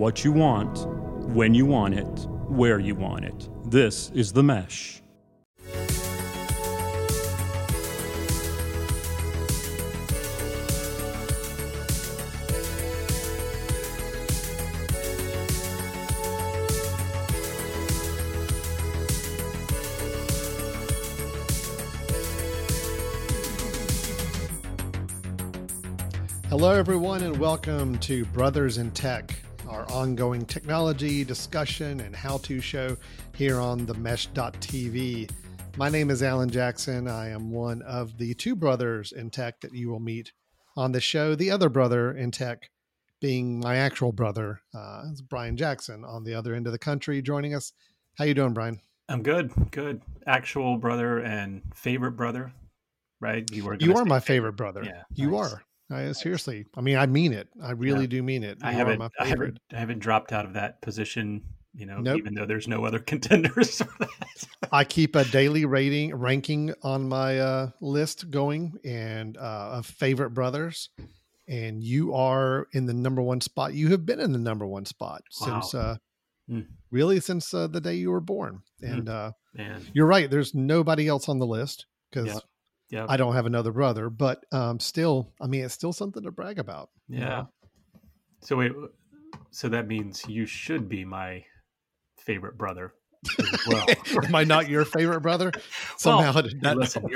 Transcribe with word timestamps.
what 0.00 0.24
you 0.24 0.32
want, 0.32 0.86
when 1.34 1.52
you 1.52 1.66
want 1.66 1.92
it, 1.92 2.26
where 2.48 2.78
you 2.78 2.94
want 2.94 3.22
it. 3.22 3.50
This 3.66 4.10
is 4.14 4.32
The 4.32 4.42
Mesh. 4.42 5.02
Hello, 26.48 26.72
everyone, 26.72 27.22
and 27.22 27.36
welcome 27.38 27.98
to 27.98 28.24
Brothers 28.24 28.78
in 28.78 28.90
Tech, 28.92 29.34
our 29.70 29.88
ongoing 29.92 30.44
technology 30.44 31.24
discussion 31.24 32.00
and 32.00 32.14
how 32.14 32.38
to 32.38 32.60
show 32.60 32.96
here 33.36 33.60
on 33.60 33.86
the 33.86 33.94
mesh.tv. 33.94 35.30
My 35.76 35.88
name 35.88 36.10
is 36.10 36.24
Alan 36.24 36.50
Jackson. 36.50 37.06
I 37.06 37.28
am 37.28 37.52
one 37.52 37.80
of 37.82 38.18
the 38.18 38.34
two 38.34 38.56
brothers 38.56 39.12
in 39.12 39.30
tech 39.30 39.60
that 39.60 39.72
you 39.72 39.88
will 39.88 40.00
meet 40.00 40.32
on 40.76 40.90
the 40.90 41.00
show. 41.00 41.36
The 41.36 41.52
other 41.52 41.68
brother 41.68 42.12
in 42.12 42.32
tech 42.32 42.68
being 43.20 43.60
my 43.60 43.76
actual 43.76 44.10
brother, 44.10 44.60
uh, 44.74 45.02
is 45.12 45.22
Brian 45.22 45.56
Jackson 45.56 46.04
on 46.04 46.24
the 46.24 46.34
other 46.34 46.54
end 46.54 46.66
of 46.66 46.72
the 46.72 46.78
country 46.78 47.22
joining 47.22 47.54
us. 47.54 47.72
How 48.18 48.24
you 48.24 48.34
doing, 48.34 48.52
Brian? 48.52 48.80
I'm 49.08 49.22
good, 49.22 49.52
good. 49.70 50.02
Actual 50.26 50.78
brother 50.78 51.18
and 51.18 51.62
favorite 51.74 52.12
brother, 52.12 52.52
right? 53.20 53.48
You 53.52 53.64
were 53.64 53.74
you 53.74 53.94
are 53.96 54.04
my 54.04 54.20
favorite 54.20 54.54
brother. 54.54 54.82
Yeah, 54.84 55.02
you 55.14 55.30
nice. 55.30 55.52
are. 55.52 55.62
I, 55.90 56.12
seriously, 56.12 56.66
I 56.76 56.80
mean, 56.80 56.96
I 56.96 57.06
mean 57.06 57.32
it. 57.32 57.48
I 57.62 57.72
really 57.72 58.02
yeah. 58.02 58.06
do 58.06 58.22
mean 58.22 58.44
it. 58.44 58.58
You 58.62 58.68
I 58.68 58.72
haven't, 58.72 59.02
I 59.18 59.26
haven't, 59.26 59.58
I 59.72 59.78
haven't 59.78 59.98
dropped 59.98 60.32
out 60.32 60.44
of 60.44 60.54
that 60.54 60.80
position. 60.82 61.42
You 61.74 61.86
know, 61.86 61.98
nope. 61.98 62.18
even 62.18 62.34
though 62.34 62.46
there's 62.46 62.68
no 62.68 62.84
other 62.84 62.98
contenders. 62.98 63.82
I 64.72 64.84
keep 64.84 65.16
a 65.16 65.24
daily 65.24 65.64
rating 65.64 66.14
ranking 66.14 66.74
on 66.82 67.08
my 67.08 67.38
uh, 67.38 67.70
list 67.80 68.30
going, 68.30 68.78
and 68.84 69.36
uh, 69.36 69.70
of 69.78 69.86
favorite 69.86 70.30
brothers. 70.30 70.90
And 71.48 71.82
you 71.82 72.14
are 72.14 72.68
in 72.72 72.86
the 72.86 72.94
number 72.94 73.22
one 73.22 73.40
spot. 73.40 73.74
You 73.74 73.88
have 73.88 74.06
been 74.06 74.20
in 74.20 74.32
the 74.32 74.38
number 74.38 74.66
one 74.66 74.84
spot 74.84 75.22
wow. 75.40 75.46
since, 75.46 75.74
uh, 75.74 75.96
mm. 76.48 76.66
really, 76.92 77.18
since 77.18 77.52
uh, 77.52 77.66
the 77.66 77.80
day 77.80 77.94
you 77.94 78.12
were 78.12 78.20
born. 78.20 78.62
Hmm. 78.78 78.86
And 78.86 79.08
mm. 79.08 79.84
you're 79.92 80.06
right. 80.06 80.30
There's 80.30 80.54
nobody 80.54 81.08
else 81.08 81.28
on 81.28 81.40
the 81.40 81.46
list 81.46 81.86
because 82.10 82.34
yep 82.34 82.42
yeah. 82.90 83.06
I 83.08 83.16
don't 83.16 83.34
have 83.34 83.46
another 83.46 83.72
brother, 83.72 84.10
but 84.10 84.44
um, 84.52 84.80
still, 84.80 85.32
I 85.40 85.46
mean, 85.46 85.64
it's 85.64 85.74
still 85.74 85.92
something 85.92 86.22
to 86.24 86.30
brag 86.30 86.58
about. 86.58 86.90
Yeah. 87.08 87.18
You 87.18 87.24
know? 87.24 87.48
So 88.42 88.56
wait, 88.56 88.72
so 89.50 89.68
that 89.68 89.86
means 89.86 90.24
you 90.28 90.46
should 90.46 90.88
be 90.88 91.04
my 91.04 91.44
favorite 92.18 92.58
brother. 92.58 92.94
well, 93.68 93.86
am 94.24 94.34
I 94.34 94.44
not 94.44 94.68
your 94.68 94.84
favorite 94.84 95.20
brother? 95.20 95.52
Somehow 95.98 96.32
well, 96.32 96.48
that 96.62 96.76
listen, 96.76 97.06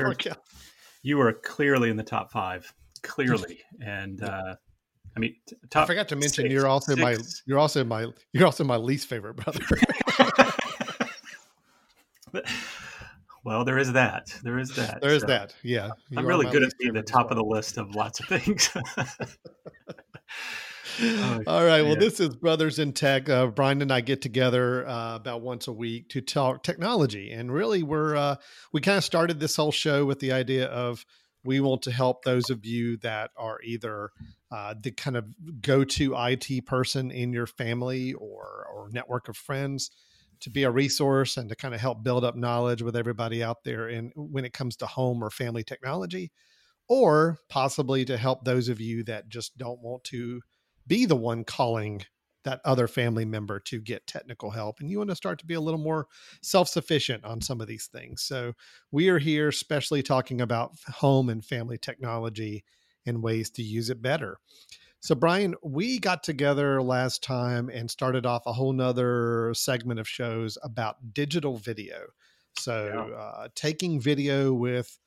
You 1.03 1.21
are 1.21 1.33
clearly 1.33 1.91
in 1.91 1.97
the 1.97 2.03
top 2.03 2.31
five, 2.31 2.73
clearly, 3.03 3.61
and 3.81 4.23
uh, 4.23 4.57
I 5.17 5.21
mean, 5.21 5.35
top 5.71 5.85
I 5.85 5.87
forgot 5.87 6.09
to 6.09 6.17
mention 6.17 6.47
you 6.47 6.53
you're 6.53 6.67
also 6.67 6.95
six. 6.95 7.03
my 7.03 7.17
you're 7.47 7.59
also 7.59 7.85
my 7.85 8.07
you're 8.33 8.45
also 8.45 8.65
my 8.65 8.77
least 8.77 9.07
favorite 9.09 9.35
brother. 9.37 9.61
Well, 13.45 13.65
there 13.65 13.79
is 13.79 13.93
that. 13.93 14.35
There 14.43 14.59
is 14.59 14.75
that. 14.77 15.03
There 15.03 15.13
is 15.13 15.21
so. 15.21 15.27
that. 15.29 15.55
Yeah. 15.63 15.91
You 16.09 16.19
I'm 16.19 16.27
really 16.27 16.51
good 16.51 16.63
at 16.63 16.73
being 16.79 16.95
the 16.95 17.03
top 17.03 17.31
of 17.31 17.37
the 17.37 17.45
list 17.45 17.77
of 17.77 17.95
lots 17.95 18.19
of 18.21 18.27
things. 18.27 18.71
oh, 21.03 21.43
All 21.47 21.65
right. 21.65 21.83
Well, 21.83 21.93
yeah. 21.93 22.01
this 22.01 22.21
is 22.21 22.31
Brothers 22.37 22.79
in 22.79 22.95
Tech. 22.95 23.29
Uh, 23.29 23.49
Brian 23.49 23.83
and 23.83 23.93
I 23.93 24.01
get 24.01 24.23
together 24.23 24.89
uh, 24.89 25.17
about 25.17 25.43
once 25.43 25.69
a 25.69 25.73
week 25.73 26.09
to 26.11 26.23
talk 26.23 26.63
technology, 26.63 27.33
and 27.33 27.53
really, 27.53 27.83
we're 27.83 28.17
uh, 28.17 28.37
we 28.73 28.81
kind 28.81 28.97
of 28.97 29.05
started 29.05 29.41
this 29.41 29.57
whole 29.57 29.73
show 29.73 30.07
with 30.07 30.21
the 30.21 30.33
idea 30.33 30.67
of 30.67 31.05
we 31.45 31.61
want 31.61 31.83
to 31.83 31.93
help 31.93 32.25
those 32.25 32.49
of 32.49 32.65
you 32.65 32.97
that 32.99 33.31
are 33.37 33.61
either 33.63 34.09
uh, 34.51 34.75
the 34.81 34.91
kind 34.91 35.19
of 35.19 35.27
go-to 35.61 36.15
IT 36.17 36.65
person 36.65 37.11
in 37.11 37.35
your 37.35 37.47
family 37.47 38.15
or 38.15 38.67
or 38.73 38.89
network 38.91 39.29
of 39.29 39.37
friends 39.37 39.91
to 40.45 40.51
be 40.51 40.65
a 40.65 40.71
resource 40.71 41.39
and 41.39 41.49
to 41.49 41.57
kind 41.57 41.75
of 41.75 41.81
help 41.81 42.05
build 42.05 42.23
up 42.23 42.37
knowledge 42.37 42.83
with 42.83 42.95
everybody 42.95 43.43
out 43.43 43.65
there 43.65 43.89
in 43.89 44.13
when 44.15 44.45
it 44.45 44.53
comes 44.53 44.77
to 44.77 44.87
home 44.87 45.25
or 45.25 45.31
family 45.31 45.65
technology 45.65 46.31
or 46.87 47.39
possibly 47.49 48.05
to 48.05 48.19
help 48.19 48.45
those 48.45 48.69
of 48.69 48.79
you 48.79 49.03
that 49.03 49.27
just 49.31 49.57
don't 49.57 49.81
want 49.81 50.05
to 50.05 50.43
be 50.87 51.07
the 51.07 51.17
one 51.17 51.45
calling 51.45 52.05
that 52.45 52.61
other 52.67 52.87
family 52.87 53.25
member 53.25 53.59
to 53.59 53.81
get 53.81 54.07
technical 54.07 54.51
help 54.51 54.81
and 54.81 54.91
you 54.91 54.99
want 54.99 55.09
to 55.09 55.17
start 55.17 55.39
to 55.39 55.47
be 55.47 55.55
a 55.55 55.61
little 55.61 55.81
more 55.81 56.09
self-sufficient 56.43 57.25
on 57.25 57.41
some 57.41 57.63
of 57.63 57.67
these 57.67 57.87
things. 57.87 58.23
So 58.23 58.53
we 58.93 59.09
are 59.09 59.19
here 59.19 59.49
especially 59.49 60.03
talking 60.03 60.43
about 60.43 60.73
home 60.89 61.31
and 61.31 61.43
family 61.43 61.79
technology 61.79 62.65
and 63.07 63.23
ways 63.23 63.49
to 63.53 63.63
use 63.63 63.89
it 63.89 64.03
better 64.03 64.37
so, 65.05 65.15
Brian, 65.15 65.55
we 65.63 65.99
got 65.99 66.23
together 66.23 66.81
last 66.81 67.23
time 67.23 67.69
and 67.69 67.91
started 67.91 68.25
off 68.25 68.47
a 68.47 68.55
whole 68.55 68.73
nother 68.73 69.53
segment 69.53 70.01
of 70.01 70.09
shows 70.09 70.57
about 70.63 71.13
digital 71.13 71.59
video. 71.59 72.07
So, 72.59 73.07
yeah. 73.11 73.15
uh, 73.15 73.49
taking 73.55 74.01
video 74.01 74.55
with 74.55 74.99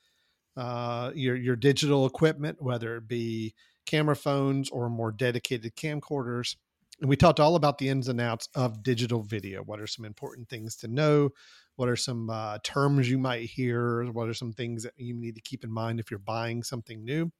uh, 0.55 1.09
your 1.15 1.35
your 1.35 1.55
digital 1.55 2.05
equipment, 2.05 2.61
whether 2.61 2.97
it 2.97 3.07
be 3.07 3.55
camera 3.87 4.15
phones 4.15 4.69
or 4.69 4.87
more 4.87 5.11
dedicated 5.11 5.75
camcorders. 5.75 6.57
And 7.01 7.09
we 7.09 7.15
talked 7.15 7.39
all 7.39 7.55
about 7.55 7.79
the 7.79 7.89
ins 7.89 8.07
and 8.07 8.21
outs 8.21 8.49
of 8.53 8.83
digital 8.83 9.23
video. 9.23 9.63
What 9.63 9.79
are 9.79 9.87
some 9.87 10.05
important 10.05 10.47
things 10.47 10.75
to 10.77 10.87
know? 10.87 11.31
What 11.75 11.89
are 11.89 11.95
some 11.95 12.29
uh, 12.29 12.59
terms 12.63 13.09
you 13.09 13.17
might 13.17 13.49
hear? 13.49 14.03
What 14.11 14.29
are 14.29 14.35
some 14.35 14.53
things 14.53 14.83
that 14.83 14.93
you 14.97 15.15
need 15.15 15.33
to 15.33 15.41
keep 15.41 15.63
in 15.63 15.71
mind 15.71 15.99
if 15.99 16.11
you're 16.11 16.19
buying 16.19 16.61
something 16.61 17.03
new? 17.03 17.31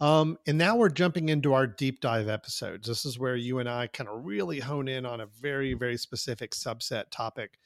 Um, 0.00 0.38
and 0.46 0.56
now 0.56 0.76
we're 0.76 0.88
jumping 0.88 1.28
into 1.28 1.52
our 1.52 1.66
deep 1.66 2.00
dive 2.00 2.28
episodes. 2.28 2.88
This 2.88 3.04
is 3.04 3.18
where 3.18 3.36
you 3.36 3.58
and 3.58 3.68
I 3.68 3.86
kind 3.86 4.08
of 4.08 4.24
really 4.24 4.60
hone 4.60 4.88
in 4.88 5.04
on 5.04 5.20
a 5.20 5.26
very, 5.26 5.74
very 5.74 5.98
specific 5.98 6.52
subset 6.52 7.10
topic. 7.10 7.58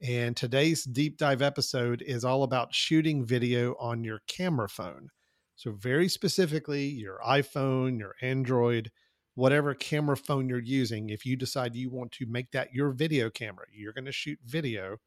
And 0.00 0.36
today's 0.36 0.84
deep 0.84 1.18
dive 1.18 1.42
episode 1.42 2.02
is 2.06 2.24
all 2.24 2.44
about 2.44 2.74
shooting 2.74 3.26
video 3.26 3.74
on 3.80 4.04
your 4.04 4.20
camera 4.28 4.68
phone. 4.68 5.08
So, 5.56 5.72
very 5.72 6.08
specifically, 6.08 6.86
your 6.86 7.18
iPhone, 7.26 7.98
your 7.98 8.14
Android, 8.22 8.90
whatever 9.34 9.74
camera 9.74 10.16
phone 10.16 10.48
you're 10.48 10.58
using, 10.58 11.10
if 11.10 11.26
you 11.26 11.36
decide 11.36 11.74
you 11.74 11.90
want 11.90 12.12
to 12.12 12.26
make 12.26 12.52
that 12.52 12.72
your 12.72 12.92
video 12.92 13.28
camera, 13.30 13.66
you're 13.72 13.92
going 13.92 14.06
to 14.06 14.12
shoot 14.12 14.38
video 14.46 14.98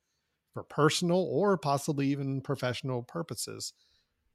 for 0.54 0.64
personal 0.64 1.28
or 1.32 1.58
possibly 1.58 2.08
even 2.08 2.42
professional 2.42 3.02
purposes 3.02 3.74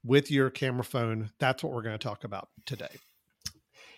with 0.04 0.30
your 0.30 0.50
camera 0.50 0.84
phone. 0.84 1.30
That's 1.38 1.62
what 1.62 1.72
we're 1.72 1.82
going 1.82 1.98
to 1.98 2.02
talk 2.02 2.24
about 2.24 2.48
today. 2.66 2.96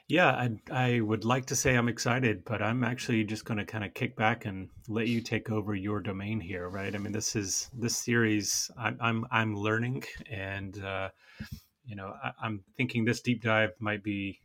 Yeah, 0.08 0.30
I, 0.30 0.50
I 0.72 1.00
would 1.00 1.24
like 1.24 1.46
to 1.46 1.56
say 1.56 1.76
I'm 1.76 1.88
excited, 1.88 2.44
but 2.44 2.60
I'm 2.60 2.82
actually 2.82 3.22
just 3.22 3.44
going 3.44 3.58
to 3.58 3.64
kind 3.64 3.84
of 3.84 3.94
kick 3.94 4.16
back 4.16 4.44
and 4.44 4.68
let 4.88 5.06
you 5.06 5.20
take 5.20 5.50
over 5.50 5.72
your 5.72 6.00
domain 6.00 6.40
here, 6.40 6.68
right? 6.68 6.92
I 6.92 6.98
mean, 6.98 7.12
this 7.12 7.36
is 7.36 7.70
this 7.72 7.96
series. 7.96 8.72
I'm 8.76 8.98
I'm, 9.00 9.24
I'm 9.30 9.54
learning, 9.54 10.02
and 10.28 10.82
uh, 10.82 11.10
you 11.84 11.94
know, 11.94 12.12
I, 12.24 12.32
I'm 12.42 12.64
thinking 12.76 13.04
this 13.04 13.20
deep 13.20 13.40
dive 13.40 13.70
might 13.78 14.02
be 14.02 14.40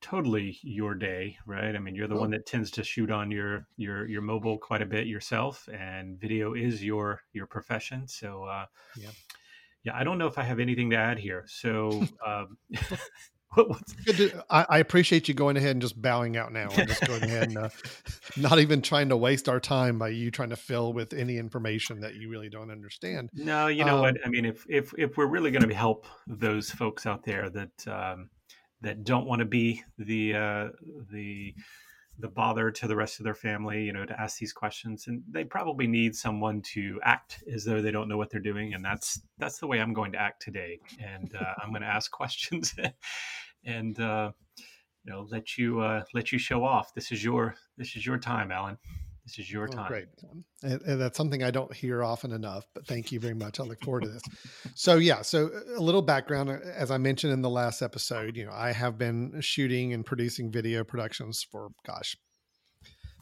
totally 0.00 0.56
your 0.62 0.94
day, 0.94 1.36
right? 1.46 1.74
I 1.74 1.80
mean, 1.80 1.96
you're 1.96 2.06
the 2.06 2.14
oh. 2.14 2.20
one 2.20 2.30
that 2.30 2.46
tends 2.46 2.70
to 2.72 2.84
shoot 2.84 3.10
on 3.10 3.32
your 3.32 3.66
your 3.76 4.06
your 4.06 4.22
mobile 4.22 4.56
quite 4.56 4.82
a 4.82 4.86
bit 4.86 5.08
yourself, 5.08 5.68
and 5.72 6.20
video 6.20 6.54
is 6.54 6.84
your 6.84 7.22
your 7.32 7.48
profession. 7.48 8.06
So, 8.06 8.44
uh, 8.44 8.66
yeah 8.96 9.10
yeah, 9.84 9.92
I 9.94 10.04
don't 10.04 10.18
know 10.18 10.26
if 10.26 10.38
I 10.38 10.42
have 10.42 10.60
anything 10.60 10.90
to 10.90 10.96
add 10.96 11.18
here. 11.18 11.44
So, 11.48 12.04
um, 12.26 12.56
to, 14.06 14.44
I, 14.48 14.66
I, 14.68 14.78
appreciate 14.78 15.28
you 15.28 15.34
going 15.34 15.56
ahead 15.56 15.72
and 15.72 15.82
just 15.82 16.00
bowing 16.00 16.36
out 16.36 16.52
now. 16.52 16.68
and 16.74 16.88
just 16.88 17.06
going 17.06 17.22
ahead 17.22 17.48
and 17.48 17.58
uh, 17.58 17.68
not 18.36 18.58
even 18.58 18.80
trying 18.80 19.10
to 19.10 19.16
waste 19.16 19.48
our 19.48 19.60
time 19.60 19.98
by 19.98 20.08
you 20.08 20.30
trying 20.30 20.50
to 20.50 20.56
fill 20.56 20.92
with 20.92 21.12
any 21.12 21.36
information 21.36 22.00
that 22.00 22.14
you 22.14 22.30
really 22.30 22.48
don't 22.48 22.70
understand. 22.70 23.30
No, 23.34 23.66
you 23.66 23.84
know 23.84 23.96
um, 23.96 24.00
what? 24.02 24.16
I 24.24 24.28
mean, 24.28 24.44
if 24.44 24.64
if 24.68 24.92
if 24.96 25.16
we're 25.16 25.26
really 25.26 25.50
going 25.50 25.68
to 25.68 25.74
help 25.74 26.06
those 26.26 26.70
folks 26.70 27.04
out 27.04 27.24
there 27.24 27.50
that 27.50 27.88
um, 27.88 28.30
that 28.80 29.04
don't 29.04 29.26
want 29.26 29.40
to 29.40 29.46
be 29.46 29.82
the 29.98 30.34
uh, 30.34 30.68
the 31.10 31.54
the 32.18 32.28
bother 32.28 32.70
to 32.70 32.86
the 32.86 32.96
rest 32.96 33.18
of 33.18 33.24
their 33.24 33.34
family, 33.34 33.82
you 33.82 33.92
know, 33.92 34.04
to 34.04 34.20
ask 34.20 34.38
these 34.38 34.52
questions, 34.52 35.06
and 35.06 35.22
they 35.30 35.44
probably 35.44 35.86
need 35.86 36.14
someone 36.14 36.60
to 36.62 37.00
act 37.04 37.42
as 37.52 37.64
though 37.64 37.80
they 37.80 37.90
don't 37.90 38.08
know 38.08 38.16
what 38.16 38.30
they're 38.30 38.40
doing, 38.40 38.74
and 38.74 38.84
that's 38.84 39.20
that's 39.38 39.58
the 39.58 39.66
way 39.66 39.80
I'm 39.80 39.92
going 39.92 40.12
to 40.12 40.20
act 40.20 40.42
today, 40.42 40.78
and 41.00 41.34
uh, 41.34 41.54
I'm 41.62 41.70
going 41.70 41.82
to 41.82 41.88
ask 41.88 42.10
questions, 42.22 42.74
and 43.64 43.98
uh, 43.98 44.32
you 45.04 45.12
know, 45.12 45.26
let 45.30 45.56
you 45.58 45.80
uh, 45.80 46.04
let 46.14 46.32
you 46.32 46.38
show 46.38 46.64
off. 46.64 46.94
This 46.94 47.12
is 47.12 47.24
your 47.24 47.54
this 47.76 47.96
is 47.96 48.06
your 48.06 48.18
time, 48.18 48.52
Alan. 48.52 48.78
This 49.24 49.38
is 49.38 49.52
your 49.52 49.64
oh, 49.64 49.72
time. 49.72 49.88
Great. 49.88 50.06
And, 50.62 50.82
and, 50.82 51.00
that's 51.00 51.16
something 51.16 51.44
I 51.44 51.52
don't 51.52 51.72
hear 51.72 52.02
often 52.02 52.32
enough, 52.32 52.64
but 52.74 52.86
thank 52.86 53.12
you 53.12 53.20
very 53.20 53.34
much. 53.34 53.60
I 53.60 53.62
look 53.62 53.82
forward 53.84 54.02
to 54.02 54.08
this. 54.08 54.22
So, 54.74 54.96
yeah, 54.96 55.22
so 55.22 55.50
a 55.76 55.80
little 55.80 56.02
background. 56.02 56.50
Uh, 56.50 56.58
as 56.74 56.90
I 56.90 56.98
mentioned 56.98 57.32
in 57.32 57.40
the 57.40 57.50
last 57.50 57.82
episode, 57.82 58.36
you 58.36 58.44
know, 58.44 58.52
I 58.52 58.72
have 58.72 58.98
been 58.98 59.40
shooting 59.40 59.92
and 59.92 60.04
producing 60.04 60.50
video 60.50 60.82
productions 60.82 61.46
for, 61.48 61.68
gosh, 61.86 62.16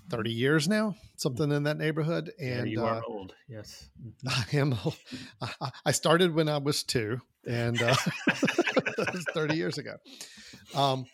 30 0.08 0.32
years 0.32 0.68
now, 0.68 0.94
something 1.16 1.52
in 1.52 1.64
that 1.64 1.76
neighborhood. 1.76 2.32
And 2.40 2.68
you 2.68 2.82
are 2.82 2.96
uh, 2.96 3.02
old. 3.06 3.34
Yes. 3.46 3.90
I 4.28 4.44
am 4.54 4.74
old. 4.84 4.96
I 5.84 5.92
started 5.92 6.34
when 6.34 6.48
I 6.48 6.58
was 6.58 6.82
two 6.82 7.20
and 7.46 7.80
uh, 7.80 7.94
that 8.26 9.10
was 9.12 9.24
30 9.32 9.56
years 9.56 9.78
ago. 9.78 9.94
Um, 10.74 11.04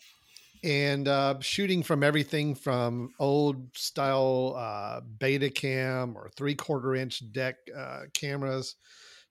and 0.63 1.07
uh, 1.07 1.35
shooting 1.39 1.83
from 1.83 2.03
everything 2.03 2.55
from 2.55 3.11
old 3.19 3.75
style 3.75 4.55
uh, 4.57 5.01
Betacam 5.17 6.15
or 6.15 6.29
three 6.35 6.55
quarter 6.55 6.95
inch 6.95 7.31
deck 7.31 7.55
uh, 7.75 8.01
cameras 8.13 8.75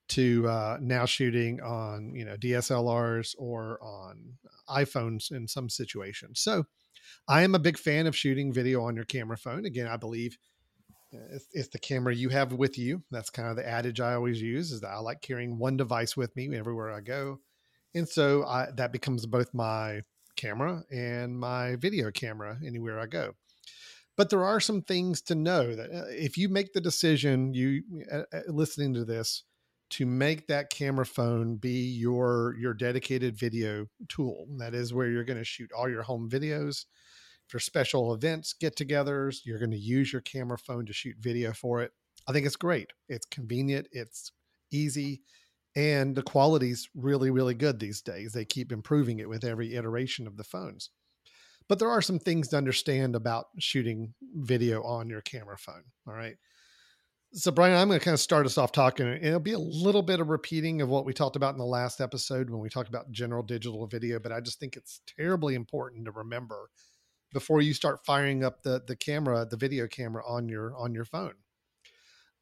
to 0.09 0.47
uh, 0.47 0.77
now 0.79 1.05
shooting 1.05 1.61
on 1.61 2.13
you 2.15 2.25
know 2.25 2.35
DSLRs 2.37 3.35
or 3.37 3.79
on 3.81 4.33
iPhones 4.69 5.31
in 5.31 5.47
some 5.47 5.69
situations. 5.69 6.39
So 6.39 6.65
I 7.27 7.43
am 7.43 7.55
a 7.55 7.59
big 7.59 7.77
fan 7.77 8.07
of 8.07 8.15
shooting 8.15 8.53
video 8.53 8.83
on 8.83 8.95
your 8.95 9.05
camera 9.05 9.37
phone. 9.37 9.65
Again, 9.65 9.87
I 9.87 9.97
believe 9.97 10.37
uh, 11.13 11.19
it's, 11.31 11.47
it's, 11.51 11.67
the 11.69 11.79
camera 11.79 12.13
you 12.13 12.29
have 12.29 12.53
with 12.53 12.77
you. 12.77 13.03
That's 13.11 13.29
kind 13.29 13.49
of 13.49 13.55
the 13.55 13.67
adage 13.67 13.99
I 13.99 14.13
always 14.13 14.41
use 14.41 14.71
is 14.71 14.81
that 14.81 14.91
I 14.91 14.99
like 14.99 15.21
carrying 15.21 15.57
one 15.57 15.77
device 15.77 16.17
with 16.17 16.35
me 16.35 16.55
everywhere 16.55 16.91
I 16.91 17.01
go. 17.01 17.39
And 17.95 18.07
so 18.07 18.43
I, 18.43 18.67
that 18.75 18.91
becomes 18.91 19.25
both 19.25 19.53
my 19.53 20.01
camera 20.37 20.83
and 20.91 21.37
my 21.37 21.75
video 21.75 22.11
camera 22.11 22.57
anywhere 22.65 22.99
I 22.99 23.07
go. 23.07 23.33
But 24.15 24.29
there 24.29 24.43
are 24.43 24.59
some 24.59 24.81
things 24.81 25.21
to 25.23 25.35
know 25.35 25.75
that 25.75 25.91
uh, 25.91 26.05
if 26.09 26.37
you 26.37 26.49
make 26.49 26.73
the 26.73 26.81
decision, 26.81 27.53
you 27.53 27.83
uh, 28.11 28.21
uh, 28.33 28.41
listening 28.47 28.93
to 28.95 29.05
this, 29.05 29.43
to 29.91 30.05
make 30.05 30.47
that 30.47 30.69
camera 30.69 31.05
phone 31.05 31.55
be 31.55 31.89
your 31.89 32.55
your 32.59 32.73
dedicated 32.73 33.37
video 33.37 33.85
tool. 34.09 34.47
That 34.57 34.73
is 34.73 34.93
where 34.93 35.09
you're 35.09 35.23
going 35.23 35.37
to 35.37 35.45
shoot 35.45 35.71
all 35.71 35.89
your 35.89 36.03
home 36.03 36.29
videos 36.29 36.85
for 37.47 37.59
special 37.59 38.13
events, 38.13 38.53
get-togethers. 38.53 39.45
You're 39.45 39.59
going 39.59 39.71
to 39.71 39.77
use 39.77 40.11
your 40.11 40.21
camera 40.21 40.57
phone 40.57 40.85
to 40.87 40.93
shoot 40.93 41.15
video 41.19 41.53
for 41.53 41.81
it. 41.81 41.91
I 42.27 42.33
think 42.33 42.45
it's 42.45 42.57
great. 42.57 42.91
It's 43.07 43.25
convenient. 43.27 43.87
It's 43.91 44.31
easy 44.71 45.21
and 45.77 46.15
the 46.15 46.23
quality's 46.23 46.89
really 46.95 47.29
really 47.29 47.53
good 47.53 47.79
these 47.79 48.01
days. 48.01 48.33
They 48.33 48.43
keep 48.43 48.71
improving 48.71 49.19
it 49.19 49.29
with 49.29 49.45
every 49.45 49.75
iteration 49.75 50.25
of 50.25 50.35
the 50.35 50.43
phones. 50.43 50.89
But 51.69 51.79
there 51.79 51.91
are 51.91 52.01
some 52.01 52.17
things 52.17 52.47
to 52.49 52.57
understand 52.57 53.15
about 53.15 53.47
shooting 53.59 54.13
video 54.33 54.81
on 54.83 55.09
your 55.09 55.21
camera 55.21 55.57
phone 55.57 55.83
all 56.07 56.15
right? 56.15 56.35
So 57.33 57.51
brian 57.51 57.75
i'm 57.75 57.89
going 57.89 57.99
to 57.99 58.03
kind 58.03 58.13
of 58.13 58.21
start 58.21 58.45
us 58.45 58.57
off 58.57 58.71
talking 58.71 59.05
it'll 59.07 59.39
be 59.39 59.51
a 59.51 59.59
little 59.59 60.01
bit 60.01 60.21
of 60.21 60.29
repeating 60.29 60.81
of 60.81 60.87
what 60.87 61.05
we 61.05 61.13
talked 61.13 61.35
about 61.35 61.53
in 61.53 61.59
the 61.59 61.65
last 61.65 61.99
episode 61.99 62.49
when 62.49 62.61
we 62.61 62.69
talked 62.69 62.87
about 62.87 63.11
general 63.11 63.43
digital 63.43 63.85
video 63.85 64.17
but 64.17 64.31
i 64.31 64.39
just 64.39 64.61
think 64.61 64.77
it's 64.77 65.01
terribly 65.17 65.53
important 65.53 66.05
to 66.05 66.11
remember 66.11 66.69
before 67.33 67.61
you 67.61 67.73
start 67.73 68.05
firing 68.05 68.45
up 68.45 68.63
the 68.63 68.81
the 68.87 68.95
camera 68.95 69.45
the 69.45 69.57
video 69.57 69.87
camera 69.87 70.23
on 70.25 70.47
your 70.47 70.73
on 70.77 70.93
your 70.93 71.03
phone 71.03 71.33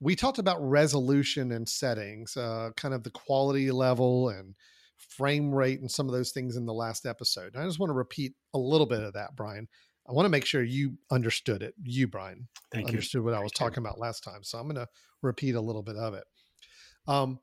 we 0.06 0.16
talked 0.16 0.38
about 0.38 0.62
resolution 0.62 1.52
and 1.52 1.68
settings, 1.68 2.38
uh, 2.38 2.70
kind 2.78 2.94
of 2.94 3.02
the 3.02 3.10
quality 3.10 3.72
level 3.72 4.30
and 4.30 4.54
frame 4.98 5.52
rate 5.52 5.80
and 5.82 5.90
some 5.90 6.06
of 6.08 6.14
those 6.14 6.32
things 6.32 6.58
in 6.58 6.68
the 6.68 6.74
last 6.74 7.08
episode. 7.08 7.56
And 7.56 7.64
I 7.64 7.66
just 7.66 7.80
want 7.80 7.90
to 7.90 7.96
repeat 7.96 8.34
a 8.54 8.60
little 8.60 8.86
bit 8.86 9.02
of 9.02 9.14
that, 9.14 9.36
Brian. 9.36 9.68
I 10.08 10.12
want 10.12 10.28
to 10.28 10.30
make 10.30 10.46
sure 10.46 10.62
you 10.62 11.00
understood 11.10 11.64
it. 11.64 11.74
You, 11.82 12.08
Brian, 12.08 12.48
Thank 12.72 12.90
understood 12.90 13.22
you. 13.22 13.24
what 13.24 13.34
I 13.34 13.40
was 13.40 13.52
talking 13.52 13.80
about 13.80 13.98
last 13.98 14.24
time. 14.24 14.44
So 14.44 14.60
I'm 14.60 14.66
going 14.66 14.76
to 14.76 14.88
repeat 15.24 15.56
a 15.56 15.62
little 15.62 15.82
bit 15.82 15.96
of 15.96 16.14
it. 16.14 16.26
Um, 17.08 17.40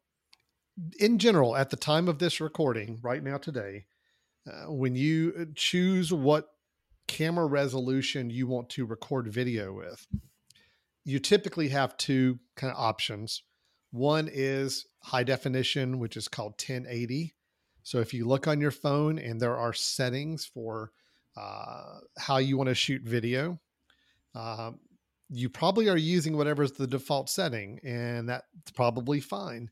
in 1.01 1.19
general, 1.19 1.57
at 1.57 1.71
the 1.71 1.77
time 1.77 2.07
of 2.07 2.21
this 2.21 2.41
recording, 2.41 3.01
right 3.03 3.25
now 3.25 3.39
today, 3.39 3.87
uh, 4.47 4.71
when 4.73 4.95
you 4.95 5.33
uh, 5.37 5.45
choose 5.57 6.13
what 6.13 6.47
camera 7.09 7.47
resolution 7.47 8.31
you 8.31 8.47
want 8.47 8.69
to 8.71 8.87
record 8.87 9.27
video 9.27 9.73
with, 9.73 10.07
you 11.05 11.19
typically 11.19 11.69
have 11.69 11.97
two 11.97 12.39
kind 12.57 12.73
of 12.73 12.79
options. 12.79 13.43
One 13.91 14.29
is 14.33 14.87
high 15.03 15.25
definition, 15.25 15.99
which 15.99 16.17
is 16.17 16.29
called 16.29 16.53
1080. 16.53 17.35
So 17.83 17.99
if 17.99 18.15
you 18.15 18.27
look 18.27 18.47
on 18.47 18.61
your 18.61 18.71
phone 18.71 19.19
and 19.19 19.41
there 19.41 19.57
are 19.57 19.73
settings 19.73 20.47
for 20.47 20.93
uh, 21.37 21.99
how 22.19 22.39
you 22.39 22.57
want 22.57 22.69
to 22.69 22.75
shoot 22.75 23.03
video, 23.03 23.59
um, 24.35 24.79
you 25.29 25.49
probably 25.49 25.89
are 25.89 25.97
using 25.97 26.37
whatever 26.37 26.63
is 26.63 26.73
the 26.73 26.87
default 26.87 27.29
setting, 27.29 27.81
and 27.83 28.29
that's 28.29 28.71
probably 28.75 29.19
fine. 29.19 29.71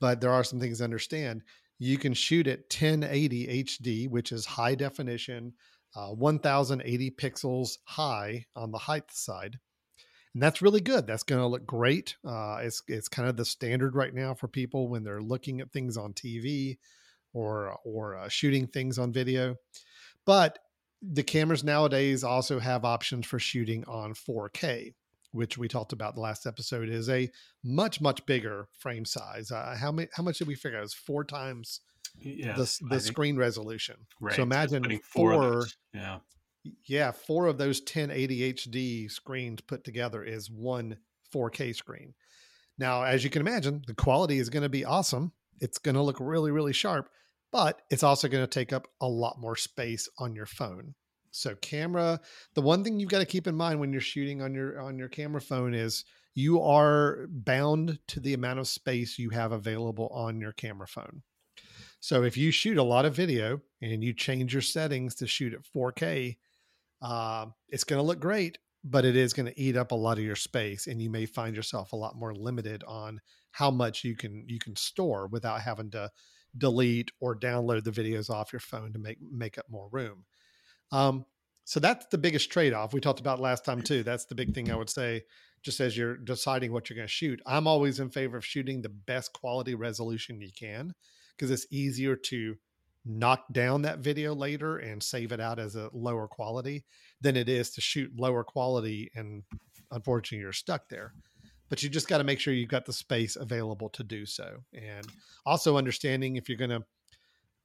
But 0.00 0.20
there 0.20 0.32
are 0.32 0.44
some 0.44 0.60
things 0.60 0.78
to 0.78 0.84
understand. 0.84 1.42
You 1.78 1.98
can 1.98 2.14
shoot 2.14 2.46
at 2.46 2.60
1080 2.60 3.64
HD, 3.64 4.08
which 4.08 4.32
is 4.32 4.46
high 4.46 4.74
definition, 4.74 5.54
uh, 5.96 6.08
1080 6.08 7.10
pixels 7.12 7.78
high 7.84 8.46
on 8.54 8.70
the 8.70 8.78
height 8.78 9.10
side 9.10 9.58
and 10.34 10.42
that's 10.42 10.62
really 10.62 10.80
good. 10.80 11.06
That's 11.06 11.22
going 11.22 11.40
to 11.40 11.46
look 11.46 11.66
great. 11.66 12.16
Uh, 12.24 12.58
it's 12.62 12.82
it's 12.86 13.08
kind 13.08 13.28
of 13.28 13.36
the 13.36 13.44
standard 13.44 13.94
right 13.94 14.14
now 14.14 14.34
for 14.34 14.48
people 14.48 14.88
when 14.88 15.04
they're 15.04 15.22
looking 15.22 15.60
at 15.60 15.72
things 15.72 15.96
on 15.96 16.12
TV 16.12 16.78
or 17.32 17.76
or 17.84 18.16
uh, 18.16 18.28
shooting 18.28 18.66
things 18.66 18.98
on 18.98 19.12
video. 19.12 19.56
But 20.24 20.58
the 21.02 21.22
cameras 21.22 21.64
nowadays 21.64 22.24
also 22.24 22.58
have 22.58 22.84
options 22.84 23.26
for 23.26 23.38
shooting 23.38 23.84
on 23.86 24.14
4K, 24.14 24.94
which 25.32 25.56
we 25.56 25.68
talked 25.68 25.92
about 25.92 26.14
the 26.14 26.20
last 26.20 26.46
episode. 26.46 26.88
Is 26.88 27.08
a 27.08 27.30
much 27.64 28.00
much 28.00 28.24
bigger 28.26 28.68
frame 28.78 29.04
size. 29.04 29.50
Uh, 29.50 29.76
how 29.78 29.92
many? 29.92 30.08
How 30.12 30.22
much 30.22 30.38
did 30.38 30.48
we 30.48 30.54
figure? 30.54 30.78
It 30.78 30.82
was 30.82 30.94
four 30.94 31.24
times 31.24 31.80
yeah, 32.20 32.54
the 32.54 32.78
the 32.90 33.00
screen 33.00 33.36
resolution. 33.36 33.96
Right. 34.20 34.36
So 34.36 34.42
imagine 34.42 35.00
four. 35.02 35.32
four 35.32 35.66
yeah 35.94 36.18
yeah, 36.86 37.12
four 37.12 37.46
of 37.46 37.58
those 37.58 37.80
1080 37.80 38.52
HD 38.52 39.10
screens 39.10 39.60
put 39.60 39.84
together 39.84 40.22
is 40.22 40.50
one 40.50 40.96
4K 41.34 41.74
screen. 41.74 42.14
Now, 42.78 43.02
as 43.02 43.24
you 43.24 43.30
can 43.30 43.42
imagine, 43.42 43.82
the 43.86 43.94
quality 43.94 44.38
is 44.38 44.50
going 44.50 44.62
to 44.62 44.68
be 44.68 44.84
awesome. 44.84 45.32
It's 45.60 45.78
going 45.78 45.96
to 45.96 46.02
look 46.02 46.18
really, 46.20 46.50
really 46.50 46.72
sharp, 46.72 47.10
but 47.50 47.82
it's 47.90 48.02
also 48.02 48.28
going 48.28 48.44
to 48.44 48.50
take 48.50 48.72
up 48.72 48.86
a 49.00 49.08
lot 49.08 49.40
more 49.40 49.56
space 49.56 50.08
on 50.18 50.34
your 50.34 50.46
phone. 50.46 50.94
So, 51.30 51.54
camera, 51.56 52.20
the 52.54 52.62
one 52.62 52.82
thing 52.82 52.98
you've 52.98 53.10
got 53.10 53.18
to 53.18 53.26
keep 53.26 53.46
in 53.46 53.54
mind 53.54 53.80
when 53.80 53.92
you're 53.92 54.00
shooting 54.00 54.40
on 54.40 54.54
your 54.54 54.80
on 54.80 54.98
your 54.98 55.08
camera 55.08 55.40
phone 55.40 55.74
is 55.74 56.04
you 56.34 56.62
are 56.62 57.26
bound 57.28 57.98
to 58.08 58.20
the 58.20 58.34
amount 58.34 58.60
of 58.60 58.68
space 58.68 59.18
you 59.18 59.30
have 59.30 59.52
available 59.52 60.08
on 60.08 60.40
your 60.40 60.52
camera 60.52 60.86
phone. 60.86 61.22
So, 62.00 62.22
if 62.22 62.36
you 62.36 62.50
shoot 62.50 62.78
a 62.78 62.82
lot 62.82 63.04
of 63.04 63.14
video 63.14 63.60
and 63.82 64.02
you 64.02 64.14
change 64.14 64.52
your 64.52 64.62
settings 64.62 65.14
to 65.16 65.26
shoot 65.26 65.52
at 65.52 65.64
4K, 65.64 66.36
uh, 67.00 67.46
it's 67.68 67.84
going 67.84 67.98
to 67.98 68.06
look 68.06 68.20
great, 68.20 68.58
but 68.84 69.04
it 69.04 69.16
is 69.16 69.32
going 69.32 69.46
to 69.46 69.60
eat 69.60 69.76
up 69.76 69.92
a 69.92 69.96
lot 69.96 70.18
of 70.18 70.24
your 70.24 70.36
space, 70.36 70.86
and 70.86 71.00
you 71.00 71.10
may 71.10 71.26
find 71.26 71.54
yourself 71.54 71.92
a 71.92 71.96
lot 71.96 72.16
more 72.16 72.34
limited 72.34 72.82
on 72.86 73.20
how 73.52 73.70
much 73.70 74.04
you 74.04 74.16
can 74.16 74.44
you 74.48 74.58
can 74.58 74.76
store 74.76 75.26
without 75.26 75.60
having 75.60 75.90
to 75.90 76.10
delete 76.56 77.10
or 77.20 77.38
download 77.38 77.84
the 77.84 77.90
videos 77.90 78.30
off 78.30 78.52
your 78.52 78.60
phone 78.60 78.92
to 78.92 78.98
make 78.98 79.18
make 79.20 79.58
up 79.58 79.66
more 79.68 79.88
room. 79.90 80.24
Um, 80.92 81.24
so 81.64 81.80
that's 81.80 82.06
the 82.06 82.18
biggest 82.18 82.50
trade 82.50 82.72
off 82.72 82.94
we 82.94 83.00
talked 83.00 83.20
about 83.20 83.40
last 83.40 83.64
time 83.64 83.82
too. 83.82 84.02
That's 84.02 84.24
the 84.24 84.34
big 84.34 84.54
thing 84.54 84.70
I 84.70 84.76
would 84.76 84.90
say. 84.90 85.24
Just 85.62 85.80
as 85.80 85.96
you're 85.96 86.16
deciding 86.16 86.72
what 86.72 86.88
you're 86.88 86.96
going 86.96 87.08
to 87.08 87.12
shoot, 87.12 87.42
I'm 87.44 87.66
always 87.66 87.98
in 87.98 88.10
favor 88.10 88.36
of 88.36 88.46
shooting 88.46 88.80
the 88.80 88.88
best 88.88 89.32
quality 89.32 89.74
resolution 89.74 90.40
you 90.40 90.50
can 90.56 90.94
because 91.36 91.50
it's 91.50 91.66
easier 91.70 92.14
to 92.14 92.56
knock 93.08 93.44
down 93.52 93.82
that 93.82 94.00
video 94.00 94.34
later 94.34 94.76
and 94.76 95.02
save 95.02 95.32
it 95.32 95.40
out 95.40 95.58
as 95.58 95.74
a 95.74 95.90
lower 95.92 96.28
quality 96.28 96.84
than 97.20 97.36
it 97.36 97.48
is 97.48 97.70
to 97.70 97.80
shoot 97.80 98.12
lower 98.18 98.44
quality 98.44 99.10
and 99.14 99.42
unfortunately 99.90 100.42
you're 100.42 100.52
stuck 100.52 100.88
there. 100.88 101.14
But 101.70 101.82
you 101.82 101.88
just 101.88 102.08
got 102.08 102.18
to 102.18 102.24
make 102.24 102.40
sure 102.40 102.54
you've 102.54 102.68
got 102.68 102.86
the 102.86 102.92
space 102.92 103.36
available 103.36 103.90
to 103.90 104.02
do 104.02 104.24
so. 104.24 104.58
And 104.72 105.06
also 105.44 105.76
understanding 105.76 106.36
if 106.36 106.48
you're 106.48 106.58
going 106.58 106.70
to 106.70 106.84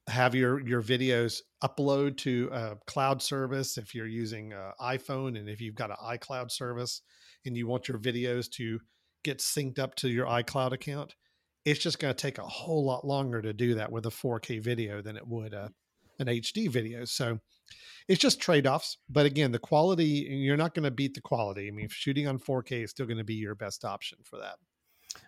have 0.08 0.34
your 0.34 0.60
your 0.66 0.82
videos 0.82 1.40
upload 1.62 2.18
to 2.18 2.50
a 2.52 2.76
cloud 2.86 3.22
service 3.22 3.78
if 3.78 3.94
you're 3.94 4.06
using 4.06 4.52
iphone 4.82 5.38
and 5.38 5.48
if 5.48 5.62
you've 5.62 5.74
got 5.74 5.90
an 5.90 5.96
icloud 6.04 6.50
service 6.50 7.00
and 7.46 7.56
you 7.56 7.66
want 7.66 7.88
your 7.88 7.98
videos 7.98 8.50
to 8.50 8.78
get 9.22 9.38
synced 9.38 9.78
up 9.78 9.94
to 9.94 10.10
your 10.10 10.26
icloud 10.26 10.72
account 10.72 11.14
it's 11.64 11.80
just 11.80 11.98
going 11.98 12.14
to 12.14 12.20
take 12.20 12.38
a 12.38 12.42
whole 12.42 12.84
lot 12.84 13.06
longer 13.06 13.40
to 13.40 13.52
do 13.52 13.74
that 13.74 13.90
with 13.90 14.06
a 14.06 14.10
4K 14.10 14.62
video 14.62 15.00
than 15.00 15.16
it 15.16 15.26
would 15.26 15.54
a, 15.54 15.70
an 16.18 16.26
HD 16.26 16.70
video. 16.70 17.04
So 17.04 17.40
it's 18.08 18.20
just 18.20 18.40
trade 18.40 18.66
offs. 18.66 18.98
But 19.08 19.26
again, 19.26 19.52
the 19.52 19.58
quality, 19.58 20.04
you're 20.06 20.56
not 20.56 20.74
going 20.74 20.84
to 20.84 20.90
beat 20.90 21.14
the 21.14 21.20
quality. 21.20 21.68
I 21.68 21.70
mean, 21.70 21.88
shooting 21.90 22.28
on 22.28 22.38
4K 22.38 22.84
is 22.84 22.90
still 22.90 23.06
going 23.06 23.18
to 23.18 23.24
be 23.24 23.34
your 23.34 23.54
best 23.54 23.84
option 23.84 24.18
for 24.24 24.38
that. 24.38 24.56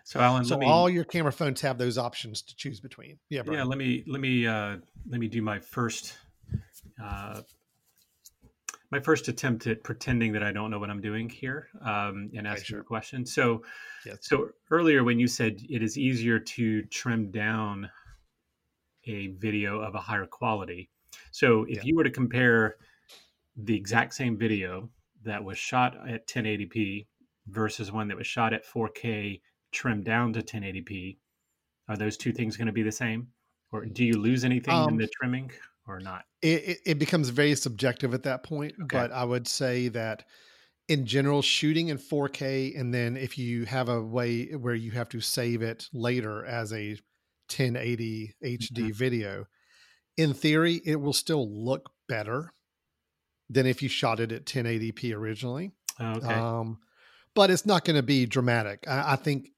So 0.03 0.19
Alan, 0.19 0.45
so 0.45 0.57
me, 0.57 0.65
all 0.65 0.89
your 0.89 1.05
camera 1.05 1.31
phones 1.31 1.61
have 1.61 1.77
those 1.77 1.97
options 1.97 2.41
to 2.43 2.55
choose 2.55 2.79
between. 2.79 3.19
Yeah, 3.29 3.41
Brian. 3.43 3.59
yeah. 3.59 3.63
Let 3.65 3.77
me 3.77 4.03
let 4.05 4.19
me 4.19 4.45
uh, 4.45 4.77
let 5.09 5.19
me 5.19 5.27
do 5.27 5.41
my 5.41 5.59
first 5.59 6.13
uh, 7.01 7.41
my 8.91 8.99
first 8.99 9.27
attempt 9.27 9.67
at 9.67 9.83
pretending 9.83 10.31
that 10.33 10.43
I 10.43 10.51
don't 10.51 10.71
know 10.71 10.79
what 10.79 10.89
I'm 10.89 11.01
doing 11.01 11.29
here 11.29 11.67
um, 11.81 12.29
and 12.35 12.47
asking 12.47 12.65
sure. 12.65 12.79
a 12.81 12.83
question. 12.83 13.25
So, 13.25 13.63
yes. 14.05 14.17
so 14.21 14.49
earlier 14.71 15.03
when 15.03 15.19
you 15.19 15.27
said 15.27 15.57
it 15.69 15.83
is 15.83 15.97
easier 15.97 16.39
to 16.39 16.83
trim 16.83 17.31
down 17.31 17.89
a 19.05 19.27
video 19.27 19.79
of 19.81 19.95
a 19.95 19.99
higher 19.99 20.25
quality. 20.25 20.89
So, 21.31 21.63
if 21.63 21.77
yeah. 21.77 21.81
you 21.83 21.95
were 21.95 22.03
to 22.03 22.11
compare 22.11 22.75
the 23.57 23.75
exact 23.75 24.13
same 24.13 24.37
video 24.37 24.89
that 25.23 25.43
was 25.43 25.57
shot 25.57 25.97
at 26.07 26.27
1080p 26.27 27.07
versus 27.47 27.91
one 27.91 28.07
that 28.07 28.17
was 28.17 28.27
shot 28.27 28.53
at 28.53 28.65
4K 28.65 29.41
trimmed 29.71 30.05
down 30.05 30.31
to 30.33 30.41
1080p, 30.41 31.17
are 31.89 31.97
those 31.97 32.17
two 32.17 32.31
things 32.31 32.55
going 32.55 32.67
to 32.67 32.73
be 32.73 32.83
the 32.83 32.91
same? 32.91 33.27
Or 33.71 33.85
do 33.85 34.05
you 34.05 34.13
lose 34.13 34.45
anything 34.45 34.73
um, 34.73 34.89
in 34.89 34.97
the 34.97 35.07
trimming 35.07 35.51
or 35.87 35.99
not? 35.99 36.25
It, 36.41 36.79
it, 36.85 36.99
becomes 36.99 37.29
very 37.29 37.55
subjective 37.55 38.13
at 38.13 38.23
that 38.23 38.43
point. 38.43 38.73
Okay. 38.73 38.97
But 38.97 39.11
I 39.11 39.23
would 39.23 39.47
say 39.47 39.87
that 39.89 40.23
in 40.87 41.05
general, 41.05 41.41
shooting 41.41 41.89
in 41.89 41.97
4K, 41.97 42.79
and 42.79 42.93
then 42.93 43.17
if 43.17 43.37
you 43.37 43.65
have 43.65 43.89
a 43.89 44.01
way 44.01 44.47
where 44.55 44.75
you 44.75 44.91
have 44.91 45.09
to 45.09 45.21
save 45.21 45.61
it 45.61 45.87
later 45.93 46.45
as 46.45 46.71
a 46.71 46.91
1080 47.49 48.35
HD 48.43 48.71
mm-hmm. 48.71 48.91
video, 48.91 49.45
in 50.15 50.33
theory, 50.33 50.81
it 50.85 50.97
will 50.97 51.13
still 51.13 51.49
look 51.49 51.89
better 52.07 52.53
than 53.49 53.65
if 53.65 53.81
you 53.81 53.89
shot 53.89 54.19
it 54.19 54.31
at 54.31 54.45
1080p 54.45 55.13
originally. 55.15 55.71
Okay. 55.99 56.33
Um, 56.33 56.79
but 57.33 57.49
it's 57.49 57.65
not 57.65 57.85
going 57.85 57.95
to 57.95 58.03
be 58.03 58.25
dramatic. 58.25 58.85
I, 58.87 59.13
I, 59.13 59.15
think 59.15 59.49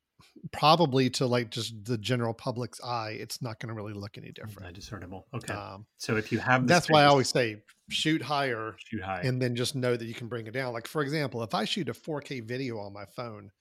probably 0.52 1.10
to 1.12 1.26
like 1.26 1.50
just 1.50 1.86
the 1.86 1.98
general 1.98 2.34
public's 2.34 2.82
eye, 2.82 3.18
it's 3.20 3.42
not 3.42 3.60
going 3.60 3.70
to 3.70 3.74
really 3.74 3.94
look 3.94 4.18
any 4.18 4.32
different. 4.32 4.74
Discernible. 4.76 5.28
Okay. 5.34 5.54
Um, 5.54 5.86
so 5.98 6.18
if 6.18 6.32
you 6.32 6.40
have, 6.40 6.68
that's 6.68 6.86
space, 6.86 6.94
why 6.94 7.04
I 7.04 7.06
always 7.06 7.30
say 7.30 7.58
shoot 7.90 8.22
higher, 8.22 8.76
shoot 8.86 9.04
high, 9.04 9.22
and 9.24 9.42
then 9.42 9.56
just 9.56 9.76
know 9.76 9.96
that 9.96 10.06
you 10.06 10.14
can 10.14 10.28
bring 10.28 10.48
it 10.48 10.54
down. 10.54 10.74
Like 10.74 10.88
for 10.88 11.02
example, 11.02 11.44
if 11.44 11.54
I 11.54 11.66
shoot 11.66 11.90
a 11.90 11.94
4K 11.94 12.44
video 12.44 12.80
on 12.80 12.94
my 12.94 13.06
phone, 13.06 13.52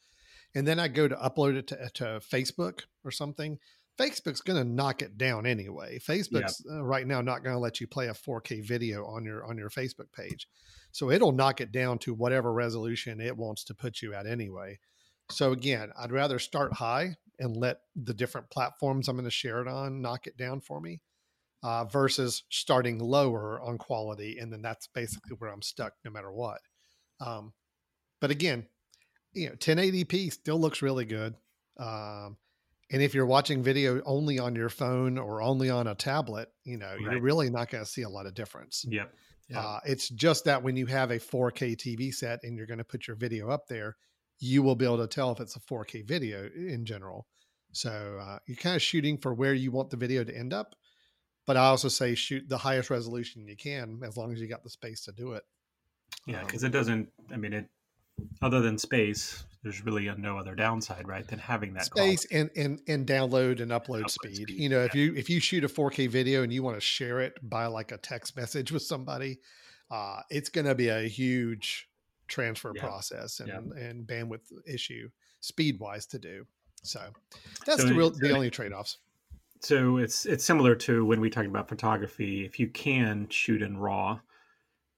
and 0.54 0.66
then 0.66 0.78
I 0.78 0.88
go 0.88 1.08
to 1.08 1.16
upload 1.16 1.56
it 1.56 1.66
to, 1.68 1.90
to 1.94 2.04
Facebook 2.20 2.82
or 3.04 3.10
something, 3.10 3.58
Facebook's 3.98 4.40
going 4.40 4.62
to 4.62 4.68
knock 4.68 5.02
it 5.02 5.18
down 5.18 5.44
anyway. 5.44 5.98
Facebook's 5.98 6.64
uh, 6.70 6.82
right 6.84 7.06
now 7.06 7.20
not 7.20 7.42
going 7.42 7.54
to 7.54 7.60
let 7.60 7.80
you 7.80 7.86
play 7.86 8.06
a 8.06 8.14
4K 8.14 8.64
video 8.64 9.04
on 9.06 9.24
your 9.24 9.44
on 9.44 9.58
your 9.58 9.70
Facebook 9.70 10.12
page. 10.12 10.46
So 10.92 11.10
it'll 11.10 11.32
knock 11.32 11.60
it 11.60 11.72
down 11.72 11.98
to 12.00 12.14
whatever 12.14 12.52
resolution 12.52 13.20
it 13.20 13.36
wants 13.36 13.64
to 13.64 13.74
put 13.74 14.00
you 14.00 14.14
at 14.14 14.26
anyway. 14.26 14.78
So 15.30 15.52
again, 15.52 15.90
I'd 15.98 16.12
rather 16.12 16.38
start 16.38 16.72
high 16.72 17.16
and 17.38 17.56
let 17.56 17.80
the 17.94 18.14
different 18.14 18.50
platforms 18.50 19.08
I'm 19.08 19.16
going 19.16 19.24
to 19.24 19.30
share 19.30 19.60
it 19.60 19.68
on 19.68 20.00
knock 20.00 20.26
it 20.26 20.36
down 20.36 20.60
for 20.60 20.80
me 20.80 21.00
uh, 21.62 21.84
versus 21.84 22.44
starting 22.48 22.98
lower 22.98 23.60
on 23.60 23.78
quality. 23.78 24.38
And 24.38 24.52
then 24.52 24.62
that's 24.62 24.88
basically 24.88 25.36
where 25.38 25.50
I'm 25.50 25.62
stuck 25.62 25.94
no 26.04 26.10
matter 26.10 26.32
what. 26.32 26.60
Um, 27.20 27.52
but 28.20 28.30
again, 28.30 28.66
you 29.32 29.48
know, 29.48 29.54
1080p 29.56 30.32
still 30.32 30.58
looks 30.58 30.82
really 30.82 31.04
good. 31.04 31.34
Um, 31.78 32.36
and 32.90 33.02
if 33.02 33.14
you're 33.14 33.26
watching 33.26 33.62
video 33.62 34.00
only 34.06 34.38
on 34.38 34.56
your 34.56 34.70
phone 34.70 35.18
or 35.18 35.42
only 35.42 35.68
on 35.68 35.86
a 35.86 35.94
tablet, 35.94 36.48
you 36.64 36.78
know, 36.78 36.86
right. 36.86 37.00
you're 37.00 37.20
really 37.20 37.50
not 37.50 37.70
going 37.70 37.84
to 37.84 37.90
see 37.90 38.02
a 38.02 38.08
lot 38.08 38.26
of 38.26 38.34
difference. 38.34 38.84
Yep. 38.88 39.12
Yeah. 39.50 39.60
Uh, 39.60 39.80
it's 39.84 40.08
just 40.08 40.44
that 40.44 40.62
when 40.62 40.76
you 40.76 40.86
have 40.86 41.10
a 41.10 41.18
4K 41.18 41.76
TV 41.76 42.12
set 42.12 42.40
and 42.42 42.56
you're 42.56 42.66
going 42.66 42.78
to 42.78 42.84
put 42.84 43.06
your 43.06 43.16
video 43.16 43.50
up 43.50 43.66
there, 43.66 43.96
you 44.40 44.62
will 44.62 44.76
be 44.76 44.84
able 44.84 44.98
to 44.98 45.06
tell 45.06 45.32
if 45.32 45.40
it's 45.40 45.56
a 45.56 45.60
4K 45.60 46.06
video 46.06 46.48
in 46.54 46.84
general. 46.84 47.26
So 47.72 48.18
uh, 48.20 48.38
you're 48.46 48.56
kind 48.56 48.76
of 48.76 48.82
shooting 48.82 49.18
for 49.18 49.34
where 49.34 49.54
you 49.54 49.70
want 49.70 49.90
the 49.90 49.96
video 49.96 50.24
to 50.24 50.36
end 50.36 50.52
up. 50.52 50.74
But 51.46 51.56
I 51.56 51.66
also 51.66 51.88
say 51.88 52.14
shoot 52.14 52.48
the 52.48 52.58
highest 52.58 52.90
resolution 52.90 53.46
you 53.46 53.56
can 53.56 54.00
as 54.04 54.16
long 54.16 54.32
as 54.32 54.40
you 54.40 54.48
got 54.48 54.62
the 54.62 54.70
space 54.70 55.02
to 55.04 55.12
do 55.12 55.32
it. 55.32 55.44
Yeah, 56.26 56.44
because 56.44 56.62
um, 56.62 56.68
it 56.68 56.72
doesn't. 56.72 57.08
I 57.32 57.36
mean, 57.36 57.54
it 57.54 57.66
other 58.42 58.60
than 58.60 58.78
space, 58.78 59.44
there's 59.62 59.84
really 59.84 60.10
no 60.18 60.38
other 60.38 60.54
downside, 60.54 61.08
right? 61.08 61.26
Than 61.26 61.38
having 61.38 61.74
that 61.74 61.86
space 61.86 62.26
and, 62.30 62.50
and 62.56 62.80
and 62.86 63.06
download 63.06 63.60
and 63.60 63.70
upload, 63.70 64.02
upload 64.02 64.10
speed. 64.10 64.36
speed. 64.36 64.50
You 64.50 64.68
know, 64.68 64.80
yeah. 64.80 64.86
if 64.86 64.94
you 64.94 65.14
if 65.14 65.30
you 65.30 65.40
shoot 65.40 65.64
a 65.64 65.68
4K 65.68 66.08
video 66.08 66.42
and 66.42 66.52
you 66.52 66.62
want 66.62 66.76
to 66.76 66.80
share 66.80 67.20
it 67.20 67.38
by 67.42 67.66
like 67.66 67.92
a 67.92 67.98
text 67.98 68.36
message 68.36 68.70
with 68.70 68.82
somebody, 68.82 69.38
uh, 69.90 70.20
it's 70.30 70.48
going 70.48 70.66
to 70.66 70.74
be 70.74 70.88
a 70.88 71.08
huge 71.08 71.87
transfer 72.28 72.72
yeah. 72.74 72.82
process 72.82 73.40
and 73.40 73.48
yeah. 73.48 73.82
and 73.82 74.06
bandwidth 74.06 74.52
issue 74.66 75.08
speed 75.40 75.78
wise 75.80 76.06
to 76.06 76.18
do. 76.18 76.46
So 76.82 77.00
that's 77.66 77.82
so 77.82 77.88
the 77.88 77.94
real 77.94 78.10
the 78.10 78.32
only 78.32 78.50
trade 78.50 78.72
offs. 78.72 78.98
So 79.60 79.96
it's 79.96 80.26
it's 80.26 80.44
similar 80.44 80.74
to 80.76 81.04
when 81.04 81.20
we 81.20 81.30
talked 81.30 81.48
about 81.48 81.68
photography. 81.68 82.44
If 82.44 82.60
you 82.60 82.68
can 82.68 83.28
shoot 83.28 83.62
in 83.62 83.76
RAW, 83.76 84.20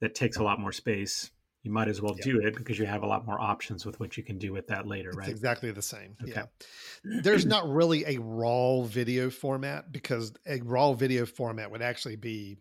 that 0.00 0.14
takes 0.14 0.36
a 0.36 0.42
lot 0.42 0.60
more 0.60 0.72
space 0.72 1.30
you 1.62 1.70
might 1.70 1.88
as 1.88 2.00
well 2.00 2.14
yep. 2.16 2.24
do 2.24 2.40
it 2.40 2.56
because 2.56 2.78
you 2.78 2.86
have 2.86 3.02
a 3.02 3.06
lot 3.06 3.26
more 3.26 3.38
options 3.38 3.84
with 3.84 4.00
what 4.00 4.16
you 4.16 4.22
can 4.22 4.38
do 4.38 4.52
with 4.52 4.68
that 4.68 4.86
later, 4.86 5.10
right? 5.14 5.28
Exactly 5.28 5.70
the 5.70 5.82
same. 5.82 6.16
Okay. 6.22 6.32
Yeah. 6.34 7.20
There's 7.22 7.44
not 7.44 7.68
really 7.68 8.04
a 8.06 8.18
raw 8.18 8.80
video 8.82 9.28
format 9.28 9.92
because 9.92 10.32
a 10.46 10.60
raw 10.62 10.94
video 10.94 11.26
format 11.26 11.70
would 11.70 11.82
actually 11.82 12.16
be 12.16 12.56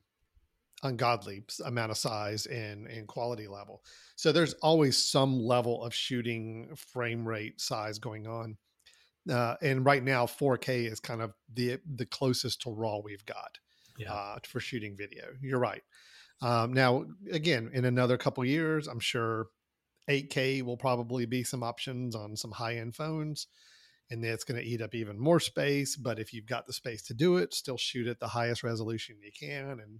ungodly 0.84 1.44
amount 1.66 1.92
of 1.92 1.98
size 1.98 2.46
and, 2.46 2.88
and 2.88 3.08
quality 3.08 3.48
level. 3.48 3.84
So 4.16 4.32
there's 4.32 4.54
always 4.56 4.98
some 4.98 5.40
level 5.40 5.84
of 5.84 5.94
shooting 5.94 6.70
frame 6.76 7.28
rate 7.28 7.60
size 7.60 8.00
going 8.00 8.28
on. 8.28 8.58
Uh, 9.30 9.56
and 9.62 9.86
right 9.86 10.04
now 10.04 10.26
4K 10.26 10.92
is 10.92 11.00
kind 11.00 11.22
of 11.22 11.34
the 11.54 11.78
the 11.96 12.06
closest 12.06 12.62
to 12.62 12.72
raw 12.72 12.98
we've 12.98 13.26
got 13.26 13.60
yeah. 13.98 14.14
uh, 14.14 14.38
for 14.48 14.60
shooting 14.60 14.96
video. 14.96 15.26
You're 15.42 15.60
right. 15.60 15.84
Um, 16.42 16.74
now, 16.74 17.06
again, 17.32 17.70
in 17.74 17.86
another 17.86 18.18
couple 18.18 18.44
years, 18.46 18.88
I'm 18.88 19.02
sure 19.02 19.48
8K 20.10 20.64
will 20.64 20.78
probably 20.78 21.26
be 21.26 21.44
some 21.44 21.64
options 21.64 22.16
on 22.16 22.36
some 22.36 22.52
high 22.52 22.78
end 22.78 22.96
phones. 22.96 23.48
And 24.10 24.24
then 24.24 24.32
it's 24.32 24.44
going 24.44 24.60
to 24.60 24.66
eat 24.66 24.82
up 24.82 24.96
even 24.96 25.20
more 25.20 25.40
space. 25.40 25.96
But 25.96 26.18
if 26.18 26.34
you've 26.34 26.48
got 26.48 26.66
the 26.66 26.74
space 26.74 27.04
to 27.04 27.14
do 27.14 27.38
it, 27.38 27.54
still 27.54 27.78
shoot 27.78 28.08
at 28.08 28.20
the 28.20 28.28
highest 28.28 28.64
resolution 28.64 29.18
you 29.22 29.32
can 29.38 29.80
and 29.80 30.00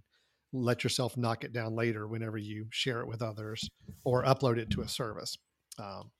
let 0.52 0.82
yourself 0.82 1.16
knock 1.16 1.44
it 1.44 1.52
down 1.52 1.74
later 1.74 2.06
whenever 2.06 2.36
you 2.36 2.66
share 2.70 3.00
it 3.00 3.06
with 3.06 3.22
others 3.22 3.68
or 4.04 4.24
upload 4.24 4.58
it 4.58 4.70
to 4.70 4.82
a 4.82 4.88
service. 4.88 5.36
Um, 5.78 6.10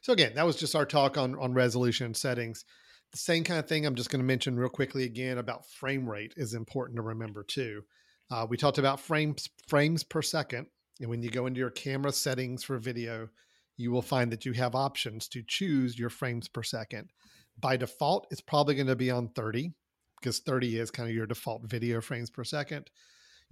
so 0.00 0.12
again, 0.12 0.32
that 0.34 0.46
was 0.46 0.56
just 0.56 0.74
our 0.74 0.86
talk 0.86 1.16
on 1.16 1.36
on 1.38 1.54
resolution 1.54 2.14
settings. 2.14 2.64
The 3.12 3.18
same 3.18 3.44
kind 3.44 3.60
of 3.60 3.68
thing 3.68 3.84
I'm 3.84 3.94
just 3.94 4.10
going 4.10 4.20
to 4.20 4.26
mention 4.26 4.58
real 4.58 4.70
quickly 4.70 5.04
again 5.04 5.38
about 5.38 5.66
frame 5.66 6.08
rate 6.08 6.32
is 6.36 6.54
important 6.54 6.96
to 6.96 7.02
remember 7.02 7.42
too. 7.42 7.82
Uh, 8.30 8.46
we 8.48 8.56
talked 8.56 8.78
about 8.78 9.00
frames 9.00 9.48
frames 9.68 10.02
per 10.02 10.22
second, 10.22 10.66
and 11.00 11.10
when 11.10 11.22
you 11.22 11.30
go 11.30 11.46
into 11.46 11.60
your 11.60 11.70
camera 11.70 12.12
settings 12.12 12.64
for 12.64 12.78
video, 12.78 13.28
you 13.76 13.90
will 13.90 14.02
find 14.02 14.32
that 14.32 14.46
you 14.46 14.52
have 14.52 14.74
options 14.74 15.28
to 15.28 15.42
choose 15.46 15.98
your 15.98 16.10
frames 16.10 16.48
per 16.48 16.62
second. 16.62 17.10
By 17.60 17.76
default, 17.76 18.26
it's 18.30 18.40
probably 18.40 18.74
going 18.74 18.86
to 18.86 18.96
be 18.96 19.10
on 19.10 19.28
30 19.28 19.72
because 20.20 20.38
30 20.38 20.78
is 20.78 20.90
kind 20.90 21.08
of 21.08 21.14
your 21.14 21.26
default 21.26 21.64
video 21.64 22.00
frames 22.00 22.30
per 22.30 22.44
second. 22.44 22.90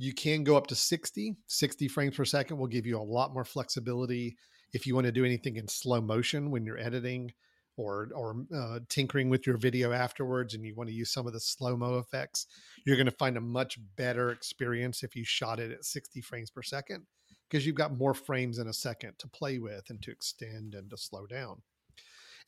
You 0.00 0.14
can 0.14 0.45
go 0.45 0.57
up 0.57 0.66
to 0.69 0.75
60. 0.75 1.37
60 1.47 1.88
frames 1.88 2.16
per 2.16 2.25
second 2.25 2.57
will 2.57 2.69
give 2.69 2.87
you 2.87 2.99
a 2.99 3.02
lot 3.02 3.35
more 3.35 3.45
flexibility 3.45 4.35
if 4.73 4.87
you 4.87 4.95
want 4.95 5.04
to 5.04 5.12
do 5.12 5.26
anything 5.26 5.57
in 5.57 5.69
slow 5.69 6.00
motion 6.00 6.50
when 6.50 6.64
you're 6.64 6.78
editing 6.78 7.30
or 7.76 8.09
or 8.16 8.47
uh, 8.57 8.78
tinkering 8.88 9.28
with 9.28 9.47
your 9.47 9.59
video 9.59 9.92
afterwards 9.92 10.54
and 10.54 10.64
you 10.64 10.75
want 10.75 10.88
to 10.88 10.95
use 10.95 11.12
some 11.12 11.26
of 11.26 11.35
the 11.35 11.38
slow 11.38 11.76
mo 11.76 11.99
effects, 11.99 12.47
you're 12.87 12.97
going 12.97 13.04
to 13.04 13.12
find 13.12 13.37
a 13.37 13.42
much 13.42 13.78
better 13.97 14.30
experience 14.30 15.02
if 15.02 15.14
you 15.14 15.23
shot 15.23 15.61
it 15.61 15.71
at 15.71 15.85
60 15.85 16.23
frames 16.23 16.50
per 16.50 16.62
second 16.62 17.04
because 17.50 17.66
you've 17.66 17.75
got 17.75 17.99
more 17.99 18.14
frames 18.14 18.59
in 18.59 18.69
a 18.69 18.73
second 18.73 19.12
to 19.19 19.28
play 19.28 19.59
with 19.59 19.85
and 19.90 20.00
to 20.00 20.11
extend 20.11 20.75
and 20.75 20.88
to 20.88 20.97
slow 20.97 21.26
down. 21.26 21.61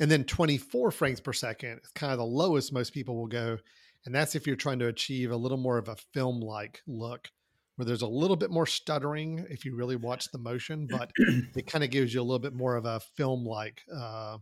And 0.00 0.10
then 0.10 0.24
24 0.24 0.90
frames 0.90 1.20
per 1.20 1.34
second 1.34 1.80
is 1.84 1.90
kind 1.94 2.12
of 2.12 2.18
the 2.18 2.24
lowest 2.24 2.72
most 2.72 2.94
people 2.94 3.14
will 3.14 3.26
go. 3.26 3.58
And 4.06 4.14
that's 4.14 4.34
if 4.34 4.46
you're 4.46 4.56
trying 4.56 4.78
to 4.78 4.86
achieve 4.86 5.30
a 5.30 5.36
little 5.36 5.58
more 5.58 5.76
of 5.76 5.88
a 5.88 5.96
film 6.14 6.40
like 6.40 6.80
look 6.86 7.28
where 7.76 7.86
there's 7.86 8.02
a 8.02 8.06
little 8.06 8.36
bit 8.36 8.50
more 8.50 8.66
stuttering 8.66 9.46
if 9.48 9.64
you 9.64 9.74
really 9.74 9.96
watch 9.96 10.30
the 10.30 10.38
motion, 10.38 10.86
but 10.86 11.10
it 11.56 11.66
kind 11.66 11.84
of 11.84 11.90
gives 11.90 12.12
you 12.12 12.20
a 12.20 12.22
little 12.24 12.38
bit 12.38 12.54
more 12.54 12.76
of 12.76 12.84
a 12.84 13.00
film 13.16 13.44
like 13.44 13.82
uh, 13.94 14.36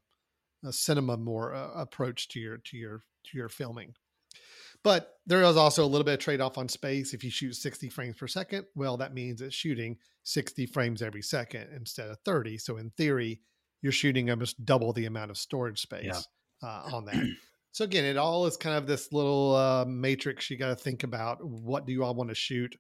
a 0.65 0.73
cinema 0.73 1.17
more 1.17 1.55
uh, 1.55 1.71
approach 1.75 2.29
to 2.29 2.41
your 2.41 2.59
to 2.59 2.77
your 2.77 3.03
to 3.25 3.37
your 3.37 3.49
filming. 3.49 3.95
But 4.83 5.15
there 5.27 5.43
is 5.43 5.57
also 5.57 5.85
a 5.85 5.87
little 5.87 6.05
bit 6.05 6.15
of 6.15 6.21
trade 6.21 6.41
off 6.41 6.57
on 6.57 6.69
space. 6.69 7.13
If 7.13 7.23
you 7.23 7.31
shoot 7.31 7.55
60 7.55 7.91
frames 7.91 8.17
per 8.17 8.27
second, 8.27 8.65
well, 8.75 8.97
that 8.97 9.13
means 9.13 9.43
it's 9.43 9.55
shooting 9.55 9.99
60 10.25 10.67
frames 10.67 11.03
every 11.03 11.23
second 11.23 11.69
instead 11.75 12.09
of 12.09 12.19
30. 12.25 12.57
So 12.57 12.79
in 12.79 12.91
theory, 12.97 13.41
you're 13.83 13.93
shooting 13.93 14.31
almost 14.31 14.65
double 14.65 14.93
the 14.93 15.05
amount 15.05 15.31
of 15.31 15.37
storage 15.37 15.81
space 15.81 16.05
yeah. 16.05 16.21
uh, 16.67 16.91
on 16.93 17.05
that. 17.07 17.27
so 17.73 17.85
again, 17.85 18.05
it 18.05 18.17
all 18.17 18.47
is 18.47 18.57
kind 18.57 18.77
of 18.77 18.87
this 18.87 19.13
little 19.13 19.55
uh, 19.55 19.85
matrix 19.87 20.49
you 20.49 20.57
got 20.57 20.69
to 20.69 20.77
think 20.77 21.03
about. 21.03 21.45
What 21.45 21.87
do 21.87 22.03
I 22.03 22.11
want 22.11 22.31
to 22.31 22.35
shoot 22.35 22.75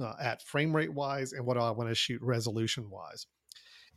uh, 0.00 0.14
at 0.20 0.42
frame 0.42 0.74
rate 0.74 0.92
wise, 0.92 1.32
and 1.32 1.44
what 1.46 1.54
do 1.54 1.60
I 1.60 1.70
want 1.70 1.88
to 1.88 1.94
shoot 1.94 2.20
resolution 2.22 2.90
wise? 2.90 3.26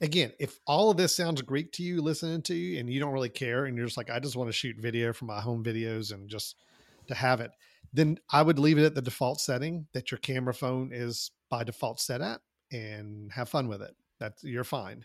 again, 0.01 0.31
if 0.39 0.59
all 0.65 0.89
of 0.89 0.97
this 0.97 1.15
sounds 1.15 1.41
Greek 1.41 1.71
to 1.73 1.83
you 1.83 2.01
listening 2.01 2.41
to 2.43 2.55
you 2.55 2.79
and 2.79 2.89
you 2.89 2.99
don't 2.99 3.13
really 3.13 3.29
care 3.29 3.65
and 3.65 3.77
you're 3.77 3.85
just 3.85 3.97
like, 3.97 4.09
I 4.09 4.19
just 4.19 4.35
want 4.35 4.49
to 4.49 4.53
shoot 4.53 4.77
video 4.79 5.13
for 5.13 5.25
my 5.25 5.41
home 5.41 5.63
videos 5.63 6.13
and 6.13 6.29
just 6.29 6.55
to 7.07 7.13
have 7.13 7.41
it, 7.41 7.51
then 7.93 8.17
I 8.31 8.41
would 8.41 8.59
leave 8.59 8.77
it 8.77 8.85
at 8.85 8.95
the 8.95 9.01
default 9.01 9.41
setting 9.41 9.87
that 9.93 10.11
your 10.11 10.19
camera 10.19 10.53
phone 10.53 10.91
is 10.93 11.31
by 11.49 11.63
default 11.63 11.99
set 11.99 12.21
at 12.21 12.41
and 12.71 13.31
have 13.31 13.49
fun 13.49 13.67
with 13.67 13.81
it. 13.81 13.95
That's 14.19 14.43
you're 14.43 14.63
fine. 14.63 15.03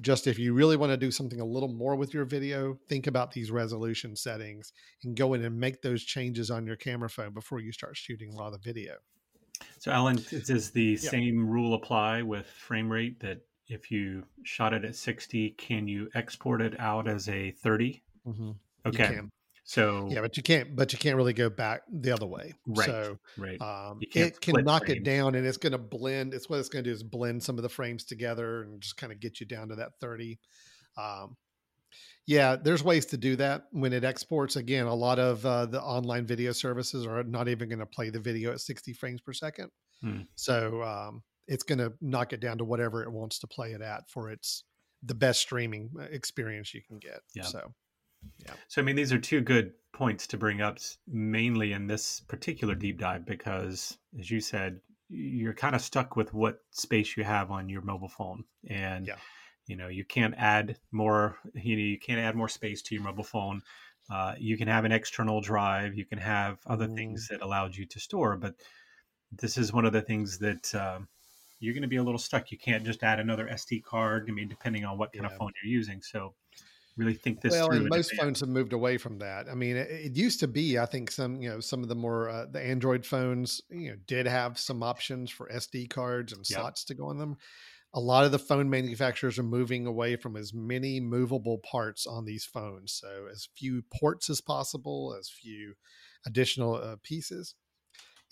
Just 0.00 0.26
if 0.26 0.38
you 0.38 0.54
really 0.54 0.76
want 0.76 0.90
to 0.90 0.96
do 0.96 1.12
something 1.12 1.40
a 1.40 1.44
little 1.44 1.68
more 1.68 1.94
with 1.94 2.12
your 2.12 2.24
video, 2.24 2.76
think 2.88 3.06
about 3.06 3.30
these 3.30 3.52
resolution 3.52 4.16
settings 4.16 4.72
and 5.04 5.16
go 5.16 5.34
in 5.34 5.44
and 5.44 5.58
make 5.58 5.82
those 5.82 6.02
changes 6.02 6.50
on 6.50 6.66
your 6.66 6.76
camera 6.76 7.08
phone 7.08 7.32
before 7.32 7.60
you 7.60 7.70
start 7.70 7.96
shooting 7.96 8.32
a 8.32 8.36
lot 8.36 8.54
of 8.54 8.62
video. 8.62 8.94
So, 9.84 9.90
Alan, 9.90 10.16
does 10.46 10.70
the 10.70 10.98
yeah. 10.98 11.10
same 11.10 11.46
rule 11.46 11.74
apply 11.74 12.22
with 12.22 12.46
frame 12.46 12.90
rate 12.90 13.20
that 13.20 13.42
if 13.68 13.90
you 13.90 14.24
shot 14.42 14.72
it 14.72 14.82
at 14.82 14.96
60, 14.96 15.50
can 15.58 15.86
you 15.86 16.08
export 16.14 16.62
it 16.62 16.80
out 16.80 17.06
as 17.06 17.28
a 17.28 17.50
30? 17.50 18.02
Mm-hmm. 18.26 18.50
Okay. 18.86 19.20
So 19.64 20.08
yeah, 20.10 20.22
but 20.22 20.38
you 20.38 20.42
can't. 20.42 20.74
But 20.74 20.94
you 20.94 20.98
can't 20.98 21.16
really 21.16 21.34
go 21.34 21.50
back 21.50 21.82
the 21.92 22.12
other 22.12 22.24
way. 22.24 22.54
Right. 22.66 22.86
So 22.86 23.18
right. 23.36 23.60
um, 23.60 23.98
it 24.00 24.40
can 24.40 24.64
knock 24.64 24.88
it 24.88 25.04
down, 25.04 25.34
and 25.34 25.46
it's 25.46 25.58
going 25.58 25.72
to 25.72 25.78
blend. 25.78 26.32
It's 26.32 26.48
what 26.48 26.60
it's 26.60 26.70
going 26.70 26.82
to 26.82 26.88
do 26.88 26.94
is 26.94 27.02
blend 27.02 27.42
some 27.42 27.58
of 27.58 27.62
the 27.62 27.68
frames 27.68 28.04
together 28.04 28.62
and 28.62 28.80
just 28.80 28.96
kind 28.96 29.12
of 29.12 29.20
get 29.20 29.38
you 29.38 29.44
down 29.44 29.68
to 29.68 29.76
that 29.76 30.00
thirty. 30.00 30.38
Um, 30.96 31.36
yeah, 32.26 32.56
there's 32.56 32.82
ways 32.82 33.06
to 33.06 33.16
do 33.16 33.36
that 33.36 33.66
when 33.70 33.92
it 33.92 34.04
exports. 34.04 34.56
Again, 34.56 34.86
a 34.86 34.94
lot 34.94 35.18
of 35.18 35.44
uh, 35.44 35.66
the 35.66 35.82
online 35.82 36.26
video 36.26 36.52
services 36.52 37.06
are 37.06 37.22
not 37.24 37.48
even 37.48 37.68
going 37.68 37.80
to 37.80 37.86
play 37.86 38.10
the 38.10 38.20
video 38.20 38.52
at 38.52 38.60
60 38.60 38.92
frames 38.94 39.20
per 39.20 39.32
second. 39.32 39.70
Hmm. 40.00 40.20
So 40.34 40.82
um, 40.82 41.22
it's 41.46 41.62
going 41.62 41.78
to 41.78 41.92
knock 42.00 42.32
it 42.32 42.40
down 42.40 42.58
to 42.58 42.64
whatever 42.64 43.02
it 43.02 43.10
wants 43.10 43.38
to 43.40 43.46
play 43.46 43.72
it 43.72 43.82
at 43.82 44.08
for 44.08 44.30
its 44.30 44.64
the 45.02 45.14
best 45.14 45.40
streaming 45.40 45.90
uh, 45.98 46.04
experience 46.04 46.72
you 46.72 46.80
can 46.86 46.98
get. 46.98 47.20
Yeah. 47.34 47.42
So 47.44 47.72
So, 48.68 48.80
I 48.80 48.84
mean, 48.84 48.96
these 48.96 49.12
are 49.12 49.18
two 49.18 49.40
good 49.40 49.72
points 49.92 50.26
to 50.28 50.36
bring 50.36 50.60
up, 50.60 50.78
mainly 51.06 51.72
in 51.72 51.86
this 51.86 52.20
particular 52.20 52.74
deep 52.74 52.98
dive, 52.98 53.26
because 53.26 53.98
as 54.18 54.30
you 54.30 54.40
said, 54.40 54.80
you're 55.08 55.54
kind 55.54 55.74
of 55.74 55.82
stuck 55.82 56.16
with 56.16 56.32
what 56.32 56.60
space 56.70 57.16
you 57.16 57.24
have 57.24 57.50
on 57.50 57.68
your 57.68 57.82
mobile 57.82 58.08
phone. 58.08 58.44
And, 58.68 59.06
Yeah. 59.06 59.16
You 59.66 59.76
know, 59.76 59.88
you 59.88 60.04
can't 60.04 60.34
add 60.36 60.78
more, 60.92 61.38
you 61.54 61.76
know, 61.76 61.82
you 61.82 61.98
can't 61.98 62.20
add 62.20 62.36
more 62.36 62.48
space 62.48 62.82
to 62.82 62.94
your 62.94 63.04
mobile 63.04 63.24
phone. 63.24 63.62
Uh, 64.10 64.34
you 64.38 64.56
can 64.58 64.68
have 64.68 64.84
an 64.84 64.92
external 64.92 65.40
drive, 65.40 65.94
you 65.96 66.04
can 66.04 66.18
have 66.18 66.58
other 66.66 66.88
things 66.88 67.26
that 67.30 67.40
allowed 67.42 67.74
you 67.74 67.86
to 67.86 67.98
store, 68.00 68.36
but 68.36 68.54
this 69.32 69.58
is 69.58 69.72
one 69.72 69.84
of 69.84 69.92
the 69.92 70.02
things 70.02 70.38
that 70.38 70.74
um, 70.74 71.08
you're 71.60 71.74
going 71.74 71.82
to 71.82 71.88
be 71.88 71.96
a 71.96 72.02
little 72.02 72.18
stuck. 72.18 72.50
You 72.52 72.58
can't 72.58 72.84
just 72.84 73.02
add 73.02 73.20
another 73.20 73.48
SD 73.48 73.80
card. 73.80 74.26
I 74.28 74.32
mean, 74.32 74.48
depending 74.48 74.84
on 74.84 74.98
what 74.98 75.12
kind 75.14 75.26
Yeah. 75.26 75.28
of 75.28 75.34
phone 75.34 75.52
you're 75.62 75.72
using. 75.72 76.02
So, 76.02 76.34
really 76.96 77.14
think 77.14 77.42
this 77.42 77.60
well, 77.60 77.68
through. 77.68 77.86
and 77.86 77.88
most 77.88 78.14
phones 78.14 78.40
have 78.40 78.48
moved 78.48 78.72
away 78.72 78.96
from 78.96 79.18
that. 79.18 79.48
I 79.50 79.54
mean, 79.54 79.76
it, 79.76 79.90
it 79.90 80.16
used 80.16 80.40
to 80.40 80.48
be. 80.48 80.78
I 80.78 80.86
think 80.86 81.10
some, 81.10 81.42
you 81.42 81.50
know, 81.50 81.60
some 81.60 81.82
of 81.82 81.88
the 81.90 81.94
more 81.94 82.28
uh, 82.30 82.46
the 82.46 82.60
Android 82.62 83.04
phones, 83.04 83.60
you 83.68 83.90
know, 83.90 83.96
did 84.06 84.26
have 84.26 84.58
some 84.58 84.82
options 84.82 85.30
for 85.30 85.50
SD 85.52 85.86
cards 85.86 86.32
and 86.32 86.46
Yep. 86.48 86.68
slots 86.70 86.84
to 86.86 86.94
go 86.94 87.08
on 87.08 87.18
them. 87.18 87.36
A 87.96 88.00
lot 88.00 88.24
of 88.24 88.32
the 88.32 88.40
phone 88.40 88.68
manufacturers 88.68 89.38
are 89.38 89.44
moving 89.44 89.86
away 89.86 90.16
from 90.16 90.36
as 90.36 90.52
many 90.52 90.98
movable 90.98 91.58
parts 91.58 92.06
on 92.06 92.24
these 92.24 92.44
phones, 92.44 92.92
so 92.92 93.28
as 93.30 93.48
few 93.54 93.82
ports 93.82 94.28
as 94.28 94.40
possible, 94.40 95.16
as 95.18 95.30
few 95.30 95.74
additional 96.26 96.74
uh, 96.74 96.96
pieces. 97.04 97.54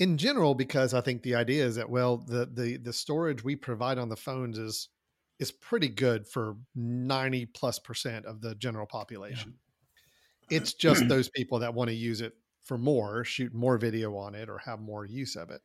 In 0.00 0.19
general, 0.19 0.57
because 0.57 0.95
I 0.95 1.00
think 1.00 1.23
the 1.23 1.37
idea 1.37 1.64
is 1.64 1.76
that 1.76 1.88
well, 1.88 2.16
the 2.16 2.47
the 2.52 2.76
the 2.76 2.92
storage 2.92 3.45
we 3.45 3.54
provide 3.54 3.99
on 3.99 4.09
the 4.09 4.16
phones 4.16 4.59
is 4.59 4.88
is 5.38 5.52
pretty 5.52 5.88
good 5.88 6.26
for 6.26 6.57
90 6.75 7.47
plus 7.47 7.78
percent 7.78 8.26
of 8.26 8.40
the 8.40 8.57
general 8.57 8.87
population. 8.87 9.54
It's 10.50 10.75
just 10.75 11.09
those 11.09 11.28
people 11.28 11.61
that 11.61 11.75
want 11.75 11.88
to 11.88 11.95
use 11.97 12.21
it 12.21 12.35
for 12.64 12.78
more, 12.78 13.25
shoot 13.25 13.54
more 13.54 13.78
video 13.78 14.16
on 14.16 14.35
it, 14.35 14.49
or 14.49 14.59
have 14.59 14.81
more 14.81 15.04
use 15.04 15.37
of 15.37 15.50
it. 15.50 15.61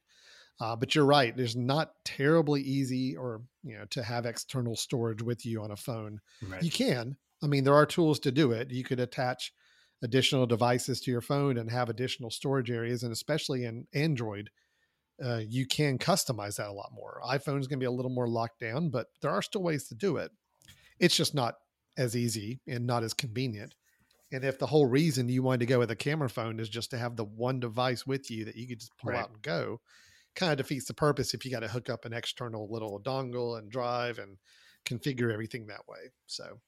Uh, 0.60 0.76
but 0.76 0.96
you're 0.96 1.06
right; 1.06 1.36
there's 1.38 1.56
not 1.56 1.92
terribly 2.04 2.62
easy, 2.62 3.16
or 3.16 3.42
you 3.64 3.78
know, 3.78 3.86
to 3.92 4.02
have 4.04 4.26
external 4.26 4.76
storage 4.76 5.22
with 5.22 5.46
you 5.46 5.62
on 5.62 5.72
a 5.72 5.76
phone. 5.76 6.20
Right. 6.42 6.64
You 6.64 6.72
can. 6.72 7.18
I 7.44 7.48
mean, 7.48 7.64
there 7.64 7.76
are 7.76 7.86
tools 7.86 8.20
to 8.22 8.32
do 8.32 8.52
it. 8.52 8.72
You 8.72 8.84
could 8.84 9.00
attach 9.00 9.54
additional 10.02 10.46
devices 10.48 11.00
to 11.02 11.12
your 11.12 11.22
phone 11.22 11.58
and 11.58 11.70
have 11.70 11.90
additional 11.90 12.32
storage 12.32 12.72
areas, 12.72 13.04
and 13.04 13.12
especially 13.12 13.66
in 13.66 13.86
Android, 13.94 14.50
uh, 15.24 15.42
you 15.48 15.66
can 15.68 15.98
customize 16.00 16.58
that 16.58 16.68
a 16.70 16.72
lot 16.74 16.92
more. 16.94 17.22
iPhone's 17.26 17.68
going 17.68 17.80
to 17.80 17.84
be 17.84 17.86
a 17.86 17.92
little 17.92 18.12
more 18.12 18.28
locked 18.28 18.60
down, 18.60 18.90
but 18.90 19.08
there 19.22 19.32
are 19.32 19.42
still 19.42 19.62
ways 19.64 19.88
to 19.88 19.96
do 19.96 20.18
it. 20.18 20.32
It's 21.00 21.16
just 21.16 21.36
not 21.36 21.56
as 21.98 22.16
easy 22.16 22.60
and 22.68 22.86
not 22.88 23.04
as 23.04 23.14
convenient. 23.14 23.76
And 24.32 24.44
if 24.44 24.60
the 24.60 24.68
whole 24.68 24.86
reason 24.88 25.30
you 25.30 25.42
wanted 25.42 25.60
to 25.62 25.66
go 25.68 25.80
with 25.80 25.92
a 25.92 25.96
camera 25.96 26.30
phone 26.30 26.60
is 26.60 26.70
just 26.70 26.90
to 26.92 26.98
have 26.98 27.16
the 27.16 27.24
one 27.26 27.60
device 27.60 28.06
with 28.06 28.30
you 28.30 28.46
that 28.46 28.56
you 28.56 28.68
could 28.68 28.80
just 28.80 28.98
pull 28.98 29.12
Right. 29.12 29.20
out 29.22 29.30
and 29.30 29.42
go, 29.42 29.80
kind 30.38 30.52
of 30.52 30.58
defeats 30.58 30.86
the 30.86 30.94
purpose 30.94 31.34
if 31.34 31.44
you 31.44 31.52
got 31.52 31.62
to 31.62 31.68
hook 31.68 31.90
up 31.90 32.06
an 32.06 32.14
external 32.14 32.72
little 32.72 33.02
dongle 33.02 33.58
and 33.58 33.70
drive 33.70 34.20
and 34.20 34.38
configure 34.86 35.34
everything 35.34 35.68
that 35.68 35.82
way. 35.88 36.12
So, 36.28 36.60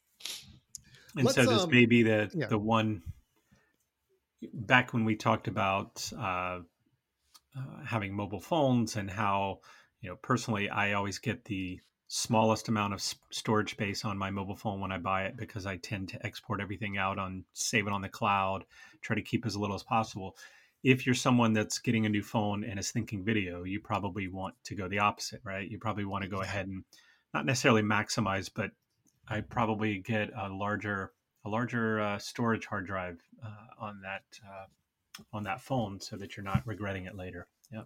And 1.15 1.29
so 1.29 1.45
this 1.45 1.63
um, 1.63 1.69
may 1.69 1.85
be 1.85 2.03
the 2.03 2.29
yeah. 2.33 2.47
the 2.47 2.57
one 2.57 3.01
back 4.53 4.93
when 4.93 5.05
we 5.05 5.15
talked 5.15 5.47
about 5.47 6.11
uh, 6.17 6.59
uh, 7.57 7.83
having 7.85 8.13
mobile 8.13 8.39
phones 8.41 8.95
and 8.95 9.09
how 9.09 9.59
you 10.01 10.09
know 10.09 10.17
personally 10.17 10.69
I 10.69 10.93
always 10.93 11.19
get 11.19 11.45
the 11.45 11.79
smallest 12.07 12.67
amount 12.69 12.91
of 12.91 13.03
storage 13.29 13.71
space 13.71 14.03
on 14.03 14.17
my 14.17 14.31
mobile 14.31 14.55
phone 14.55 14.81
when 14.81 14.91
I 14.91 14.97
buy 14.97 15.25
it 15.25 15.37
because 15.37 15.67
I 15.67 15.77
tend 15.77 16.09
to 16.09 16.25
export 16.25 16.59
everything 16.59 16.97
out 16.97 17.19
on 17.19 17.45
save 17.53 17.85
it 17.85 17.93
on 17.93 18.01
the 18.01 18.09
cloud, 18.09 18.65
try 19.01 19.15
to 19.15 19.21
keep 19.21 19.45
as 19.45 19.55
little 19.55 19.75
as 19.75 19.83
possible. 19.83 20.35
If 20.83 21.05
you're 21.05 21.15
someone 21.15 21.53
that's 21.53 21.79
getting 21.79 22.05
a 22.05 22.09
new 22.09 22.23
phone 22.23 22.63
and 22.63 22.79
is 22.79 22.91
thinking 22.91 23.23
video, 23.23 23.63
you 23.63 23.79
probably 23.79 24.27
want 24.27 24.55
to 24.65 24.75
go 24.75 24.87
the 24.87 24.99
opposite, 24.99 25.41
right? 25.43 25.69
You 25.69 25.77
probably 25.77 26.05
want 26.05 26.23
to 26.23 26.29
go 26.29 26.41
ahead 26.41 26.67
and 26.67 26.83
not 27.33 27.45
necessarily 27.45 27.81
maximize, 27.81 28.49
but 28.53 28.71
I 29.27 29.41
probably 29.41 29.99
get 29.99 30.31
a 30.35 30.49
larger 30.49 31.13
a 31.45 31.49
larger 31.49 31.99
uh, 32.01 32.17
storage 32.17 32.65
hard 32.65 32.85
drive 32.85 33.19
uh, 33.43 33.85
on 33.85 34.01
that 34.01 34.23
uh, 34.45 34.65
on 35.33 35.43
that 35.43 35.61
phone 35.61 35.99
so 35.99 36.15
that 36.17 36.35
you're 36.35 36.43
not 36.43 36.63
regretting 36.65 37.05
it 37.05 37.15
later. 37.15 37.47
Yeah. 37.71 37.83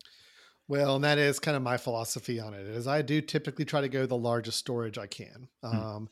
Well, 0.67 0.95
and 0.95 1.03
that 1.03 1.17
is 1.17 1.39
kind 1.39 1.57
of 1.57 1.63
my 1.63 1.77
philosophy 1.77 2.39
on 2.39 2.53
it. 2.53 2.65
Is 2.65 2.87
I 2.87 3.01
do 3.01 3.21
typically 3.21 3.65
try 3.65 3.81
to 3.81 3.89
go 3.89 4.05
the 4.05 4.17
largest 4.17 4.59
storage 4.59 4.97
I 4.97 5.07
can. 5.07 5.47
Hmm. 5.63 6.05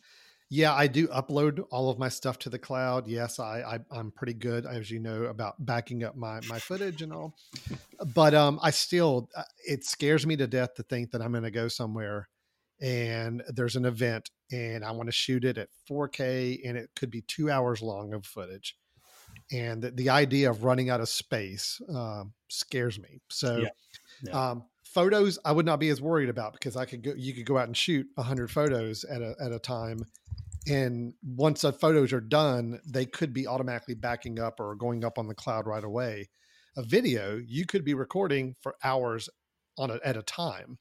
Yeah, 0.54 0.74
I 0.74 0.88
do 0.88 1.08
upload 1.08 1.64
all 1.72 1.90
of 1.90 1.98
my 1.98 2.10
stuff 2.10 2.38
to 2.40 2.50
the 2.50 2.60
cloud. 2.60 3.08
Yes, 3.08 3.40
I, 3.40 3.62
I 3.62 3.80
I'm 3.90 4.12
pretty 4.12 4.34
good, 4.34 4.66
as 4.66 4.92
you 4.92 5.00
know, 5.00 5.24
about 5.24 5.66
backing 5.66 6.04
up 6.04 6.18
my 6.18 6.42
my 6.42 6.60
footage 6.60 7.02
and 7.02 7.14
all. 7.14 7.34
But 8.14 8.34
um, 8.34 8.60
I 8.62 8.72
still 8.72 9.30
uh, 9.34 9.44
it 9.66 9.86
scares 9.86 10.28
me 10.28 10.36
to 10.36 10.48
death 10.48 10.74
to 10.76 10.84
think 10.84 11.12
that 11.12 11.22
I'm 11.22 11.32
going 11.32 11.46
to 11.46 11.52
go 11.52 11.70
somewhere 11.70 12.28
and 12.82 13.42
there's 13.48 13.78
an 13.78 13.86
event 13.86 14.30
and 14.52 14.84
I 14.84 14.92
want 14.92 15.08
to 15.08 15.14
shoot 15.14 15.46
it 15.46 15.58
at 15.58 15.70
4K 15.90 16.60
and 16.66 16.78
it 16.78 16.90
could 16.96 17.12
be 17.12 17.22
two 17.22 17.50
hours 17.50 17.82
long 17.82 18.14
of 18.14 18.26
footage. 18.26 18.76
And 19.54 19.82
the, 19.82 19.92
the 19.92 20.10
idea 20.10 20.50
of 20.50 20.64
running 20.66 20.90
out 20.90 21.00
of 21.00 21.08
space 21.08 21.80
um, 21.94 22.34
scares 22.50 23.00
me. 23.00 23.22
So 23.30 23.62
Yeah. 23.62 23.70
Yeah. 24.24 24.52
um, 24.52 24.64
photos 24.94 25.40
I 25.46 25.52
would 25.52 25.66
not 25.66 25.80
be 25.80 25.90
as 25.90 26.02
worried 26.02 26.30
about 26.30 26.54
because 26.54 26.76
I 26.76 26.86
could 26.86 27.04
go, 27.04 27.14
you 27.16 27.34
could 27.34 27.46
go 27.46 27.58
out 27.58 27.68
and 27.68 27.78
shoot 27.78 28.08
hundred 28.18 28.52
photos 28.52 29.04
at 29.04 29.22
a, 29.22 29.36
at 29.42 29.52
a 29.52 29.60
time. 29.60 30.00
And 30.68 31.14
once 31.24 31.62
the 31.62 31.74
photos 31.74 32.14
are 32.14 32.22
done, 32.22 32.80
they 32.86 33.06
could 33.06 33.34
be 33.34 33.48
automatically 33.48 33.96
backing 33.96 34.40
up 34.40 34.60
or 34.60 34.76
going 34.76 35.04
up 35.04 35.18
on 35.18 35.28
the 35.28 35.36
cloud 35.36 35.66
right 35.66 35.84
away. 35.84 36.30
A 36.78 36.84
video, 36.84 37.42
you 37.44 37.66
could 37.66 37.84
be 37.84 37.94
recording 37.94 38.56
for 38.62 38.76
hours 38.84 39.28
on 39.78 39.90
a, 39.90 40.00
at 40.06 40.18
a 40.18 40.22
time. 40.22 40.78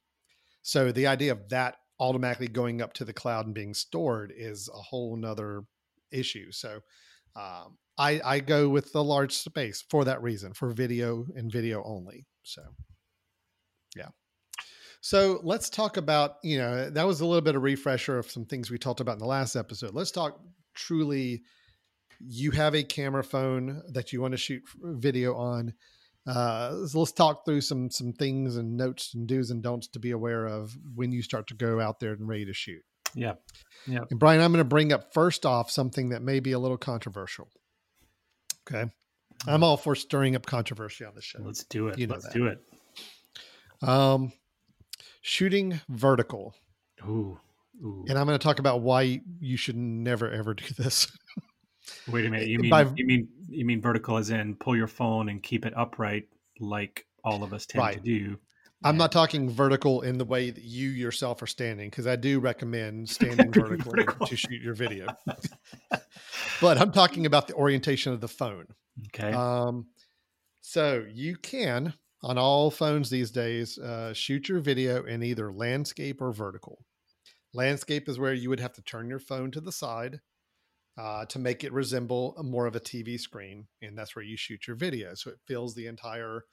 So 0.61 0.91
the 0.91 1.07
idea 1.07 1.31
of 1.31 1.49
that 1.49 1.77
automatically 1.99 2.47
going 2.47 2.81
up 2.81 2.93
to 2.93 3.05
the 3.05 3.13
cloud 3.13 3.45
and 3.45 3.55
being 3.55 3.73
stored 3.73 4.31
is 4.35 4.69
a 4.73 4.77
whole 4.77 5.15
nother 5.15 5.63
issue. 6.11 6.51
So 6.51 6.81
um, 7.35 7.77
I, 7.97 8.21
I 8.23 8.39
go 8.39 8.69
with 8.69 8.93
the 8.93 9.03
large 9.03 9.33
space 9.33 9.83
for 9.89 10.05
that 10.05 10.21
reason, 10.21 10.53
for 10.53 10.69
video 10.69 11.25
and 11.35 11.51
video 11.51 11.83
only. 11.83 12.25
So 12.43 12.61
yeah. 13.95 14.09
So 15.01 15.39
let's 15.43 15.69
talk 15.69 15.97
about, 15.97 16.35
you 16.43 16.57
know, 16.57 16.89
that 16.89 17.07
was 17.07 17.21
a 17.21 17.25
little 17.25 17.41
bit 17.41 17.55
of 17.55 17.63
refresher 17.63 18.19
of 18.19 18.29
some 18.29 18.45
things 18.45 18.69
we 18.69 18.77
talked 18.77 18.99
about 18.99 19.13
in 19.13 19.19
the 19.19 19.25
last 19.25 19.55
episode. 19.55 19.93
Let's 19.93 20.11
talk 20.11 20.39
truly 20.75 21.43
you 22.19 22.51
have 22.51 22.75
a 22.75 22.83
camera 22.83 23.23
phone 23.23 23.81
that 23.89 24.13
you 24.13 24.21
want 24.21 24.33
to 24.33 24.37
shoot 24.37 24.61
video 24.83 25.35
on. 25.35 25.73
Uh, 26.27 26.85
so 26.85 26.99
let's 26.99 27.11
talk 27.11 27.45
through 27.45 27.61
some 27.61 27.89
some 27.89 28.13
things 28.13 28.57
and 28.57 28.77
notes 28.77 29.13
and 29.15 29.27
do's 29.27 29.49
and 29.49 29.63
don'ts 29.63 29.87
to 29.87 29.99
be 29.99 30.11
aware 30.11 30.45
of 30.45 30.77
when 30.93 31.11
you 31.11 31.23
start 31.23 31.47
to 31.47 31.55
go 31.55 31.79
out 31.79 31.99
there 31.99 32.13
and 32.13 32.27
ready 32.27 32.45
to 32.45 32.53
shoot. 32.53 32.83
Yeah. 33.15 33.33
Yeah. 33.87 34.01
And 34.09 34.19
Brian, 34.19 34.39
I'm 34.39 34.51
going 34.51 34.63
to 34.63 34.69
bring 34.69 34.93
up 34.93 35.13
first 35.13 35.45
off 35.45 35.71
something 35.71 36.09
that 36.09 36.21
may 36.21 36.39
be 36.39 36.51
a 36.51 36.59
little 36.59 36.77
controversial. 36.77 37.49
Okay. 38.69 38.89
I'm 39.47 39.63
all 39.63 39.77
for 39.77 39.95
stirring 39.95 40.35
up 40.35 40.45
controversy 40.45 41.03
on 41.03 41.15
the 41.15 41.21
show. 41.21 41.39
Let's 41.41 41.63
do 41.63 41.87
it. 41.87 41.97
You 41.97 42.05
know 42.05 42.13
Let's 42.13 42.25
that. 42.25 42.33
do 42.33 42.45
it. 42.45 42.59
Um, 43.81 44.31
shooting 45.21 45.79
vertical. 45.89 46.55
Ooh. 47.07 47.39
Ooh. 47.83 48.05
And 48.07 48.17
I'm 48.17 48.27
going 48.27 48.37
to 48.37 48.43
talk 48.43 48.59
about 48.59 48.81
why 48.81 49.21
you 49.39 49.57
should 49.57 49.75
never 49.75 50.29
ever 50.31 50.53
do 50.53 50.65
this. 50.77 51.11
Wait 52.07 52.25
a 52.25 52.29
minute. 52.29 52.47
You 52.47 52.59
mean 52.61 52.69
by- 52.69 52.91
you 52.95 53.05
mean 53.05 53.27
you 53.49 53.65
mean 53.65 53.81
vertical 53.81 54.17
as 54.17 54.29
in 54.29 54.55
pull 54.55 54.75
your 54.77 54.87
phone 54.87 55.29
and 55.29 55.41
keep 55.41 55.65
it 55.65 55.73
upright 55.75 56.27
like 56.59 57.05
all 57.23 57.43
of 57.43 57.53
us 57.53 57.65
tend 57.65 57.93
to 57.93 57.99
do. 57.99 58.37
I'm 58.83 58.95
Yeah. 58.95 58.99
not 58.99 59.11
talking 59.11 59.49
vertical 59.49 60.01
in 60.01 60.17
the 60.17 60.25
way 60.25 60.49
that 60.49 60.63
you 60.63 60.89
yourself 60.89 61.41
are 61.41 61.47
standing 61.47 61.89
because 61.89 62.07
I 62.07 62.15
do 62.15 62.39
recommend 62.39 63.09
standing 63.09 63.51
vertical. 63.51 64.25
to 64.27 64.35
shoot 64.35 64.61
your 64.61 64.73
video. 64.73 65.07
but 66.61 66.77
I'm 66.79 66.91
talking 66.91 67.25
about 67.25 67.47
the 67.47 67.53
orientation 67.55 68.11
of 68.13 68.21
the 68.21 68.27
phone. 68.27 68.65
Okay. 69.07 69.31
Um, 69.33 69.87
so 70.61 71.05
you 71.11 71.35
can 71.37 71.93
on 72.23 72.37
all 72.37 72.69
phones 72.69 73.09
these 73.09 73.31
days 73.31 73.77
uh, 73.77 74.13
shoot 74.13 74.47
your 74.47 74.59
video 74.59 75.03
in 75.03 75.23
either 75.23 75.51
landscape 75.51 76.21
or 76.21 76.31
vertical. 76.31 76.85
Landscape 77.53 78.07
is 78.07 78.19
where 78.19 78.33
you 78.33 78.49
would 78.49 78.59
have 78.59 78.73
to 78.73 78.81
turn 78.81 79.09
your 79.09 79.19
phone 79.19 79.51
to 79.51 79.61
the 79.61 79.71
side 79.71 80.19
uh, 80.97 81.25
to 81.25 81.39
make 81.39 81.63
it 81.63 81.73
resemble 81.73 82.35
more 82.43 82.65
of 82.65 82.75
a 82.75 82.79
TV 82.79 83.19
screen, 83.19 83.67
and 83.81 83.97
that's 83.97 84.15
where 84.15 84.23
you 84.23 84.37
shoot 84.37 84.67
your 84.67 84.75
video. 84.75 85.13
So 85.15 85.31
it 85.31 85.39
fills 85.47 85.73
the 85.73 85.87
entire 85.87 86.43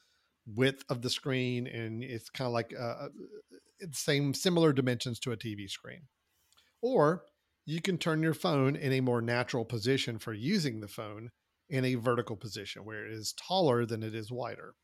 width 0.46 0.84
of 0.88 1.02
the 1.02 1.10
screen, 1.10 1.66
and 1.66 2.02
it's 2.02 2.30
kind 2.30 2.46
of 2.46 2.52
like 2.52 2.74
uh, 2.78 2.82
uh 2.82 3.08
same 3.92 4.34
similar 4.34 4.72
dimensions 4.72 5.20
to 5.20 5.32
a 5.32 5.36
TV 5.36 5.68
screen. 5.68 6.02
Or 6.82 7.22
you 7.66 7.80
can 7.80 7.98
turn 7.98 8.22
your 8.22 8.34
phone 8.34 8.74
in 8.74 8.92
a 8.92 9.00
more 9.00 9.20
natural 9.20 9.64
position 9.64 10.18
for 10.18 10.32
using 10.32 10.80
the 10.80 10.88
phone 10.88 11.30
in 11.68 11.84
a 11.84 11.96
vertical 11.96 12.36
position 12.36 12.84
where 12.84 13.06
it 13.06 13.12
is 13.12 13.34
taller 13.34 13.84
than 13.84 14.02
it 14.02 14.14
is 14.14 14.32
wider. 14.32 14.74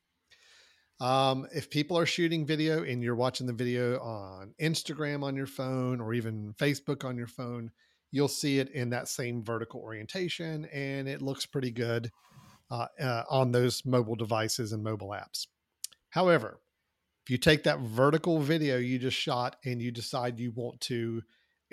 Um, 0.99 1.47
if 1.53 1.69
people 1.69 1.97
are 1.97 2.05
shooting 2.05 2.45
video 2.45 2.83
and 2.83 3.03
you're 3.03 3.15
watching 3.15 3.47
the 3.47 3.53
video 3.53 3.99
on 3.99 4.53
Instagram 4.61 5.23
on 5.23 5.35
your 5.35 5.47
phone 5.47 5.99
or 5.99 6.13
even 6.13 6.53
Facebook 6.57 7.03
on 7.03 7.17
your 7.17 7.27
phone, 7.27 7.71
you'll 8.11 8.27
see 8.29 8.59
it 8.59 8.69
in 8.71 8.89
that 8.91 9.09
same 9.09 9.43
vertical 9.43 9.81
orientation 9.81 10.65
and 10.65 11.07
it 11.09 11.21
looks 11.21 11.45
pretty 11.45 11.71
good 11.71 12.09
uh, 12.71 12.87
uh, 12.99 13.23
on 13.29 13.51
those 13.51 13.85
mobile 13.85 14.15
devices 14.15 14.71
and 14.71 14.83
mobile 14.83 15.09
apps. 15.09 15.47
However, 16.11 16.61
if 17.25 17.29
you 17.29 17.37
take 17.37 17.63
that 17.63 17.79
vertical 17.79 18.39
video 18.39 18.77
you 18.77 18.97
just 18.97 19.17
shot 19.17 19.57
and 19.65 19.81
you 19.81 19.91
decide 19.91 20.39
you 20.39 20.51
want 20.55 20.79
to 20.81 21.23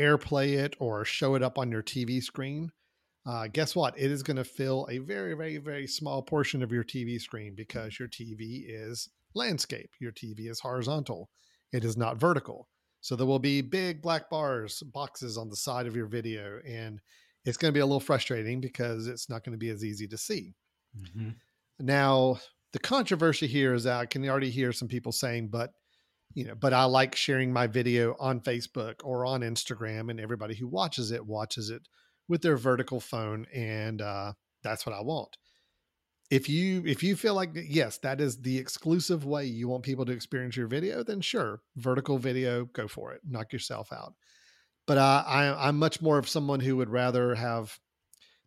airplay 0.01 0.55
it 0.55 0.75
or 0.81 1.05
show 1.05 1.37
it 1.37 1.43
up 1.43 1.59
on 1.59 1.71
your 1.71 1.83
TV 1.83 2.21
screen, 2.21 2.73
uh, 3.25 3.47
guess 3.53 3.77
what? 3.77 3.97
It 3.97 4.11
is 4.11 4.23
going 4.23 4.37
to 4.37 4.45
fill 4.45 4.87
a 4.91 4.99
very, 4.99 5.35
very, 5.35 5.59
very 5.59 5.87
small 5.87 6.23
portion 6.23 6.63
of 6.63 6.73
your 6.73 6.85
TV 6.85 7.21
screen 7.21 7.55
because 7.55 7.99
your 7.99 8.09
TV 8.09 8.65
is 8.67 9.09
landscape. 9.35 9.91
Your 10.01 10.13
TV 10.13 10.51
is 10.51 10.61
horizontal, 10.61 11.31
it 11.73 11.85
is 11.85 11.97
not 11.97 12.17
vertical. 12.17 12.69
So 13.01 13.17
there 13.17 13.27
will 13.27 13.41
be 13.41 13.63
big 13.63 14.01
black 14.01 14.31
bars, 14.31 14.81
boxes 14.93 15.37
on 15.37 15.49
the 15.49 15.57
side 15.57 15.87
of 15.87 15.97
your 15.97 16.07
video, 16.07 16.61
and 16.67 17.01
it's 17.45 17.57
going 17.57 17.73
to 17.73 17.77
be 17.77 17.81
a 17.81 17.87
little 17.87 17.99
frustrating 17.99 18.61
because 18.61 19.09
it's 19.09 19.29
not 19.29 19.45
going 19.45 19.55
to 19.55 19.59
be 19.59 19.71
as 19.71 19.85
easy 19.85 20.07
to 20.07 20.17
see. 20.17 20.55
Mm-hmm. 20.97 21.31
Now, 21.81 22.39
the 22.73 22.79
controversy 22.79 23.49
here 23.49 23.75
is 23.75 23.85
that 23.85 23.99
I 23.99 24.07
can 24.07 24.29
already 24.29 24.51
hear 24.51 24.73
some 24.73 24.87
people 24.87 25.11
saying, 25.11 25.49
but 25.49 25.73
you 26.35 26.45
know, 26.45 26.55
but 26.55 26.73
I 26.73 26.85
like 26.85 27.15
sharing 27.15 27.53
my 27.53 27.67
video 27.67 28.17
on 28.19 28.41
Facebook 28.41 28.95
or 29.05 29.27
on 29.27 29.43
Instagram, 29.43 30.11
and 30.11 30.21
everybody 30.21 30.55
who 30.55 30.67
watches 30.67 31.11
it 31.11 31.27
watches 31.27 31.71
it 31.71 31.83
with 32.29 32.43
their 32.43 32.57
vertical 32.57 33.01
phone, 33.01 33.47
and 33.55 34.01
uh, 34.01 34.33
that's 34.63 34.87
what 34.87 34.95
I 34.95 35.01
want. 35.03 35.37
If 36.31 36.49
you 36.49 36.83
if 36.87 37.03
you 37.03 37.15
feel 37.15 37.35
like 37.35 37.51
yes, 37.55 37.99
that 37.99 38.21
is 38.21 38.41
the 38.41 38.57
exclusive 38.57 39.25
way 39.25 39.45
you 39.45 39.69
want 39.69 39.83
people 39.83 40.07
to 40.07 40.13
experience 40.13 40.57
your 40.57 40.67
video, 40.67 41.03
then 41.03 41.21
sure, 41.21 41.61
vertical 41.77 42.17
video, 42.19 42.65
go 42.65 42.89
for 42.89 43.13
it, 43.13 43.21
knock 43.29 43.53
yourself 43.53 43.93
out. 43.93 44.15
But 44.87 44.99
uh, 44.99 45.25
I, 45.27 45.69
I'm 45.69 45.79
much 45.79 46.01
more 46.01 46.19
of 46.19 46.29
someone 46.29 46.61
who 46.61 46.77
would 46.77 46.91
rather 46.91 47.35
have 47.35 47.79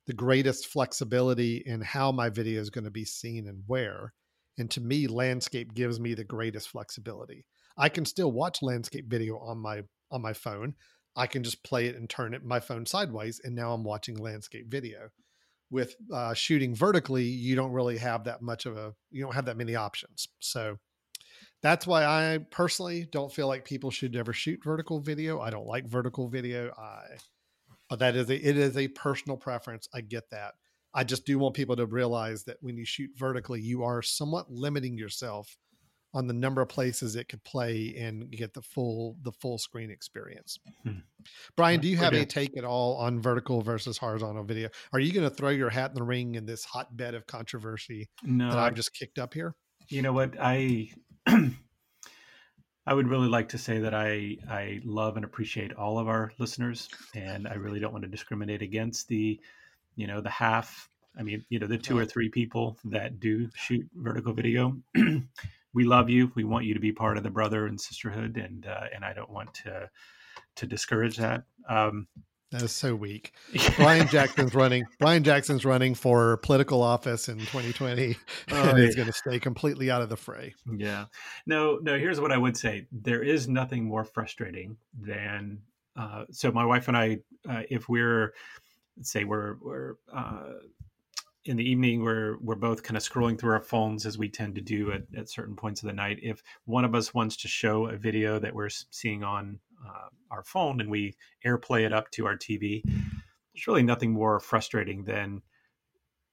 the 0.07 0.13
greatest 0.13 0.67
flexibility 0.67 1.57
in 1.65 1.81
how 1.81 2.11
my 2.11 2.29
video 2.29 2.59
is 2.61 2.69
going 2.69 2.83
to 2.83 2.91
be 2.91 3.05
seen 3.05 3.47
and 3.47 3.63
where. 3.67 4.13
And 4.57 4.69
to 4.71 4.81
me, 4.81 5.07
landscape 5.07 5.73
gives 5.73 5.99
me 5.99 6.13
the 6.13 6.23
greatest 6.23 6.69
flexibility. 6.69 7.45
I 7.77 7.89
can 7.89 8.05
still 8.05 8.31
watch 8.31 8.61
landscape 8.61 9.05
video 9.07 9.37
on 9.37 9.57
my 9.57 9.83
on 10.11 10.21
my 10.21 10.33
phone. 10.33 10.75
I 11.15 11.27
can 11.27 11.43
just 11.43 11.63
play 11.63 11.87
it 11.87 11.95
and 11.95 12.09
turn 12.09 12.33
it 12.33 12.43
my 12.43 12.59
phone 12.59 12.85
sideways, 12.85 13.41
and 13.43 13.55
now 13.55 13.73
I'm 13.73 13.83
watching 13.83 14.17
landscape 14.17 14.67
video. 14.67 15.09
With 15.71 15.95
uh, 16.13 16.33
shooting 16.33 16.75
vertically, 16.75 17.23
you 17.23 17.55
don't 17.55 17.71
really 17.71 17.97
have 17.97 18.25
that 18.25 18.41
much 18.41 18.65
of 18.65 18.77
a 18.77 18.93
you 19.11 19.23
don't 19.23 19.33
have 19.33 19.45
that 19.45 19.57
many 19.57 19.75
options. 19.75 20.27
So 20.39 20.77
that's 21.61 21.87
why 21.87 22.05
I 22.05 22.39
personally 22.51 23.07
don't 23.11 23.33
feel 23.33 23.47
like 23.47 23.65
people 23.65 23.89
should 23.89 24.15
ever 24.15 24.33
shoot 24.33 24.63
vertical 24.63 24.99
video. 24.99 25.39
I 25.41 25.49
don't 25.49 25.65
like 25.65 25.87
vertical 25.87 26.27
video. 26.27 26.71
I 26.77 27.17
but 27.89 27.99
that 27.99 28.15
is 28.15 28.29
a 28.29 28.35
it 28.35 28.57
is 28.57 28.77
a 28.77 28.87
personal 28.89 29.37
preference. 29.37 29.87
I 29.93 30.01
get 30.01 30.29
that. 30.31 30.53
I 30.93 31.03
just 31.03 31.25
do 31.25 31.39
want 31.39 31.55
people 31.55 31.75
to 31.75 31.85
realize 31.85 32.43
that 32.45 32.57
when 32.61 32.77
you 32.77 32.85
shoot 32.85 33.09
vertically, 33.17 33.61
you 33.61 33.83
are 33.83 34.01
somewhat 34.01 34.51
limiting 34.51 34.97
yourself 34.97 35.57
on 36.15 36.27
the 36.27 36.33
number 36.33 36.61
of 36.61 36.69
places 36.69 37.15
it 37.17 37.27
could 37.27 37.43
play 37.43 37.93
and 37.99 38.31
get 38.31 38.53
the 38.53 38.61
full 38.61 39.17
the 39.21 39.33
full 39.33 39.57
screen 39.57 39.91
experience. 39.91 40.57
Hmm. 40.83 40.99
Brian, 41.57 41.81
do 41.81 41.89
you 41.89 41.97
have 41.97 42.13
a 42.13 42.25
take 42.25 42.57
at 42.57 42.63
all 42.63 42.95
on 42.95 43.21
vertical 43.21 43.61
versus 43.61 43.97
horizontal 43.97 44.43
video? 44.43 44.69
Are 44.93 44.99
you 44.99 45.11
going 45.11 45.27
to 45.29 45.35
throw 45.35 45.49
your 45.49 45.69
hat 45.69 45.91
in 45.91 45.95
the 45.95 46.03
ring 46.03 46.35
in 46.35 46.45
this 46.45 46.63
hotbed 46.63 47.13
of 47.13 47.27
controversy 47.27 48.09
no, 48.23 48.49
that 48.49 48.57
I've 48.57 48.73
I, 48.73 48.75
just 48.75 48.93
kicked 48.93 49.19
up 49.19 49.33
here? 49.33 49.55
You 49.89 50.01
know 50.01 50.13
what 50.13 50.35
I. 50.39 50.89
I 52.87 52.93
would 52.93 53.07
really 53.07 53.27
like 53.27 53.49
to 53.49 53.57
say 53.57 53.79
that 53.79 53.95
I, 53.95 54.37
I 54.47 54.79
love 54.85 55.15
and 55.15 55.25
appreciate 55.25 55.73
all 55.73 55.97
of 55.97 56.07
our 56.07 56.31
listeners, 56.37 56.87
and 57.15 57.47
I 57.47 57.55
really 57.55 57.79
don't 57.79 57.91
want 57.91 58.03
to 58.03 58.09
discriminate 58.09 58.61
against 58.61 59.07
the, 59.07 59.39
you 59.95 60.05
know, 60.05 60.21
the 60.21 60.29
half 60.29 60.87
I 61.17 61.23
mean, 61.23 61.45
you 61.49 61.59
know, 61.59 61.67
the 61.67 61.77
two 61.77 61.97
or 61.97 62.05
three 62.05 62.29
people 62.29 62.77
that 62.85 63.19
do 63.19 63.49
shoot 63.55 63.87
vertical 63.95 64.33
video. 64.33 64.77
we 65.75 65.83
love 65.83 66.09
you. 66.09 66.31
We 66.33 66.45
want 66.45 66.65
you 66.65 66.73
to 66.73 66.79
be 66.79 66.93
part 66.93 67.17
of 67.17 67.23
the 67.23 67.29
brother 67.29 67.67
and 67.67 67.79
sisterhood, 67.79 68.37
and 68.37 68.65
uh, 68.65 68.85
and 68.95 69.05
I 69.05 69.13
don't 69.13 69.29
want 69.29 69.53
to 69.65 69.89
to 70.55 70.65
discourage 70.65 71.17
that. 71.17 71.43
Um, 71.69 72.07
that 72.51 72.61
is 72.61 72.71
so 72.71 72.95
weak. 72.95 73.33
Brian 73.75 74.07
Jackson's 74.07 74.55
running. 74.55 74.85
Brian 74.99 75.23
Jackson's 75.23 75.65
running 75.65 75.93
for 75.93 76.37
political 76.37 76.81
office 76.81 77.27
in 77.27 77.39
2020, 77.39 78.15
oh, 78.51 78.69
and 78.69 78.77
he's 78.79 78.95
going 78.95 79.07
to 79.07 79.13
stay 79.13 79.39
completely 79.39 79.91
out 79.91 80.01
of 80.01 80.07
the 80.07 80.15
fray. 80.15 80.53
Yeah. 80.77 81.05
No, 81.45 81.79
no. 81.81 81.99
Here's 81.99 82.21
what 82.21 82.31
I 82.31 82.37
would 82.37 82.55
say: 82.55 82.87
there 82.91 83.21
is 83.21 83.47
nothing 83.47 83.83
more 83.83 84.05
frustrating 84.05 84.77
than. 84.99 85.59
Uh, 85.97 86.25
so 86.31 86.51
my 86.51 86.65
wife 86.65 86.87
and 86.87 86.97
I, 86.97 87.19
uh, 87.49 87.63
if 87.69 87.87
we're, 87.87 88.33
let's 88.97 89.11
say 89.11 89.25
we're 89.25 89.55
we're 89.61 89.95
uh, 90.13 90.53
in 91.45 91.57
the 91.57 91.69
evening 91.69 92.03
we're 92.03 92.37
we're 92.39 92.55
both 92.55 92.83
kind 92.83 92.97
of 92.97 93.03
scrolling 93.03 93.39
through 93.39 93.53
our 93.53 93.61
phones 93.61 94.05
as 94.05 94.17
we 94.17 94.27
tend 94.27 94.55
to 94.55 94.61
do 94.61 94.91
at, 94.91 95.03
at 95.15 95.29
certain 95.29 95.55
points 95.55 95.83
of 95.83 95.87
the 95.87 95.93
night. 95.93 96.19
If 96.21 96.41
one 96.65 96.85
of 96.85 96.95
us 96.95 97.13
wants 97.13 97.37
to 97.37 97.47
show 97.47 97.87
a 97.87 97.97
video 97.97 98.39
that 98.39 98.53
we're 98.53 98.69
seeing 98.69 99.23
on 99.23 99.59
uh, 99.87 100.09
our 100.31 100.43
phone 100.43 100.81
and 100.81 100.89
we 100.89 101.15
airplay 101.45 101.85
it 101.85 101.93
up 101.93 102.09
to 102.11 102.25
our 102.25 102.35
tv 102.35 102.81
there's 102.83 103.67
really 103.67 103.83
nothing 103.83 104.11
more 104.11 104.39
frustrating 104.39 105.03
than 105.03 105.41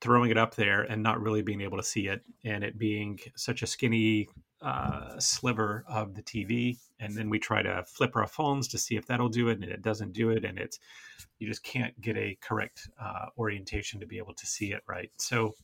throwing 0.00 0.30
it 0.30 0.38
up 0.38 0.54
there 0.56 0.82
and 0.82 1.02
not 1.02 1.20
really 1.20 1.42
being 1.42 1.60
able 1.60 1.76
to 1.76 1.82
see 1.82 2.08
it 2.08 2.22
and 2.44 2.64
it 2.64 2.78
being 2.78 3.18
such 3.36 3.62
a 3.62 3.66
skinny 3.66 4.28
uh, 4.62 5.18
sliver 5.18 5.84
of 5.88 6.14
the 6.14 6.22
tv 6.22 6.78
and 7.00 7.16
then 7.16 7.28
we 7.28 7.38
try 7.38 7.62
to 7.62 7.82
flip 7.86 8.14
our 8.14 8.26
phones 8.26 8.68
to 8.68 8.78
see 8.78 8.96
if 8.96 9.06
that'll 9.06 9.28
do 9.28 9.48
it 9.48 9.58
and 9.60 9.64
it 9.64 9.82
doesn't 9.82 10.12
do 10.12 10.30
it 10.30 10.44
and 10.44 10.58
it's 10.58 10.78
you 11.38 11.48
just 11.48 11.64
can't 11.64 12.00
get 12.00 12.16
a 12.16 12.38
correct 12.40 12.88
uh, 13.00 13.26
orientation 13.36 13.98
to 13.98 14.06
be 14.06 14.18
able 14.18 14.34
to 14.34 14.46
see 14.46 14.72
it 14.72 14.82
right. 14.86 15.10
So 15.18 15.54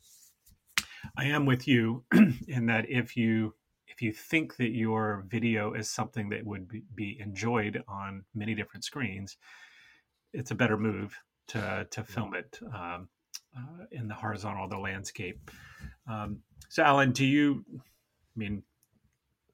i 1.17 1.25
am 1.25 1.47
with 1.47 1.69
you 1.69 2.05
in 2.49 2.67
that 2.67 2.91
if 2.91 3.17
you 3.17 3.55
if 3.87 4.03
you 4.03 4.13
think 4.13 4.57
that 4.57 4.71
your 4.71 5.25
video 5.29 5.73
is 5.73 5.89
something 5.89 6.29
that 6.29 6.45
would 6.45 6.69
be, 6.69 6.83
be 6.95 7.19
enjoyed 7.21 7.83
on 7.89 8.25
many 8.35 8.55
different 8.55 8.85
screens 8.85 9.37
it's 10.33 10.51
a 10.51 10.55
better 10.55 10.77
move 10.77 11.17
to 11.47 11.87
to 11.91 12.03
film 12.03 12.35
it 12.35 12.59
um, 12.75 13.09
uh, 13.57 13.85
in 13.93 14.09
the 14.09 14.15
horizontal 14.15 14.69
the 14.69 14.79
landscape. 14.79 15.51
Um, 16.07 16.41
so 16.69 16.83
alan 16.83 17.13
do 17.13 17.25
you 17.25 17.65
i 17.75 18.37
mean 18.37 18.63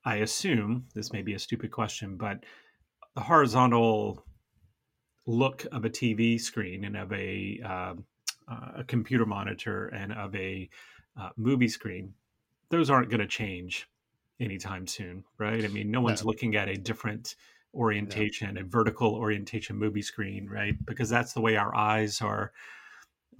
I 0.04 0.16
assume 0.16 0.86
this 0.94 1.12
may 1.12 1.22
be 1.22 1.34
a 1.34 1.38
stupid 1.38 1.70
question, 1.70 2.16
but 2.16 2.44
the 3.14 3.22
horizontal 3.22 4.24
look 5.26 5.66
of 5.72 5.84
a 5.84 5.90
TV 5.90 6.38
screen 6.38 6.84
and 6.84 6.96
of 6.96 7.12
a 7.12 7.60
uh, 7.64 7.94
uh, 8.46 8.72
a 8.76 8.84
computer 8.84 9.24
monitor 9.24 9.86
and 9.88 10.12
of 10.12 10.34
a 10.34 10.68
uh, 11.18 11.30
movie 11.36 11.68
screen, 11.68 12.12
those 12.68 12.90
aren't 12.90 13.08
going 13.08 13.20
to 13.20 13.26
change 13.26 13.88
anytime 14.40 14.86
soon, 14.86 15.24
right? 15.38 15.64
I 15.64 15.68
mean, 15.68 15.90
no 15.90 16.02
one's 16.02 16.22
no. 16.22 16.28
looking 16.28 16.56
at 16.56 16.68
a 16.68 16.76
different 16.76 17.36
orientation, 17.72 18.54
no. 18.54 18.60
a 18.60 18.64
vertical 18.64 19.14
orientation 19.14 19.76
movie 19.76 20.02
screen, 20.02 20.46
right? 20.46 20.74
Because 20.84 21.08
that's 21.08 21.32
the 21.32 21.40
way 21.40 21.56
our 21.56 21.74
eyes 21.74 22.20
are 22.20 22.52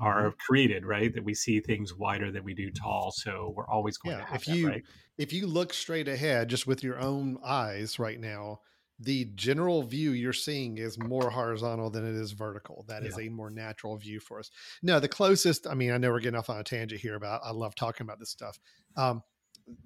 are 0.01 0.29
mm-hmm. 0.29 0.37
created, 0.47 0.85
right? 0.85 1.13
That 1.15 1.25
we 1.25 1.35
see 1.35 1.61
things 1.61 1.95
wider 1.95 2.31
than 2.31 2.45
we 2.45 2.55
do 2.55 2.71
tall. 2.71 3.13
So 3.15 3.53
we're 3.57 3.69
always 3.69 3.97
going 3.99 4.17
yeah, 4.17 4.25
to 4.25 4.31
have 4.31 4.43
if 4.43 4.49
you 4.49 4.69
right? 4.69 4.83
if 5.19 5.33
you 5.33 5.47
look 5.47 5.73
straight 5.73 6.09
ahead 6.09 6.49
just 6.49 6.67
with 6.67 6.83
your 6.83 6.99
own 6.99 7.39
eyes 7.45 7.99
right 7.99 8.19
now, 8.19 8.61
the 8.99 9.27
general 9.35 9.83
view 9.83 10.13
you're 10.13 10.33
seeing 10.33 10.79
is 10.79 10.99
more 10.99 11.31
horizontal 11.31 11.91
than 11.91 12.07
it 12.07 12.15
is 12.15 12.33
vertical. 12.33 12.85
That 12.89 13.05
is 13.05 13.17
yeah. 13.19 13.27
a 13.27 13.31
more 13.31 13.51
natural 13.51 13.97
view 13.97 14.21
for 14.21 14.39
us. 14.39 14.51
No, 14.83 15.01
the 15.01 15.09
closest, 15.09 15.67
I 15.67 15.75
mean, 15.75 15.91
I 15.91 15.99
know 15.99 16.11
we're 16.11 16.21
getting 16.21 16.39
off 16.39 16.51
on 16.51 16.59
a 16.59 16.65
tangent 16.65 17.01
here 17.01 17.15
about 17.15 17.41
I 17.45 17.51
love 17.51 17.75
talking 17.75 18.05
about 18.05 18.19
this 18.19 18.31
stuff. 18.31 18.59
Um, 18.97 19.23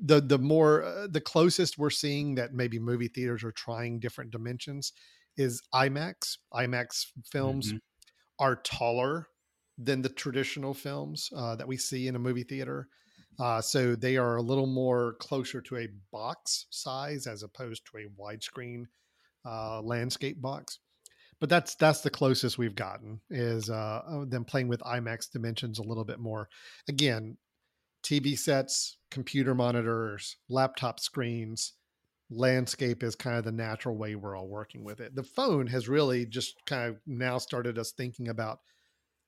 the 0.01 0.21
the 0.21 0.39
more 0.39 0.83
uh, 0.83 1.07
the 1.09 1.21
closest 1.21 1.79
we're 1.79 1.91
seeing 1.91 2.35
that 2.35 2.53
maybe 2.53 2.79
movie 2.79 3.09
theaters 3.09 3.45
are 3.45 3.53
trying 3.53 4.01
different 4.01 4.31
dimensions 4.31 4.93
is 5.37 5.63
IMAX. 5.73 6.39
IMAX 6.53 7.07
films 7.31 7.69
mm-hmm. 7.69 7.77
are 8.41 8.57
taller 8.57 9.29
than 9.79 10.03
the 10.03 10.09
traditional 10.09 10.75
films 10.75 11.31
uh, 11.37 11.55
that 11.57 11.69
we 11.69 11.77
see 11.77 12.09
in 12.09 12.17
a 12.17 12.19
movie 12.19 12.43
theater. 12.43 12.89
Uh, 13.39 13.61
so 13.61 13.95
they 13.95 14.17
are 14.17 14.37
a 14.37 14.43
little 14.43 14.67
more 14.67 15.15
closer 15.21 15.61
to 15.61 15.77
a 15.77 15.89
box 16.13 16.67
size 16.71 17.27
as 17.27 17.43
opposed 17.43 17.83
to 17.87 17.99
a 17.99 18.21
widescreen 18.21 18.85
uh, 19.47 19.81
landscape 19.81 20.43
box. 20.43 20.81
but 21.41 21.49
that's 21.49 21.77
that's 21.77 22.01
the 22.01 22.11
closest 22.11 22.59
we've 22.59 22.75
gotten 22.75 23.21
is 23.31 23.71
uh, 23.71 24.03
uh 24.09 24.25
them 24.25 24.45
playing 24.45 24.67
with 24.67 24.81
IMAX 24.81 25.31
dimensions 25.31 25.79
a 25.79 25.85
little 25.85 26.05
bit 26.05 26.19
more. 26.19 26.49
Again, 26.89 27.37
TV 28.03 28.37
sets, 28.37 28.99
computer 29.11 29.55
monitors, 29.55 30.37
laptop 30.49 30.99
screens, 30.99 31.75
landscape 32.31 33.03
is 33.03 33.15
kind 33.15 33.37
of 33.37 33.45
the 33.45 33.53
natural 33.53 33.97
way 33.97 34.15
we're 34.15 34.37
all 34.37 34.49
working 34.49 34.85
with 34.85 35.01
it. 35.01 35.15
The 35.15 35.23
phone 35.23 35.67
has 35.69 35.89
really 35.89 36.27
just 36.27 36.55
kind 36.67 36.89
of 36.89 36.97
now 37.07 37.39
started 37.39 37.79
us 37.79 37.93
thinking 37.93 38.29
about 38.29 38.59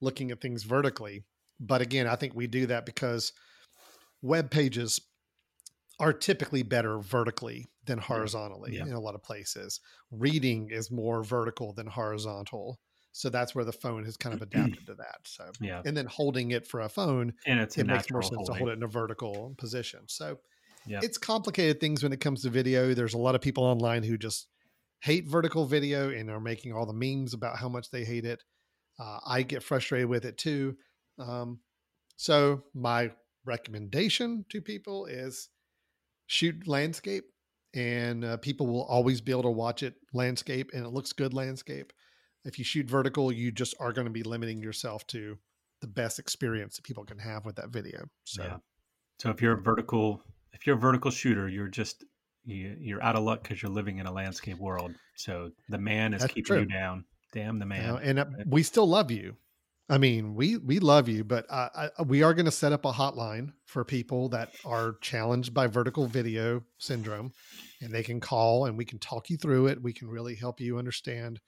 looking 0.01 0.31
at 0.31 0.41
things 0.41 0.63
vertically. 0.63 1.25
But 1.59 1.83
again, 1.83 2.07
I 2.07 2.17
think 2.17 2.35
we 2.35 2.47
do 2.47 2.67
that 2.67 2.87
because 2.87 3.33
web 4.23 4.51
pages 4.51 5.01
are 5.99 6.13
typically 6.13 6.63
better 6.63 6.99
vertically 6.99 7.67
than 7.85 7.99
horizontally 7.99 8.77
yeah. 8.77 8.87
in 8.87 8.93
a 8.93 9.01
lot 9.01 9.15
of 9.15 9.23
places. 9.23 9.81
Reading 10.11 10.69
is 10.71 10.91
more 10.91 11.23
vertical 11.23 11.75
than 11.75 11.87
horizontal. 11.87 12.81
So 13.13 13.29
that's 13.29 13.55
where 13.55 13.65
the 13.65 13.73
phone 13.73 14.05
has 14.05 14.17
kind 14.17 14.35
of 14.35 14.43
adapted 14.51 14.87
to 14.87 14.95
that. 14.95 15.19
So 15.25 15.51
yeah, 15.61 15.83
and 15.85 15.97
then 15.97 16.07
holding 16.07 16.53
it 16.53 16.67
for 16.67 16.81
a 16.81 16.89
phone, 16.89 17.35
and 17.47 17.61
it's 17.61 17.77
it 17.77 17.87
makes 17.87 18.11
more 18.11 18.23
sense 18.23 18.37
holding. 18.37 18.55
to 18.55 18.59
hold 18.59 18.71
it 18.71 18.75
in 18.75 18.83
a 18.83 18.89
vertical 18.89 19.55
position. 19.59 20.01
So 20.07 20.39
yeah. 20.87 21.01
it's 21.03 21.19
complicated 21.19 21.81
things 21.81 22.03
when 22.03 22.13
it 22.13 22.21
comes 22.21 22.43
to 22.43 22.51
video. 22.51 22.95
There's 22.95 23.15
a 23.15 23.19
lot 23.19 23.35
of 23.35 23.41
people 23.41 23.65
online 23.65 24.03
who 24.03 24.17
just 24.17 24.47
hate 25.03 25.27
vertical 25.29 25.67
video 25.67 26.11
and 26.11 26.31
are 26.31 26.41
making 26.41 26.73
all 26.73 26.87
the 26.87 26.93
memes 26.93 27.35
about 27.35 27.59
how 27.59 27.69
much 27.69 27.91
they 27.91 28.05
hate 28.05 28.25
it. 28.25 28.43
Uh, 29.01 29.19
I 29.27 29.43
get 29.43 29.63
frustrated 29.63 30.09
with 30.09 30.25
it 30.25 30.37
too. 30.37 30.77
Um, 31.19 31.61
so 32.17 32.63
my 32.75 33.13
recommendation 33.47 34.45
to 34.51 34.61
people 34.61 35.07
is 35.07 35.49
shoot 36.27 36.69
landscape 36.69 37.25
and 37.75 38.25
uh, 38.25 38.37
people 38.39 38.67
will 38.67 38.85
always 38.85 39.21
be 39.21 39.33
able 39.33 39.43
to 39.43 39.51
watch 39.51 39.83
it 39.83 39.95
landscape 40.13 40.71
and 40.75 40.85
it 40.85 40.91
looks 40.91 41.13
good 41.13 41.33
landscape 41.33 41.93
if 42.45 42.59
you 42.59 42.65
shoot 42.65 42.89
vertical 42.89 43.33
you 43.33 43.51
just 43.51 43.75
are 43.81 43.93
going 43.93 44.07
to 44.07 44.13
be 44.13 44.23
limiting 44.23 44.63
yourself 44.63 45.07
to 45.07 45.39
the 45.81 45.87
best 45.87 46.19
experience 46.19 46.77
that 46.77 46.85
people 46.85 47.05
can 47.05 47.19
have 47.19 47.45
with 47.45 47.57
that 47.57 47.71
video 47.71 48.05
so 48.25 48.43
yeah. 48.43 48.57
so 49.19 49.31
if 49.31 49.41
you're 49.41 49.59
a 49.59 49.63
vertical 49.63 50.23
if 50.53 50.67
you're 50.67 50.77
a 50.77 50.81
vertical 50.81 51.11
shooter 51.11 51.49
you're 51.49 51.69
just 51.69 52.05
you, 52.45 52.97
are 52.97 53.03
out 53.03 53.17
of 53.17 53.23
luck 53.23 53.43
because 53.43 53.63
you're 53.63 53.71
living 53.71 53.99
in 53.99 54.07
a 54.07 54.13
landscape 54.13 54.59
world 54.59 54.93
so 55.17 55.51
the 55.69 55.79
man 55.79 56.13
is 56.13 56.23
That's 56.23 56.35
keeping 56.35 56.47
true. 56.47 56.61
you 56.61 56.67
down 56.67 57.05
damn 57.33 57.59
the 57.59 57.67
man 57.67 57.99
and 58.03 58.19
uh, 58.19 58.25
we 58.47 58.63
still 58.63 58.87
love 58.87 59.11
you 59.11 59.37
I 59.91 59.99
mean, 59.99 60.37
we 60.37 60.57
we 60.57 60.79
love 60.79 61.09
you, 61.09 61.25
but 61.25 61.47
uh, 61.51 61.89
I, 61.99 62.03
we 62.05 62.23
are 62.23 62.33
going 62.33 62.45
to 62.45 62.53
set 62.53 62.73
up 62.73 62.85
a 62.85 62.93
hotline 62.93 63.55
for 63.67 63.85
people 63.85 64.29
that 64.29 64.53
are 64.65 64.95
challenged 65.01 65.53
by 65.53 65.67
vertical 65.67 66.07
video 66.07 66.63
syndrome, 66.79 67.33
and 67.81 67.93
they 67.93 68.05
can 68.05 68.21
call 68.21 68.67
and 68.67 68.79
we 68.79 68.85
can 68.85 69.01
talk 69.01 69.29
you 69.31 69.37
through 69.37 69.67
it. 69.67 69.83
We 69.83 69.93
can 69.93 70.09
really 70.09 70.37
help 70.37 70.61
you 70.61 70.79
understand, 70.79 71.41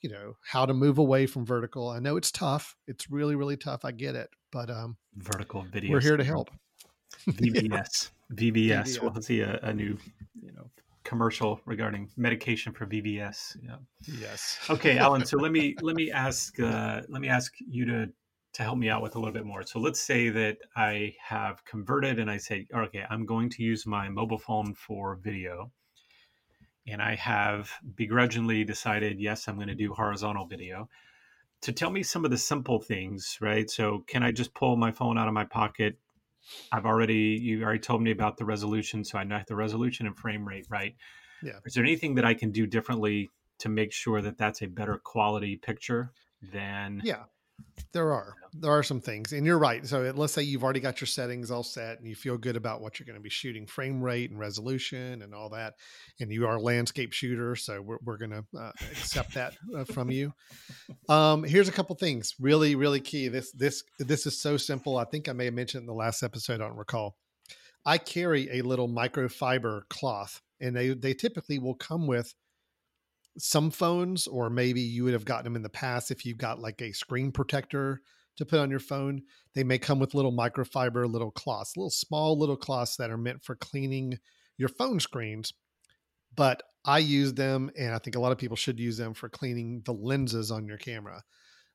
you 0.00 0.10
know, 0.10 0.34
how 0.44 0.66
to 0.66 0.74
move 0.74 0.98
away 0.98 1.26
from 1.26 1.46
vertical. 1.46 1.88
I 1.88 2.00
know 2.00 2.16
it's 2.16 2.32
tough; 2.32 2.74
it's 2.88 3.08
really 3.12 3.36
really 3.36 3.56
tough. 3.56 3.84
I 3.84 3.92
get 3.92 4.16
it, 4.16 4.28
but 4.50 4.70
um, 4.70 4.96
vertical 5.14 5.62
video. 5.62 5.92
We're 5.92 6.00
here 6.00 6.16
to 6.16 6.24
help. 6.24 6.50
VBS, 7.28 8.10
VBS. 8.32 9.00
We'll 9.00 9.22
see 9.22 9.40
a, 9.42 9.60
a 9.62 9.72
new, 9.72 9.96
you 10.42 10.52
know, 10.52 10.68
commercial 11.04 11.60
regarding 11.66 12.10
medication 12.16 12.72
for 12.72 12.86
VBS. 12.86 13.56
Yeah. 13.62 13.76
Yes. 14.18 14.58
okay, 14.68 14.98
Alan. 14.98 15.24
So 15.24 15.36
let 15.36 15.52
me 15.52 15.76
let 15.82 15.96
me 15.96 16.10
ask 16.10 16.58
uh, 16.58 17.02
let 17.08 17.20
me 17.20 17.28
ask 17.28 17.52
you 17.60 17.84
to 17.86 18.08
to 18.54 18.62
help 18.62 18.78
me 18.78 18.88
out 18.88 19.02
with 19.02 19.16
a 19.16 19.18
little 19.18 19.34
bit 19.34 19.44
more. 19.44 19.64
So 19.64 19.80
let's 19.80 20.00
say 20.00 20.30
that 20.30 20.58
I 20.76 21.14
have 21.20 21.64
converted 21.64 22.20
and 22.20 22.30
I 22.30 22.36
say, 22.36 22.66
okay, 22.72 23.04
I'm 23.10 23.26
going 23.26 23.50
to 23.50 23.62
use 23.62 23.84
my 23.84 24.08
mobile 24.08 24.38
phone 24.38 24.74
for 24.74 25.16
video. 25.16 25.72
And 26.86 27.02
I 27.02 27.16
have 27.16 27.70
begrudgingly 27.96 28.62
decided, 28.62 29.18
yes, 29.18 29.48
I'm 29.48 29.56
going 29.56 29.68
to 29.68 29.74
do 29.74 29.92
horizontal 29.92 30.46
video. 30.46 30.88
To 31.62 31.72
tell 31.72 31.90
me 31.90 32.04
some 32.04 32.24
of 32.24 32.30
the 32.30 32.38
simple 32.38 32.78
things, 32.78 33.38
right? 33.40 33.68
So, 33.68 34.04
can 34.06 34.22
I 34.22 34.30
just 34.30 34.54
pull 34.54 34.76
my 34.76 34.92
phone 34.92 35.16
out 35.18 35.28
of 35.28 35.34
my 35.34 35.44
pocket, 35.44 35.98
I've 36.72 36.86
already 36.86 37.38
you 37.40 37.62
already 37.62 37.80
told 37.80 38.02
me 38.02 38.10
about 38.10 38.36
the 38.36 38.44
resolution, 38.44 39.04
so 39.04 39.18
I 39.18 39.24
know 39.24 39.40
the 39.46 39.56
resolution 39.56 40.06
and 40.06 40.16
frame 40.16 40.46
rate, 40.46 40.66
right? 40.68 40.94
Yeah. 41.42 41.58
Is 41.64 41.74
there 41.74 41.84
anything 41.84 42.14
that 42.16 42.24
I 42.24 42.34
can 42.34 42.52
do 42.52 42.66
differently 42.66 43.30
to 43.58 43.68
make 43.68 43.92
sure 43.92 44.20
that 44.20 44.38
that's 44.38 44.62
a 44.62 44.66
better 44.66 44.98
quality 45.02 45.56
picture 45.56 46.12
than? 46.52 47.00
Yeah, 47.04 47.24
there 47.92 48.12
are 48.12 48.34
there 48.52 48.70
are 48.70 48.82
some 48.82 49.00
things, 49.00 49.32
and 49.32 49.46
you're 49.46 49.58
right. 49.58 49.86
So 49.86 50.12
let's 50.14 50.32
say 50.32 50.42
you've 50.42 50.64
already 50.64 50.80
got 50.80 51.00
your 51.00 51.06
settings 51.06 51.50
all 51.50 51.62
set, 51.62 51.98
and 51.98 52.08
you 52.08 52.14
feel 52.14 52.36
good 52.36 52.56
about 52.56 52.80
what 52.80 52.98
you're 52.98 53.06
going 53.06 53.18
to 53.18 53.22
be 53.22 53.30
shooting, 53.30 53.66
frame 53.66 54.02
rate 54.02 54.30
and 54.30 54.38
resolution, 54.38 55.22
and 55.22 55.34
all 55.34 55.48
that, 55.50 55.74
and 56.20 56.30
you 56.30 56.46
are 56.46 56.56
a 56.56 56.60
landscape 56.60 57.12
shooter, 57.12 57.56
so 57.56 57.80
we're 57.80 57.98
we're 58.04 58.16
going 58.16 58.30
to 58.30 58.44
uh, 58.58 58.72
accept 58.90 59.34
that 59.34 59.54
uh, 59.76 59.84
from 59.84 60.10
you. 60.10 60.32
Um, 61.08 61.44
here's 61.44 61.68
a 61.68 61.72
couple 61.72 61.94
things, 61.96 62.34
really 62.40 62.74
really 62.74 63.00
key. 63.00 63.28
This 63.28 63.52
this 63.52 63.84
this 63.98 64.26
is 64.26 64.40
so 64.40 64.56
simple. 64.56 64.96
I 64.96 65.04
think 65.04 65.28
I 65.28 65.32
may 65.32 65.46
have 65.46 65.54
mentioned 65.54 65.82
in 65.82 65.86
the 65.86 65.94
last 65.94 66.22
episode. 66.22 66.60
I 66.60 66.68
don't 66.68 66.76
recall. 66.76 67.16
I 67.86 67.98
carry 67.98 68.58
a 68.58 68.62
little 68.62 68.88
microfiber 68.88 69.82
cloth, 69.88 70.40
and 70.60 70.74
they 70.74 70.94
they 70.94 71.14
typically 71.14 71.58
will 71.58 71.76
come 71.76 72.06
with 72.06 72.34
some 73.38 73.70
phones, 73.70 74.26
or 74.26 74.50
maybe 74.50 74.80
you 74.80 75.04
would 75.04 75.12
have 75.12 75.24
gotten 75.24 75.44
them 75.44 75.56
in 75.56 75.62
the 75.62 75.68
past 75.68 76.10
if 76.10 76.24
you 76.24 76.34
got 76.34 76.60
like 76.60 76.80
a 76.80 76.92
screen 76.92 77.32
protector 77.32 78.00
to 78.36 78.44
put 78.44 78.60
on 78.60 78.70
your 78.70 78.80
phone. 78.80 79.22
They 79.54 79.64
may 79.64 79.78
come 79.78 79.98
with 79.98 80.14
little 80.14 80.32
microfiber, 80.32 81.10
little 81.10 81.30
cloths, 81.30 81.76
little 81.76 81.90
small 81.90 82.38
little 82.38 82.56
cloths 82.56 82.96
that 82.96 83.10
are 83.10 83.18
meant 83.18 83.44
for 83.44 83.56
cleaning 83.56 84.18
your 84.56 84.68
phone 84.68 85.00
screens. 85.00 85.52
But 86.36 86.62
I 86.84 86.98
use 86.98 87.34
them, 87.34 87.70
and 87.78 87.94
I 87.94 87.98
think 87.98 88.16
a 88.16 88.20
lot 88.20 88.32
of 88.32 88.38
people 88.38 88.56
should 88.56 88.78
use 88.78 88.96
them 88.96 89.14
for 89.14 89.28
cleaning 89.28 89.82
the 89.84 89.92
lenses 89.92 90.50
on 90.50 90.66
your 90.66 90.78
camera. 90.78 91.22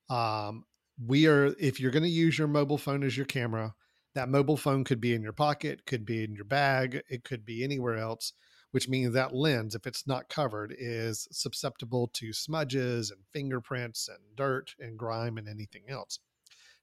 Um, 0.09 0.65
we 1.03 1.27
are, 1.27 1.55
if 1.59 1.79
you're 1.79 1.91
going 1.91 2.03
to 2.03 2.09
use 2.09 2.37
your 2.37 2.47
mobile 2.47 2.77
phone 2.77 3.03
as 3.03 3.15
your 3.15 3.25
camera, 3.25 3.73
that 4.15 4.29
mobile 4.29 4.57
phone 4.57 4.83
could 4.83 4.99
be 4.99 5.13
in 5.13 5.21
your 5.21 5.33
pocket, 5.33 5.85
could 5.85 6.05
be 6.05 6.23
in 6.23 6.35
your 6.35 6.45
bag, 6.45 7.01
it 7.09 7.23
could 7.23 7.45
be 7.45 7.63
anywhere 7.63 7.97
else, 7.97 8.33
which 8.71 8.89
means 8.89 9.13
that 9.13 9.35
lens, 9.35 9.75
if 9.75 9.87
it's 9.87 10.07
not 10.07 10.29
covered, 10.29 10.75
is 10.77 11.27
susceptible 11.31 12.09
to 12.13 12.33
smudges 12.33 13.11
and 13.11 13.21
fingerprints 13.31 14.07
and 14.07 14.19
dirt 14.35 14.75
and 14.79 14.97
grime 14.97 15.37
and 15.37 15.47
anything 15.47 15.83
else 15.89 16.19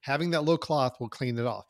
having 0.01 0.31
that 0.31 0.41
little 0.41 0.57
cloth 0.57 0.99
will 0.99 1.09
clean 1.09 1.37
it 1.37 1.45
off. 1.45 1.65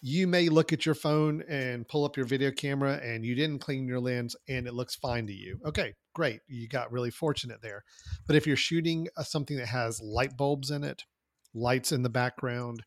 You 0.00 0.26
may 0.26 0.48
look 0.48 0.72
at 0.72 0.84
your 0.84 0.96
phone 0.96 1.44
and 1.48 1.86
pull 1.86 2.04
up 2.04 2.16
your 2.16 2.26
video 2.26 2.50
camera 2.50 2.98
and 3.04 3.24
you 3.24 3.36
didn't 3.36 3.60
clean 3.60 3.86
your 3.86 4.00
lens 4.00 4.34
and 4.48 4.66
it 4.66 4.74
looks 4.74 4.96
fine 4.96 5.26
to 5.28 5.32
you. 5.32 5.60
Okay, 5.64 5.94
great. 6.12 6.40
You 6.48 6.66
got 6.66 6.90
really 6.90 7.10
fortunate 7.10 7.62
there. 7.62 7.84
But 8.26 8.34
if 8.34 8.46
you're 8.46 8.56
shooting 8.56 9.08
uh, 9.16 9.22
something 9.22 9.56
that 9.58 9.68
has 9.68 10.00
light 10.00 10.36
bulbs 10.36 10.70
in 10.70 10.82
it, 10.82 11.04
lights 11.54 11.92
in 11.92 12.02
the 12.02 12.08
background, 12.08 12.82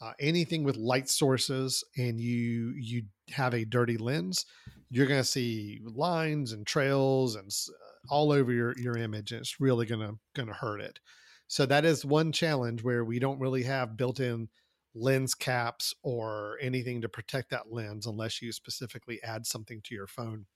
uh, 0.00 0.12
anything 0.18 0.64
with 0.64 0.76
light 0.76 1.08
sources 1.08 1.84
and 1.96 2.20
you 2.20 2.74
you 2.76 3.04
have 3.30 3.54
a 3.54 3.64
dirty 3.64 3.96
lens 3.96 4.44
you're 4.90 5.06
going 5.06 5.20
to 5.20 5.24
see 5.24 5.80
lines 5.84 6.52
and 6.52 6.66
trails 6.66 7.34
and 7.36 7.48
uh, 7.48 8.14
all 8.14 8.32
over 8.32 8.52
your 8.52 8.74
your 8.78 8.96
image 8.96 9.32
and 9.32 9.40
it's 9.40 9.60
really 9.60 9.86
going 9.86 10.00
to 10.00 10.14
going 10.34 10.48
to 10.48 10.54
hurt 10.54 10.80
it 10.80 11.00
so 11.48 11.66
that 11.66 11.84
is 11.84 12.04
one 12.04 12.32
challenge 12.32 12.82
where 12.82 13.04
we 13.04 13.18
don't 13.18 13.38
really 13.38 13.62
have 13.64 13.96
built-in 13.96 14.48
lens 14.96 15.34
caps 15.34 15.94
or 16.02 16.58
anything 16.60 17.02
to 17.02 17.08
protect 17.08 17.50
that 17.50 17.70
lens 17.70 18.06
unless 18.06 18.40
you 18.40 18.50
specifically 18.50 19.22
add 19.22 19.46
something 19.46 19.80
to 19.82 19.94
your 19.94 20.06
phone. 20.06 20.46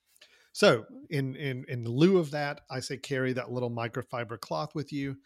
So 0.52 0.86
in 1.10 1.36
in 1.36 1.64
in 1.68 1.84
lieu 1.84 2.18
of 2.18 2.32
that, 2.32 2.62
I 2.70 2.80
say 2.80 2.96
carry 2.96 3.32
that 3.34 3.52
little 3.52 3.70
microfiber 3.70 4.40
cloth 4.40 4.74
with 4.74 4.92
you. 4.92 5.16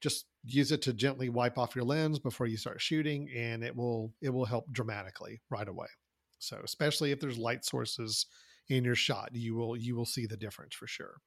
Just 0.00 0.26
use 0.44 0.70
it 0.70 0.82
to 0.82 0.92
gently 0.92 1.28
wipe 1.28 1.58
off 1.58 1.74
your 1.74 1.84
lens 1.84 2.20
before 2.20 2.46
you 2.46 2.56
start 2.56 2.80
shooting, 2.80 3.28
and 3.34 3.64
it 3.64 3.74
will 3.74 4.12
it 4.22 4.30
will 4.30 4.44
help 4.44 4.70
dramatically 4.70 5.40
right 5.50 5.66
away. 5.66 5.88
So 6.38 6.60
especially 6.64 7.12
if 7.12 7.20
there's 7.20 7.38
light 7.38 7.64
sources 7.64 8.26
in 8.68 8.84
your 8.84 8.94
shot, 8.94 9.30
you 9.32 9.54
will 9.54 9.76
you 9.76 9.96
will 9.96 10.06
see 10.06 10.26
the 10.26 10.36
difference 10.36 10.74
for 10.74 10.86
sure. 10.86 11.20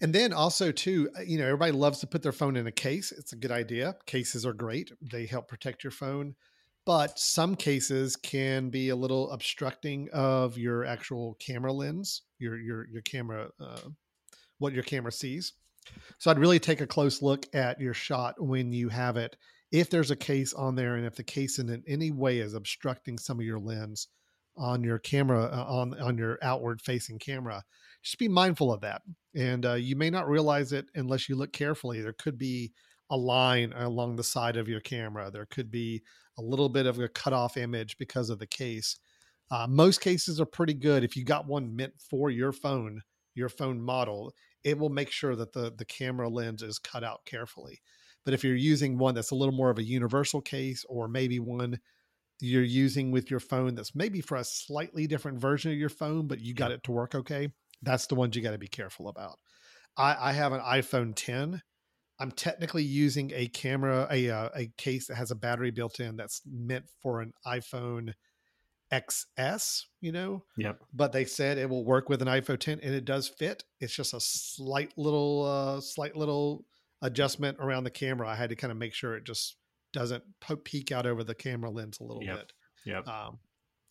And 0.00 0.14
then 0.14 0.32
also 0.32 0.70
too, 0.70 1.10
uh, 1.18 1.22
you 1.22 1.38
know, 1.38 1.46
everybody 1.46 1.72
loves 1.72 1.98
to 2.00 2.06
put 2.06 2.22
their 2.22 2.32
phone 2.32 2.56
in 2.56 2.66
a 2.66 2.72
case. 2.72 3.12
It's 3.12 3.32
a 3.32 3.36
good 3.36 3.50
idea. 3.50 3.96
Cases 4.06 4.46
are 4.46 4.52
great. 4.52 4.92
They 5.00 5.26
help 5.26 5.48
protect 5.48 5.82
your 5.82 5.90
phone. 5.90 6.36
But 6.86 7.18
some 7.18 7.56
cases 7.56 8.16
can 8.16 8.70
be 8.70 8.88
a 8.88 8.96
little 8.96 9.30
obstructing 9.32 10.08
of 10.12 10.56
your 10.56 10.84
actual 10.84 11.34
camera 11.38 11.72
lens, 11.72 12.22
your 12.38 12.58
your 12.58 12.88
your 12.88 13.02
camera 13.02 13.50
uh, 13.60 13.88
what 14.58 14.72
your 14.72 14.82
camera 14.82 15.12
sees. 15.12 15.52
So 16.18 16.30
I'd 16.30 16.38
really 16.38 16.58
take 16.58 16.80
a 16.80 16.86
close 16.86 17.22
look 17.22 17.46
at 17.54 17.80
your 17.80 17.94
shot 17.94 18.40
when 18.40 18.72
you 18.72 18.88
have 18.88 19.16
it. 19.16 19.36
If 19.72 19.90
there's 19.90 20.10
a 20.10 20.16
case 20.16 20.52
on 20.52 20.74
there, 20.74 20.96
and 20.96 21.06
if 21.06 21.14
the 21.14 21.22
case 21.24 21.58
in 21.58 21.82
any 21.86 22.10
way 22.10 22.38
is 22.38 22.54
obstructing 22.54 23.18
some 23.18 23.38
of 23.38 23.46
your 23.46 23.60
lens 23.60 24.08
on 24.56 24.82
your 24.82 24.98
camera 24.98 25.44
uh, 25.44 25.64
on 25.68 25.98
on 26.00 26.18
your 26.18 26.38
outward 26.42 26.80
facing 26.80 27.18
camera, 27.18 27.62
just 28.02 28.18
be 28.18 28.28
mindful 28.28 28.72
of 28.72 28.80
that. 28.80 29.02
And 29.34 29.64
uh, 29.64 29.74
you 29.74 29.94
may 29.96 30.10
not 30.10 30.28
realize 30.28 30.72
it 30.72 30.86
unless 30.94 31.28
you 31.28 31.36
look 31.36 31.52
carefully. 31.52 32.00
There 32.00 32.14
could 32.14 32.36
be 32.36 32.72
a 33.10 33.16
line 33.16 33.72
along 33.76 34.16
the 34.16 34.24
side 34.24 34.56
of 34.56 34.68
your 34.68 34.80
camera. 34.80 35.30
There 35.30 35.46
could 35.46 35.70
be 35.70 36.02
a 36.38 36.42
little 36.42 36.68
bit 36.68 36.86
of 36.86 36.98
a 36.98 37.08
cutoff 37.08 37.56
image 37.56 37.96
because 37.98 38.30
of 38.30 38.38
the 38.38 38.46
case. 38.46 38.96
Uh, 39.50 39.66
most 39.68 40.00
cases 40.00 40.40
are 40.40 40.46
pretty 40.46 40.74
good. 40.74 41.04
If 41.04 41.16
you 41.16 41.24
got 41.24 41.46
one 41.46 41.74
meant 41.74 41.94
for 41.98 42.30
your 42.30 42.52
phone, 42.52 43.02
your 43.34 43.48
phone 43.48 43.80
model, 43.80 44.32
it 44.64 44.78
will 44.78 44.90
make 44.90 45.10
sure 45.10 45.36
that 45.36 45.52
the 45.52 45.72
the 45.76 45.84
camera 45.84 46.28
lens 46.28 46.62
is 46.62 46.78
cut 46.78 47.04
out 47.04 47.20
carefully. 47.24 47.80
But 48.24 48.34
if 48.34 48.44
you're 48.44 48.54
using 48.54 48.98
one 48.98 49.14
that's 49.14 49.30
a 49.30 49.34
little 49.34 49.54
more 49.54 49.70
of 49.70 49.78
a 49.78 49.82
universal 49.82 50.40
case, 50.40 50.84
or 50.88 51.08
maybe 51.08 51.38
one 51.38 51.78
you're 52.40 52.62
using 52.62 53.10
with 53.10 53.30
your 53.30 53.40
phone 53.40 53.74
that's 53.74 53.94
maybe 53.94 54.20
for 54.20 54.36
a 54.36 54.44
slightly 54.44 55.06
different 55.06 55.38
version 55.38 55.72
of 55.72 55.78
your 55.78 55.88
phone, 55.88 56.26
but 56.26 56.40
you 56.40 56.54
got 56.54 56.72
it 56.72 56.82
to 56.84 56.92
work 56.92 57.14
okay, 57.14 57.52
that's 57.82 58.06
the 58.06 58.14
ones 58.14 58.36
you 58.36 58.42
got 58.42 58.52
to 58.52 58.58
be 58.58 58.68
careful 58.68 59.08
about. 59.08 59.38
I, 59.96 60.30
I 60.30 60.32
have 60.32 60.52
an 60.52 60.60
iPhone 60.60 61.14
10. 61.14 61.62
I'm 62.18 62.30
technically 62.32 62.82
using 62.82 63.32
a 63.34 63.48
camera, 63.48 64.06
a 64.10 64.28
uh, 64.28 64.48
a 64.54 64.66
case 64.76 65.06
that 65.06 65.16
has 65.16 65.30
a 65.30 65.34
battery 65.34 65.70
built 65.70 66.00
in 66.00 66.16
that's 66.16 66.42
meant 66.46 66.84
for 67.02 67.22
an 67.22 67.32
iPhone 67.46 68.12
XS, 68.92 69.84
you 70.00 70.12
know. 70.12 70.44
Yep. 70.56 70.80
But 70.92 71.12
they 71.12 71.24
said 71.24 71.56
it 71.56 71.70
will 71.70 71.84
work 71.84 72.08
with 72.08 72.20
an 72.20 72.28
iPhone 72.28 72.58
10 72.58 72.80
and 72.82 72.94
it 72.94 73.04
does 73.04 73.28
fit. 73.28 73.64
It's 73.80 73.94
just 73.94 74.14
a 74.14 74.20
slight 74.20 74.92
little 74.96 75.44
uh 75.44 75.80
slight 75.80 76.16
little 76.16 76.64
adjustment 77.02 77.58
around 77.60 77.84
the 77.84 77.90
camera. 77.90 78.28
I 78.28 78.34
had 78.34 78.50
to 78.50 78.56
kind 78.56 78.70
of 78.70 78.76
make 78.78 78.94
sure 78.94 79.16
it 79.16 79.24
just 79.24 79.56
doesn't 79.92 80.22
peek 80.64 80.92
out 80.92 81.06
over 81.06 81.24
the 81.24 81.34
camera 81.34 81.70
lens 81.70 81.98
a 82.00 82.04
little 82.04 82.22
Yep. 82.22 82.36
bit. 82.36 82.52
Yeah. 82.84 82.98
Um 83.00 83.38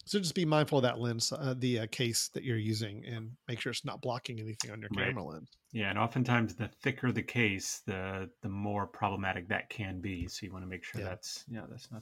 so 0.06 0.18
just 0.18 0.34
be 0.34 0.46
mindful 0.46 0.80
of 0.80 0.84
that 0.84 0.98
lens, 1.00 1.32
uh, 1.32 1.54
the 1.56 1.80
uh, 1.82 1.88
case 1.92 2.30
that 2.30 2.44
you're 2.44 2.58
using, 2.58 3.06
and 3.06 3.30
make 3.48 3.60
sure 3.60 3.70
it's 3.72 3.86
not 3.86 4.02
blocking 4.02 4.40
anything 4.40 4.72
on 4.72 4.80
your 4.82 4.90
Right. 4.96 5.08
camera 5.08 5.24
lens. 5.24 5.52
Yeah, 5.72 5.92
and 5.92 6.00
oftentimes 6.00 6.56
the 6.56 6.68
thicker 6.82 7.12
the 7.12 7.22
case, 7.22 7.82
the 7.86 8.30
the 8.42 8.50
more 8.50 8.88
problematic 8.88 9.48
that 9.50 9.70
can 9.70 10.00
be. 10.02 10.28
So 10.28 10.46
you 10.48 10.52
want 10.52 10.64
to 10.64 10.70
make 10.70 10.84
sure 10.84 11.02
Yeah. 11.02 11.10
that's 11.10 11.44
yeah, 11.48 11.66
that's 11.70 11.92
not. 11.92 12.02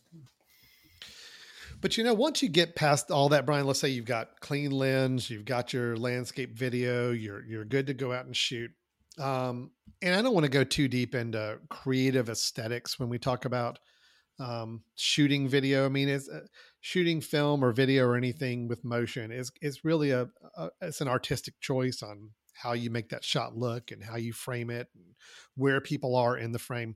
But 1.81 1.97
you 1.97 2.03
know, 2.03 2.13
once 2.13 2.41
you 2.41 2.49
get 2.49 2.75
past 2.75 3.11
all 3.11 3.29
that, 3.29 3.45
Brian, 3.45 3.65
let's 3.67 3.79
say 3.79 3.89
you've 3.89 4.05
got 4.05 4.39
clean 4.39 4.71
lens, 4.71 5.29
you've 5.29 5.45
got 5.45 5.73
your 5.73 5.97
landscape 5.97 6.53
video, 6.55 7.11
you're 7.11 7.43
you're 7.45 7.65
good 7.65 7.87
to 7.87 7.93
go 7.93 8.13
out 8.13 8.25
and 8.25 8.35
shoot. 8.35 8.71
Um, 9.19 9.71
and 10.01 10.15
I 10.15 10.21
don't 10.21 10.33
want 10.33 10.45
to 10.45 10.51
go 10.51 10.63
too 10.63 10.87
deep 10.87 11.15
into 11.15 11.59
creative 11.69 12.29
aesthetics 12.29 12.99
when 12.99 13.09
we 13.09 13.17
talk 13.17 13.45
about 13.45 13.79
um, 14.39 14.83
shooting 14.95 15.47
video. 15.47 15.85
I 15.85 15.89
mean, 15.89 16.09
it's 16.09 16.29
uh, 16.29 16.41
shooting 16.81 17.21
film 17.21 17.63
or 17.63 17.71
video 17.71 18.05
or 18.05 18.15
anything 18.15 18.67
with 18.67 18.83
motion 18.83 19.31
is 19.31 19.51
is 19.61 19.83
really 19.83 20.11
a, 20.11 20.27
a 20.55 20.69
it's 20.81 21.01
an 21.01 21.07
artistic 21.07 21.55
choice 21.59 22.03
on 22.03 22.31
how 22.53 22.73
you 22.73 22.89
make 22.89 23.09
that 23.09 23.23
shot 23.23 23.55
look 23.55 23.91
and 23.91 24.03
how 24.03 24.17
you 24.17 24.33
frame 24.33 24.69
it 24.69 24.87
and 24.95 25.15
where 25.55 25.81
people 25.81 26.15
are 26.15 26.37
in 26.37 26.51
the 26.51 26.59
frame. 26.59 26.95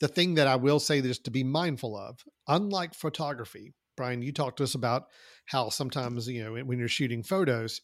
The 0.00 0.08
thing 0.08 0.34
that 0.34 0.48
I 0.48 0.56
will 0.56 0.80
say 0.80 0.98
is 0.98 1.18
to 1.20 1.30
be 1.30 1.44
mindful 1.44 1.96
of, 1.96 2.18
unlike 2.48 2.94
photography, 2.94 3.74
Brian, 3.96 4.22
you 4.22 4.32
talked 4.32 4.56
to 4.56 4.64
us 4.64 4.74
about 4.74 5.04
how 5.46 5.68
sometimes, 5.68 6.26
you 6.28 6.42
know, 6.42 6.64
when 6.64 6.78
you're 6.78 6.88
shooting 6.88 7.22
photos, 7.22 7.80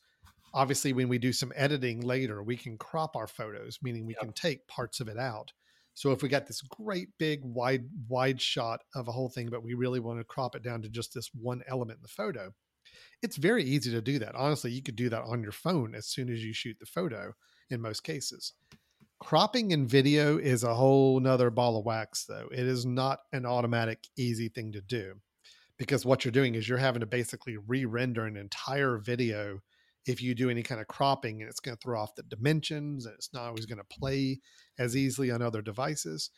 obviously 0.55 0.93
when 0.93 1.09
we 1.09 1.19
do 1.19 1.33
some 1.33 1.53
editing 1.57 2.01
later, 2.01 2.43
we 2.43 2.57
can 2.57 2.79
crop 2.79 3.17
our 3.17 3.27
photos, 3.27 3.79
meaning 3.83 4.07
we 4.07 4.15
Yep. 4.15 4.25
can 4.25 4.33
take 4.33 4.67
parts 4.69 5.01
of 5.01 5.09
it 5.09 5.19
out. 5.19 5.53
So 5.95 6.13
if 6.13 6.23
we 6.23 6.29
got 6.29 6.47
this 6.47 6.63
great 6.63 7.09
big 7.19 7.41
wide 7.45 7.89
wide 8.09 8.41
shot 8.41 8.83
of 8.95 9.09
a 9.09 9.13
whole 9.13 9.29
thing, 9.29 9.49
but 9.51 9.63
we 9.65 9.75
really 9.75 10.01
want 10.01 10.21
to 10.21 10.25
crop 10.25 10.55
it 10.55 10.63
down 10.63 10.83
to 10.83 10.89
just 10.89 11.13
this 11.15 11.31
one 11.35 11.63
element 11.67 11.99
in 11.99 12.03
the 12.03 12.09
photo, 12.09 12.55
it's 13.23 13.37
very 13.37 13.65
easy 13.65 13.91
to 13.91 14.01
do 14.03 14.19
that. 14.21 14.35
Honestly, 14.35 14.73
you 14.73 14.83
could 14.83 14.97
do 14.97 15.09
that 15.09 15.23
on 15.23 15.43
your 15.43 15.53
phone 15.53 15.95
as 15.95 16.07
soon 16.07 16.31
as 16.31 16.45
you 16.45 16.53
shoot 16.53 16.79
the 16.81 16.87
photo 16.87 17.35
in 17.71 17.81
most 17.81 18.05
cases. 18.05 18.55
Cropping 19.21 19.73
in 19.73 19.87
video 19.89 20.39
is 20.39 20.63
a 20.63 20.75
whole 20.75 21.19
nother 21.21 21.51
ball 21.51 21.77
of 21.77 21.85
wax, 21.85 22.25
though. 22.25 22.49
It 22.53 22.61
is 22.67 22.87
not 22.87 23.21
an 23.33 23.47
automatic, 23.47 24.07
easy 24.17 24.49
thing 24.49 24.73
to 24.73 24.81
do 24.81 25.21
because 25.79 26.07
what 26.07 26.25
you're 26.25 26.33
doing 26.33 26.55
is 26.57 26.69
you're 26.69 26.79
having 26.79 27.01
to 27.01 27.07
basically 27.07 27.57
re 27.57 27.85
render 27.85 28.27
an 28.27 28.37
entire 28.37 28.99
video 28.99 29.61
if 30.09 30.23
you 30.23 30.35
do 30.35 30.49
any 30.49 30.63
kind 30.63 30.81
of 30.81 30.89
cropping, 30.89 31.43
and 31.43 31.51
it's 31.51 31.61
going 31.61 31.77
to 31.77 31.81
throw 31.81 32.01
off 32.01 32.15
the 32.15 32.23
dimensions 32.23 33.05
and 33.05 33.15
it's 33.15 33.33
not 33.35 33.45
always 33.45 33.67
going 33.67 33.79
to 33.79 33.85
play 33.85 34.41
as 34.79 34.97
easily 34.97 35.31
on 35.31 35.43
other 35.43 35.61
devices. 35.61 36.31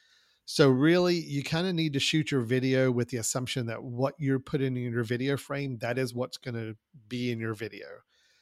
So, 0.44 0.68
really, 0.68 1.14
you 1.14 1.44
kind 1.44 1.68
of 1.68 1.74
need 1.76 1.92
to 1.92 2.00
shoot 2.00 2.32
your 2.32 2.40
video 2.40 2.90
with 2.90 3.10
the 3.10 3.18
assumption 3.18 3.66
that 3.66 3.84
what 3.84 4.14
you're 4.18 4.40
putting 4.40 4.76
in 4.76 4.92
your 4.92 5.04
video 5.04 5.36
frame, 5.36 5.78
that 5.78 5.96
is 5.96 6.12
what's 6.12 6.38
going 6.38 6.56
to 6.56 6.76
be 7.08 7.30
in 7.30 7.38
your 7.38 7.54
video. 7.54 7.86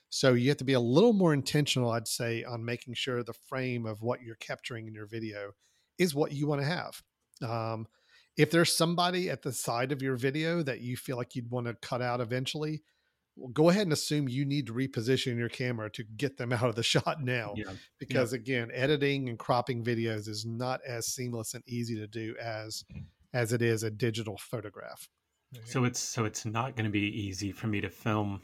So, 0.08 0.32
you 0.32 0.48
have 0.48 0.56
to 0.58 0.64
be 0.64 0.72
a 0.72 0.80
little 0.80 1.12
more 1.12 1.34
intentional, 1.34 1.90
I'd 1.90 2.08
say, 2.08 2.44
on 2.44 2.64
making 2.64 2.94
sure 2.94 3.22
the 3.22 3.34
frame 3.34 3.84
of 3.84 4.00
what 4.00 4.22
you're 4.22 4.36
capturing 4.36 4.86
in 4.86 4.94
your 4.94 5.06
video 5.06 5.52
is 5.98 6.14
what 6.14 6.32
you 6.32 6.46
want 6.46 6.62
to 6.62 6.66
have. 6.66 7.02
Um, 7.42 7.86
if 8.38 8.50
there's 8.50 8.74
somebody 8.74 9.28
at 9.28 9.42
the 9.42 9.52
side 9.52 9.92
of 9.92 10.00
your 10.00 10.16
video 10.16 10.62
that 10.62 10.80
you 10.80 10.96
feel 10.96 11.18
like 11.18 11.36
you'd 11.36 11.50
want 11.50 11.66
to 11.66 11.74
cut 11.74 12.00
out 12.00 12.22
eventually, 12.22 12.82
well, 13.38 13.48
go 13.50 13.68
ahead 13.70 13.82
and 13.82 13.92
assume 13.92 14.28
you 14.28 14.44
need 14.44 14.66
to 14.66 14.72
reposition 14.72 15.38
your 15.38 15.48
camera 15.48 15.88
to 15.90 16.02
get 16.16 16.36
them 16.36 16.52
out 16.58 16.64
of 16.68 16.74
the 16.74 16.82
shot 16.82 17.22
now 17.22 17.54
Yeah. 17.56 17.72
because 17.98 18.32
again 18.32 18.70
editing 18.72 19.28
and 19.28 19.38
cropping 19.38 19.84
videos 19.84 20.28
is 20.28 20.44
not 20.44 20.80
as 20.86 21.06
seamless 21.06 21.54
and 21.54 21.62
easy 21.66 21.96
to 21.96 22.06
do 22.06 22.34
as 22.42 22.84
as 23.32 23.52
it 23.52 23.62
is 23.62 23.82
a 23.82 23.90
digital 23.90 24.36
photograph 24.38 25.08
So 25.64 25.84
it's 25.84 26.00
so 26.00 26.24
it's 26.24 26.44
not 26.44 26.76
going 26.76 26.84
to 26.84 26.90
be 26.90 27.00
easy 27.00 27.52
for 27.52 27.66
me 27.68 27.80
to 27.80 27.88
film 27.90 28.40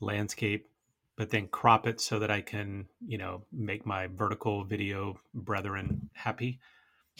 landscape, 0.00 0.68
but 1.16 1.30
then 1.30 1.46
crop 1.48 1.86
it 1.86 2.00
so 2.00 2.18
that 2.18 2.30
I 2.30 2.40
can 2.42 2.86
you 3.06 3.18
know 3.18 3.44
make 3.52 3.86
my 3.86 4.08
vertical 4.08 4.64
video 4.64 5.18
brethren 5.32 6.10
happy. 6.12 6.60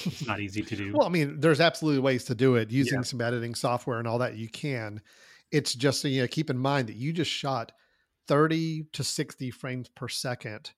It's 0.04 0.26
not 0.26 0.40
easy 0.40 0.62
to 0.62 0.76
do. 0.82 0.92
well 0.92 1.06
i 1.06 1.08
mean 1.10 1.38
there's 1.40 1.60
absolutely 1.60 2.00
ways 2.00 2.24
to 2.24 2.34
do 2.34 2.56
it 2.56 2.70
using 2.72 2.98
Yeah. 2.98 3.02
some 3.04 3.20
editing 3.20 3.54
software 3.54 3.98
and 4.00 4.08
all 4.08 4.18
that 4.18 4.34
you 4.36 4.48
can 4.48 5.00
it's 5.50 5.74
just 5.74 6.04
you 6.04 6.22
know 6.22 6.28
keep 6.28 6.50
in 6.50 6.58
mind 6.58 6.88
that 6.88 6.96
you 6.96 7.12
just 7.12 7.30
shot 7.30 7.72
30 8.28 8.84
to 8.92 9.04
60 9.04 9.50
frames 9.50 9.88
per 9.88 10.08
second 10.08 10.72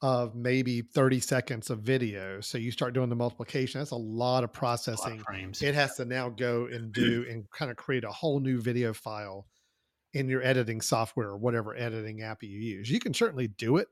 of 0.00 0.34
maybe 0.34 0.82
30 0.82 1.20
seconds 1.20 1.70
of 1.70 1.80
video 1.80 2.40
so 2.40 2.58
you 2.58 2.72
start 2.72 2.92
doing 2.92 3.08
the 3.08 3.16
multiplication 3.16 3.80
that's 3.80 3.92
a 3.92 3.96
lot 3.96 4.02
of 4.02 4.10
A 4.12 4.12
lot 4.32 4.44
of 4.44 4.52
processing 4.52 5.18
frames. 5.20 5.62
it 5.62 5.74
has 5.74 5.96
to 5.96 6.04
now 6.04 6.28
go 6.28 6.66
and 6.66 6.92
do 6.92 7.24
and 7.30 7.48
kind 7.50 7.70
of 7.70 7.76
create 7.76 8.04
a 8.04 8.10
whole 8.10 8.40
new 8.40 8.60
video 8.60 8.92
file 8.92 9.46
in 10.14 10.28
your 10.28 10.42
editing 10.42 10.80
software 10.80 11.28
or 11.28 11.36
whatever 11.36 11.74
editing 11.74 12.22
app 12.22 12.42
you 12.42 12.58
use. 12.58 12.90
You 12.90 13.00
can 13.00 13.14
certainly 13.14 13.48
do 13.48 13.78
it, 13.78 13.88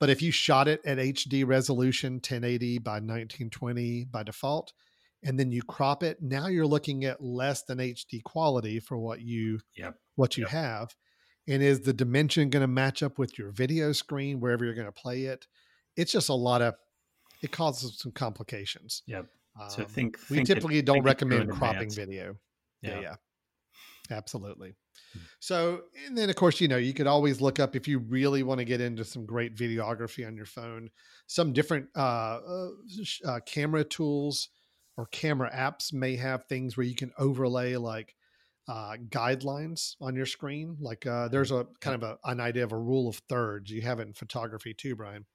but 0.00 0.10
if 0.10 0.20
you 0.20 0.32
shot 0.32 0.66
it 0.66 0.80
at 0.84 0.98
HD 0.98 1.46
resolution 1.46 2.14
1080 2.14 2.78
by 2.78 2.94
1920 2.94 4.04
by 4.06 4.22
default, 4.22 4.72
and 5.24 5.38
then 5.38 5.52
you 5.52 5.62
crop 5.62 6.02
it, 6.02 6.20
now 6.22 6.46
you're 6.48 6.66
looking 6.66 7.04
at 7.04 7.22
less 7.22 7.62
than 7.62 7.78
HD 7.78 8.22
quality 8.22 8.80
for 8.80 8.98
what 8.98 9.20
you 9.20 9.60
Yep. 9.76 9.98
what 10.16 10.36
you 10.36 10.42
Yep. 10.44 10.50
have. 10.50 10.96
And 11.48 11.62
is 11.62 11.80
the 11.80 11.92
dimension 11.92 12.50
going 12.50 12.60
to 12.60 12.66
match 12.68 13.02
up 13.02 13.18
with 13.18 13.36
your 13.38 13.50
video 13.50 13.92
screen 13.92 14.40
wherever 14.40 14.64
you're 14.64 14.74
going 14.74 14.86
to 14.86 14.92
play 14.92 15.24
it? 15.24 15.46
It's 15.96 16.12
just 16.12 16.28
a 16.28 16.34
lot 16.34 16.62
of 16.62 16.74
it 17.42 17.50
causes 17.50 17.98
some 17.98 18.12
complications. 18.12 19.02
Yep. 19.06 19.26
So 19.68 19.82
Um, 19.82 19.88
think 19.88 20.18
we 20.30 20.36
think 20.36 20.46
typically 20.46 20.80
don't 20.82 20.98
it 20.98 21.00
through 21.02 21.06
recommend 21.10 21.50
cropping 21.50 21.76
advance. 21.88 21.94
video. 21.94 22.38
Yeah, 22.82 22.90
Yeah. 22.90 23.00
yeah. 23.00 23.16
Absolutely. 24.10 24.74
Hmm. 25.12 25.18
So, 25.40 25.82
and 26.06 26.16
then 26.16 26.28
of 26.30 26.36
course, 26.36 26.60
you 26.60 26.68
know, 26.68 26.76
you 26.76 26.92
could 26.94 27.06
always 27.06 27.40
look 27.40 27.58
up 27.60 27.76
if 27.76 27.86
you 27.88 27.98
really 27.98 28.42
want 28.42 28.58
to 28.58 28.64
get 28.64 28.80
into 28.80 29.04
some 29.04 29.26
great 29.26 29.54
videography 29.56 30.26
on 30.26 30.36
your 30.36 30.46
phone, 30.46 30.90
some 31.26 31.52
different 31.52 31.88
uh, 31.96 32.40
uh, 32.46 32.68
uh, 33.24 33.40
camera 33.46 33.84
tools 33.84 34.48
or 35.02 35.06
camera 35.06 35.50
apps 35.52 35.92
may 35.92 36.14
have 36.14 36.44
things 36.44 36.76
where 36.76 36.86
you 36.86 36.94
can 36.94 37.10
overlay 37.18 37.74
like 37.74 38.14
uh, 38.68 38.94
guidelines 39.08 39.96
on 40.00 40.14
your 40.14 40.26
screen. 40.26 40.76
Like 40.80 41.04
uh, 41.06 41.26
there's 41.26 41.50
a 41.50 41.66
kind 41.80 42.00
of 42.00 42.08
a, 42.08 42.18
an 42.30 42.38
idea 42.38 42.62
of 42.62 42.70
a 42.70 42.78
rule 42.78 43.08
of 43.08 43.16
thirds. 43.28 43.68
You 43.68 43.82
have 43.82 43.98
it 43.98 44.06
in 44.06 44.12
photography 44.12 44.74
too, 44.74 44.94
Brian, 44.94 45.26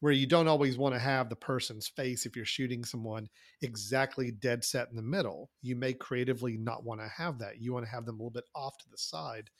where 0.00 0.14
you 0.14 0.26
don't 0.26 0.48
always 0.48 0.78
want 0.78 0.94
to 0.94 0.98
have 0.98 1.28
the 1.28 1.36
person's 1.36 1.88
face 1.88 2.24
if 2.24 2.36
you're 2.36 2.46
shooting 2.46 2.86
someone 2.86 3.28
exactly 3.60 4.30
dead 4.30 4.64
set 4.64 4.88
in 4.88 4.96
the 4.96 5.02
middle. 5.02 5.50
You 5.60 5.76
may 5.76 5.92
creatively 5.92 6.56
not 6.56 6.82
want 6.82 7.02
to 7.02 7.08
have 7.14 7.38
that. 7.40 7.60
You 7.60 7.74
want 7.74 7.84
to 7.84 7.92
have 7.92 8.06
them 8.06 8.14
a 8.14 8.22
little 8.22 8.30
bit 8.30 8.48
off 8.54 8.78
to 8.78 8.86
the 8.90 8.96
side. 8.96 9.50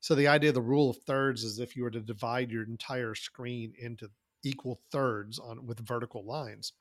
So 0.00 0.14
the 0.14 0.28
idea 0.28 0.48
of 0.48 0.54
the 0.54 0.62
rule 0.62 0.88
of 0.88 0.96
thirds 1.06 1.44
is 1.44 1.58
if 1.58 1.76
you 1.76 1.82
were 1.82 1.90
to 1.90 2.00
divide 2.00 2.50
your 2.50 2.62
entire 2.62 3.14
screen 3.14 3.74
into 3.78 4.08
equal 4.42 4.80
thirds 4.90 5.38
on 5.38 5.66
with 5.66 5.86
vertical 5.86 6.24
lines, 6.24 6.72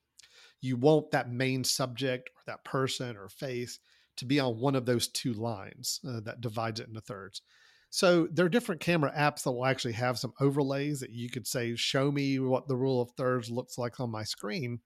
you 0.63 0.77
want 0.77 1.11
that 1.11 1.31
main 1.31 1.63
subject 1.63 2.29
or 2.29 2.41
that 2.47 2.63
person 2.63 3.17
or 3.17 3.29
face 3.29 3.79
to 4.15 4.25
be 4.25 4.39
on 4.39 4.59
one 4.59 4.75
of 4.75 4.85
those 4.85 5.07
two 5.07 5.33
lines 5.33 5.99
uh, 6.07 6.19
that 6.21 6.41
divides 6.41 6.79
it 6.79 6.87
into 6.87 7.01
thirds. 7.01 7.41
So 7.89 8.27
there 8.31 8.45
are 8.45 8.49
different 8.49 8.81
camera 8.81 9.13
apps 9.15 9.43
that 9.43 9.51
will 9.51 9.65
actually 9.65 9.93
have 9.93 10.17
some 10.17 10.33
overlays 10.39 10.99
that 11.01 11.11
you 11.11 11.29
could 11.29 11.45
say, 11.45 11.75
show 11.75 12.11
me 12.11 12.39
what 12.39 12.67
the 12.67 12.75
rule 12.75 13.01
of 13.01 13.11
thirds 13.11 13.51
looks 13.51 13.77
like 13.77 13.99
on 13.99 14.09
my 14.09 14.23
screen. 14.23 14.79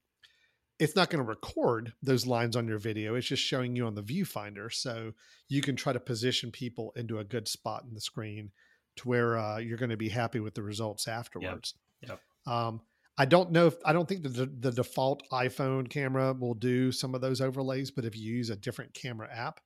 It's 0.79 0.95
not 0.95 1.09
going 1.09 1.23
to 1.23 1.29
record 1.29 1.93
those 2.03 2.27
lines 2.27 2.55
on 2.55 2.67
your 2.67 2.79
video. 2.79 3.15
It's 3.15 3.27
just 3.27 3.43
showing 3.43 3.75
you 3.75 3.87
on 3.87 3.95
the 3.95 4.03
viewfinder. 4.03 4.73
So 4.73 5.13
you 5.47 5.61
can 5.61 5.75
try 5.75 5.93
to 5.93 5.99
position 5.99 6.51
people 6.51 6.91
into 6.95 7.19
a 7.19 7.23
good 7.23 7.47
spot 7.47 7.85
in 7.87 7.93
the 7.93 8.01
screen 8.01 8.51
to 8.97 9.07
where 9.07 9.37
uh, 9.37 9.57
you're 9.57 9.77
going 9.77 9.89
to 9.89 9.97
be 9.97 10.09
happy 10.09 10.39
with 10.39 10.53
the 10.53 10.63
results 10.63 11.07
afterwards. 11.07 11.75
Yep. 12.01 12.19
Um, 12.45 12.81
I 13.17 13.25
don't 13.25 13.51
know 13.51 13.67
if 13.67 13.75
I 13.83 13.93
don't 13.93 14.07
think 14.07 14.23
the 14.23 14.49
the 14.59 14.71
default 14.71 15.23
iPhone 15.31 15.89
camera 15.89 16.33
will 16.33 16.53
do 16.53 16.91
some 16.91 17.15
of 17.15 17.21
those 17.21 17.41
overlays, 17.41 17.91
but 17.91 18.05
if 18.05 18.15
you 18.15 18.33
use 18.35 18.49
a 18.49 18.55
different 18.55 18.93
camera 18.93 19.27
app 19.33 19.59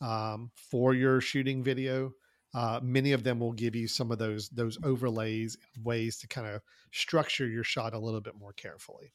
um, 0.00 0.50
for 0.70 0.94
your 0.94 1.20
shooting 1.20 1.62
video, 1.62 2.12
uh, 2.54 2.80
many 2.82 3.12
of 3.12 3.22
them 3.22 3.38
will 3.38 3.52
give 3.52 3.76
you 3.76 3.86
some 3.86 4.10
of 4.10 4.18
those 4.18 4.48
those 4.48 4.78
overlays 4.82 5.58
and 5.74 5.84
ways 5.84 6.16
to 6.18 6.28
kind 6.28 6.46
of 6.46 6.62
structure 6.92 7.46
your 7.46 7.64
shot 7.64 7.92
a 7.92 7.98
little 7.98 8.22
bit 8.22 8.34
more 8.38 8.54
carefully. 8.54 9.12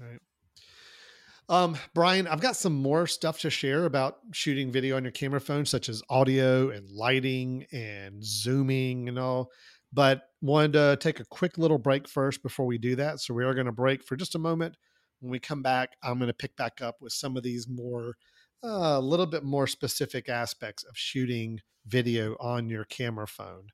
All 0.00 0.06
right. 0.06 0.20
Um, 1.50 1.78
Brian, 1.94 2.26
I've 2.26 2.42
got 2.42 2.56
some 2.56 2.74
more 2.74 3.06
stuff 3.06 3.40
to 3.40 3.48
share 3.48 3.86
about 3.86 4.18
shooting 4.32 4.70
video 4.70 4.96
on 4.96 5.02
your 5.02 5.12
camera 5.12 5.40
phone, 5.40 5.64
such 5.64 5.88
as 5.88 6.02
audio 6.10 6.68
and 6.68 6.90
lighting 6.90 7.64
and 7.72 8.22
zooming 8.22 9.08
and 9.08 9.18
all. 9.18 9.50
But 9.92 10.22
wanted 10.40 10.74
to 10.74 10.96
take 11.00 11.20
a 11.20 11.24
quick 11.24 11.58
little 11.58 11.78
break 11.78 12.08
first 12.08 12.42
before 12.42 12.66
we 12.66 12.78
do 12.78 12.96
that. 12.96 13.20
So 13.20 13.34
we 13.34 13.44
are 13.44 13.54
going 13.54 13.66
to 13.66 13.72
break 13.72 14.04
for 14.04 14.16
just 14.16 14.34
a 14.34 14.38
moment. 14.38 14.76
When 15.20 15.30
we 15.30 15.38
come 15.38 15.62
back, 15.62 15.96
I'm 16.02 16.18
going 16.18 16.28
to 16.28 16.34
pick 16.34 16.56
back 16.56 16.80
up 16.80 16.96
with 17.00 17.12
some 17.12 17.36
of 17.36 17.42
these 17.42 17.66
more, 17.68 18.16
a 18.62 18.66
uh, 18.66 19.00
little 19.00 19.26
bit 19.26 19.42
more 19.42 19.66
specific 19.66 20.28
aspects 20.28 20.84
of 20.84 20.96
shooting 20.96 21.60
video 21.86 22.36
on 22.38 22.68
your 22.68 22.84
camera 22.84 23.26
phone. 23.26 23.68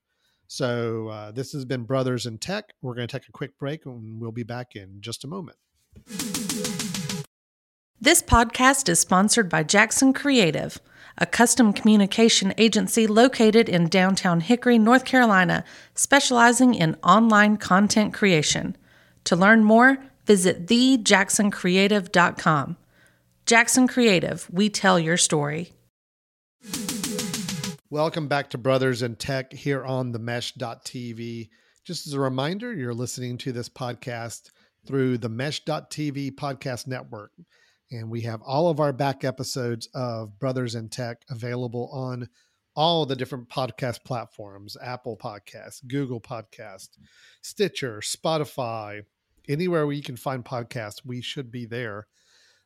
So 0.47 1.09
uh, 1.09 1.33
this 1.33 1.53
has 1.53 1.65
been 1.65 1.85
Brothers 1.85 2.27
in 2.27 2.39
Tech. 2.39 2.75
We're 2.81 2.95
going 2.95 3.09
to 3.09 3.19
take 3.19 3.29
a 3.29 3.33
quick 3.33 3.59
break 3.59 3.87
and 3.87 4.21
we'll 4.21 4.33
be 4.33 4.43
back 4.43 4.77
in 4.77 5.01
just 5.01 5.25
a 5.25 5.29
moment. 5.29 5.59
This 8.05 8.21
podcast 8.21 8.91
is 8.91 9.01
sponsored 9.01 9.49
by 9.49 9.63
Jackson 9.63 10.13
Creative, 10.13 10.79
a 11.17 11.25
custom 11.25 11.73
communication 11.73 12.53
agency 12.59 13.07
located 13.07 13.67
in 13.67 13.89
downtown 13.89 14.41
Hickory, 14.41 14.79
North 14.79 15.07
Carolina, 15.07 15.65
specializing 15.95 16.75
in 16.75 16.99
online 17.03 17.57
content 17.57 18.13
creation. 18.13 18.77
To 19.25 19.37
learn 19.37 19.65
more, 19.65 19.97
visit 20.27 20.67
thejacksoncreative.com. 20.67 22.77
Jackson 23.47 23.89
Creative, 23.89 24.47
we 24.53 24.69
tell 24.69 24.99
your 24.99 25.17
story. 25.17 25.73
Welcome 27.89 28.29
back 28.29 28.51
to 28.51 28.59
Brothers 28.59 29.01
in 29.01 29.17
Tech 29.17 29.51
here 29.51 29.83
on 29.83 30.13
the 30.13 30.19
mesh.tv. 30.19 31.49
Just 31.85 32.07
as 32.07 32.13
a 32.13 32.21
reminder, 32.21 32.75
you're 32.75 32.93
listening 32.93 33.39
to 33.39 33.51
this 33.51 33.71
podcast 33.71 34.51
through 34.87 35.17
the 35.17 35.31
mesh.tv 35.31 36.33
podcast 36.33 36.87
network. 36.87 37.31
And 37.95 38.11
we 38.11 38.23
have 38.23 38.43
all 38.43 38.69
of 38.69 38.81
our 38.81 38.93
back 38.93 39.23
episodes 39.23 39.89
of 39.95 40.39
Brothers 40.41 40.75
in 40.75 40.89
Tech 40.89 41.23
available 41.31 41.89
on 41.93 42.29
all 42.75 43.07
the 43.07 43.15
different 43.15 43.49
podcast 43.49 44.03
platforms 44.05 44.77
Apple 44.83 45.17
Podcasts, 45.17 45.87
Google 45.87 46.21
Podcast, 46.21 46.89
Stitcher, 47.41 48.01
Spotify, 48.01 49.03
anywhere 49.49 49.87
where 49.87 49.95
you 49.95 50.03
can 50.03 50.17
find 50.17 50.45
podcasts, 50.45 51.03
we 51.05 51.21
should 51.21 51.53
be 51.53 51.67
there. 51.67 52.09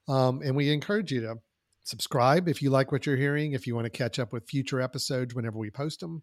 Um, 0.09 0.41
and 0.43 0.57
we 0.57 0.73
encourage 0.73 1.13
you 1.13 1.21
to 1.21 1.37
subscribe 1.85 2.49
if 2.49 2.63
you 2.63 2.71
like 2.71 2.91
what 2.91 3.05
you're 3.05 3.17
hearing. 3.17 3.53
If 3.53 3.67
you 3.67 3.75
want 3.75 3.85
to 3.85 3.91
catch 3.91 4.19
up 4.19 4.33
with 4.33 4.49
future 4.49 4.81
episodes 4.81 5.35
whenever 5.35 5.59
we 5.59 5.71
post 5.71 6.01
them, 6.01 6.23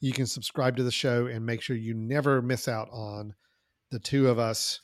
you 0.00 0.12
can 0.12 0.26
subscribe 0.26 0.76
to 0.78 0.82
the 0.82 0.90
show 0.90 1.26
and 1.26 1.44
make 1.44 1.60
sure 1.60 1.76
you 1.76 1.92
never 1.92 2.40
miss 2.40 2.68
out 2.68 2.88
on 2.90 3.34
the 3.90 3.98
two 3.98 4.28
of 4.28 4.38
us 4.38 4.80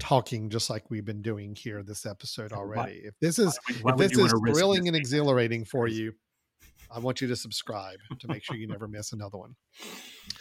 talking 0.00 0.50
just 0.50 0.70
like 0.70 0.90
we've 0.90 1.04
been 1.04 1.22
doing 1.22 1.54
here 1.54 1.82
this 1.82 2.06
episode 2.06 2.52
already. 2.52 2.80
Why, 2.80 3.00
if 3.04 3.14
this 3.20 3.38
is 3.38 3.58
why, 3.68 3.76
why 3.82 3.92
if 3.92 3.98
this 3.98 4.18
is 4.18 4.32
thrilling 4.32 4.88
and 4.88 4.96
exhilarating 4.96 5.64
for 5.64 5.86
you, 5.86 6.12
I 6.90 6.98
want 6.98 7.20
you 7.20 7.28
to 7.28 7.36
subscribe 7.36 7.98
to 8.18 8.28
make 8.28 8.42
sure 8.42 8.56
you 8.56 8.66
never 8.66 8.88
miss 8.88 9.12
another 9.12 9.38
one. 9.38 9.54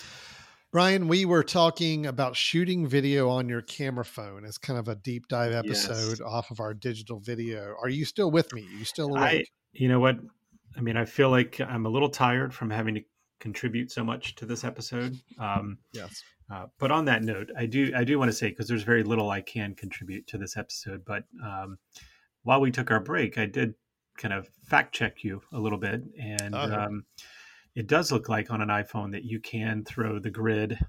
Brian, 0.72 1.08
we 1.08 1.26
were 1.26 1.44
talking 1.44 2.06
about 2.06 2.36
shooting 2.36 2.86
video 2.86 3.28
on 3.28 3.50
your 3.50 3.62
camera 3.62 4.06
phone 4.06 4.46
as 4.46 4.60
kind 4.60 4.78
of 4.78 4.88
a 4.88 4.94
deep 4.94 5.28
dive 5.28 5.52
episode 5.52 6.20
yes. 6.20 6.22
off 6.22 6.52
of 6.52 6.60
our 6.60 6.76
digital 6.76 7.20
video. 7.20 7.76
Are 7.82 7.90
you 7.90 8.06
still 8.06 8.30
with 8.30 8.54
me? 8.54 8.62
Are 8.62 8.78
you 8.78 8.86
still 8.86 9.10
awake? 9.10 9.22
I, 9.24 9.46
you 9.74 9.88
know 9.88 10.00
what? 10.00 10.18
I 10.78 10.82
mean, 10.82 10.96
I 10.96 11.06
feel 11.06 11.32
like 11.32 11.60
I'm 11.60 11.88
a 11.88 11.90
little 11.90 12.10
tired 12.10 12.54
from 12.54 12.70
having 12.70 12.94
to 12.96 13.02
contribute 13.40 13.92
so 13.92 14.04
much 14.04 14.36
to 14.36 14.46
this 14.46 14.64
episode. 14.64 15.18
Um, 15.38 15.78
yes. 15.94 16.24
Uh, 16.52 16.66
but 16.80 16.92
on 16.92 17.06
that 17.06 17.24
note, 17.24 17.52
I 17.58 17.66
do 17.66 17.92
I 17.96 18.04
do 18.04 18.18
want 18.18 18.30
to 18.30 18.36
say 18.38 18.50
because 18.50 18.68
there's 18.68 18.84
very 18.84 19.04
little 19.04 19.30
I 19.30 19.42
can 19.42 19.76
contribute 19.76 20.28
to 20.28 20.38
this 20.38 20.58
episode. 20.58 21.06
But 21.06 21.26
um, 21.44 21.78
while 22.44 22.60
we 22.60 22.72
took 22.72 22.90
our 22.92 23.00
break, 23.00 23.38
I 23.38 23.46
did 23.46 23.76
kind 24.18 24.34
of 24.34 24.50
fact 24.64 24.94
check 24.94 25.24
you 25.24 25.42
a 25.54 25.60
little 25.60 25.78
bit, 25.78 26.04
and 26.20 26.56
oh. 26.56 26.60
um, 26.60 27.06
it 27.76 27.88
does 27.88 28.12
look 28.12 28.30
like 28.30 28.52
on 28.52 28.62
an 28.62 28.70
iPhone 28.70 29.12
that 29.12 29.26
you 29.26 29.40
can 29.40 29.84
throw 29.84 30.18
the 30.20 30.32
grid 30.32 30.80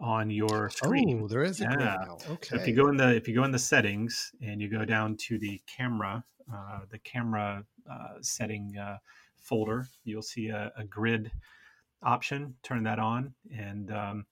on 0.00 0.30
your 0.30 0.70
screen. 0.70 1.22
Oh, 1.24 1.28
there 1.28 1.42
is 1.42 1.60
a 1.60 1.64
yeah. 1.64 1.74
grid 1.74 1.80
now. 1.80 2.18
Okay. 2.30 2.48
So 2.50 2.56
if 2.56 2.68
you 2.68 2.74
go 2.74 2.88
in 2.88 2.96
the 2.96 3.14
if 3.14 3.26
you 3.26 3.34
go 3.34 3.44
in 3.44 3.50
the 3.50 3.58
settings 3.58 4.30
and 4.40 4.60
you 4.60 4.70
go 4.70 4.84
down 4.84 5.16
to 5.28 5.38
the 5.38 5.60
camera, 5.66 6.24
uh, 6.52 6.80
the 6.90 6.98
camera 7.00 7.64
uh, 7.90 8.14
setting 8.20 8.76
uh, 8.78 8.98
folder, 9.36 9.86
you'll 10.04 10.22
see 10.22 10.48
a, 10.48 10.72
a, 10.76 10.84
grid 10.84 11.30
option. 12.04 12.54
Turn 12.62 12.84
that 12.84 12.98
on, 12.98 13.34
and 13.56 13.90
um, 13.90 14.26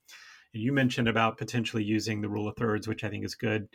you 0.53 0.73
mentioned 0.73 1.09
about 1.09 1.39
potentially 1.39 1.83
using 1.83 2.21
the 2.21 2.29
rule 2.29 2.49
of 2.49 2.57
thirds, 2.57 2.87
which 2.87 3.05
I 3.05 3.09
think 3.09 3.25
is 3.25 3.35
good. 3.35 3.69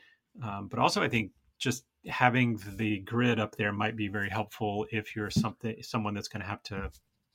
Um, 0.43 0.67
but 0.67 0.79
also, 0.79 1.01
I 1.01 1.09
think 1.09 1.31
just 1.57 1.85
having 2.05 2.59
the 2.77 2.99
grid 2.99 3.39
up 3.39 3.55
there 3.55 3.73
might 3.73 3.95
be 3.95 4.07
very 4.07 4.29
helpful 4.29 4.85
if 4.91 5.15
you're 5.15 5.29
something 5.29 5.75
someone 5.81 6.13
that's 6.13 6.27
going 6.27 6.41
to 6.41 6.47
have 6.47 6.63
to 6.63 6.91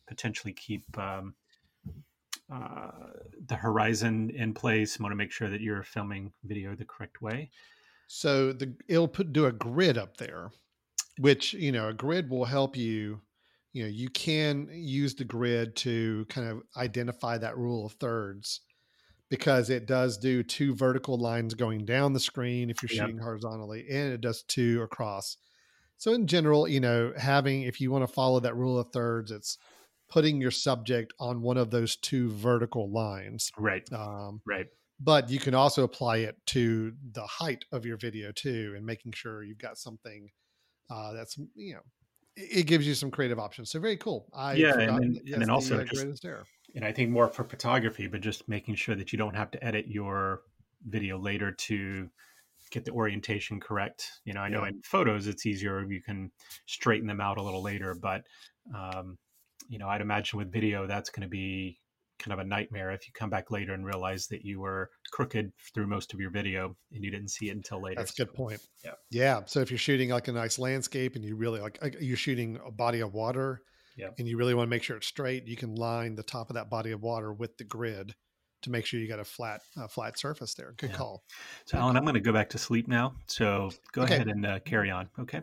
potentially 0.06 0.52
keep 0.52 0.84
um, 0.96 1.34
uh, 2.52 2.90
the 3.46 3.56
horizon 3.56 4.30
in 4.30 4.54
place. 4.54 4.98
Want 4.98 5.12
to 5.12 5.16
make 5.16 5.32
sure 5.32 5.50
that 5.50 5.60
you're 5.60 5.82
filming 5.82 6.32
video 6.44 6.74
the 6.74 6.84
correct 6.84 7.22
way. 7.22 7.50
So 8.06 8.52
the 8.52 8.74
it'll 8.88 9.08
put 9.08 9.32
do 9.32 9.46
a 9.46 9.52
grid 9.52 9.98
up 9.98 10.18
there, 10.18 10.50
which 11.18 11.54
you 11.54 11.72
know 11.72 11.88
a 11.88 11.94
grid 11.94 12.30
will 12.30 12.44
help 12.44 12.76
you. 12.76 13.20
You 13.72 13.84
know 13.84 13.88
you 13.88 14.10
can 14.10 14.68
use 14.70 15.14
the 15.14 15.24
grid 15.24 15.76
to 15.76 16.26
kind 16.28 16.48
of 16.48 16.62
identify 16.76 17.38
that 17.38 17.56
rule 17.56 17.86
of 17.86 17.92
thirds 17.94 18.60
because 19.30 19.70
it 19.70 19.86
does 19.86 20.18
do 20.18 20.42
two 20.42 20.74
vertical 20.74 21.18
lines 21.18 21.54
going 21.54 21.86
down 21.86 22.12
the 22.12 22.20
screen 22.20 22.68
if 22.68 22.82
you're 22.82 22.94
yep. 22.94 23.06
shooting 23.06 23.22
horizontally, 23.22 23.86
and 23.90 24.12
it 24.12 24.20
does 24.20 24.42
two 24.42 24.82
across. 24.82 25.38
So 25.96 26.12
in 26.12 26.26
general, 26.26 26.68
you 26.68 26.80
know, 26.80 27.14
having 27.16 27.62
if 27.62 27.80
you 27.80 27.90
want 27.90 28.06
to 28.06 28.12
follow 28.12 28.40
that 28.40 28.56
rule 28.56 28.78
of 28.78 28.90
thirds, 28.92 29.30
it's 29.30 29.56
putting 30.10 30.40
your 30.40 30.50
subject 30.50 31.14
on 31.18 31.40
one 31.40 31.56
of 31.56 31.70
those 31.70 31.96
two 31.96 32.30
vertical 32.32 32.92
lines. 32.92 33.50
Right. 33.56 33.82
Um, 33.90 34.42
right. 34.46 34.66
But 35.00 35.30
you 35.30 35.38
can 35.38 35.54
also 35.54 35.82
apply 35.82 36.18
it 36.18 36.36
to 36.48 36.92
the 37.12 37.26
height 37.26 37.64
of 37.72 37.86
your 37.86 37.96
video 37.96 38.32
too, 38.32 38.74
and 38.76 38.84
making 38.84 39.12
sure 39.12 39.42
you've 39.42 39.58
got 39.58 39.78
something 39.78 40.28
uh, 40.90 41.14
that's 41.14 41.38
you 41.54 41.74
know 41.74 41.80
it 42.36 42.66
gives 42.66 42.86
you 42.86 42.94
some 42.94 43.10
creative 43.10 43.38
options. 43.38 43.70
So 43.70 43.80
very 43.80 43.96
cool. 43.96 44.28
I 44.34 44.54
yeah, 44.54 44.78
and 44.78 44.88
then, 44.88 45.20
and 45.32 45.42
then 45.42 45.50
also 45.50 45.78
the, 45.78 45.84
just, 45.84 46.26
and 46.74 46.84
I 46.84 46.92
think 46.92 47.10
more 47.10 47.28
for 47.28 47.44
photography, 47.44 48.06
but 48.06 48.20
just 48.20 48.48
making 48.48 48.76
sure 48.76 48.94
that 48.94 49.12
you 49.12 49.18
don't 49.18 49.36
have 49.36 49.50
to 49.52 49.64
edit 49.64 49.86
your 49.88 50.42
video 50.88 51.18
later 51.18 51.52
to 51.52 52.08
get 52.70 52.84
the 52.84 52.92
orientation 52.92 53.60
correct. 53.60 54.10
You 54.24 54.32
know, 54.32 54.40
I 54.40 54.48
know 54.48 54.62
yeah. 54.62 54.70
in 54.70 54.82
photos 54.82 55.26
it's 55.26 55.46
easier; 55.46 55.84
you 55.84 56.02
can 56.02 56.30
straighten 56.66 57.06
them 57.06 57.20
out 57.20 57.38
a 57.38 57.42
little 57.42 57.62
later. 57.62 57.94
But 57.94 58.24
um, 58.74 59.18
you 59.68 59.78
know, 59.78 59.88
I'd 59.88 60.00
imagine 60.00 60.38
with 60.38 60.52
video 60.52 60.86
that's 60.86 61.10
going 61.10 61.22
to 61.22 61.28
be 61.28 61.78
kind 62.22 62.32
of 62.32 62.38
a 62.38 62.48
nightmare 62.48 62.90
if 62.92 63.06
you 63.06 63.12
come 63.12 63.30
back 63.30 63.50
later 63.50 63.74
and 63.74 63.84
realize 63.84 64.26
that 64.28 64.44
you 64.44 64.60
were 64.60 64.90
crooked 65.10 65.52
through 65.74 65.86
most 65.86 66.14
of 66.14 66.20
your 66.20 66.30
video 66.30 66.76
and 66.92 67.04
you 67.04 67.10
didn't 67.10 67.28
see 67.28 67.48
it 67.48 67.56
until 67.56 67.82
later. 67.82 67.96
That's 67.96 68.12
a 68.12 68.24
good 68.24 68.34
point. 68.34 68.60
Yeah. 68.84 68.92
Yeah. 69.10 69.40
So 69.46 69.60
if 69.60 69.70
you're 69.70 69.78
shooting 69.78 70.10
like 70.10 70.28
a 70.28 70.32
nice 70.32 70.58
landscape 70.58 71.16
and 71.16 71.24
you 71.24 71.36
really 71.36 71.60
like 71.60 71.78
you're 72.00 72.16
shooting 72.16 72.58
a 72.64 72.70
body 72.70 73.00
of 73.00 73.12
water 73.12 73.62
yeah. 73.96 74.08
and 74.18 74.28
you 74.28 74.36
really 74.36 74.54
want 74.54 74.66
to 74.66 74.70
make 74.70 74.82
sure 74.82 74.96
it's 74.96 75.06
straight, 75.06 75.46
you 75.46 75.56
can 75.56 75.74
line 75.74 76.14
the 76.14 76.22
top 76.22 76.50
of 76.50 76.54
that 76.54 76.70
body 76.70 76.92
of 76.92 77.02
water 77.02 77.32
with 77.32 77.56
the 77.58 77.64
grid 77.64 78.14
to 78.62 78.70
make 78.70 78.86
sure 78.86 79.00
you 79.00 79.08
got 79.08 79.20
a 79.20 79.24
flat 79.24 79.60
uh, 79.76 79.88
flat 79.88 80.18
surface 80.18 80.54
there. 80.54 80.74
Good 80.76 80.90
yeah. 80.90 80.96
call. 80.96 81.24
So 81.66 81.78
Alan, 81.78 81.96
I'm 81.96 82.04
going 82.04 82.14
to 82.14 82.20
go 82.20 82.32
back 82.32 82.48
to 82.50 82.58
sleep 82.58 82.88
now. 82.88 83.14
So 83.26 83.70
go 83.92 84.02
okay. 84.02 84.14
ahead 84.14 84.28
and 84.28 84.46
uh, 84.46 84.60
carry 84.60 84.90
on. 84.90 85.08
Okay. 85.18 85.40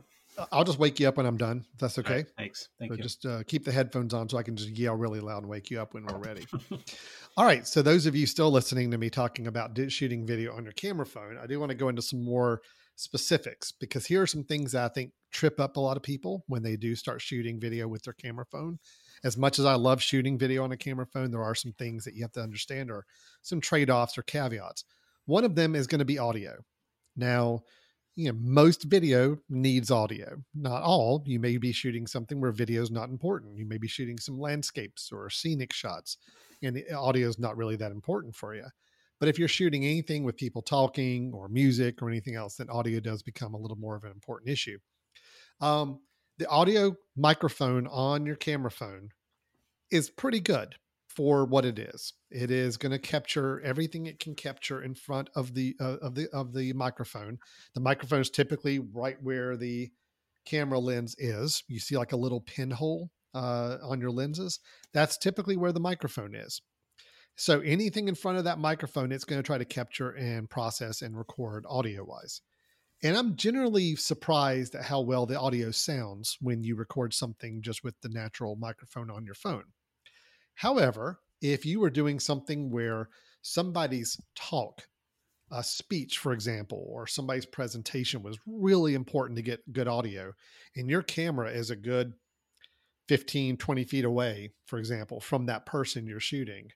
I'll 0.52 0.64
just 0.64 0.80
wake 0.80 1.00
you 1.00 1.08
up 1.08 1.18
when 1.18 1.26
I'm 1.26 1.38
done. 1.38 1.66
If 1.74 1.80
that's 1.80 2.00
okay. 2.00 2.14
Right, 2.14 2.28
thanks. 2.38 2.70
Thank 2.80 2.92
so 2.92 2.98
you. 2.98 3.04
Just 3.04 3.26
uh, 3.26 3.44
keep 3.44 3.66
the 3.66 3.72
headphones 3.72 4.14
on 4.14 4.30
so 4.30 4.38
I 4.38 4.44
can 4.44 4.56
just 4.56 4.70
yell 4.70 4.96
really 4.96 5.20
loud 5.20 5.40
and 5.40 5.50
wake 5.50 5.70
you 5.70 5.82
up 5.82 5.94
when 5.94 6.06
we're 6.06 6.18
ready. 6.18 6.46
All 7.38 7.46
right. 7.46 7.68
So 7.68 7.82
those 7.82 8.06
of 8.06 8.16
you 8.16 8.26
still 8.26 8.52
listening 8.52 8.92
to 8.92 8.98
me 8.98 9.10
talking 9.10 9.48
about 9.48 9.78
shooting 9.90 10.26
video 10.26 10.56
on 10.56 10.64
your 10.64 10.74
camera 10.74 11.06
phone, 11.06 11.38
I 11.42 11.48
do 11.48 11.60
want 11.60 11.72
to 11.72 11.78
go 11.78 11.90
into 11.90 12.02
some 12.02 12.24
more 12.24 12.62
specifics 12.96 13.72
because 13.72 14.06
here 14.06 14.22
are 14.22 14.28
some 14.28 14.44
things 14.44 14.74
that 14.74 14.84
I 14.84 14.94
think 14.94 15.12
trip 15.32 15.60
up 15.60 15.78
a 15.78 15.80
lot 15.80 15.96
of 15.96 16.04
people 16.04 16.44
when 16.48 16.64
they 16.64 16.76
do 16.76 16.96
start 16.96 17.22
shooting 17.22 17.60
video 17.60 17.88
with 17.88 18.04
their 18.04 18.14
camera 18.14 18.46
phone. 18.46 18.80
As 19.24 19.38
much 19.38 19.60
as 19.60 19.66
I 19.66 19.76
love 19.76 20.02
shooting 20.02 20.38
video 20.38 20.64
on 20.64 20.72
a 20.72 20.78
camera 20.78 21.06
phone, 21.06 21.32
there 21.32 21.44
are 21.44 21.56
some 21.56 21.74
things 21.74 22.04
that 22.06 22.16
you 22.16 22.24
have 22.24 22.32
to 22.34 22.42
understand 22.42 22.92
or 22.92 23.06
some 23.42 23.62
trade 23.62 23.90
offs 23.90 24.18
or 24.18 24.24
caveats. 24.24 24.84
One 25.26 25.46
of 25.46 25.56
them 25.56 25.76
is 25.76 25.88
going 25.88 26.00
to 26.00 26.06
be 26.06 26.20
audio. 26.20 26.64
Now, 27.16 27.62
you 28.16 28.32
know, 28.32 28.38
most 28.41 28.84
video 28.84 29.38
needs 29.49 29.91
audio. 29.91 30.43
Not 30.53 30.84
all. 30.84 31.24
You 31.26 31.39
may 31.39 31.57
be 31.57 31.72
shooting 31.72 32.07
something 32.07 32.41
where 32.41 32.51
video 32.51 32.82
is 32.82 32.91
not 32.91 33.10
important. 33.10 33.57
You 33.57 33.66
may 33.66 33.78
be 33.78 33.88
shooting 33.88 34.18
some 34.18 34.39
landscapes 34.39 35.12
or 35.12 35.30
scenic 35.30 35.74
shots, 35.74 36.18
and 36.62 36.82
audio 36.95 37.28
is 37.28 37.39
not 37.39 37.55
really 37.55 37.76
that 37.78 37.91
important 37.91 38.36
for 38.36 38.55
you. 38.55 38.66
But 39.20 39.30
if 39.30 39.38
you're 39.38 39.47
shooting 39.47 39.86
anything 39.86 40.24
with 40.24 40.38
people 40.38 40.62
talking 40.62 41.32
or 41.34 41.49
music 41.49 42.01
or 42.01 42.10
anything 42.10 42.36
else, 42.36 42.55
then 42.55 42.70
audio 42.70 42.99
does 42.99 43.22
become 43.22 43.53
a 43.53 43.57
little 43.57 43.78
more 43.78 43.95
of 43.95 44.03
an 44.03 44.12
important 44.12 44.49
issue. 44.49 44.80
Um, 45.62 45.99
the 46.38 46.47
audio 46.47 46.95
microphone 47.18 47.86
on 47.88 48.26
your 48.26 48.38
camera 48.38 48.72
phone 48.72 49.10
is 49.91 50.10
pretty 50.10 50.39
good. 50.39 50.76
For 51.20 51.44
what 51.44 51.66
it 51.66 51.78
is. 51.78 52.14
It 52.32 52.50
is 52.50 52.78
going 52.78 52.94
to 52.94 52.98
capture 52.98 53.60
everything 53.60 54.06
it 54.06 54.22
can 54.22 54.36
capture 54.36 54.82
in 54.82 54.96
front 54.96 55.30
of 55.36 55.54
the 55.54 55.76
uh, 55.78 55.98
of 56.02 56.16
the 56.16 56.30
of 56.32 56.54
the 56.54 56.72
microphone. 56.72 57.40
The 57.76 57.82
microphone 57.82 58.22
is 58.22 58.30
typically 58.30 58.80
right 58.80 59.18
where 59.22 59.58
the 59.58 59.90
camera 60.46 60.80
lens 60.80 61.18
is. 61.20 61.62
You 61.68 61.82
see 61.82 61.98
like 61.98 62.14
a 62.14 62.18
little 62.18 62.40
pinhole 62.40 63.10
uh, 63.34 63.80
on 63.84 64.00
your 64.00 64.12
lenses. 64.12 64.62
That's 64.94 65.18
typically 65.18 65.58
where 65.58 65.74
the 65.74 65.82
microphone 65.82 66.36
is. 66.36 66.62
So 67.36 67.60
anything 67.60 68.08
in 68.08 68.16
front 68.16 68.38
of 68.38 68.46
that 68.46 68.58
microphone, 68.58 69.12
it's 69.12 69.26
going 69.26 69.40
to 69.42 69.46
try 69.46 69.58
to 69.58 69.66
capture 69.66 70.12
and 70.12 70.50
process 70.50 71.02
and 71.02 71.18
record 71.18 71.66
audio 71.68 72.06
wise. 72.06 72.40
And 73.04 73.18
I'm 73.18 73.36
generally 73.36 73.98
surprised 73.98 74.74
at 74.74 74.86
how 74.86 75.02
well 75.02 75.26
the 75.26 75.38
audio 75.38 75.72
sounds 75.72 76.38
when 76.40 76.64
you 76.64 76.78
record 76.78 77.14
something 77.14 77.62
just 77.62 77.84
with 77.84 77.96
the 78.00 78.10
natural 78.10 78.56
microphone 78.56 79.10
on 79.12 79.26
your 79.26 79.36
phone. 79.36 79.66
However, 80.60 81.22
if 81.41 81.66
you 81.66 81.80
were 81.80 81.89
doing 81.89 82.20
something 82.20 82.70
where 82.70 83.07
somebody's 83.41 84.20
talk, 84.36 84.89
a 85.49 85.64
speech, 85.64 86.18
for 86.18 86.34
example, 86.34 86.86
or 86.89 87.07
somebody's 87.07 87.45
presentation 87.45 88.22
was 88.22 88.38
really 88.45 88.93
important 88.93 89.38
to 89.38 89.41
get 89.41 89.72
good 89.72 89.88
audio, 89.88 90.34
and 90.76 90.89
your 90.89 91.01
camera 91.01 91.49
is 91.49 91.70
a 91.70 91.78
good 91.78 92.12
15, 93.07 93.55
20 93.55 93.84
feet 93.86 94.03
away, 94.03 94.51
for 94.66 94.80
example, 94.80 95.22
from 95.22 95.45
that 95.45 95.66
person 95.66 96.05
you're 96.05 96.20
shooting, 96.20 96.68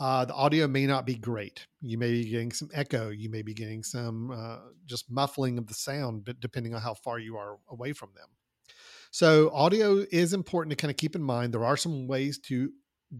uh, 0.00 0.24
the 0.24 0.34
audio 0.34 0.66
may 0.66 0.84
not 0.84 1.06
be 1.06 1.14
great. 1.14 1.68
You 1.80 1.98
may 1.98 2.10
be 2.10 2.28
getting 2.28 2.50
some 2.50 2.70
echo. 2.74 3.10
You 3.10 3.30
may 3.30 3.42
be 3.42 3.54
getting 3.54 3.84
some 3.84 4.32
uh, 4.32 4.58
just 4.84 5.08
muffling 5.08 5.58
of 5.58 5.68
the 5.68 5.74
sound, 5.74 6.24
but 6.24 6.40
depending 6.40 6.74
on 6.74 6.82
how 6.82 6.94
far 6.94 7.20
you 7.20 7.36
are 7.36 7.58
away 7.70 7.92
from 7.92 8.08
them. 8.16 8.26
So, 9.12 9.50
audio 9.52 10.04
is 10.10 10.32
important 10.32 10.70
to 10.70 10.76
kind 10.76 10.90
of 10.90 10.96
keep 10.96 11.14
in 11.14 11.22
mind. 11.22 11.54
There 11.54 11.64
are 11.64 11.76
some 11.76 12.08
ways 12.08 12.38
to 12.46 12.72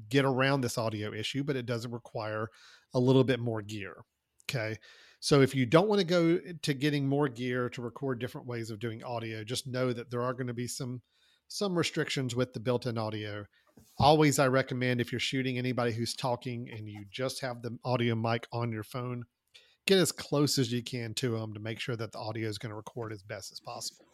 get 0.09 0.24
around 0.24 0.61
this 0.61 0.78
audio 0.78 1.12
issue, 1.12 1.45
but 1.45 1.57
it 1.57 1.66
does 1.66 1.86
require 1.86 2.49
a 2.95 3.01
little 3.01 3.24
bit 3.24 3.40
more 3.40 3.62
gear. 3.62 4.05
Okay. 4.51 4.78
So, 5.20 5.40
if 5.40 5.55
you 5.55 5.66
don't 5.66 5.88
want 5.88 6.01
to 6.01 6.07
go 6.07 6.38
to 6.62 6.74
getting 6.74 7.09
more 7.09 7.28
gear 7.28 7.68
to 7.70 7.82
record 7.82 8.18
different 8.18 8.47
ways 8.47 8.70
of 8.70 8.80
doing 8.80 9.05
audio, 9.05 9.45
just 9.45 9.66
know 9.66 9.93
that 9.93 10.11
there 10.11 10.22
are 10.22 10.32
going 10.32 10.49
to 10.49 10.55
be 10.55 10.66
some 10.66 11.01
some 11.49 11.76
restrictions 11.76 12.34
with 12.34 12.53
the 12.53 12.61
built-in 12.61 12.99
audio 12.99 13.45
always 13.99 14.38
I 14.38 14.49
recommend 14.49 15.01
if 15.01 15.12
you're 15.12 15.20
shooting 15.20 15.59
anybody 15.59 15.93
who's 15.93 16.14
talking 16.14 16.68
and 16.70 16.88
you 16.88 17.05
just 17.11 17.40
have 17.40 17.62
the 17.62 17.78
audio 17.84 18.14
mic 18.14 18.47
on 18.53 18.72
your 18.72 18.82
phone, 18.82 19.24
get 19.86 19.99
as 19.99 20.12
close 20.12 20.59
as 20.59 20.72
you 20.72 20.82
can 20.82 21.14
to 21.14 21.38
them 21.38 21.55
to 21.55 21.61
make 21.61 21.80
sure 21.80 21.97
that 21.97 22.12
the 22.12 22.18
audio 22.18 22.49
is 22.49 22.59
going 22.59 22.70
to 22.70 22.76
record 22.76 23.12
as 23.12 23.22
best 23.22 23.53
as 23.53 23.61
possible. 23.61 24.07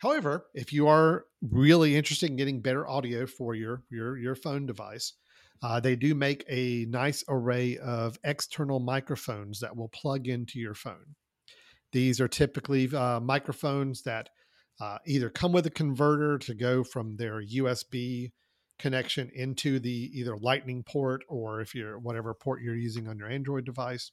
However, 0.00 0.46
if 0.54 0.72
you 0.72 0.88
are 0.88 1.26
really 1.42 1.96
interested 1.96 2.30
in 2.30 2.36
getting 2.36 2.60
better 2.60 2.86
audio 2.86 3.26
for 3.26 3.54
your 3.54 3.82
your 3.90 4.16
your 4.16 4.34
phone 4.34 4.66
device, 4.66 5.12
uh, 5.62 5.80
they 5.80 5.96
do 5.96 6.14
make 6.14 6.44
a 6.48 6.86
nice 6.88 7.24
array 7.28 7.78
of 7.78 8.18
external 8.24 8.80
microphones 8.80 9.60
that 9.60 9.76
will 9.76 9.88
plug 9.88 10.28
into 10.28 10.58
your 10.58 10.74
phone. 10.74 11.14
These 11.92 12.20
are 12.20 12.28
typically 12.28 12.94
uh, 12.94 13.20
microphones 13.20 14.02
that 14.02 14.28
uh, 14.80 14.98
either 15.06 15.30
come 15.30 15.52
with 15.52 15.66
a 15.66 15.70
converter 15.70 16.38
to 16.38 16.54
go 16.54 16.82
from 16.82 17.16
their 17.16 17.40
USB 17.40 18.32
connection 18.78 19.30
into 19.34 19.78
the 19.78 20.10
either 20.12 20.36
lightning 20.36 20.82
port 20.82 21.22
or 21.28 21.60
if 21.60 21.74
you're 21.74 21.98
whatever 21.98 22.34
port 22.34 22.60
you're 22.60 22.74
using 22.74 23.06
on 23.08 23.16
your 23.16 23.30
android 23.30 23.64
device 23.64 24.10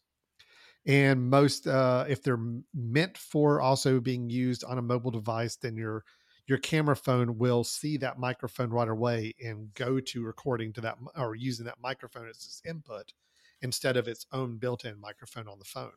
and 0.86 1.30
most 1.30 1.68
uh, 1.68 2.06
if 2.08 2.24
they're 2.24 2.40
meant 2.74 3.18
for 3.18 3.62
also 3.62 4.00
being 4.00 4.30
used 4.30 4.64
on 4.64 4.78
a 4.78 4.82
mobile 4.82 5.12
device 5.12 5.56
then 5.56 5.76
your 5.76 6.04
your 6.48 6.58
camera 6.58 6.96
phone 6.96 7.38
will 7.38 7.64
see 7.64 7.98
that 7.98 8.20
microphone 8.20 8.72
right 8.72 8.90
away 8.90 9.34
and 9.44 9.74
go 9.74 10.00
to 10.00 10.24
recording 10.24 10.74
to 10.74 10.82
that 10.82 10.98
or 11.16 11.36
using 11.36 11.66
that 11.66 11.80
microphone 11.82 12.28
as 12.28 12.36
its 12.38 12.62
input 12.68 13.14
instead 13.62 13.96
of 13.96 14.08
its 14.08 14.26
own 14.34 14.58
built-in 14.58 15.00
microphone 15.00 15.48
on 15.48 15.60
the 15.60 15.66
phone. 15.66 15.92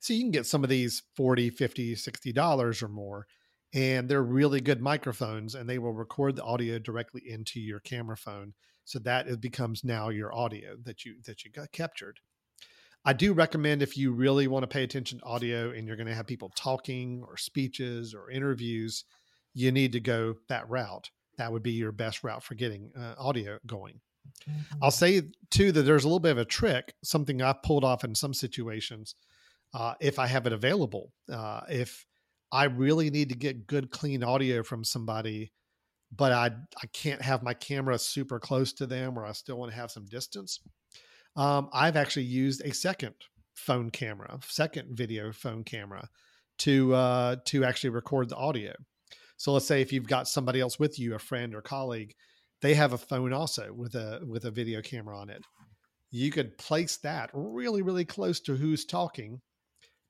So 0.00 0.14
you 0.14 0.20
can 0.20 0.30
get 0.30 0.46
some 0.46 0.62
of 0.62 0.70
these 0.70 1.02
40 1.16 1.50
50 1.50 1.94
60 1.96 2.32
dollars 2.32 2.82
or 2.82 2.88
more 2.88 3.26
and 3.74 4.08
they're 4.08 4.22
really 4.22 4.60
good 4.60 4.80
microphones 4.80 5.54
and 5.54 5.68
they 5.68 5.78
will 5.78 5.92
record 5.92 6.36
the 6.36 6.44
audio 6.44 6.78
directly 6.78 7.22
into 7.26 7.60
your 7.60 7.80
camera 7.80 8.16
phone. 8.16 8.54
So 8.86 8.98
that 9.00 9.26
it 9.28 9.40
becomes 9.40 9.82
now 9.82 10.10
your 10.10 10.34
audio 10.34 10.76
that 10.84 11.04
you 11.04 11.16
that 11.24 11.44
you 11.44 11.50
got 11.50 11.72
captured 11.72 12.20
i 13.04 13.12
do 13.12 13.32
recommend 13.32 13.82
if 13.82 13.96
you 13.96 14.12
really 14.12 14.46
want 14.46 14.62
to 14.62 14.66
pay 14.66 14.82
attention 14.82 15.18
to 15.18 15.24
audio 15.24 15.70
and 15.70 15.86
you're 15.86 15.96
going 15.96 16.06
to 16.06 16.14
have 16.14 16.26
people 16.26 16.50
talking 16.56 17.24
or 17.26 17.36
speeches 17.36 18.14
or 18.14 18.30
interviews 18.30 19.04
you 19.54 19.70
need 19.70 19.92
to 19.92 20.00
go 20.00 20.34
that 20.48 20.68
route 20.68 21.10
that 21.38 21.52
would 21.52 21.62
be 21.62 21.72
your 21.72 21.92
best 21.92 22.22
route 22.24 22.42
for 22.42 22.54
getting 22.54 22.90
uh, 22.98 23.14
audio 23.18 23.58
going 23.66 24.00
i'll 24.82 24.90
say 24.90 25.22
too 25.50 25.70
that 25.72 25.82
there's 25.82 26.04
a 26.04 26.08
little 26.08 26.20
bit 26.20 26.32
of 26.32 26.38
a 26.38 26.44
trick 26.44 26.94
something 27.02 27.42
i 27.42 27.52
pulled 27.52 27.84
off 27.84 28.04
in 28.04 28.14
some 28.14 28.34
situations 28.34 29.14
uh, 29.74 29.94
if 30.00 30.18
i 30.18 30.26
have 30.26 30.46
it 30.46 30.52
available 30.52 31.12
uh, 31.30 31.60
if 31.68 32.06
I 32.54 32.64
really 32.66 33.10
need 33.10 33.30
to 33.30 33.34
get 33.34 33.66
good 33.66 33.90
clean 33.90 34.22
audio 34.22 34.62
from 34.62 34.84
somebody, 34.84 35.52
but 36.14 36.30
I 36.30 36.50
I 36.80 36.86
can't 36.92 37.20
have 37.20 37.42
my 37.42 37.52
camera 37.52 37.98
super 37.98 38.38
close 38.38 38.72
to 38.74 38.86
them 38.86 39.18
or 39.18 39.26
I 39.26 39.32
still 39.32 39.58
want 39.58 39.72
to 39.72 39.76
have 39.76 39.90
some 39.90 40.06
distance. 40.06 40.60
Um, 41.36 41.68
I've 41.72 41.96
actually 41.96 42.24
used 42.24 42.62
a 42.64 42.72
second 42.72 43.14
phone 43.54 43.90
camera, 43.90 44.38
second 44.46 44.96
video 44.96 45.32
phone 45.32 45.64
camera 45.64 46.08
to 46.58 46.94
uh, 46.94 47.36
to 47.46 47.64
actually 47.64 47.90
record 47.90 48.28
the 48.28 48.36
audio. 48.36 48.72
So 49.36 49.52
let's 49.52 49.66
say 49.66 49.80
if 49.80 49.92
you've 49.92 50.06
got 50.06 50.28
somebody 50.28 50.60
else 50.60 50.78
with 50.78 50.98
you, 50.98 51.14
a 51.14 51.18
friend 51.18 51.54
or 51.54 51.60
colleague, 51.60 52.14
they 52.62 52.74
have 52.74 52.92
a 52.92 52.98
phone 52.98 53.32
also 53.32 53.72
with 53.72 53.94
a 53.94 54.20
with 54.26 54.44
a 54.44 54.50
video 54.50 54.80
camera 54.80 55.18
on 55.18 55.30
it. 55.30 55.42
You 56.10 56.30
could 56.30 56.56
place 56.58 56.96
that 56.98 57.30
really 57.32 57.82
really 57.82 58.04
close 58.04 58.40
to 58.40 58.54
who's 58.54 58.84
talking 58.84 59.40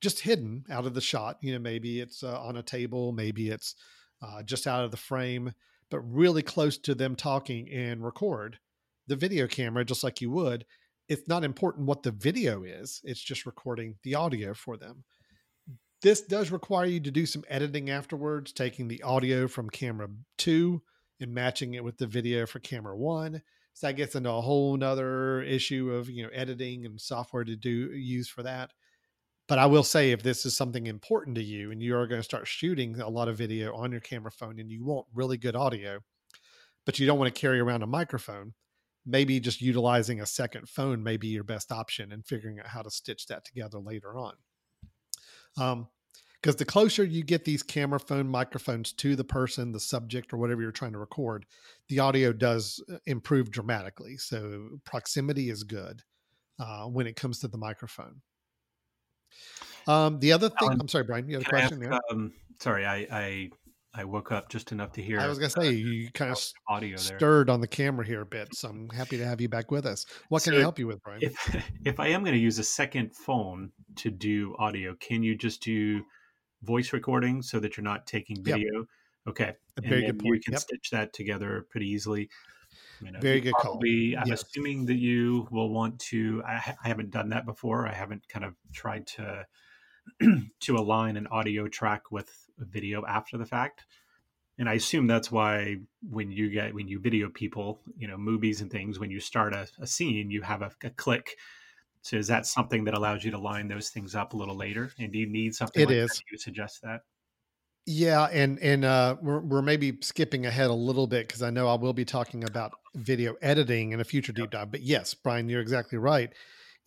just 0.01 0.19
hidden 0.19 0.63
out 0.69 0.85
of 0.85 0.93
the 0.93 1.01
shot. 1.01 1.37
You 1.41 1.53
know, 1.53 1.59
maybe 1.59 1.99
it's 1.99 2.23
uh, 2.23 2.39
on 2.39 2.57
a 2.57 2.63
table, 2.63 3.11
maybe 3.11 3.49
it's 3.49 3.75
uh, 4.21 4.43
just 4.43 4.67
out 4.67 4.83
of 4.83 4.91
the 4.91 4.97
frame, 4.97 5.51
but 5.89 5.99
really 6.01 6.43
close 6.43 6.77
to 6.79 6.93
them 6.93 7.15
talking 7.15 7.69
and 7.71 8.03
record 8.03 8.59
the 9.07 9.15
video 9.15 9.47
camera 9.47 9.85
just 9.85 10.03
like 10.03 10.21
you 10.21 10.29
would. 10.31 10.65
It's 11.07 11.27
not 11.27 11.43
important 11.43 11.87
what 11.87 12.03
the 12.03 12.11
video 12.11 12.63
is, 12.63 13.01
it's 13.03 13.21
just 13.21 13.45
recording 13.45 13.95
the 14.03 14.15
audio 14.15 14.53
for 14.53 14.77
them. 14.77 15.03
This 16.01 16.21
does 16.21 16.51
require 16.51 16.85
you 16.85 16.99
to 16.99 17.11
do 17.11 17.25
some 17.25 17.43
editing 17.47 17.89
afterwards, 17.89 18.51
taking 18.51 18.87
the 18.87 19.01
audio 19.03 19.47
from 19.47 19.69
camera 19.69 20.07
two 20.37 20.81
and 21.19 21.33
matching 21.33 21.73
it 21.75 21.83
with 21.83 21.97
the 21.97 22.07
video 22.07 22.45
for 22.45 22.59
camera 22.59 22.95
one. 22.95 23.41
So 23.73 23.87
that 23.87 23.93
gets 23.93 24.15
into 24.15 24.31
a 24.31 24.41
whole 24.41 24.77
nother 24.77 25.41
issue 25.41 25.91
of 25.91 26.09
you 26.09 26.23
know 26.23 26.29
editing 26.33 26.85
and 26.85 26.99
software 26.99 27.43
to 27.43 27.55
do 27.55 27.91
use 27.91 28.27
for 28.27 28.43
that 28.43 28.71
but 29.47 29.59
I 29.59 29.67
will 29.67 29.83
say, 29.83 30.11
if 30.11 30.23
this 30.23 30.45
is 30.45 30.57
something 30.57 30.87
important 30.87 31.35
to 31.35 31.43
you 31.43 31.71
and 31.71 31.81
you 31.81 31.95
are 31.95 32.07
going 32.07 32.19
to 32.19 32.23
start 32.23 32.47
shooting 32.47 32.99
a 32.99 33.09
lot 33.09 33.27
of 33.27 33.37
video 33.37 33.75
on 33.75 33.91
your 33.91 34.01
camera 34.01 34.31
phone 34.31 34.59
and 34.59 34.71
you 34.71 34.83
want 34.83 35.05
really 35.13 35.37
good 35.37 35.55
audio, 35.55 35.99
but 36.85 36.97
you 36.97 37.05
don't 37.05 37.19
want 37.19 37.33
to 37.33 37.39
carry 37.39 37.59
around 37.59 37.83
a 37.83 37.87
microphone, 37.87 38.53
maybe 39.05 39.39
just 39.39 39.61
utilizing 39.61 40.21
a 40.21 40.25
second 40.25 40.67
phone 40.67 41.03
may 41.03 41.17
be 41.17 41.27
your 41.27 41.43
best 41.43 41.71
option 41.71 42.11
and 42.11 42.25
figuring 42.25 42.59
out 42.59 42.67
how 42.67 42.81
to 42.81 42.89
stitch 42.89 43.27
that 43.27 43.45
together 43.45 43.79
later 43.79 44.17
on. 44.17 44.33
Um, 45.57 45.87
because 46.41 46.57
the 46.57 46.65
closer 46.65 47.03
you 47.03 47.23
get 47.23 47.43
these 47.43 47.63
camera 47.63 47.99
phone 47.99 48.27
microphones 48.27 48.93
to 48.93 49.15
the 49.15 49.23
person, 49.23 49.71
the 49.71 49.79
subject, 49.79 50.31
or 50.31 50.37
whatever 50.37 50.61
you're 50.61 50.71
trying 50.71 50.91
to 50.91 50.99
record, 50.99 51.43
the 51.89 51.97
audio 51.97 52.31
does 52.31 52.83
uh, 52.93 52.97
improve 53.07 53.49
dramatically. 53.49 54.17
So 54.17 54.69
proximity 54.85 55.49
is 55.49 55.63
good 55.63 56.03
uh, 56.59 56.85
when 56.85 57.07
it 57.07 57.15
comes 57.15 57.39
to 57.39 57.47
the 57.47 57.57
microphone. 57.57 58.21
Um, 59.87 60.19
the 60.19 60.33
other 60.33 60.49
thing, 60.49 60.67
Alan, 60.67 60.81
I'm 60.81 60.87
sorry, 60.87 61.05
Brian, 61.05 61.27
you 61.27 61.37
had 61.37 61.47
a 61.47 61.49
question 61.49 61.79
there. 61.79 61.99
Um, 62.11 62.31
sorry, 62.59 62.85
I, 62.85 63.07
I 63.11 63.49
I 63.97 64.03
woke 64.03 64.31
up 64.31 64.49
just 64.49 64.71
enough 64.71 64.91
to 64.93 65.01
hear. 65.01 65.19
I 65.19 65.27
was 65.27 65.39
gonna 65.39 65.49
say 65.49 65.71
you 65.71 66.11
kind 66.11 66.31
of 66.31 66.37
audio 66.67 66.97
stirred 66.97 67.49
on 67.49 67.61
the 67.61 67.67
camera 67.67 68.05
here 68.05 68.21
a 68.21 68.25
bit, 68.25 68.53
so 68.53 68.69
I'm 68.69 68.89
happy 68.89 69.17
to 69.17 69.25
have 69.25 69.39
you 69.39 69.49
back 69.49 69.71
with 69.71 69.85
us. 69.85 70.05
What 70.29 70.43
can 70.43 70.53
so 70.53 70.57
I 70.57 70.61
help 70.61 70.79
you 70.79 70.87
with, 70.87 71.01
Brian? 71.03 71.19
If 71.21 71.63
if 71.85 71.99
I 71.99 72.07
am 72.07 72.23
going 72.23 72.35
to 72.35 72.39
use 72.39 72.59
a 72.59 72.63
second 72.63 73.15
phone 73.15 73.71
to 73.97 74.11
do 74.11 74.55
audio, 74.59 74.95
can 74.99 75.23
you 75.23 75.35
just 75.35 75.61
do 75.61 76.03
voice 76.63 76.93
recording 76.93 77.41
so 77.41 77.59
that 77.59 77.77
you're 77.77 77.83
not 77.83 78.05
taking 78.05 78.43
video? 78.43 78.79
Yep. 78.79 78.85
Okay, 79.27 79.53
a 79.77 79.81
very 79.81 80.05
good 80.05 80.19
point. 80.19 80.35
You 80.35 80.41
can 80.41 80.53
yep. 80.53 80.61
stitch 80.61 80.89
that 80.91 81.13
together 81.13 81.65
pretty 81.69 81.87
easily. 81.87 82.29
Uh, 83.01 83.05
you 83.05 83.11
know, 83.11 83.19
Very 83.19 83.41
good 83.41 83.53
probably, 83.59 84.13
call. 84.13 84.21
I'm 84.21 84.27
yes. 84.29 84.43
assuming 84.43 84.85
that 84.85 84.95
you 84.95 85.47
will 85.51 85.69
want 85.69 85.99
to. 85.99 86.43
I, 86.45 86.75
I, 86.83 86.87
haven't 86.87 87.11
done 87.11 87.29
that 87.29 87.45
before. 87.45 87.87
I 87.87 87.93
haven't 87.93 88.27
kind 88.29 88.45
of 88.45 88.53
tried 88.73 89.07
to 89.07 89.45
to 90.61 90.75
align 90.77 91.17
an 91.17 91.27
audio 91.27 91.67
track 91.67 92.11
with 92.11 92.31
video 92.59 93.05
after 93.05 93.37
the 93.37 93.45
fact. 93.45 93.85
And 94.57 94.69
I 94.69 94.73
assume 94.73 95.07
that's 95.07 95.31
why 95.31 95.77
when 96.09 96.31
you 96.31 96.49
get 96.49 96.73
when 96.73 96.87
you 96.87 96.99
video 96.99 97.29
people, 97.29 97.81
you 97.97 98.07
know, 98.07 98.17
movies 98.17 98.61
and 98.61 98.71
things, 98.71 98.99
when 98.99 99.11
you 99.11 99.19
start 99.19 99.53
a, 99.53 99.67
a 99.79 99.87
scene, 99.87 100.31
you 100.31 100.41
have 100.41 100.61
a, 100.61 100.71
a 100.83 100.89
click. 100.91 101.35
So 102.03 102.17
is 102.17 102.27
that 102.27 102.45
something 102.45 102.85
that 102.85 102.93
allows 102.93 103.25
you 103.25 103.31
to 103.31 103.37
line 103.37 103.67
those 103.67 103.89
things 103.89 104.15
up 104.15 104.33
a 104.33 104.37
little 104.37 104.55
later? 104.55 104.91
And 104.97 105.11
do 105.11 105.19
you 105.19 105.27
need 105.27 105.55
something? 105.55 105.81
It 105.81 105.87
like 105.87 105.95
is. 105.95 106.23
You 106.31 106.37
suggest 106.37 106.81
that? 106.83 107.01
Yeah, 107.87 108.25
and 108.31 108.57
and 108.59 108.83
uh, 108.83 109.17
we're 109.21 109.41
we're 109.41 109.61
maybe 109.61 109.97
skipping 110.01 110.45
ahead 110.45 110.69
a 110.69 110.73
little 110.73 111.05
bit 111.05 111.27
because 111.27 111.43
I 111.43 111.51
know 111.51 111.67
I 111.67 111.75
will 111.75 111.93
be 111.93 112.05
talking 112.05 112.43
about 112.43 112.71
video 112.95 113.35
editing 113.41 113.91
in 113.91 113.99
a 113.99 114.03
future 114.03 114.31
deep 114.31 114.51
dive. 114.51 114.71
But 114.71 114.81
yes, 114.81 115.13
Brian, 115.13 115.49
you're 115.49 115.61
exactly 115.61 115.99
right. 115.99 116.31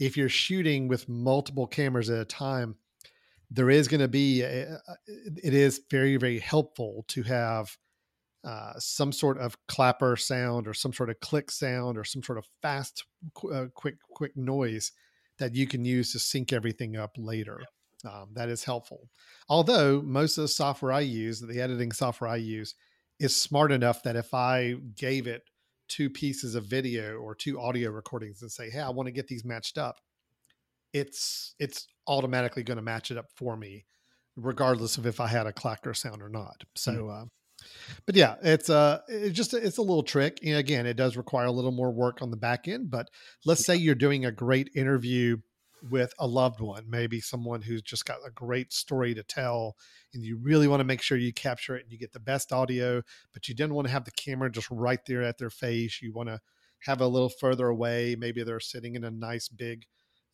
If 0.00 0.16
you're 0.16 0.28
shooting 0.28 0.88
with 0.88 1.08
multiple 1.08 1.66
cameras 1.66 2.10
at 2.10 2.18
a 2.18 2.24
time, 2.24 2.76
there 3.50 3.70
is 3.70 3.88
going 3.88 4.00
to 4.00 4.08
be 4.08 4.42
a, 4.42 4.78
it 5.06 5.54
is 5.54 5.80
very 5.90 6.16
very 6.16 6.38
helpful 6.38 7.04
to 7.08 7.22
have 7.22 7.76
uh, 8.44 8.72
some 8.78 9.12
sort 9.12 9.38
of 9.38 9.56
clapper 9.66 10.16
sound 10.16 10.68
or 10.68 10.74
some 10.74 10.92
sort 10.92 11.10
of 11.10 11.18
click 11.20 11.50
sound 11.50 11.98
or 11.98 12.04
some 12.04 12.22
sort 12.22 12.38
of 12.38 12.46
fast 12.62 13.04
uh, 13.52 13.66
quick 13.74 13.96
quick 14.10 14.36
noise 14.36 14.92
that 15.38 15.54
you 15.54 15.66
can 15.66 15.84
use 15.84 16.12
to 16.12 16.18
sync 16.18 16.52
everything 16.52 16.96
up 16.96 17.12
later. 17.16 17.60
Um, 18.04 18.28
that 18.34 18.48
is 18.48 18.64
helpful. 18.64 19.08
Although 19.48 20.02
most 20.02 20.38
of 20.38 20.42
the 20.42 20.48
software 20.48 20.92
I 20.92 21.00
use, 21.00 21.40
the 21.40 21.60
editing 21.60 21.92
software 21.92 22.30
I 22.30 22.36
use, 22.36 22.74
is 23.18 23.40
smart 23.40 23.72
enough 23.72 24.02
that 24.04 24.16
if 24.16 24.32
I 24.32 24.76
gave 24.94 25.26
it 25.26 25.42
two 25.88 26.08
pieces 26.08 26.54
of 26.54 26.64
video 26.66 27.16
or 27.16 27.34
two 27.34 27.60
audio 27.60 27.90
recordings 27.90 28.42
and 28.42 28.52
say, 28.52 28.70
"Hey, 28.70 28.80
I 28.80 28.90
want 28.90 29.08
to 29.08 29.12
get 29.12 29.26
these 29.26 29.44
matched 29.44 29.78
up," 29.78 30.00
it's 30.92 31.54
it's 31.58 31.86
automatically 32.06 32.62
going 32.62 32.76
to 32.76 32.82
match 32.82 33.10
it 33.10 33.18
up 33.18 33.26
for 33.36 33.56
me, 33.56 33.84
regardless 34.36 34.96
of 34.96 35.06
if 35.06 35.20
I 35.20 35.28
had 35.28 35.46
a 35.46 35.52
clacker 35.52 35.94
sound 35.96 36.22
or 36.22 36.28
not. 36.28 36.64
So, 36.74 36.92
mm. 36.92 37.22
uh, 37.22 37.26
but 38.06 38.16
yeah, 38.16 38.36
it's 38.42 38.70
uh, 38.70 39.00
it's 39.08 39.36
just 39.36 39.54
it's 39.54 39.78
a 39.78 39.82
little 39.82 40.02
trick. 40.02 40.38
And 40.44 40.56
again, 40.56 40.86
it 40.86 40.96
does 40.96 41.16
require 41.16 41.46
a 41.46 41.52
little 41.52 41.72
more 41.72 41.92
work 41.92 42.22
on 42.22 42.30
the 42.30 42.36
back 42.36 42.68
end. 42.68 42.90
But 42.90 43.10
let's 43.44 43.64
say 43.64 43.76
you're 43.76 43.94
doing 43.94 44.24
a 44.24 44.32
great 44.32 44.70
interview 44.74 45.38
with 45.90 46.12
a 46.18 46.26
loved 46.26 46.60
one, 46.60 46.84
maybe 46.88 47.20
someone 47.20 47.62
who's 47.62 47.82
just 47.82 48.04
got 48.04 48.18
a 48.26 48.32
great 48.32 48.72
story 48.72 49.14
to 49.14 49.22
tell, 49.22 49.76
and 50.12 50.24
you 50.24 50.36
really 50.36 50.66
want 50.66 50.80
to 50.80 50.84
make 50.84 51.00
sure 51.00 51.16
you 51.16 51.32
capture 51.32 51.76
it 51.76 51.84
and 51.84 51.92
you 51.92 51.98
get 51.98 52.12
the 52.12 52.20
best 52.20 52.52
audio, 52.52 53.00
but 53.32 53.48
you 53.48 53.54
didn't 53.54 53.74
want 53.74 53.86
to 53.86 53.92
have 53.92 54.04
the 54.04 54.10
camera 54.10 54.50
just 54.50 54.68
right 54.70 54.98
there 55.06 55.22
at 55.22 55.38
their 55.38 55.50
face. 55.50 56.00
You 56.02 56.12
want 56.12 56.30
to 56.30 56.40
have 56.80 57.00
a 57.00 57.06
little 57.06 57.28
further 57.28 57.68
away. 57.68 58.16
Maybe 58.18 58.42
they're 58.42 58.60
sitting 58.60 58.94
in 58.94 59.04
a 59.04 59.10
nice 59.10 59.48
big 59.48 59.86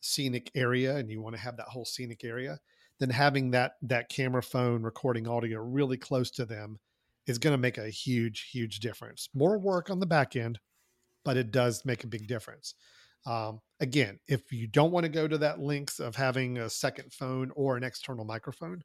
scenic 0.05 0.51
area 0.55 0.95
and 0.95 1.09
you 1.09 1.21
want 1.21 1.35
to 1.35 1.41
have 1.41 1.57
that 1.57 1.67
whole 1.67 1.85
scenic 1.85 2.23
area. 2.23 2.59
Then 2.99 3.09
having 3.09 3.51
that 3.51 3.73
that 3.81 4.09
camera 4.09 4.43
phone 4.43 4.83
recording 4.83 5.27
audio 5.27 5.59
really 5.59 5.97
close 5.97 6.31
to 6.31 6.45
them 6.45 6.79
is 7.27 7.39
going 7.39 7.53
to 7.53 7.57
make 7.57 7.77
a 7.77 7.89
huge, 7.89 8.49
huge 8.51 8.79
difference. 8.79 9.29
More 9.33 9.57
work 9.57 9.89
on 9.89 9.99
the 9.99 10.05
back 10.05 10.35
end, 10.35 10.59
but 11.23 11.37
it 11.37 11.51
does 11.51 11.83
make 11.83 12.03
a 12.03 12.07
big 12.07 12.27
difference. 12.27 12.75
Um, 13.25 13.59
again, 13.79 14.19
if 14.27 14.51
you 14.51 14.67
don't 14.67 14.91
want 14.91 15.05
to 15.05 15.11
go 15.11 15.27
to 15.27 15.37
that 15.39 15.59
length 15.59 15.99
of 15.99 16.15
having 16.15 16.59
a 16.59 16.69
second 16.69 17.11
phone 17.11 17.51
or 17.55 17.75
an 17.75 17.83
external 17.83 18.23
microphone, 18.23 18.83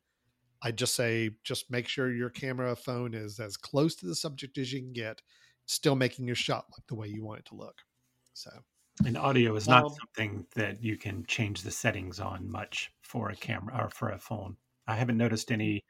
I 0.63 0.73
just 0.73 0.95
say 0.95 1.31
just 1.45 1.71
make 1.71 1.87
sure 1.87 2.13
your 2.13 2.31
camera 2.31 2.75
phone 2.75 3.15
is 3.15 3.39
as 3.39 3.57
close 3.57 3.95
to 3.97 4.07
the 4.07 4.15
subject 4.15 4.59
as 4.59 4.73
you 4.73 4.81
can 4.81 4.93
get, 4.93 5.21
still 5.67 5.95
making 5.95 6.27
your 6.27 6.37
shot 6.37 6.65
look 6.71 6.87
the 6.89 6.95
way 6.95 7.09
you 7.09 7.25
want 7.25 7.41
it 7.41 7.47
to 7.47 7.55
look. 7.55 7.77
So, 8.33 8.51
and 9.05 9.17
audio 9.17 9.57
is 9.57 9.69
not 9.69 9.85
um, 9.85 9.95
something 9.99 10.47
that 10.55 10.83
you 10.83 10.97
can 10.97 11.25
change 11.27 11.63
the 11.63 11.71
settings 11.71 12.21
on 12.21 12.51
much 12.51 12.93
for 13.03 13.31
a 13.31 13.37
camera 13.37 13.85
or 13.85 13.91
for 13.91 14.11
a 14.11 14.19
phone. 14.19 14.57
I 14.87 14.95
haven't 14.95 15.17
noticed 15.17 15.51
any 15.51 15.85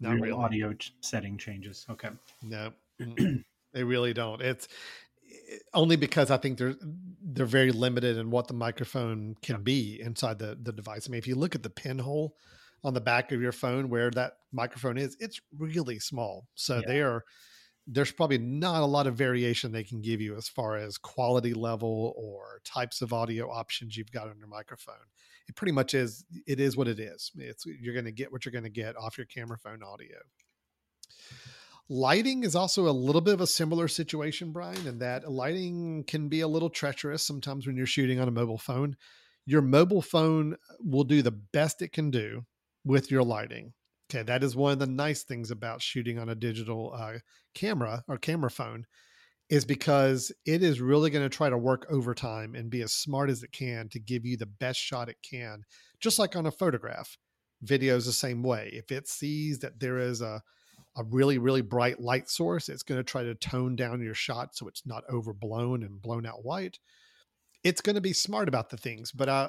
not 0.00 0.14
really. 0.14 0.32
audio 0.32 0.74
setting 1.00 1.38
changes. 1.38 1.86
Okay. 1.90 2.10
No, 2.42 2.72
they 3.72 3.84
really 3.84 4.12
don't. 4.12 4.40
It's 4.40 4.68
only 5.72 5.96
because 5.96 6.30
I 6.30 6.36
think 6.36 6.58
they're 6.58 6.76
they're 7.22 7.46
very 7.46 7.72
limited 7.72 8.16
in 8.16 8.30
what 8.30 8.48
the 8.48 8.54
microphone 8.54 9.36
can 9.42 9.62
be 9.62 10.00
inside 10.00 10.38
the 10.38 10.58
the 10.60 10.72
device. 10.72 11.08
I 11.08 11.10
mean, 11.10 11.18
if 11.18 11.26
you 11.26 11.36
look 11.36 11.54
at 11.54 11.62
the 11.62 11.70
pinhole 11.70 12.36
on 12.82 12.94
the 12.94 13.00
back 13.00 13.32
of 13.32 13.40
your 13.40 13.52
phone 13.52 13.88
where 13.88 14.10
that 14.10 14.34
microphone 14.52 14.98
is, 14.98 15.16
it's 15.20 15.40
really 15.56 15.98
small. 15.98 16.48
So 16.54 16.76
yeah. 16.76 16.86
they 16.86 17.00
are 17.00 17.24
there's 17.86 18.12
probably 18.12 18.38
not 18.38 18.82
a 18.82 18.86
lot 18.86 19.06
of 19.06 19.14
variation 19.14 19.70
they 19.70 19.84
can 19.84 20.00
give 20.00 20.20
you 20.20 20.36
as 20.36 20.48
far 20.48 20.76
as 20.76 20.96
quality 20.96 21.52
level 21.52 22.14
or 22.16 22.60
types 22.64 23.02
of 23.02 23.12
audio 23.12 23.50
options 23.50 23.96
you've 23.96 24.12
got 24.12 24.28
on 24.28 24.38
your 24.38 24.48
microphone. 24.48 24.94
It 25.48 25.56
pretty 25.56 25.72
much 25.72 25.92
is 25.92 26.24
it 26.46 26.60
is 26.60 26.76
what 26.76 26.88
it 26.88 26.98
is. 26.98 27.30
It's 27.36 27.66
you're 27.66 27.92
going 27.92 28.06
to 28.06 28.12
get 28.12 28.32
what 28.32 28.44
you're 28.44 28.52
going 28.52 28.64
to 28.64 28.70
get 28.70 28.96
off 28.96 29.18
your 29.18 29.26
camera 29.26 29.58
phone 29.58 29.82
audio. 29.82 30.16
Lighting 31.90 32.44
is 32.44 32.56
also 32.56 32.88
a 32.88 32.90
little 32.90 33.20
bit 33.20 33.34
of 33.34 33.42
a 33.42 33.46
similar 33.46 33.88
situation, 33.88 34.52
Brian, 34.52 34.86
in 34.86 34.98
that 35.00 35.30
lighting 35.30 36.04
can 36.06 36.28
be 36.28 36.40
a 36.40 36.48
little 36.48 36.70
treacherous 36.70 37.26
sometimes 37.26 37.66
when 37.66 37.76
you're 37.76 37.84
shooting 37.84 38.18
on 38.18 38.28
a 38.28 38.30
mobile 38.30 38.56
phone. 38.56 38.96
Your 39.44 39.60
mobile 39.60 40.00
phone 40.00 40.56
will 40.80 41.04
do 41.04 41.20
the 41.20 41.30
best 41.30 41.82
it 41.82 41.92
can 41.92 42.10
do 42.10 42.46
with 42.86 43.10
your 43.10 43.22
lighting. 43.22 43.74
Okay, 44.10 44.22
that 44.22 44.44
is 44.44 44.54
one 44.54 44.72
of 44.72 44.78
the 44.78 44.86
nice 44.86 45.22
things 45.22 45.50
about 45.50 45.82
shooting 45.82 46.18
on 46.18 46.28
a 46.28 46.34
digital 46.34 46.92
uh, 46.94 47.18
camera 47.54 48.04
or 48.06 48.18
camera 48.18 48.50
phone 48.50 48.86
is 49.50 49.64
because 49.64 50.32
it 50.46 50.62
is 50.62 50.80
really 50.80 51.10
going 51.10 51.24
to 51.24 51.34
try 51.34 51.50
to 51.50 51.58
work 51.58 51.86
overtime 51.90 52.54
and 52.54 52.70
be 52.70 52.82
as 52.82 52.92
smart 52.92 53.30
as 53.30 53.42
it 53.42 53.52
can 53.52 53.88
to 53.90 53.98
give 53.98 54.24
you 54.24 54.36
the 54.36 54.46
best 54.46 54.80
shot 54.80 55.08
it 55.08 55.18
can, 55.22 55.62
just 56.00 56.18
like 56.18 56.34
on 56.34 56.46
a 56.46 56.50
photograph. 56.50 57.16
Video 57.62 57.96
is 57.96 58.06
the 58.06 58.12
same 58.12 58.42
way. 58.42 58.70
If 58.72 58.90
it 58.90 59.08
sees 59.08 59.58
that 59.60 59.80
there 59.80 59.98
is 59.98 60.20
a 60.20 60.42
a 60.96 61.04
really 61.04 61.38
really 61.38 61.62
bright 61.62 62.00
light 62.00 62.28
source 62.28 62.68
it's 62.68 62.82
going 62.82 62.98
to 62.98 63.04
try 63.04 63.22
to 63.22 63.34
tone 63.34 63.74
down 63.74 64.00
your 64.00 64.14
shot 64.14 64.54
so 64.54 64.68
it's 64.68 64.86
not 64.86 65.04
overblown 65.10 65.82
and 65.82 66.00
blown 66.00 66.24
out 66.24 66.44
white 66.44 66.78
it's 67.64 67.80
going 67.80 67.94
to 67.94 68.00
be 68.00 68.12
smart 68.12 68.48
about 68.48 68.70
the 68.70 68.76
things 68.76 69.10
but 69.10 69.28
uh 69.28 69.48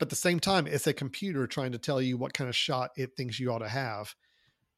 but 0.00 0.06
at 0.06 0.10
the 0.10 0.16
same 0.16 0.40
time 0.40 0.66
it's 0.66 0.88
a 0.88 0.92
computer 0.92 1.46
trying 1.46 1.72
to 1.72 1.78
tell 1.78 2.02
you 2.02 2.16
what 2.16 2.34
kind 2.34 2.48
of 2.48 2.56
shot 2.56 2.90
it 2.96 3.10
thinks 3.16 3.38
you 3.38 3.52
ought 3.52 3.58
to 3.58 3.68
have 3.68 4.14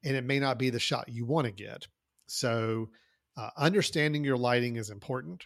and 0.05 0.17
it 0.17 0.25
may 0.25 0.39
not 0.39 0.59
be 0.59 0.69
the 0.69 0.79
shot 0.79 1.09
you 1.09 1.25
want 1.25 1.47
to 1.47 1.53
get 1.53 1.87
so 2.27 2.89
uh, 3.39 3.49
understanding 3.57 4.25
your 4.25 4.37
lighting 4.37 4.77
is 4.77 4.91
important 4.91 5.45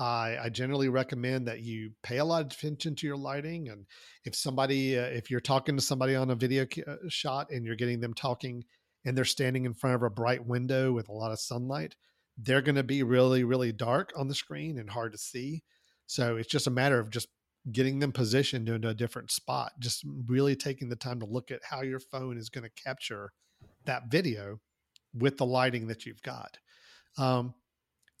I, 0.00 0.38
I, 0.44 0.48
generally 0.48 0.88
recommend 0.88 1.48
that 1.48 1.60
you 1.60 1.90
pay 2.04 2.18
a 2.18 2.24
lot 2.24 2.42
of 2.42 2.52
attention 2.52 2.94
to 2.94 3.06
your 3.06 3.16
lighting 3.16 3.68
and 3.68 3.84
if 4.24 4.34
somebody 4.34 4.96
uh, 4.98 5.02
if 5.02 5.30
you're 5.30 5.40
talking 5.40 5.76
to 5.76 5.82
somebody 5.82 6.14
on 6.14 6.30
a 6.30 6.36
video 6.36 6.66
uh, 6.86 6.94
shot 7.08 7.50
and 7.50 7.64
you're 7.64 7.76
getting 7.76 8.00
them 8.00 8.14
talking 8.14 8.64
and 9.04 9.16
they're 9.16 9.24
standing 9.24 9.64
in 9.64 9.74
front 9.74 9.96
of 9.96 10.02
a 10.02 10.10
bright 10.10 10.44
window 10.46 10.92
with 10.92 11.08
a 11.08 11.12
lot 11.12 11.32
of 11.32 11.40
sunlight, 11.40 11.96
they're 12.36 12.62
going 12.62 12.74
to 12.74 12.82
be 12.82 13.02
really, 13.02 13.44
really 13.44 13.72
dark 13.72 14.12
on 14.16 14.28
the 14.28 14.34
screen 14.34 14.78
and 14.78 14.90
hard 14.90 15.12
to 15.12 15.18
see. 15.18 15.62
So 16.06 16.36
it's 16.36 16.48
just 16.48 16.66
a 16.66 16.70
matter 16.70 16.98
of 16.98 17.10
just 17.10 17.28
getting 17.72 17.98
them 17.98 18.12
positioned 18.12 18.68
into 18.68 18.88
a 18.88 18.94
different 18.94 19.30
spot, 19.30 19.72
just 19.78 20.04
really 20.26 20.56
taking 20.56 20.88
the 20.88 20.96
time 20.96 21.20
to 21.20 21.26
look 21.26 21.50
at 21.50 21.60
how 21.68 21.82
your 21.82 22.00
phone 22.00 22.38
is 22.38 22.48
going 22.48 22.64
to 22.64 22.82
capture 22.82 23.32
that 23.84 24.10
video 24.10 24.58
with 25.14 25.36
the 25.36 25.46
lighting 25.46 25.86
that 25.88 26.06
you've 26.06 26.22
got. 26.22 26.58
Um, 27.16 27.54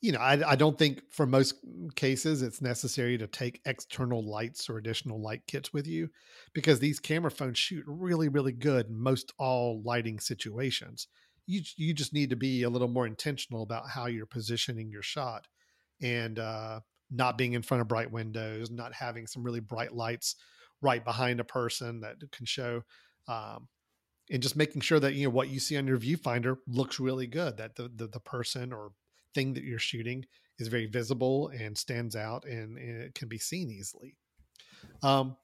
you 0.00 0.12
know, 0.12 0.20
I, 0.20 0.50
I 0.50 0.56
don't 0.56 0.78
think 0.78 1.02
for 1.10 1.26
most 1.26 1.54
cases 1.96 2.42
it's 2.42 2.62
necessary 2.62 3.18
to 3.18 3.26
take 3.26 3.60
external 3.66 4.22
lights 4.22 4.70
or 4.70 4.78
additional 4.78 5.20
light 5.20 5.42
kits 5.48 5.72
with 5.72 5.86
you 5.86 6.08
because 6.52 6.78
these 6.78 7.00
camera 7.00 7.30
phones 7.30 7.58
shoot 7.58 7.84
really, 7.86 8.28
really 8.28 8.52
good 8.52 8.86
in 8.86 9.00
most 9.00 9.32
all 9.38 9.82
lighting 9.84 10.20
situations. 10.20 11.08
You, 11.46 11.62
you 11.76 11.94
just 11.94 12.12
need 12.12 12.30
to 12.30 12.36
be 12.36 12.62
a 12.62 12.70
little 12.70 12.88
more 12.88 13.06
intentional 13.06 13.62
about 13.62 13.88
how 13.88 14.06
you're 14.06 14.26
positioning 14.26 14.90
your 14.90 15.02
shot 15.02 15.46
and 16.00 16.38
uh, 16.38 16.80
not 17.10 17.38
being 17.38 17.54
in 17.54 17.62
front 17.62 17.80
of 17.80 17.88
bright 17.88 18.10
windows, 18.10 18.70
not 18.70 18.92
having 18.92 19.26
some 19.26 19.42
really 19.42 19.60
bright 19.60 19.94
lights 19.94 20.36
right 20.80 21.04
behind 21.04 21.40
a 21.40 21.44
person 21.44 22.00
that 22.00 22.16
can 22.32 22.46
show. 22.46 22.82
Um, 23.26 23.68
and 24.30 24.42
just 24.42 24.56
making 24.56 24.82
sure 24.82 25.00
that 25.00 25.14
you 25.14 25.24
know 25.24 25.30
what 25.30 25.48
you 25.48 25.58
see 25.58 25.76
on 25.76 25.86
your 25.86 25.98
viewfinder 25.98 26.56
looks 26.66 27.00
really 27.00 27.26
good 27.26 27.56
that 27.56 27.76
the, 27.76 27.90
the, 27.94 28.08
the 28.08 28.20
person 28.20 28.72
or 28.72 28.92
thing 29.34 29.54
that 29.54 29.64
you're 29.64 29.78
shooting 29.78 30.24
is 30.58 30.68
very 30.68 30.86
visible 30.86 31.48
and 31.48 31.76
stands 31.76 32.14
out 32.14 32.44
and, 32.44 32.76
and 32.76 33.02
it 33.02 33.14
can 33.14 33.28
be 33.28 33.38
seen 33.38 33.70
easily. 33.70 34.16
Um, 35.02 35.36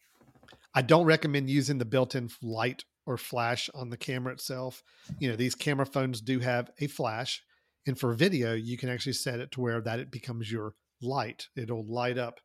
I 0.75 0.83
don't 0.83 1.07
recommend 1.07 1.49
using 1.49 1.79
the 1.79 1.85
built-in 1.85 2.31
light 2.43 2.85
or 3.07 3.17
flash 3.17 3.71
on 3.75 3.91
the 3.91 3.97
camera 3.97 4.33
itself. 4.33 4.83
You 5.19 5.31
know, 5.31 5.37
these 5.37 5.55
camera 5.55 5.87
phones 5.87 6.21
do 6.21 6.41
have 6.41 6.71
a 6.81 6.87
flash, 6.87 7.43
and 7.87 7.99
for 7.99 8.13
video, 8.15 8.55
you 8.55 8.77
can 8.77 8.89
actually 8.89 9.13
set 9.13 9.41
it 9.41 9.53
to 9.53 9.61
where 9.61 9.81
that 9.83 10.01
it 10.01 10.11
becomes 10.11 10.51
your 10.51 10.75
light. 11.05 11.49
It'll 11.57 11.87
light 11.87 12.19
up 12.19 12.41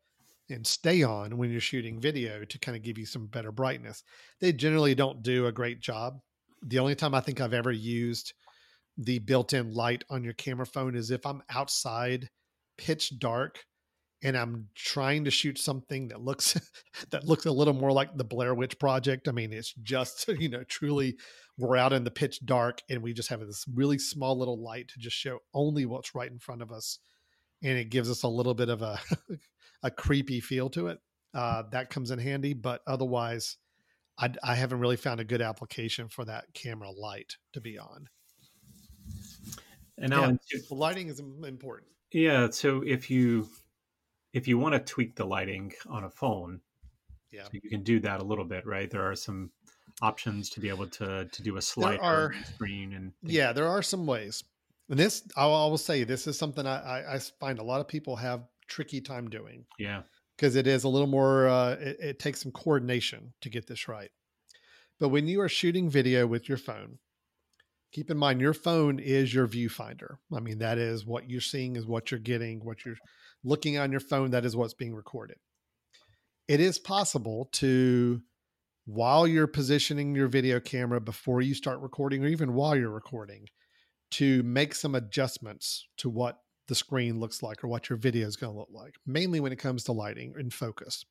and 0.50 0.66
stay 0.66 1.04
on 1.04 1.38
when 1.38 1.52
you're 1.52 1.62
shooting 1.62 2.00
video 2.00 2.44
to 2.44 2.60
kind 2.60 2.76
of 2.76 2.84
give 2.84 2.98
you 2.98 3.06
some 3.06 3.28
better 3.28 3.52
brightness. 3.52 4.04
They 4.40 4.52
generally 4.52 4.96
don't 4.96 5.22
do 5.22 5.48
a 5.48 5.52
great 5.52 5.80
job. 5.80 6.20
The 6.64 6.80
only 6.80 6.96
time 6.96 7.14
I 7.14 7.22
think 7.22 7.40
I've 7.40 7.54
ever 7.54 7.72
used 7.72 8.34
the 8.98 9.20
built-in 9.20 9.74
light 9.74 10.04
on 10.10 10.24
your 10.24 10.34
camera 10.34 10.66
phone 10.66 10.96
is 10.96 11.12
if 11.12 11.26
I'm 11.26 11.42
outside 11.50 12.30
pitch 12.78 13.18
dark 13.20 13.64
and 14.22 14.38
I'm 14.38 14.68
trying 14.76 15.24
to 15.24 15.32
shoot 15.32 15.58
something 15.58 16.10
that 16.10 16.22
looks 16.22 16.60
that 17.12 17.26
looks 17.26 17.46
a 17.46 17.52
little 17.52 17.74
more 17.74 17.92
like 17.92 18.18
the 18.18 18.24
Blair 18.24 18.54
Witch 18.54 18.78
Project. 18.80 19.28
I 19.28 19.32
mean, 19.32 19.54
it's 19.54 19.74
just 19.84 20.28
you 20.40 20.50
know 20.50 20.64
truly 20.64 21.18
we're 21.58 21.78
out 21.78 21.94
in 21.94 22.04
the 22.04 22.12
pitch 22.12 22.46
dark 22.46 22.82
and 22.90 23.02
we 23.02 23.14
just 23.14 23.30
have 23.30 23.40
this 23.42 23.66
really 23.74 24.00
small 24.00 24.38
little 24.38 24.62
light 24.62 24.88
to 24.90 25.00
just 25.00 25.16
show 25.16 25.40
only 25.54 25.86
what's 25.86 26.16
right 26.16 26.32
in 26.32 26.40
front 26.40 26.62
of 26.62 26.72
us, 26.72 27.00
and 27.64 27.78
it 27.78 27.90
gives 27.90 28.10
us 28.10 28.24
a 28.24 28.28
little 28.28 28.54
bit 28.54 28.70
of 28.70 28.82
a 28.82 29.00
a 29.84 29.92
creepy 29.92 30.40
feel 30.40 30.70
to 30.72 30.88
it. 30.88 31.00
Uh, 31.34 31.64
that 31.72 31.90
comes 31.90 32.12
in 32.12 32.20
handy, 32.20 32.54
but 32.54 32.82
otherwise, 32.88 33.58
I, 34.18 34.32
I 34.44 34.56
haven't 34.56 34.80
really 34.80 34.98
found 34.98 35.20
a 35.20 35.24
good 35.24 35.42
application 35.42 36.10
for 36.10 36.26
that 36.26 36.54
camera 36.54 36.90
light 36.92 37.38
to 37.54 37.62
be 37.62 37.78
on. 37.78 38.10
And 39.98 40.10
now 40.10 40.30
yeah, 40.52 40.60
lighting 40.72 41.08
is 41.08 41.20
important. 41.20 41.92
Yeah. 42.12 42.50
So 42.50 42.84
if 42.86 43.10
you 43.10 43.48
if 44.34 44.48
you 44.48 44.58
want 44.58 44.74
to 44.74 44.80
tweak 44.80 45.16
the 45.16 45.26
lighting 45.26 45.74
on 45.88 46.06
a 46.06 46.10
phone, 46.10 46.62
yeah, 47.32 47.44
so 47.44 47.50
you 47.54 47.70
can 47.70 47.84
do 47.84 48.00
that 48.00 48.22
a 48.22 48.24
little 48.24 48.46
bit, 48.46 48.66
right? 48.66 48.90
There 48.90 49.10
are 49.10 49.16
some 49.16 49.52
options 50.02 50.50
to 50.52 50.60
be 50.60 50.70
able 50.70 50.88
to 50.88 51.26
to 51.26 51.44
do 51.44 51.58
a 51.58 51.62
slider 51.62 52.02
are, 52.02 52.34
screen 52.56 52.94
and 52.94 53.12
yeah, 53.24 53.52
there 53.52 53.68
are 53.68 53.82
some 53.82 54.06
ways. 54.06 54.44
And 54.90 54.98
this, 54.98 55.24
I 55.38 55.46
will 55.46 55.78
say, 55.78 56.04
this 56.04 56.26
is 56.26 56.38
something 56.38 56.66
I, 56.66 56.80
I, 56.80 57.16
I 57.16 57.20
find 57.40 57.60
a 57.60 57.64
lot 57.64 57.82
of 57.82 57.88
people 57.88 58.16
have 58.16 58.48
tricky 58.68 59.02
time 59.02 59.30
doing. 59.30 59.66
Yeah, 59.78 60.02
because 60.36 60.56
it 60.56 60.68
is 60.68 60.84
a 60.84 60.90
little 60.90 61.08
more. 61.08 61.48
Uh, 61.48 61.72
it, 61.74 61.98
it 62.00 62.20
takes 62.20 62.42
some 62.42 62.52
coordination 62.52 63.34
to 63.42 63.50
get 63.50 63.68
this 63.68 63.88
right. 63.88 64.10
But 65.00 65.10
when 65.10 65.28
you 65.28 65.42
are 65.42 65.50
shooting 65.50 65.90
video 65.90 66.28
with 66.28 66.50
your 66.50 66.58
phone, 66.58 66.98
keep 67.94 68.12
in 68.12 68.18
mind 68.18 68.42
your 68.42 68.54
phone 68.54 69.00
is 69.00 69.34
your 69.34 69.48
viewfinder. 69.48 70.16
I 70.34 70.40
mean, 70.40 70.60
that 70.60 70.78
is 70.78 71.06
what 71.06 71.30
you're 71.30 71.40
seeing 71.40 71.76
is 71.76 71.86
what 71.86 72.12
you're 72.12 72.20
getting, 72.20 72.60
what 72.66 72.84
you're 72.86 72.98
looking 73.44 73.78
on 73.78 73.92
your 73.92 74.02
phone, 74.02 74.32
that 74.32 74.44
is 74.44 74.56
what's 74.56 74.74
being 74.74 74.94
recorded. 74.94 75.38
It 76.48 76.60
is 76.60 76.80
possible 76.80 77.48
to, 77.54 78.22
while 78.86 79.28
you're 79.28 79.48
positioning 79.48 80.16
your 80.16 80.28
video 80.28 80.60
camera 80.60 81.00
before 81.00 81.42
you 81.42 81.54
start 81.54 81.80
recording, 81.80 82.26
or 82.26 82.28
even 82.28 82.54
while 82.54 82.76
you're 82.76 82.90
recording, 82.90 83.46
to 84.12 84.44
make 84.44 84.74
some 84.74 84.96
adjustments 84.96 85.88
to 85.98 86.10
what 86.10 86.40
the 86.68 86.76
screen 86.76 87.20
looks 87.20 87.42
like 87.42 87.64
or 87.64 87.68
what 87.68 87.90
your 87.90 87.98
video 87.98 88.28
is 88.28 88.36
going 88.36 88.54
to 88.54 88.60
look 88.60 88.70
like, 88.72 88.96
mainly 89.06 89.40
when 89.40 89.52
it 89.52 89.60
comes 89.60 89.84
to 89.84 89.92
lighting 89.92 90.34
and 90.38 90.54
focus. 90.54 91.06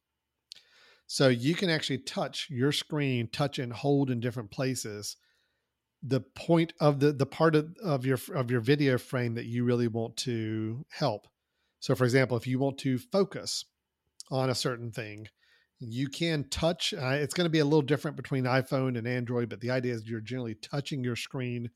So 1.07 1.29
you 1.29 1.55
can 1.55 1.71
actually 1.71 1.99
touch 1.99 2.49
your 2.51 2.71
screen, 2.71 3.29
touch 3.29 3.59
and 3.59 3.73
hold 3.73 4.11
in 4.11 4.21
different 4.21 4.51
places 4.51 5.17
the 6.01 6.21
point 6.21 6.73
of 6.79 7.01
the 7.01 7.11
the 7.13 7.27
part 7.27 7.57
of, 7.57 7.75
of 7.83 8.07
your 8.07 8.19
of 8.33 8.53
your 8.53 8.61
video 8.61 8.99
frame 8.99 9.35
that 9.35 9.47
you 9.47 9.65
really 9.65 9.89
want 9.89 10.17
to 10.17 10.85
help. 10.91 11.27
So 11.81 11.97
for 11.97 12.05
example, 12.05 12.37
if 12.37 12.47
you 12.47 12.61
want 12.61 12.79
to 12.79 12.99
focus 12.99 13.65
on 14.31 14.49
a 14.49 14.55
certain 14.55 14.93
thing, 14.93 15.27
you 15.81 16.09
can 16.09 16.45
touch 16.51 16.95
uh, 16.95 17.09
it's 17.09 17.35
going 17.35 17.47
to 17.47 17.51
be 17.51 17.61
a 17.61 17.65
little 17.65 17.83
different 17.83 18.17
between 18.17 18.45
iphone 18.45 18.99
and 18.99 19.07
android 19.07 19.49
but 19.49 19.61
the 19.61 19.71
idea 19.71 19.95
is 19.95 20.09
you're 20.09 20.21
generally 20.21 20.55
touching 20.57 21.05
your 21.05 21.15
screen 21.17 21.71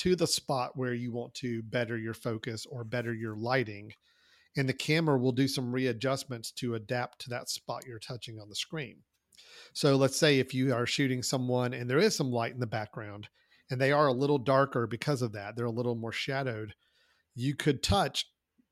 to 0.00 0.16
the 0.16 0.26
spot 0.26 0.72
where 0.76 0.94
you 0.94 1.12
want 1.12 1.34
to 1.34 1.62
better 1.62 1.96
your 1.96 2.14
focus 2.14 2.66
or 2.66 2.84
better 2.84 3.12
your 3.12 3.36
lighting 3.36 3.92
and 4.56 4.68
the 4.68 4.72
camera 4.72 5.18
will 5.18 5.32
do 5.32 5.46
some 5.46 5.72
readjustments 5.72 6.50
to 6.50 6.74
adapt 6.74 7.20
to 7.20 7.30
that 7.30 7.48
spot 7.48 7.84
you're 7.86 7.98
touching 7.98 8.40
on 8.40 8.48
the 8.48 8.54
screen. 8.54 8.96
So 9.74 9.96
let's 9.96 10.18
say 10.18 10.38
if 10.38 10.52
you 10.54 10.74
are 10.74 10.86
shooting 10.86 11.22
someone 11.22 11.72
and 11.72 11.88
there 11.88 11.98
is 11.98 12.16
some 12.16 12.30
light 12.30 12.52
in 12.52 12.60
the 12.60 12.66
background 12.66 13.28
and 13.70 13.80
they 13.80 13.92
are 13.92 14.08
a 14.08 14.12
little 14.12 14.38
darker 14.38 14.86
because 14.86 15.22
of 15.22 15.32
that 15.32 15.54
they're 15.54 15.66
a 15.66 15.70
little 15.70 15.94
more 15.94 16.12
shadowed 16.12 16.74
you 17.34 17.54
could 17.54 17.82
touch 17.82 18.26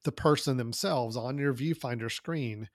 the 0.05 0.13
person 0.13 0.57
themselves 0.57 1.17
on 1.17 1.39
your 1.39 1.55
viewfinder 1.55 2.11
screen 2.11 2.69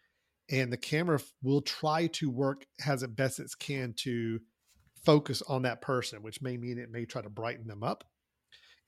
and 0.50 0.72
the 0.72 0.78
camera 0.78 1.20
will 1.42 1.62
try 1.62 2.08
to 2.08 2.30
work 2.30 2.66
as 2.86 3.04
it 3.04 3.16
best 3.16 3.40
it 3.40 3.52
can 3.60 3.94
to 3.98 4.40
focus 5.04 5.42
on 5.48 5.64
that 5.64 5.82
person, 5.82 6.22
which 6.22 6.42
may 6.42 6.58
mean 6.58 6.78
it 6.78 6.92
may 6.92 7.06
try 7.06 7.22
to 7.22 7.30
brighten 7.30 7.68
them 7.68 7.84
up, 7.84 8.04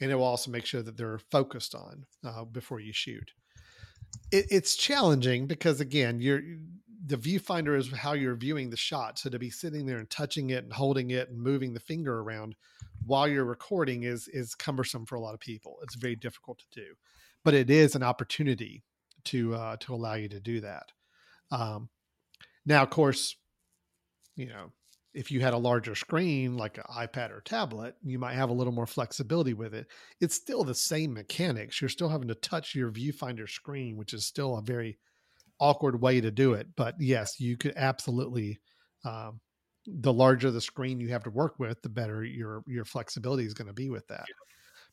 and 0.02 0.12
it 0.12 0.16
will 0.16 0.24
also 0.24 0.52
make 0.52 0.66
sure 0.66 0.82
that 0.82 0.98
they're 0.98 1.20
focused 1.20 1.74
on 1.74 2.06
uh, 2.24 2.44
before 2.46 2.80
you 2.80 2.94
shoot. 2.94 3.32
It, 4.32 4.46
it's 4.50 4.76
challenging 4.76 5.48
because 5.48 5.80
again, 5.80 6.20
you're 6.20 6.42
the 7.08 7.18
viewfinder 7.18 7.78
is 7.78 7.92
how 7.92 8.14
you're 8.14 8.36
viewing 8.36 8.72
the 8.72 8.78
shot. 8.78 9.20
So 9.20 9.30
to 9.30 9.38
be 9.38 9.52
sitting 9.52 9.86
there 9.86 10.00
and 10.00 10.10
touching 10.10 10.50
it 10.50 10.64
and 10.64 10.74
holding 10.74 11.12
it 11.12 11.30
and 11.30 11.40
moving 11.40 11.74
the 11.74 11.80
finger 11.80 12.20
around 12.20 12.56
while 13.06 13.28
you're 13.28 13.46
recording 13.46 14.04
is 14.04 14.28
is 14.28 14.56
cumbersome 14.56 15.06
for 15.06 15.16
a 15.16 15.22
lot 15.22 15.34
of 15.34 15.40
people. 15.40 15.78
It's 15.84 15.96
very 15.96 16.16
difficult 16.16 16.60
to 16.60 16.82
do, 16.82 16.96
but 17.44 17.54
it 17.54 17.70
is 17.70 17.96
an 17.96 18.04
opportunity 18.04 18.84
to 19.26 19.56
uh, 19.56 19.78
to 19.78 19.94
allow 19.94 20.16
you 20.16 20.30
to 20.30 20.40
do 20.40 20.62
that. 20.62 20.92
Um, 21.52 21.90
now, 22.66 22.82
of 22.82 22.90
course, 22.90 23.36
you 24.36 24.48
know, 24.48 24.72
if 25.16 25.32
you 25.32 25.40
had 25.40 25.54
a 25.54 25.58
larger 25.58 25.96
screen 25.96 26.58
like 26.58 26.78
an 26.78 26.84
iPad 26.94 27.32
or 27.32 27.42
tablet, 27.42 27.96
you 28.04 28.20
might 28.20 28.34
have 28.34 28.50
a 28.50 28.54
little 28.54 28.74
more 28.74 28.86
flexibility 28.86 29.54
with 29.54 29.74
it. 29.74 29.88
It's 30.20 30.36
still 30.36 30.64
the 30.64 30.76
same 30.76 31.14
mechanics. 31.14 31.82
You're 31.82 31.90
still 31.90 32.10
having 32.10 32.28
to 32.28 32.36
touch 32.36 32.76
your 32.76 32.92
viewfinder 32.92 33.50
screen, 33.50 33.96
which 33.96 34.14
is 34.14 34.26
still 34.26 34.58
a 34.58 34.62
very 34.62 34.98
awkward 35.60 36.02
way 36.02 36.20
to 36.20 36.32
do 36.32 36.54
it. 36.54 36.68
But 36.76 36.96
yes, 37.00 37.40
you 37.40 37.58
could 37.58 37.74
absolutely. 37.76 38.60
Um, 39.04 39.40
the 39.88 40.12
larger 40.12 40.50
the 40.50 40.62
screen 40.62 41.00
you 41.00 41.10
have 41.10 41.24
to 41.24 41.30
work 41.30 41.60
with, 41.60 41.82
the 41.82 41.90
better 41.90 42.24
your 42.24 42.64
your 42.68 42.86
flexibility 42.86 43.46
is 43.46 43.54
going 43.54 43.68
to 43.68 43.74
be 43.74 43.90
with 43.90 44.08
that. 44.08 44.26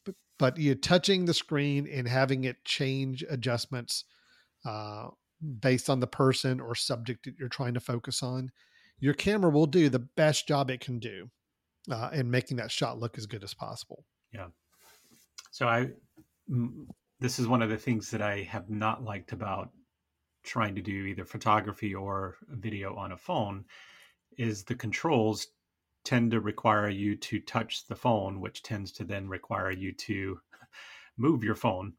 But 0.04 0.14
but 0.38 0.58
you're 0.58 0.74
touching 0.74 1.24
the 1.24 1.34
screen 1.34 1.88
and 1.90 2.06
having 2.06 2.44
it 2.44 2.62
change 2.64 3.24
adjustments 3.28 4.04
uh, 4.66 5.08
based 5.60 5.88
on 5.90 6.00
the 6.00 6.06
person 6.06 6.60
or 6.60 6.74
subject 6.74 7.24
that 7.24 7.34
you're 7.38 7.48
trying 7.48 7.74
to 7.74 7.80
focus 7.80 8.22
on, 8.22 8.50
your 9.02 9.14
camera 9.14 9.50
will 9.50 9.66
do 9.66 9.88
the 9.88 9.98
best 9.98 10.46
job 10.46 10.70
it 10.70 10.80
can 10.80 11.00
do 11.00 11.28
uh, 11.90 12.10
in 12.12 12.30
making 12.30 12.56
that 12.58 12.70
shot 12.70 13.00
look 13.00 13.18
as 13.18 13.26
good 13.26 13.42
as 13.42 13.52
possible. 13.52 14.04
Yeah. 14.32 14.46
So 15.50 15.66
I, 15.66 15.88
this 17.18 17.40
is 17.40 17.48
one 17.48 17.62
of 17.62 17.68
the 17.68 17.76
things 17.76 18.12
that 18.12 18.22
I 18.22 18.42
have 18.42 18.70
not 18.70 19.02
liked 19.02 19.32
about 19.32 19.70
trying 20.44 20.76
to 20.76 20.80
do 20.80 21.04
either 21.06 21.24
photography 21.24 21.92
or 21.92 22.36
video 22.48 22.94
on 22.94 23.10
a 23.10 23.16
phone 23.16 23.64
is 24.38 24.62
the 24.62 24.76
controls 24.76 25.48
tend 26.04 26.30
to 26.30 26.40
require 26.40 26.88
you 26.88 27.16
to 27.16 27.40
touch 27.40 27.88
the 27.88 27.96
phone, 27.96 28.40
which 28.40 28.62
tends 28.62 28.92
to 28.92 29.04
then 29.04 29.28
require 29.28 29.72
you 29.72 29.90
to 29.94 30.38
move 31.16 31.42
your 31.42 31.56
phone, 31.56 31.94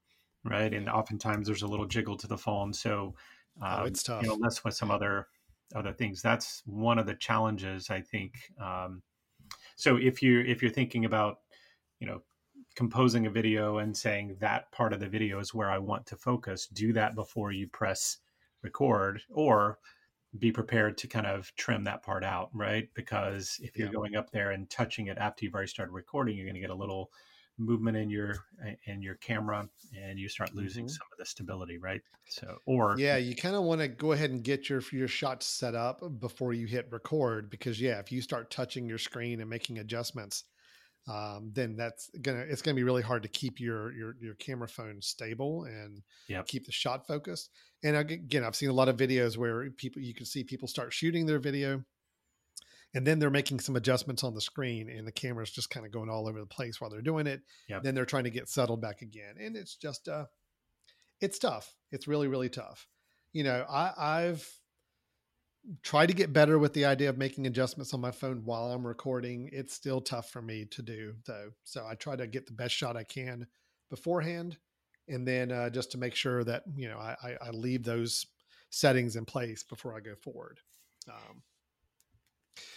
right? 0.45 0.73
And 0.73 0.87
oftentimes 0.87 1.47
there's 1.47 1.63
a 1.63 1.67
little 1.67 1.85
jiggle 1.85 2.15
to 2.15 2.27
the 2.27 2.37
phone. 2.37 2.71
So 2.71 3.13
um, 3.61 3.79
oh, 3.81 3.83
it's 3.83 4.03
tough. 4.03 4.23
You 4.23 4.29
know, 4.29 4.35
less 4.35 4.63
with 4.63 4.73
some 4.73 4.89
other 4.89 5.27
other 5.75 5.93
things. 5.93 6.21
That's 6.21 6.61
one 6.65 6.99
of 6.99 7.05
the 7.05 7.15
challenges 7.15 7.89
I 7.89 8.01
think. 8.01 8.33
Um, 8.61 9.01
so 9.75 9.97
if 9.97 10.21
you 10.21 10.41
if 10.41 10.61
you're 10.61 10.71
thinking 10.71 11.05
about, 11.05 11.37
you 11.99 12.07
know, 12.07 12.21
composing 12.75 13.25
a 13.25 13.29
video 13.29 13.77
and 13.79 13.95
saying 13.95 14.37
that 14.39 14.71
part 14.71 14.93
of 14.93 14.99
the 14.99 15.07
video 15.07 15.39
is 15.39 15.53
where 15.53 15.71
I 15.71 15.77
want 15.77 16.05
to 16.07 16.15
focus, 16.15 16.67
do 16.67 16.93
that 16.93 17.15
before 17.15 17.51
you 17.51 17.67
press 17.67 18.17
record, 18.61 19.21
or 19.29 19.79
be 20.39 20.51
prepared 20.51 20.97
to 20.97 21.07
kind 21.07 21.27
of 21.27 21.53
trim 21.55 21.83
that 21.83 22.03
part 22.03 22.23
out, 22.23 22.49
right? 22.53 22.89
Because 22.95 23.59
if 23.61 23.77
you're 23.77 23.87
yeah. 23.87 23.93
going 23.93 24.15
up 24.15 24.31
there 24.31 24.51
and 24.51 24.69
touching 24.69 25.07
it 25.07 25.17
after 25.17 25.45
you've 25.45 25.53
already 25.53 25.67
started 25.67 25.91
recording, 25.91 26.35
you're 26.35 26.45
going 26.45 26.55
to 26.55 26.61
get 26.61 26.71
a 26.71 26.75
little 26.75 27.11
movement 27.57 27.95
in 27.95 28.09
your 28.09 28.35
in 28.87 29.01
your 29.01 29.15
camera 29.15 29.67
and 30.01 30.17
you 30.17 30.27
start 30.27 30.55
losing 30.55 30.85
mm-hmm. 30.85 30.89
some 30.89 31.07
of 31.11 31.17
the 31.19 31.25
stability 31.25 31.77
right 31.77 32.01
so 32.27 32.57
or 32.65 32.95
yeah 32.97 33.17
you 33.17 33.35
kind 33.35 33.55
of 33.55 33.63
want 33.63 33.79
to 33.79 33.87
go 33.87 34.11
ahead 34.11 34.31
and 34.31 34.43
get 34.43 34.69
your 34.69 34.81
your 34.91 35.07
shots 35.07 35.45
set 35.45 35.75
up 35.75 36.01
before 36.19 36.53
you 36.53 36.65
hit 36.65 36.87
record 36.91 37.49
because 37.49 37.79
yeah 37.79 37.99
if 37.99 38.11
you 38.11 38.21
start 38.21 38.49
touching 38.49 38.87
your 38.87 38.97
screen 38.97 39.39
and 39.39 39.49
making 39.49 39.77
adjustments 39.79 40.45
um, 41.07 41.51
then 41.53 41.75
that's 41.75 42.09
gonna 42.21 42.45
it's 42.47 42.61
gonna 42.61 42.75
be 42.75 42.83
really 42.83 43.01
hard 43.01 43.23
to 43.23 43.29
keep 43.29 43.59
your 43.59 43.91
your 43.93 44.15
your 44.21 44.35
camera 44.35 44.67
phone 44.67 45.01
stable 45.01 45.65
and 45.65 46.01
yep. 46.29 46.47
keep 46.47 46.65
the 46.65 46.71
shot 46.71 47.05
focused 47.05 47.49
and 47.83 47.97
again 47.97 48.43
i've 48.43 48.55
seen 48.55 48.69
a 48.69 48.73
lot 48.73 48.87
of 48.87 48.95
videos 48.95 49.37
where 49.37 49.69
people 49.71 50.01
you 50.01 50.13
can 50.13 50.25
see 50.25 50.43
people 50.43 50.67
start 50.67 50.93
shooting 50.93 51.25
their 51.25 51.39
video 51.39 51.83
and 52.93 53.07
then 53.07 53.19
they're 53.19 53.29
making 53.29 53.59
some 53.59 53.75
adjustments 53.75 54.23
on 54.23 54.33
the 54.33 54.41
screen 54.41 54.89
and 54.89 55.07
the 55.07 55.11
camera's 55.11 55.51
just 55.51 55.69
kind 55.69 55.85
of 55.85 55.91
going 55.91 56.09
all 56.09 56.27
over 56.27 56.39
the 56.39 56.45
place 56.45 56.79
while 56.79 56.89
they're 56.89 57.01
doing 57.01 57.27
it 57.27 57.41
yep. 57.67 57.83
then 57.83 57.95
they're 57.95 58.05
trying 58.05 58.23
to 58.23 58.29
get 58.29 58.49
settled 58.49 58.81
back 58.81 59.01
again 59.01 59.35
and 59.39 59.55
it's 59.55 59.75
just 59.75 60.07
uh 60.07 60.25
it's 61.21 61.39
tough. 61.39 61.73
It's 61.91 62.07
really 62.07 62.27
really 62.27 62.49
tough. 62.49 62.87
You 63.31 63.43
know 63.43 63.65
i 63.69 63.93
i've 63.97 64.47
tried 65.81 66.07
to 66.07 66.13
get 66.13 66.33
better 66.33 66.59
with 66.59 66.73
the 66.73 66.83
idea 66.83 67.09
of 67.09 67.17
making 67.17 67.47
adjustments 67.47 67.93
on 67.93 68.01
my 68.01 68.11
phone 68.11 68.41
while 68.43 68.71
i'm 68.71 68.85
recording. 68.85 69.49
It's 69.51 69.73
still 69.73 70.01
tough 70.01 70.29
for 70.29 70.41
me 70.41 70.65
to 70.65 70.81
do 70.81 71.15
though. 71.25 71.51
So 71.63 71.85
i 71.89 71.95
try 71.95 72.15
to 72.15 72.27
get 72.27 72.45
the 72.45 72.53
best 72.53 72.75
shot 72.75 72.97
i 72.97 73.03
can 73.03 73.47
beforehand 73.89 74.57
and 75.07 75.27
then 75.27 75.51
uh, 75.51 75.69
just 75.69 75.91
to 75.91 75.97
make 75.97 76.15
sure 76.15 76.43
that 76.43 76.63
you 76.75 76.87
know 76.87 76.97
I, 76.97 77.15
I, 77.23 77.47
I 77.47 77.49
leave 77.51 77.83
those 77.83 78.25
settings 78.69 79.15
in 79.15 79.25
place 79.25 79.63
before 79.63 79.95
i 79.95 79.99
go 79.99 80.15
forward. 80.15 80.59
Um, 81.09 81.41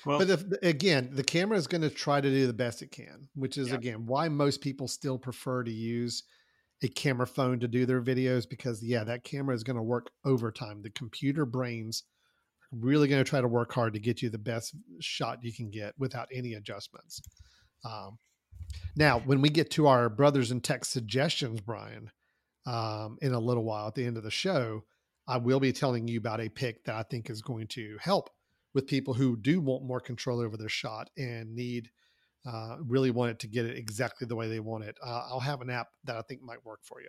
well, 0.04 0.18
but 0.18 0.30
if, 0.30 0.44
again, 0.62 1.10
the 1.12 1.24
camera 1.24 1.58
is 1.58 1.66
going 1.66 1.82
to 1.82 1.90
try 1.90 2.20
to 2.20 2.30
do 2.30 2.46
the 2.46 2.52
best 2.52 2.82
it 2.82 2.90
can, 2.90 3.28
which 3.34 3.58
is 3.58 3.68
yeah. 3.68 3.74
again 3.74 4.06
why 4.06 4.28
most 4.28 4.60
people 4.60 4.88
still 4.88 5.18
prefer 5.18 5.62
to 5.62 5.72
use 5.72 6.24
a 6.82 6.88
camera 6.88 7.26
phone 7.26 7.58
to 7.60 7.68
do 7.68 7.86
their 7.86 8.02
videos 8.02 8.48
because 8.48 8.82
yeah, 8.82 9.04
that 9.04 9.24
camera 9.24 9.54
is 9.54 9.64
going 9.64 9.76
to 9.76 9.82
work 9.82 10.10
overtime. 10.24 10.82
The 10.82 10.90
computer 10.90 11.46
brains 11.46 12.04
are 12.72 12.78
really 12.78 13.08
going 13.08 13.22
to 13.22 13.28
try 13.28 13.40
to 13.40 13.48
work 13.48 13.72
hard 13.72 13.94
to 13.94 14.00
get 14.00 14.22
you 14.22 14.28
the 14.28 14.38
best 14.38 14.74
shot 15.00 15.38
you 15.42 15.52
can 15.52 15.70
get 15.70 15.94
without 15.98 16.28
any 16.32 16.54
adjustments. 16.54 17.20
Um, 17.84 18.18
now, 18.96 19.20
when 19.20 19.40
we 19.40 19.48
get 19.48 19.70
to 19.72 19.86
our 19.86 20.08
brothers 20.08 20.50
in 20.50 20.60
tech 20.60 20.84
suggestions, 20.84 21.60
Brian, 21.60 22.10
um, 22.66 23.16
in 23.22 23.32
a 23.32 23.38
little 23.38 23.64
while 23.64 23.88
at 23.88 23.94
the 23.94 24.04
end 24.04 24.16
of 24.16 24.24
the 24.24 24.30
show, 24.30 24.82
I 25.28 25.38
will 25.38 25.60
be 25.60 25.72
telling 25.72 26.08
you 26.08 26.18
about 26.18 26.40
a 26.40 26.48
pick 26.48 26.84
that 26.84 26.94
I 26.94 27.02
think 27.04 27.30
is 27.30 27.42
going 27.42 27.68
to 27.68 27.96
help 28.00 28.30
with 28.76 28.86
people 28.86 29.14
who 29.14 29.38
do 29.38 29.58
want 29.58 29.82
more 29.82 30.00
control 30.00 30.38
over 30.38 30.58
their 30.58 30.68
shot 30.68 31.08
and 31.16 31.54
need 31.54 31.90
uh, 32.46 32.76
really 32.80 33.10
want 33.10 33.30
it 33.30 33.38
to 33.38 33.48
get 33.48 33.64
it 33.64 33.74
exactly 33.74 34.26
the 34.26 34.36
way 34.36 34.48
they 34.48 34.60
want 34.60 34.84
it. 34.84 34.98
Uh, 35.02 35.22
I'll 35.30 35.40
have 35.40 35.62
an 35.62 35.70
app 35.70 35.88
that 36.04 36.14
I 36.14 36.20
think 36.20 36.42
might 36.42 36.62
work 36.62 36.80
for 36.82 37.00
you. 37.00 37.08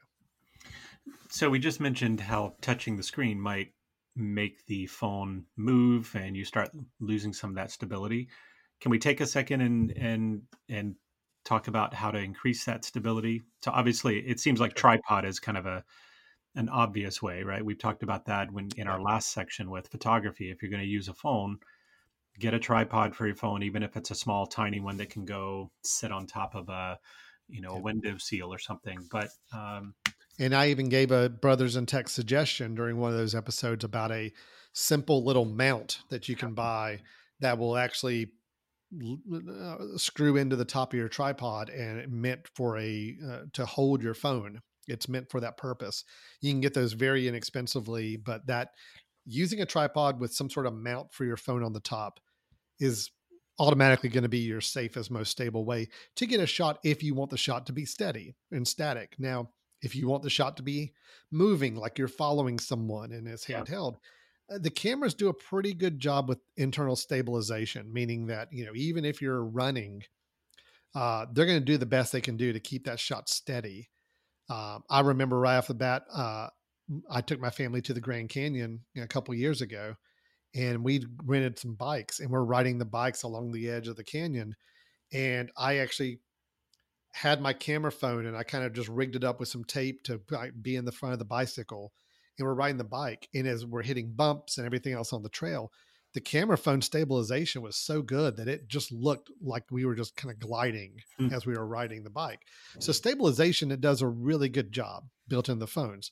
So 1.29 1.49
we 1.49 1.59
just 1.59 1.81
mentioned 1.81 2.21
how 2.21 2.55
touching 2.61 2.95
the 2.95 3.03
screen 3.03 3.37
might 3.37 3.73
make 4.15 4.65
the 4.67 4.85
phone 4.85 5.43
move 5.57 6.15
and 6.15 6.37
you 6.37 6.45
start 6.45 6.69
losing 7.01 7.33
some 7.33 7.49
of 7.49 7.57
that 7.57 7.69
stability. 7.69 8.29
Can 8.79 8.89
we 8.89 8.97
take 8.97 9.19
a 9.19 9.25
second 9.25 9.59
and 9.59 9.91
and 9.91 10.43
and 10.69 10.95
talk 11.43 11.67
about 11.67 11.93
how 11.93 12.11
to 12.11 12.17
increase 12.17 12.63
that 12.63 12.85
stability? 12.85 13.43
So 13.61 13.71
obviously 13.71 14.19
it 14.19 14.39
seems 14.39 14.61
like 14.61 14.73
tripod 14.73 15.25
is 15.25 15.41
kind 15.41 15.57
of 15.57 15.65
a 15.65 15.83
an 16.57 16.69
obvious 16.69 17.21
way, 17.21 17.43
right? 17.43 17.63
We've 17.63 17.77
talked 17.77 18.03
about 18.03 18.25
that 18.25 18.51
when 18.51 18.69
in 18.77 18.87
our 18.87 18.99
last 18.99 19.31
section 19.31 19.69
with 19.69 19.87
photography. 19.87 20.49
If 20.49 20.61
you're 20.61 20.71
going 20.71 20.83
to 20.83 20.89
use 20.89 21.07
a 21.07 21.13
phone, 21.13 21.59
get 22.39 22.53
a 22.53 22.59
tripod 22.59 23.15
for 23.15 23.27
your 23.27 23.35
phone, 23.35 23.63
even 23.63 23.83
if 23.83 23.95
it's 23.95 24.11
a 24.11 24.15
small, 24.15 24.47
tiny 24.47 24.79
one 24.79 24.97
that 24.97 25.09
can 25.09 25.23
go 25.23 25.71
sit 25.83 26.11
on 26.11 26.25
top 26.25 26.55
of 26.55 26.67
a, 26.69 26.99
you 27.47 27.61
know, 27.61 27.75
a 27.75 27.79
window 27.79 28.17
seal 28.17 28.51
or 28.51 28.57
something. 28.57 28.97
But 29.11 29.29
um, 29.53 29.93
and 30.39 30.55
I 30.55 30.69
even 30.69 30.89
gave 30.89 31.11
a 31.11 31.29
brothers 31.29 31.75
in 31.75 31.85
tech 31.85 32.09
suggestion 32.09 32.75
during 32.75 32.97
one 32.97 33.11
of 33.11 33.17
those 33.17 33.35
episodes 33.35 33.83
about 33.83 34.11
a 34.11 34.33
simple 34.73 35.23
little 35.23 35.45
mount 35.45 35.99
that 36.09 36.27
you 36.27 36.35
can 36.35 36.53
buy 36.53 37.01
that 37.39 37.57
will 37.57 37.77
actually 37.77 38.31
uh, 38.93 39.75
screw 39.95 40.37
into 40.37 40.55
the 40.55 40.65
top 40.65 40.93
of 40.93 40.99
your 40.99 41.09
tripod 41.09 41.69
and 41.69 42.11
meant 42.11 42.47
for 42.55 42.77
a 42.77 43.15
uh, 43.27 43.39
to 43.53 43.65
hold 43.65 44.01
your 44.01 44.13
phone 44.13 44.61
it's 44.87 45.09
meant 45.09 45.29
for 45.29 45.39
that 45.39 45.57
purpose. 45.57 46.03
You 46.41 46.51
can 46.51 46.61
get 46.61 46.73
those 46.73 46.93
very 46.93 47.27
inexpensively, 47.27 48.17
but 48.17 48.47
that 48.47 48.69
using 49.25 49.61
a 49.61 49.65
tripod 49.65 50.19
with 50.19 50.33
some 50.33 50.49
sort 50.49 50.65
of 50.65 50.73
mount 50.73 51.13
for 51.13 51.25
your 51.25 51.37
phone 51.37 51.63
on 51.63 51.73
the 51.73 51.79
top 51.79 52.19
is 52.79 53.11
automatically 53.59 54.09
going 54.09 54.23
to 54.23 54.29
be 54.29 54.39
your 54.39 54.61
safest, 54.61 55.11
most 55.11 55.31
stable 55.31 55.65
way 55.65 55.87
to 56.15 56.25
get 56.25 56.39
a 56.39 56.45
shot 56.45 56.79
if 56.83 57.03
you 57.03 57.13
want 57.13 57.29
the 57.31 57.37
shot 57.37 57.65
to 57.65 57.73
be 57.73 57.85
steady 57.85 58.35
and 58.51 58.67
static. 58.67 59.15
Now, 59.17 59.49
if 59.81 59.95
you 59.95 60.07
want 60.07 60.23
the 60.23 60.29
shot 60.29 60.57
to 60.57 60.63
be 60.63 60.93
moving, 61.31 61.75
like 61.75 61.97
you're 61.97 62.07
following 62.07 62.59
someone 62.59 63.11
and 63.11 63.27
it's 63.27 63.45
handheld, 63.45 63.97
uh, 64.51 64.57
the 64.59 64.69
cameras 64.69 65.13
do 65.13 65.29
a 65.29 65.33
pretty 65.33 65.73
good 65.73 65.99
job 65.99 66.29
with 66.29 66.39
internal 66.55 66.95
stabilization, 66.95 67.91
meaning 67.91 68.27
that, 68.27 68.51
you 68.51 68.65
know, 68.65 68.73
even 68.75 69.05
if 69.05 69.21
you're 69.21 69.43
running, 69.43 70.03
uh, 70.95 71.25
they're 71.31 71.45
going 71.45 71.59
to 71.59 71.65
do 71.65 71.77
the 71.77 71.85
best 71.85 72.11
they 72.11 72.21
can 72.21 72.37
do 72.37 72.53
to 72.53 72.59
keep 72.59 72.85
that 72.85 72.99
shot 72.99 73.29
steady. 73.29 73.89
Um, 74.49 74.83
I 74.89 75.01
remember 75.01 75.39
right 75.39 75.57
off 75.57 75.67
the 75.67 75.73
bat, 75.73 76.03
uh, 76.13 76.47
I 77.09 77.21
took 77.21 77.39
my 77.39 77.49
family 77.49 77.81
to 77.81 77.93
the 77.93 77.99
Grand 78.01 78.29
Canyon 78.29 78.81
a 78.97 79.07
couple 79.07 79.33
years 79.33 79.61
ago, 79.61 79.95
and 80.55 80.83
we 80.83 81.05
rented 81.25 81.59
some 81.59 81.73
bikes, 81.73 82.19
and 82.19 82.29
we're 82.29 82.43
riding 82.43 82.77
the 82.77 82.85
bikes 82.85 83.23
along 83.23 83.51
the 83.51 83.69
edge 83.69 83.87
of 83.87 83.97
the 83.97 84.03
canyon. 84.03 84.55
And 85.11 85.51
I 85.57 85.77
actually 85.77 86.21
had 87.13 87.41
my 87.41 87.53
camera 87.53 87.91
phone, 87.91 88.25
and 88.25 88.37
I 88.37 88.43
kind 88.43 88.63
of 88.63 88.73
just 88.73 88.89
rigged 88.89 89.15
it 89.15 89.23
up 89.23 89.39
with 89.39 89.49
some 89.49 89.65
tape 89.65 90.03
to 90.03 90.21
be 90.61 90.75
in 90.75 90.85
the 90.85 90.91
front 90.91 91.13
of 91.13 91.19
the 91.19 91.25
bicycle, 91.25 91.91
and 92.37 92.47
we're 92.47 92.53
riding 92.53 92.77
the 92.77 92.83
bike. 92.83 93.27
And 93.33 93.47
as 93.47 93.65
we're 93.65 93.83
hitting 93.83 94.13
bumps 94.15 94.57
and 94.57 94.65
everything 94.65 94.93
else 94.93 95.11
on 95.11 95.23
the 95.23 95.29
trail, 95.29 95.71
the 96.13 96.21
camera 96.21 96.57
phone 96.57 96.81
stabilization 96.81 97.61
was 97.61 97.75
so 97.75 98.01
good 98.01 98.37
that 98.37 98.47
it 98.47 98.67
just 98.67 98.91
looked 98.91 99.29
like 99.41 99.65
we 99.69 99.85
were 99.85 99.95
just 99.95 100.15
kind 100.15 100.33
of 100.33 100.39
gliding 100.39 101.01
mm. 101.19 101.31
as 101.31 101.45
we 101.45 101.53
were 101.53 101.67
riding 101.67 102.03
the 102.03 102.09
bike. 102.09 102.41
So 102.79 102.91
stabilization, 102.91 103.71
it 103.71 103.81
does 103.81 104.01
a 104.01 104.07
really 104.07 104.49
good 104.49 104.71
job 104.71 105.05
built 105.27 105.49
in 105.49 105.59
the 105.59 105.67
phones. 105.67 106.11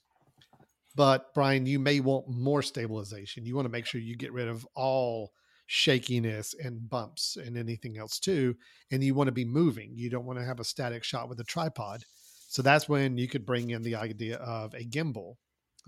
But 0.96 1.34
Brian, 1.34 1.66
you 1.66 1.80
may 1.80 2.00
want 2.00 2.30
more 2.30 2.62
stabilization. 2.62 3.46
You 3.46 3.56
want 3.56 3.66
to 3.66 3.72
make 3.72 3.86
sure 3.86 4.00
you 4.00 4.16
get 4.16 4.32
rid 4.32 4.48
of 4.48 4.66
all 4.76 5.32
shakiness 5.68 6.54
and 6.64 6.90
bumps 6.90 7.38
and 7.38 7.58
anything 7.58 7.98
else 7.98 8.20
too. 8.20 8.56
And 8.92 9.04
you 9.04 9.14
want 9.14 9.28
to 9.28 9.34
be 9.34 9.46
moving. 9.46 9.92
You 9.96 10.10
don't 10.10 10.26
want 10.26 10.40
to 10.40 10.46
have 10.46 10.60
a 10.60 10.64
static 10.64 11.04
shot 11.04 11.28
with 11.28 11.40
a 11.40 11.44
tripod. 11.44 12.04
So 12.48 12.62
that's 12.62 12.88
when 12.88 13.18
you 13.18 13.28
could 13.28 13.46
bring 13.46 13.72
in 13.72 13.82
the 13.82 13.96
idea 13.96 14.38
of 14.38 14.74
a 14.74 14.86
gimbal. 14.86 15.36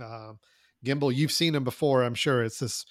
Uh, 0.02 0.34
gimbal, 0.86 1.16
you've 1.16 1.32
seen 1.32 1.54
them 1.54 1.64
before, 1.64 2.04
I'm 2.04 2.16
sure. 2.16 2.44
It's 2.44 2.60
this 2.60 2.86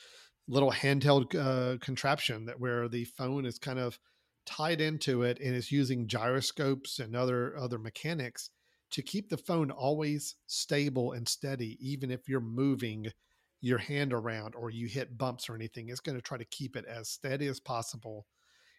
little 0.48 0.70
handheld 0.70 1.34
uh, 1.34 1.78
contraption 1.78 2.46
that 2.46 2.60
where 2.60 2.88
the 2.88 3.04
phone 3.04 3.44
is 3.44 3.58
kind 3.58 3.78
of 3.78 3.98
tied 4.46 4.80
into 4.80 5.22
it 5.22 5.40
and 5.40 5.54
is 5.54 5.72
using 5.72 6.06
gyroscopes 6.06 7.00
and 7.00 7.16
other 7.16 7.56
other 7.56 7.78
mechanics 7.78 8.50
to 8.92 9.02
keep 9.02 9.28
the 9.28 9.36
phone 9.36 9.70
always 9.70 10.36
stable 10.46 11.12
and 11.12 11.28
steady 11.28 11.76
even 11.80 12.10
if 12.10 12.28
you're 12.28 12.40
moving 12.40 13.08
your 13.60 13.78
hand 13.78 14.12
around 14.12 14.54
or 14.54 14.70
you 14.70 14.86
hit 14.86 15.18
bumps 15.18 15.48
or 15.48 15.56
anything 15.56 15.88
it's 15.88 16.00
going 16.00 16.14
to 16.16 16.22
try 16.22 16.38
to 16.38 16.44
keep 16.46 16.76
it 16.76 16.84
as 16.86 17.08
steady 17.08 17.48
as 17.48 17.58
possible. 17.58 18.26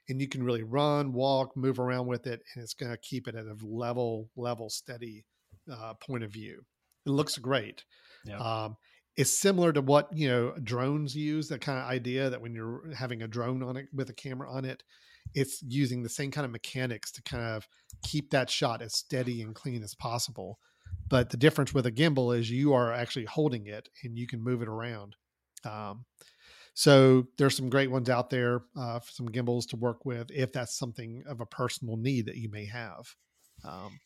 And 0.10 0.22
you 0.22 0.30
can 0.30 0.44
really 0.44 0.64
run 0.64 1.12
walk 1.12 1.58
move 1.58 1.80
around 1.80 2.08
with 2.08 2.28
it 2.28 2.42
and 2.54 2.64
it's 2.64 2.74
going 2.74 2.92
to 2.92 2.98
keep 2.98 3.28
it 3.28 3.36
at 3.36 3.46
a 3.46 3.58
level 3.62 4.30
level 4.38 4.70
steady 4.70 5.26
uh, 5.70 5.96
point 5.96 6.24
of 6.24 6.32
view. 6.32 6.64
It 7.06 7.10
looks 7.10 7.38
great. 7.38 7.84
Yeah. 8.26 8.38
um, 8.38 8.78
is 9.18 9.38
similar 9.38 9.74
to 9.74 9.82
what 9.82 10.08
you 10.14 10.28
know 10.30 10.54
drones 10.64 11.16
use 11.16 11.50
that 11.50 11.62
kind 11.62 11.80
of 11.80 11.86
idea 11.86 12.30
that 12.30 12.42
when 12.42 12.54
you're 12.54 12.94
having 12.94 13.24
a 13.24 13.28
drone 13.28 13.64
on 13.64 13.76
it 13.76 13.88
with 13.94 14.10
a 14.10 14.14
camera 14.14 14.50
on 14.50 14.64
it 14.64 14.84
it's 15.34 15.62
using 15.64 16.04
the 16.04 16.10
same 16.10 16.32
kind 16.32 16.46
of 16.46 16.52
mechanics 16.52 17.12
to 17.12 17.22
kind 17.24 17.44
of 17.44 17.68
keep 18.04 18.32
that 18.32 18.50
shot 18.50 18.82
as 18.82 18.96
steady 18.96 19.42
and 19.42 19.56
clean 19.56 19.84
as 19.84 19.96
possible. 19.96 20.60
But 21.10 21.30
the 21.30 21.38
difference 21.38 21.74
with 21.74 21.86
a 21.86 21.92
gimbal 21.92 22.38
is 22.38 22.50
you 22.50 22.74
are 22.74 22.94
actually 22.94 23.26
holding 23.26 23.68
it 23.68 23.90
and 24.04 24.18
you 24.18 24.28
can 24.28 24.44
move 24.44 24.62
it 24.62 24.68
around. 24.68 25.16
Um, 25.66 26.06
so 26.74 27.28
there's 27.38 27.56
some 27.56 27.70
great 27.70 27.92
ones 27.92 28.10
out 28.10 28.30
there 28.30 28.62
uh, 28.78 29.00
for 29.00 29.12
some 29.12 29.32
gimbals 29.32 29.66
to 29.68 29.78
work 29.78 30.06
with 30.06 30.30
if 30.32 30.52
that's 30.52 30.78
something 30.78 31.24
of 31.28 31.42
a 31.42 31.46
personal 31.46 31.98
need 31.98 32.28
that 32.28 32.38
you 32.38 32.50
may 32.50 32.66
have. 32.66 33.16
Um, 33.66 34.00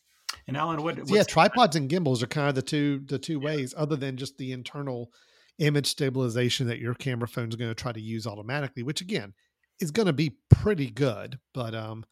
and 0.46 0.56
Alan, 0.56 0.82
what? 0.82 1.08
yeah, 1.08 1.22
tripods 1.22 1.76
and 1.76 1.88
gimbals 1.88 2.22
are 2.22 2.26
kind 2.26 2.48
of 2.48 2.54
the 2.54 2.62
two 2.62 3.00
the 3.06 3.18
two 3.18 3.38
yeah. 3.40 3.46
ways, 3.46 3.74
other 3.76 3.96
than 3.96 4.16
just 4.16 4.38
the 4.38 4.52
internal 4.52 5.10
image 5.58 5.86
stabilization 5.86 6.66
that 6.66 6.78
your 6.78 6.94
camera 6.94 7.28
phone 7.28 7.48
is 7.48 7.56
going 7.56 7.70
to 7.70 7.74
try 7.74 7.92
to 7.92 8.00
use 8.00 8.26
automatically, 8.26 8.82
which 8.82 9.00
again 9.00 9.34
is 9.80 9.90
going 9.90 10.06
to 10.06 10.12
be 10.12 10.36
pretty 10.48 10.90
good. 10.90 11.38
But 11.52 11.74
um, 11.74 12.04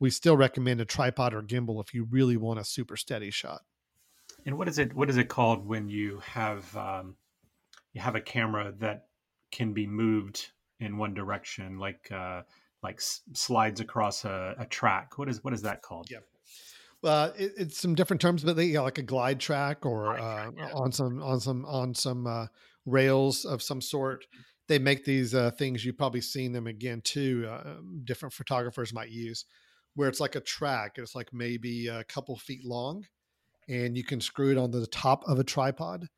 we 0.00 0.10
still 0.10 0.36
recommend 0.36 0.80
a 0.80 0.84
tripod 0.84 1.34
or 1.34 1.42
gimbal 1.42 1.82
if 1.82 1.92
you 1.92 2.06
really 2.10 2.36
want 2.36 2.60
a 2.60 2.64
super 2.64 2.96
steady 2.96 3.30
shot. 3.30 3.60
And 4.46 4.56
what 4.56 4.68
is 4.68 4.78
it? 4.78 4.94
What 4.94 5.10
is 5.10 5.16
it 5.16 5.28
called 5.28 5.66
when 5.66 5.88
you 5.88 6.20
have 6.20 6.76
um, 6.76 7.16
you 7.92 8.00
have 8.00 8.14
a 8.14 8.20
camera 8.20 8.72
that 8.78 9.06
can 9.50 9.72
be 9.72 9.86
moved 9.86 10.52
in 10.80 10.96
one 10.96 11.14
direction, 11.14 11.78
like 11.78 12.10
uh, 12.12 12.42
like 12.82 12.96
s- 12.96 13.22
slides 13.32 13.80
across 13.80 14.24
a, 14.24 14.54
a 14.58 14.66
track? 14.66 15.18
What 15.18 15.28
is 15.28 15.42
what 15.42 15.54
is 15.54 15.62
that 15.62 15.82
called? 15.82 16.08
Yeah. 16.10 16.18
Uh, 17.04 17.30
it, 17.36 17.52
it's 17.56 17.78
some 17.78 17.94
different 17.94 18.20
terms, 18.20 18.42
but 18.42 18.56
they, 18.56 18.66
you 18.66 18.74
know, 18.74 18.82
like 18.82 18.98
a 18.98 19.02
glide 19.02 19.38
track 19.38 19.86
or 19.86 20.04
glide 20.04 20.20
uh, 20.20 20.42
track, 20.50 20.54
yeah. 20.56 20.70
on 20.74 20.92
some 20.92 21.22
on 21.22 21.40
some 21.40 21.64
on 21.64 21.94
some 21.94 22.26
uh, 22.26 22.46
rails 22.86 23.44
of 23.44 23.62
some 23.62 23.80
sort. 23.80 24.26
They 24.66 24.78
make 24.78 25.04
these 25.04 25.34
uh, 25.34 25.50
things. 25.52 25.84
You've 25.84 25.96
probably 25.96 26.20
seen 26.20 26.52
them 26.52 26.66
again 26.66 27.00
too. 27.02 27.46
Uh, 27.48 27.76
um, 27.78 28.02
different 28.04 28.32
photographers 28.32 28.92
might 28.92 29.10
use, 29.10 29.44
where 29.94 30.08
it's 30.08 30.20
like 30.20 30.34
a 30.34 30.40
track. 30.40 30.92
It's 30.96 31.14
like 31.14 31.32
maybe 31.32 31.86
a 31.86 32.04
couple 32.04 32.36
feet 32.36 32.64
long, 32.64 33.06
and 33.68 33.96
you 33.96 34.04
can 34.04 34.20
screw 34.20 34.50
it 34.50 34.58
on 34.58 34.72
the 34.72 34.86
top 34.88 35.22
of 35.28 35.38
a 35.38 35.44
tripod, 35.44 36.08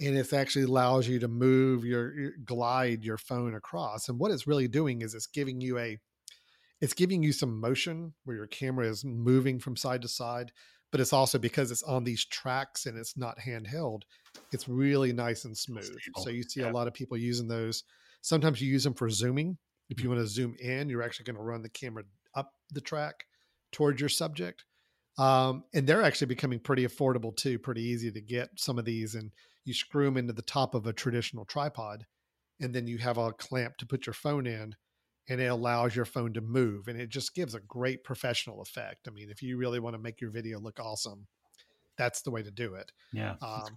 and 0.00 0.16
it 0.16 0.32
actually 0.32 0.64
allows 0.64 1.06
you 1.06 1.18
to 1.18 1.28
move 1.28 1.84
your, 1.84 2.18
your 2.18 2.32
glide 2.44 3.04
your 3.04 3.18
phone 3.18 3.54
across. 3.54 4.08
And 4.08 4.18
what 4.18 4.30
it's 4.30 4.46
really 4.46 4.68
doing 4.68 5.02
is 5.02 5.14
it's 5.14 5.26
giving 5.26 5.60
you 5.60 5.78
a 5.78 5.98
it's 6.82 6.92
giving 6.92 7.22
you 7.22 7.32
some 7.32 7.60
motion 7.60 8.12
where 8.24 8.36
your 8.36 8.48
camera 8.48 8.86
is 8.86 9.04
moving 9.04 9.58
from 9.58 9.76
side 9.76 10.02
to 10.02 10.08
side 10.08 10.52
but 10.90 11.00
it's 11.00 11.14
also 11.14 11.38
because 11.38 11.70
it's 11.70 11.82
on 11.84 12.04
these 12.04 12.26
tracks 12.26 12.84
and 12.84 12.98
it's 12.98 13.16
not 13.16 13.38
handheld 13.38 14.02
it's 14.52 14.68
really 14.68 15.12
nice 15.12 15.46
and 15.46 15.56
smooth 15.56 15.84
Stable. 15.84 16.22
so 16.22 16.28
you 16.28 16.42
see 16.42 16.60
yeah. 16.60 16.70
a 16.70 16.72
lot 16.72 16.86
of 16.86 16.92
people 16.92 17.16
using 17.16 17.48
those 17.48 17.84
sometimes 18.20 18.60
you 18.60 18.70
use 18.70 18.84
them 18.84 18.94
for 18.94 19.08
zooming 19.08 19.56
if 19.88 19.98
you 19.98 20.08
mm-hmm. 20.08 20.18
want 20.18 20.28
to 20.28 20.32
zoom 20.32 20.54
in 20.60 20.90
you're 20.90 21.02
actually 21.02 21.24
going 21.24 21.36
to 21.36 21.42
run 21.42 21.62
the 21.62 21.68
camera 21.70 22.02
up 22.34 22.52
the 22.70 22.80
track 22.80 23.24
towards 23.70 24.00
your 24.00 24.10
subject 24.10 24.64
um, 25.18 25.64
and 25.74 25.86
they're 25.86 26.02
actually 26.02 26.26
becoming 26.26 26.58
pretty 26.58 26.86
affordable 26.86 27.34
too 27.34 27.58
pretty 27.58 27.82
easy 27.82 28.10
to 28.10 28.20
get 28.20 28.50
some 28.56 28.78
of 28.78 28.84
these 28.84 29.14
and 29.14 29.30
you 29.64 29.72
screw 29.72 30.06
them 30.06 30.16
into 30.16 30.32
the 30.32 30.42
top 30.42 30.74
of 30.74 30.86
a 30.86 30.92
traditional 30.92 31.44
tripod 31.44 32.04
and 32.60 32.74
then 32.74 32.86
you 32.86 32.98
have 32.98 33.18
a 33.18 33.32
clamp 33.32 33.76
to 33.76 33.86
put 33.86 34.06
your 34.06 34.14
phone 34.14 34.46
in 34.46 34.74
and 35.32 35.40
it 35.40 35.46
allows 35.46 35.96
your 35.96 36.04
phone 36.04 36.34
to 36.34 36.42
move 36.42 36.88
and 36.88 37.00
it 37.00 37.08
just 37.08 37.34
gives 37.34 37.54
a 37.54 37.60
great 37.60 38.04
professional 38.04 38.60
effect. 38.60 39.08
I 39.08 39.10
mean, 39.12 39.30
if 39.30 39.42
you 39.42 39.56
really 39.56 39.80
want 39.80 39.94
to 39.94 40.02
make 40.02 40.20
your 40.20 40.30
video 40.30 40.60
look 40.60 40.78
awesome, 40.78 41.26
that's 41.96 42.20
the 42.20 42.30
way 42.30 42.42
to 42.42 42.50
do 42.50 42.74
it. 42.74 42.92
Yeah. 43.12 43.36
Um, 43.40 43.68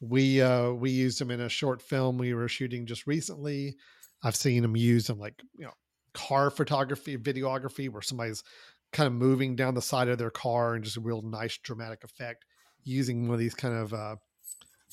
we 0.00 0.40
uh 0.42 0.70
we 0.70 0.90
used 0.90 1.18
them 1.20 1.30
in 1.30 1.40
a 1.40 1.48
short 1.48 1.82
film 1.82 2.18
we 2.18 2.34
were 2.34 2.46
shooting 2.46 2.84
just 2.84 3.06
recently. 3.06 3.76
I've 4.22 4.36
seen 4.36 4.60
them 4.60 4.76
used 4.76 5.08
in 5.08 5.18
like, 5.18 5.40
you 5.58 5.64
know, 5.64 5.72
car 6.12 6.50
photography, 6.50 7.16
videography 7.16 7.88
where 7.88 8.02
somebody's 8.02 8.44
kind 8.92 9.06
of 9.06 9.14
moving 9.14 9.56
down 9.56 9.74
the 9.74 9.82
side 9.82 10.08
of 10.08 10.18
their 10.18 10.30
car 10.30 10.74
and 10.74 10.84
just 10.84 10.98
a 10.98 11.00
real 11.00 11.22
nice 11.22 11.56
dramatic 11.58 12.04
effect 12.04 12.44
using 12.84 13.28
one 13.28 13.34
of 13.34 13.40
these 13.40 13.54
kind 13.54 13.74
of 13.74 13.94
uh, 13.94 14.16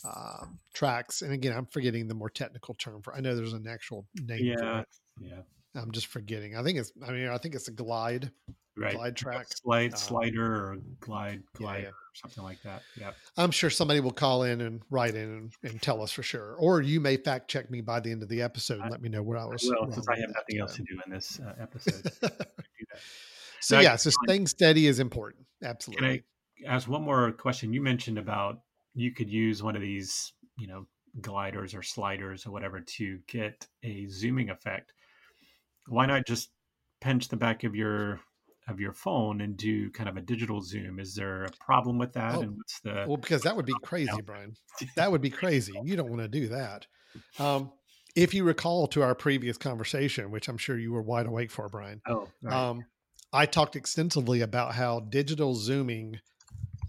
uh, 0.05 0.45
tracks. 0.73 1.21
And 1.21 1.33
again, 1.33 1.55
I'm 1.57 1.65
forgetting 1.65 2.07
the 2.07 2.13
more 2.13 2.29
technical 2.29 2.73
term 2.75 3.01
for. 3.01 3.13
I 3.13 3.19
know 3.19 3.35
there's 3.35 3.53
an 3.53 3.67
actual 3.67 4.05
name. 4.15 4.45
Yeah, 4.45 4.83
Yeah. 5.19 5.41
I'm 5.75 5.91
just 5.91 6.07
forgetting. 6.07 6.55
I 6.55 6.63
think 6.63 6.77
it's. 6.79 6.91
I 7.05 7.11
mean, 7.11 7.27
I 7.27 7.37
think 7.37 7.55
it's 7.55 7.67
a 7.67 7.71
glide. 7.71 8.31
Right. 8.77 8.93
Glide 8.93 9.15
track. 9.15 9.45
Slide, 9.49 9.93
Um, 9.93 9.97
slider, 9.97 10.53
or 10.53 10.77
glide, 10.99 11.43
glider, 11.55 11.83
yeah. 11.83 11.87
or 11.89 11.93
something 12.13 12.43
like 12.43 12.61
that. 12.63 12.81
Yeah. 12.99 13.11
I'm 13.37 13.51
sure 13.51 13.69
somebody 13.69 14.01
will 14.01 14.11
call 14.11 14.43
in 14.43 14.59
and 14.59 14.81
write 14.89 15.15
in 15.15 15.29
and, 15.29 15.53
and 15.63 15.81
tell 15.81 16.01
us 16.01 16.11
for 16.11 16.23
sure. 16.23 16.55
Or 16.55 16.81
you 16.81 16.99
may 16.99 17.15
fact 17.15 17.49
check 17.49 17.71
me 17.71 17.79
by 17.79 18.01
the 18.01 18.11
end 18.11 18.21
of 18.21 18.27
the 18.27 18.41
episode 18.41 18.75
and 18.75 18.83
I- 18.83 18.89
let 18.89 19.01
me 19.01 19.07
know 19.07 19.23
where 19.23 19.37
I 19.37 19.45
was. 19.45 19.65
Well, 19.79 19.89
since 19.93 20.05
I 20.09 20.19
have 20.19 20.29
nothing 20.35 20.59
else 20.59 20.75
to 20.75 20.83
do 20.83 20.99
in 21.05 21.11
this 21.11 21.39
uh, 21.39 21.53
episode. 21.57 22.11
So 23.61 23.75
Now, 23.77 23.81
yeah, 23.81 23.95
so 23.95 24.09
staying 24.25 24.47
steady 24.47 24.87
is 24.87 24.99
important. 24.99 25.45
Absolutely. 25.63 26.23
Can 26.61 26.67
I 26.69 26.75
ask 26.75 26.87
one 26.89 27.01
more 27.03 27.31
question? 27.31 27.71
You 27.71 27.81
mentioned 27.81 28.17
about 28.17 28.59
you 28.93 29.13
could 29.13 29.29
use 29.29 29.63
one 29.63 29.75
of 29.77 29.81
these, 29.81 30.33
you 30.57 30.67
know, 30.67 30.85
gliders 31.21 31.73
or 31.73 31.81
sliders 31.81 32.45
or 32.45 32.51
whatever 32.51 32.81
to 32.81 33.19
get 33.27 33.65
a 33.83 34.05
zooming 34.07 34.49
effect. 34.49 34.91
Why 35.87 36.05
not 36.05 36.25
just 36.25 36.49
pinch 37.01 37.27
the 37.27 37.37
back 37.37 37.63
of 37.63 37.75
your 37.75 38.19
of 38.67 38.79
your 38.79 38.93
phone 38.93 39.41
and 39.41 39.55
do 39.55 39.91
kind 39.91 40.09
of 40.09 40.17
a 40.17 40.21
digital 40.21 40.61
zoom? 40.61 40.99
Is 40.99 41.15
there 41.15 41.43
a 41.43 41.51
problem 41.51 41.97
with 41.97 42.13
that? 42.13 42.35
Oh, 42.35 42.41
and 42.41 42.57
what's 42.57 42.79
the 42.81 43.05
Well, 43.07 43.17
because 43.17 43.43
that 43.43 43.55
would 43.55 43.65
be 43.65 43.75
crazy, 43.83 44.21
Brian. 44.25 44.55
That 44.95 45.11
would 45.11 45.21
be 45.21 45.29
crazy. 45.29 45.73
You 45.83 45.95
don't 45.95 46.09
want 46.09 46.21
to 46.21 46.27
do 46.27 46.49
that. 46.49 46.85
Um, 47.39 47.71
if 48.15 48.33
you 48.33 48.43
recall 48.43 48.87
to 48.87 49.03
our 49.03 49.15
previous 49.15 49.57
conversation, 49.57 50.31
which 50.31 50.49
I'm 50.49 50.57
sure 50.57 50.77
you 50.77 50.91
were 50.91 51.01
wide 51.01 51.27
awake 51.27 51.51
for, 51.51 51.69
Brian, 51.69 52.01
oh 52.07 52.27
right. 52.41 52.53
um, 52.53 52.85
I 53.31 53.45
talked 53.45 53.75
extensively 53.75 54.41
about 54.41 54.73
how 54.73 55.01
digital 55.01 55.55
zooming, 55.55 56.19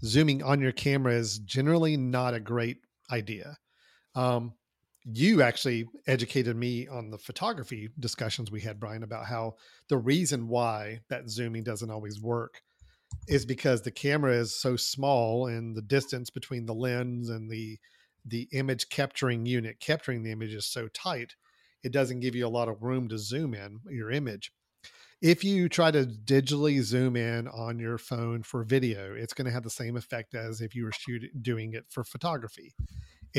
zooming 0.03 0.43
on 0.43 0.61
your 0.61 0.71
camera 0.71 1.13
is 1.13 1.39
generally 1.39 1.97
not 1.97 2.33
a 2.33 2.39
great 2.39 2.77
idea. 3.11 3.57
Um, 4.15 4.53
you 5.13 5.41
actually 5.41 5.87
educated 6.05 6.55
me 6.55 6.87
on 6.87 7.09
the 7.09 7.17
photography 7.17 7.89
discussions 7.99 8.51
we 8.51 8.61
had, 8.61 8.79
Brian, 8.79 9.03
about 9.03 9.25
how 9.25 9.55
the 9.87 9.97
reason 9.97 10.47
why 10.47 10.99
that 11.09 11.29
zooming 11.29 11.63
doesn't 11.63 11.91
always 11.91 12.21
work 12.21 12.61
is 13.27 13.45
because 13.45 13.81
the 13.81 13.91
camera 13.91 14.33
is 14.33 14.53
so 14.53 14.75
small 14.75 15.47
and 15.47 15.75
the 15.75 15.81
distance 15.81 16.29
between 16.29 16.65
the 16.65 16.73
lens 16.73 17.29
and 17.29 17.49
the 17.49 17.77
the 18.25 18.49
image 18.51 18.89
capturing 18.89 19.45
unit 19.45 19.79
capturing 19.79 20.23
the 20.23 20.31
image 20.31 20.53
is 20.53 20.65
so 20.65 20.89
tight 20.89 21.35
it 21.83 21.93
doesn't 21.93 22.19
give 22.19 22.35
you 22.35 22.45
a 22.45 22.49
lot 22.49 22.67
of 22.67 22.83
room 22.83 23.07
to 23.07 23.17
zoom 23.17 23.53
in 23.53 23.79
your 23.89 24.11
image. 24.11 24.51
If 25.21 25.43
you 25.43 25.69
try 25.69 25.91
to 25.91 26.05
digitally 26.05 26.81
zoom 26.81 27.15
in 27.15 27.47
on 27.47 27.79
your 27.79 27.97
phone 27.97 28.43
for 28.43 28.63
video 28.63 29.13
it's 29.15 29.33
going 29.33 29.45
to 29.45 29.51
have 29.51 29.63
the 29.63 29.69
same 29.69 29.95
effect 29.95 30.35
as 30.35 30.59
if 30.59 30.75
you 30.75 30.83
were 30.83 30.91
shooting 30.91 31.29
doing 31.41 31.73
it 31.73 31.85
for 31.89 32.03
photography 32.03 32.73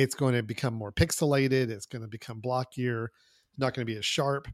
it's 0.03 0.15
going 0.15 0.35
to 0.35 0.43
become 0.43 0.75
more 0.75 0.93
pixelated 0.93 1.71
it's 1.71 1.87
going 1.87 2.03
to 2.03 2.09
become 2.09 2.41
blockier 2.41 3.09
not 3.57 3.75
going 3.75 3.87
to 3.87 3.93
be 3.93 3.99
as 3.99 4.05
sharp 4.05 4.49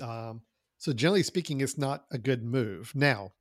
um, 0.00 0.42
so 0.78 0.92
generally 0.92 1.22
speaking 1.22 1.60
it's 1.60 1.78
not 1.78 2.04
a 2.12 2.18
good 2.18 2.42
move 2.42 2.92
now 2.94 3.32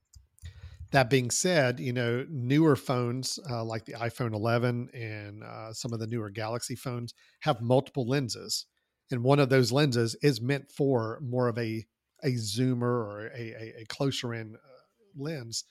that 0.91 1.09
being 1.09 1.29
said, 1.29 1.79
you 1.79 1.93
know, 1.93 2.25
newer 2.29 2.75
phones 2.75 3.37
uh, 3.49 3.63
like 3.63 3.85
the 3.85 3.93
iPhone 3.93 4.33
11 4.33 4.89
and 4.93 5.43
uh, 5.43 5.71
some 5.71 5.93
of 5.93 5.99
the 5.99 6.07
newer 6.07 6.29
Galaxy 6.29 6.75
phones 6.75 7.13
have 7.41 7.61
multiple 7.61 8.07
lenses, 8.07 8.65
and 9.11 9.23
one 9.23 9.39
of 9.39 9.49
those 9.49 9.71
lenses 9.71 10.15
is 10.23 10.41
meant 10.41 10.71
for 10.71 11.19
more 11.21 11.47
of 11.47 11.57
a 11.57 11.85
a 12.23 12.31
zoomer 12.31 12.81
or 12.83 13.31
a, 13.33 13.39
a, 13.39 13.81
a 13.81 13.85
closer 13.87 14.33
in 14.33 14.55
uh, 14.55 14.83
lens. 15.15 15.63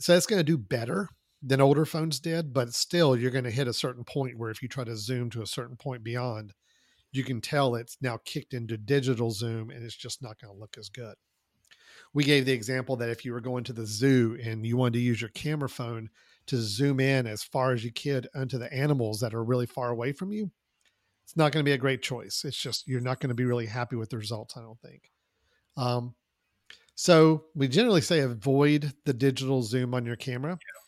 So 0.00 0.16
it's 0.16 0.26
going 0.26 0.40
to 0.40 0.44
do 0.44 0.58
better 0.58 1.08
than 1.42 1.60
older 1.60 1.84
phones 1.84 2.20
did, 2.20 2.52
but 2.52 2.74
still, 2.74 3.16
you're 3.16 3.30
going 3.30 3.44
to 3.44 3.50
hit 3.50 3.68
a 3.68 3.72
certain 3.72 4.04
point 4.04 4.38
where 4.38 4.50
if 4.50 4.62
you 4.62 4.68
try 4.68 4.84
to 4.84 4.96
zoom 4.96 5.30
to 5.30 5.42
a 5.42 5.46
certain 5.46 5.76
point 5.76 6.02
beyond, 6.02 6.52
you 7.12 7.24
can 7.24 7.40
tell 7.40 7.74
it's 7.74 7.96
now 8.00 8.18
kicked 8.24 8.54
into 8.54 8.76
digital 8.76 9.30
zoom, 9.30 9.70
and 9.70 9.84
it's 9.84 9.96
just 9.96 10.22
not 10.22 10.38
going 10.40 10.52
to 10.52 10.60
look 10.60 10.76
as 10.78 10.88
good 10.88 11.14
we 12.14 12.24
gave 12.24 12.46
the 12.46 12.52
example 12.52 12.96
that 12.96 13.10
if 13.10 13.24
you 13.24 13.32
were 13.32 13.40
going 13.40 13.64
to 13.64 13.72
the 13.72 13.86
zoo 13.86 14.38
and 14.42 14.66
you 14.66 14.76
wanted 14.76 14.94
to 14.94 15.04
use 15.04 15.20
your 15.20 15.30
camera 15.30 15.68
phone 15.68 16.08
to 16.46 16.56
zoom 16.56 17.00
in 17.00 17.26
as 17.26 17.42
far 17.42 17.72
as 17.72 17.84
you 17.84 17.92
could 17.92 18.28
onto 18.34 18.58
the 18.58 18.72
animals 18.72 19.20
that 19.20 19.34
are 19.34 19.44
really 19.44 19.66
far 19.66 19.90
away 19.90 20.12
from 20.12 20.32
you, 20.32 20.50
it's 21.24 21.36
not 21.36 21.52
going 21.52 21.62
to 21.62 21.68
be 21.68 21.74
a 21.74 21.78
great 21.78 22.02
choice. 22.02 22.44
It's 22.44 22.56
just 22.56 22.88
you're 22.88 23.00
not 23.00 23.20
going 23.20 23.28
to 23.28 23.34
be 23.34 23.44
really 23.44 23.66
happy 23.66 23.96
with 23.96 24.10
the 24.10 24.18
results, 24.18 24.56
I 24.56 24.62
don't 24.62 24.80
think. 24.80 25.10
Um, 25.76 26.14
so 26.94 27.44
we 27.54 27.68
generally 27.68 28.00
say 28.00 28.20
avoid 28.20 28.92
the 29.04 29.12
digital 29.12 29.62
zoom 29.62 29.94
on 29.94 30.06
your 30.06 30.16
camera. 30.16 30.52
Yeah. 30.52 30.87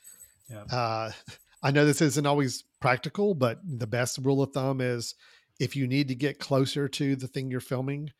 Uh, 0.70 1.10
I 1.62 1.70
know 1.70 1.84
this 1.84 2.00
isn't 2.00 2.26
always 2.26 2.64
practical, 2.80 3.34
but 3.34 3.58
the 3.62 3.86
best 3.86 4.18
rule 4.22 4.42
of 4.42 4.52
thumb 4.52 4.80
is 4.80 5.14
if 5.58 5.76
you 5.76 5.86
need 5.86 6.08
to 6.08 6.14
get 6.14 6.38
closer 6.38 6.88
to 6.88 7.16
the 7.16 7.28
thing 7.28 7.50
you're 7.50 7.60
filming, 7.60 8.10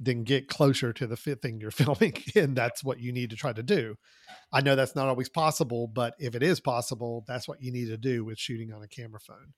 then 0.00 0.24
get 0.24 0.48
closer 0.48 0.92
to 0.94 1.06
the 1.06 1.16
thing 1.16 1.60
you're 1.60 1.70
filming. 1.70 2.14
And 2.34 2.56
that's 2.56 2.82
what 2.82 3.00
you 3.00 3.12
need 3.12 3.30
to 3.30 3.36
try 3.36 3.52
to 3.52 3.62
do. 3.62 3.96
I 4.52 4.62
know 4.62 4.76
that's 4.76 4.96
not 4.96 5.08
always 5.08 5.28
possible, 5.28 5.88
but 5.88 6.14
if 6.18 6.34
it 6.34 6.42
is 6.42 6.60
possible, 6.60 7.24
that's 7.26 7.46
what 7.46 7.62
you 7.62 7.70
need 7.70 7.86
to 7.86 7.98
do 7.98 8.24
with 8.24 8.38
shooting 8.38 8.72
on 8.72 8.82
a 8.82 8.88
camera 8.88 9.20
phone. 9.20 9.52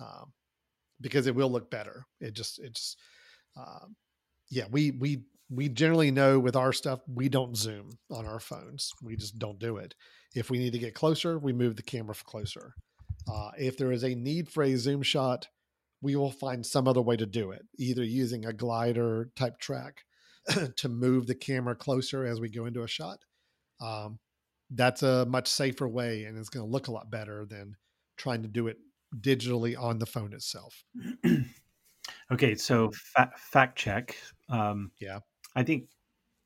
Um, 0.00 0.32
because 1.00 1.26
it 1.26 1.34
will 1.34 1.50
look 1.50 1.70
better. 1.70 2.04
It 2.20 2.34
just, 2.34 2.58
it's, 2.58 2.96
um, 3.56 3.96
yeah, 4.50 4.64
we, 4.70 4.90
we, 4.90 5.22
we 5.48 5.68
generally 5.68 6.10
know 6.10 6.38
with 6.38 6.56
our 6.56 6.72
stuff, 6.72 7.00
we 7.12 7.28
don't 7.28 7.56
zoom 7.56 7.98
on 8.10 8.26
our 8.26 8.40
phones. 8.40 8.90
We 9.02 9.16
just 9.16 9.38
don't 9.38 9.58
do 9.58 9.76
it. 9.78 9.94
If 10.34 10.50
we 10.50 10.58
need 10.58 10.72
to 10.72 10.78
get 10.78 10.94
closer, 10.94 11.38
we 11.38 11.52
move 11.52 11.76
the 11.76 11.82
camera 11.82 12.14
closer. 12.24 12.74
Uh, 13.30 13.50
if 13.58 13.76
there 13.76 13.92
is 13.92 14.04
a 14.04 14.14
need 14.14 14.48
for 14.48 14.62
a 14.62 14.76
zoom 14.76 15.02
shot, 15.02 15.48
we 16.02 16.16
will 16.16 16.30
find 16.30 16.64
some 16.64 16.88
other 16.88 17.02
way 17.02 17.16
to 17.16 17.26
do 17.26 17.50
it, 17.50 17.62
either 17.78 18.02
using 18.02 18.46
a 18.46 18.52
glider 18.52 19.30
type 19.36 19.58
track 19.58 20.04
to 20.76 20.88
move 20.88 21.26
the 21.26 21.34
camera 21.34 21.74
closer 21.74 22.24
as 22.24 22.40
we 22.40 22.48
go 22.48 22.66
into 22.66 22.82
a 22.82 22.88
shot. 22.88 23.18
Um, 23.80 24.18
that's 24.70 25.02
a 25.02 25.26
much 25.26 25.48
safer 25.48 25.88
way 25.88 26.24
and 26.24 26.38
it's 26.38 26.48
going 26.48 26.64
to 26.64 26.70
look 26.70 26.88
a 26.88 26.92
lot 26.92 27.10
better 27.10 27.44
than 27.44 27.76
trying 28.16 28.42
to 28.42 28.48
do 28.48 28.68
it 28.68 28.78
digitally 29.20 29.78
on 29.78 29.98
the 29.98 30.06
phone 30.06 30.32
itself. 30.32 30.84
okay, 32.32 32.54
so 32.54 32.90
fa- 32.92 33.32
fact 33.36 33.76
check. 33.76 34.16
Um, 34.48 34.92
Yeah. 35.00 35.20
I 35.56 35.64
think, 35.64 35.88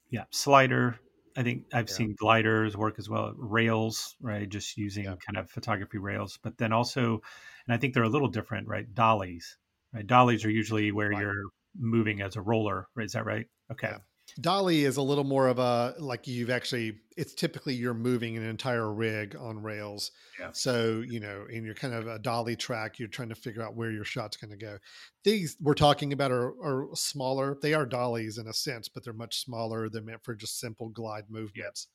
yeah, 0.09 0.25
slider. 0.31 0.99
I 1.37 1.43
think 1.43 1.67
I've 1.73 1.89
Yeah. 1.89 1.97
seen 1.97 2.15
gliders 2.19 2.77
work 2.77 2.99
as 2.99 3.09
well. 3.09 3.33
Rails, 3.37 4.17
right? 4.21 4.49
Just 4.49 4.77
using 4.77 5.07
Yeah. 5.07 5.17
kind 5.27 5.37
of 5.39 5.51
photography 5.51 5.99
rails, 5.99 6.39
but 6.43 6.59
then 6.59 6.73
also, 6.73 7.21
and 7.67 7.75
I 7.75 7.77
think 7.77 7.95
they're 7.95 8.03
a 8.05 8.09
little 8.09 8.29
different, 8.29 8.69
right? 8.69 8.93
Dollies, 8.95 9.59
right? 9.93 10.07
Dollies 10.07 10.45
are 10.45 10.51
usually 10.51 10.93
where 10.93 11.11
Right. 11.11 11.21
you're 11.21 11.51
moving 11.77 12.21
as 12.21 12.37
a 12.37 12.43
roller, 12.43 12.89
right? 12.95 13.07
Is 13.07 13.13
that 13.13 13.25
right? 13.27 13.47
Okay. 13.73 13.89
Yeah. 13.89 13.99
Dolly 14.41 14.85
is 14.85 14.97
a 14.97 15.03
little 15.03 15.25
more 15.25 15.47
of 15.47 15.59
a 15.59 15.95
like 15.99 16.27
you've 16.27 16.51
actually 16.51 16.99
it's 17.17 17.35
typically 17.35 17.75
you're 17.75 17.95
moving 17.95 18.37
an 18.37 18.45
entire 18.45 18.93
rig 18.93 19.37
on 19.37 19.63
rails. 19.63 20.11
Yeah. 20.41 20.51
So, 20.53 21.05
you 21.07 21.21
know, 21.21 21.47
in 21.49 21.65
your 21.65 21.75
kind 21.75 21.95
of 21.95 22.09
a 22.09 22.19
dolly 22.19 22.57
track, 22.57 22.99
you're 22.99 23.09
trying 23.09 23.29
to 23.29 23.37
figure 23.37 23.63
out 23.63 23.77
where 23.77 23.93
your 23.93 24.05
shot's 24.05 24.37
going 24.37 24.51
to 24.51 24.57
go. 24.57 24.79
These 25.23 25.57
we're 25.61 25.75
talking 25.75 26.13
about 26.13 26.33
are, 26.33 26.53
are 26.63 26.89
smaller. 26.95 27.57
They 27.63 27.75
are 27.75 27.87
dollies 27.87 28.39
in 28.39 28.49
a 28.49 28.53
sense, 28.53 28.89
but 28.89 29.05
they're 29.05 29.13
much 29.13 29.45
smaller. 29.45 29.89
They're 29.89 30.03
meant 30.03 30.25
for 30.25 30.35
just 30.35 30.59
simple 30.59 30.89
glide 30.89 31.25
movements 31.29 31.87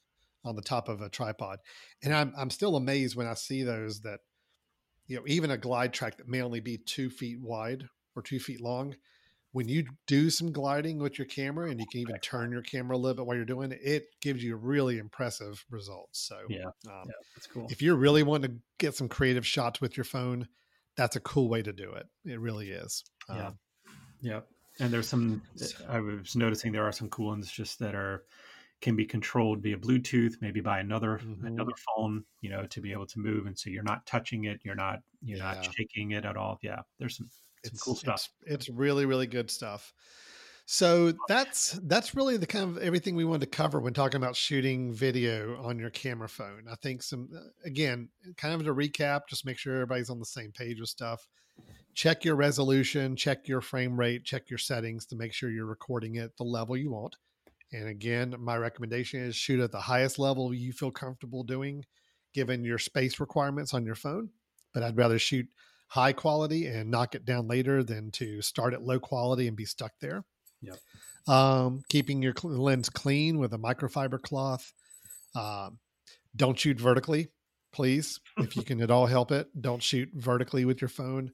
on 0.46 0.56
the 0.56 0.62
top 0.62 0.88
of 0.88 1.02
a 1.02 1.10
tripod. 1.10 1.60
And 2.02 2.14
I'm 2.14 2.34
I'm 2.38 2.50
still 2.50 2.78
amazed 2.78 3.18
when 3.18 3.28
I 3.28 3.34
see 3.34 3.64
those 3.64 4.02
that, 4.02 4.22
you 5.08 5.18
know, 5.18 5.24
even 5.28 5.52
a 5.52 5.58
glide 5.58 5.92
track 5.92 6.18
that 6.18 6.30
may 6.30 6.42
only 6.42 6.62
be 6.62 6.78
two 6.78 7.10
feet 7.10 7.42
wide 7.42 7.84
or 8.16 8.22
two 8.22 8.40
feet 8.40 8.62
long 8.62 8.96
when 9.52 9.68
you 9.68 9.86
do 10.08 10.30
some 10.30 10.52
gliding 10.52 11.00
with 11.00 11.18
your 11.18 11.26
camera 11.28 11.70
and 11.70 11.80
you 11.80 11.86
can 11.88 12.02
even 12.02 12.20
turn 12.20 12.52
your 12.52 12.62
camera 12.62 12.96
a 12.96 13.00
little 13.00 13.16
bit 13.16 13.26
while 13.26 13.36
you're 13.36 13.46
doing 13.46 13.72
it, 13.72 13.80
it 13.82 14.04
gives 14.22 14.44
you 14.44 14.56
really 14.56 14.98
impressive 15.00 15.66
results. 15.70 16.20
So, 16.20 16.40
Yeah. 16.50 16.66
um, 16.88 17.06
Yeah. 17.08 17.14
That's 17.36 17.48
cool. 17.48 17.68
if 17.72 17.82
you're 17.82 17.96
really 17.96 18.24
wanting 18.24 18.52
to 18.52 18.62
get 18.78 18.96
some 18.96 19.10
creative 19.10 19.46
shots 19.48 19.82
with 19.82 19.98
your 19.98 20.04
phone, 20.04 20.48
that's 20.96 21.16
a 21.16 21.20
cool 21.22 21.50
way 21.50 21.62
to 21.64 21.74
do 21.74 21.92
it. 21.94 22.06
It 22.26 22.40
really 22.40 22.70
is. 22.72 23.04
Yeah. 23.30 23.48
Um, 23.48 23.60
Yeah. 24.22 24.42
And 24.80 24.94
there's 24.94 25.10
some, 25.10 25.42
I 25.88 26.00
was 26.00 26.36
noticing 26.36 26.72
there 26.72 26.86
are 26.88 26.92
some 26.92 27.10
cool 27.10 27.28
ones 27.28 27.52
just 27.52 27.80
that 27.80 27.96
are, 27.96 28.26
can 28.82 28.96
be 28.96 29.06
controlled 29.06 29.62
via 29.62 29.78
Bluetooth, 29.78 30.36
maybe 30.42 30.62
by 30.62 30.80
another 30.80 31.18
Mhm. 31.20 31.46
another 31.46 31.74
phone, 31.98 32.24
you 32.40 32.50
know, 32.50 32.66
to 32.68 32.80
be 32.82 32.94
able 32.94 33.08
to 33.08 33.20
move, 33.20 33.46
and 33.46 33.60
so 33.60 33.70
you're 33.70 33.84
not 33.84 34.06
touching 34.06 34.46
it, 34.46 34.62
you're 34.64 34.74
not 34.76 35.00
you're 35.22 35.38
Yeah. 35.40 35.56
not 35.56 35.66
shaking 35.66 36.12
it 36.12 36.24
at 36.24 36.38
all. 36.38 36.58
Yeah, 36.62 36.84
there's 36.98 37.18
some 37.18 37.30
it's 37.64 37.82
cool 37.82 37.96
stuff. 37.96 38.30
It's, 38.42 38.68
it's 38.68 38.70
really, 38.70 39.06
really 39.06 39.28
good 39.28 39.50
stuff. 39.52 39.94
So 40.72 41.14
that's 41.28 41.72
that's 41.84 42.14
really 42.14 42.38
the 42.38 42.46
kind 42.46 42.64
of 42.64 42.78
everything 42.78 43.16
we 43.16 43.26
wanted 43.26 43.52
to 43.52 43.58
cover 43.58 43.80
when 43.80 43.94
talking 43.94 44.18
about 44.18 44.36
shooting 44.36 44.94
video 44.94 45.60
on 45.64 45.80
your 45.80 45.90
camera 45.90 46.30
phone. 46.30 46.66
I 46.72 46.76
think 46.76 47.02
some 47.02 47.30
uh, 47.36 47.40
again, 47.66 48.10
kind 48.38 48.54
of 48.54 48.64
to 48.66 48.76
recap, 48.76 49.22
just 49.28 49.48
make 49.48 49.58
sure 49.58 49.74
everybody's 49.74 50.12
on 50.12 50.20
the 50.20 50.26
same 50.26 50.52
page 50.52 50.80
with 50.80 50.90
stuff. 50.90 51.28
Check 51.96 52.24
your 52.24 52.36
resolution, 52.36 53.16
check 53.16 53.48
your 53.48 53.62
frame 53.62 54.00
rate, 54.00 54.26
check 54.26 54.52
your 54.52 54.60
settings 54.60 55.08
to 55.08 55.16
make 55.16 55.34
sure 55.34 55.50
you're 55.50 55.66
recording 55.66 56.18
at 56.18 56.38
the 56.38 56.44
level 56.44 56.78
you 56.78 56.92
want. 56.92 57.16
And 57.74 57.88
again, 57.88 58.36
my 58.38 58.56
recommendation 58.56 59.22
is 59.22 59.36
shoot 59.36 59.60
at 59.60 59.72
the 59.72 59.82
highest 59.82 60.20
level 60.20 60.54
you 60.54 60.72
feel 60.72 60.92
comfortable 60.92 61.44
doing, 61.44 61.84
given 62.34 62.64
your 62.64 62.78
space 62.78 63.20
requirements 63.20 63.74
on 63.74 63.86
your 63.86 63.96
phone. 63.96 64.30
But 64.72 64.84
I'd 64.84 64.98
rather 64.98 65.18
shoot 65.18 65.48
high 65.90 66.14
quality 66.14 66.68
and 66.68 66.90
knock 66.90 67.16
it 67.16 67.26
down 67.26 67.48
later 67.48 67.84
than 67.84 68.12
to 68.12 68.42
start 68.42 68.74
at 68.74 68.84
low 68.84 69.00
quality 69.00 69.48
and 69.48 69.58
be 69.58 69.66
stuck 69.66 69.92
there. 70.00 70.24
Yep. 70.62 70.78
Um, 71.28 71.84
keeping 71.90 72.22
your 72.22 72.34
lens 72.44 72.90
clean 72.90 73.40
with 73.40 73.54
a 73.54 73.58
microfiber 73.58 74.22
cloth. 74.22 74.72
Um, 75.36 75.80
don't 76.36 76.58
shoot 76.58 76.80
vertically, 76.80 77.30
please. 77.72 78.20
if 78.38 78.56
you 78.56 78.64
can 78.64 78.82
at 78.82 78.92
all 78.92 79.08
help 79.08 79.32
it, 79.32 79.48
don't 79.60 79.82
shoot 79.82 80.10
vertically 80.14 80.64
with 80.64 80.80
your 80.82 80.90
phone. 80.90 81.32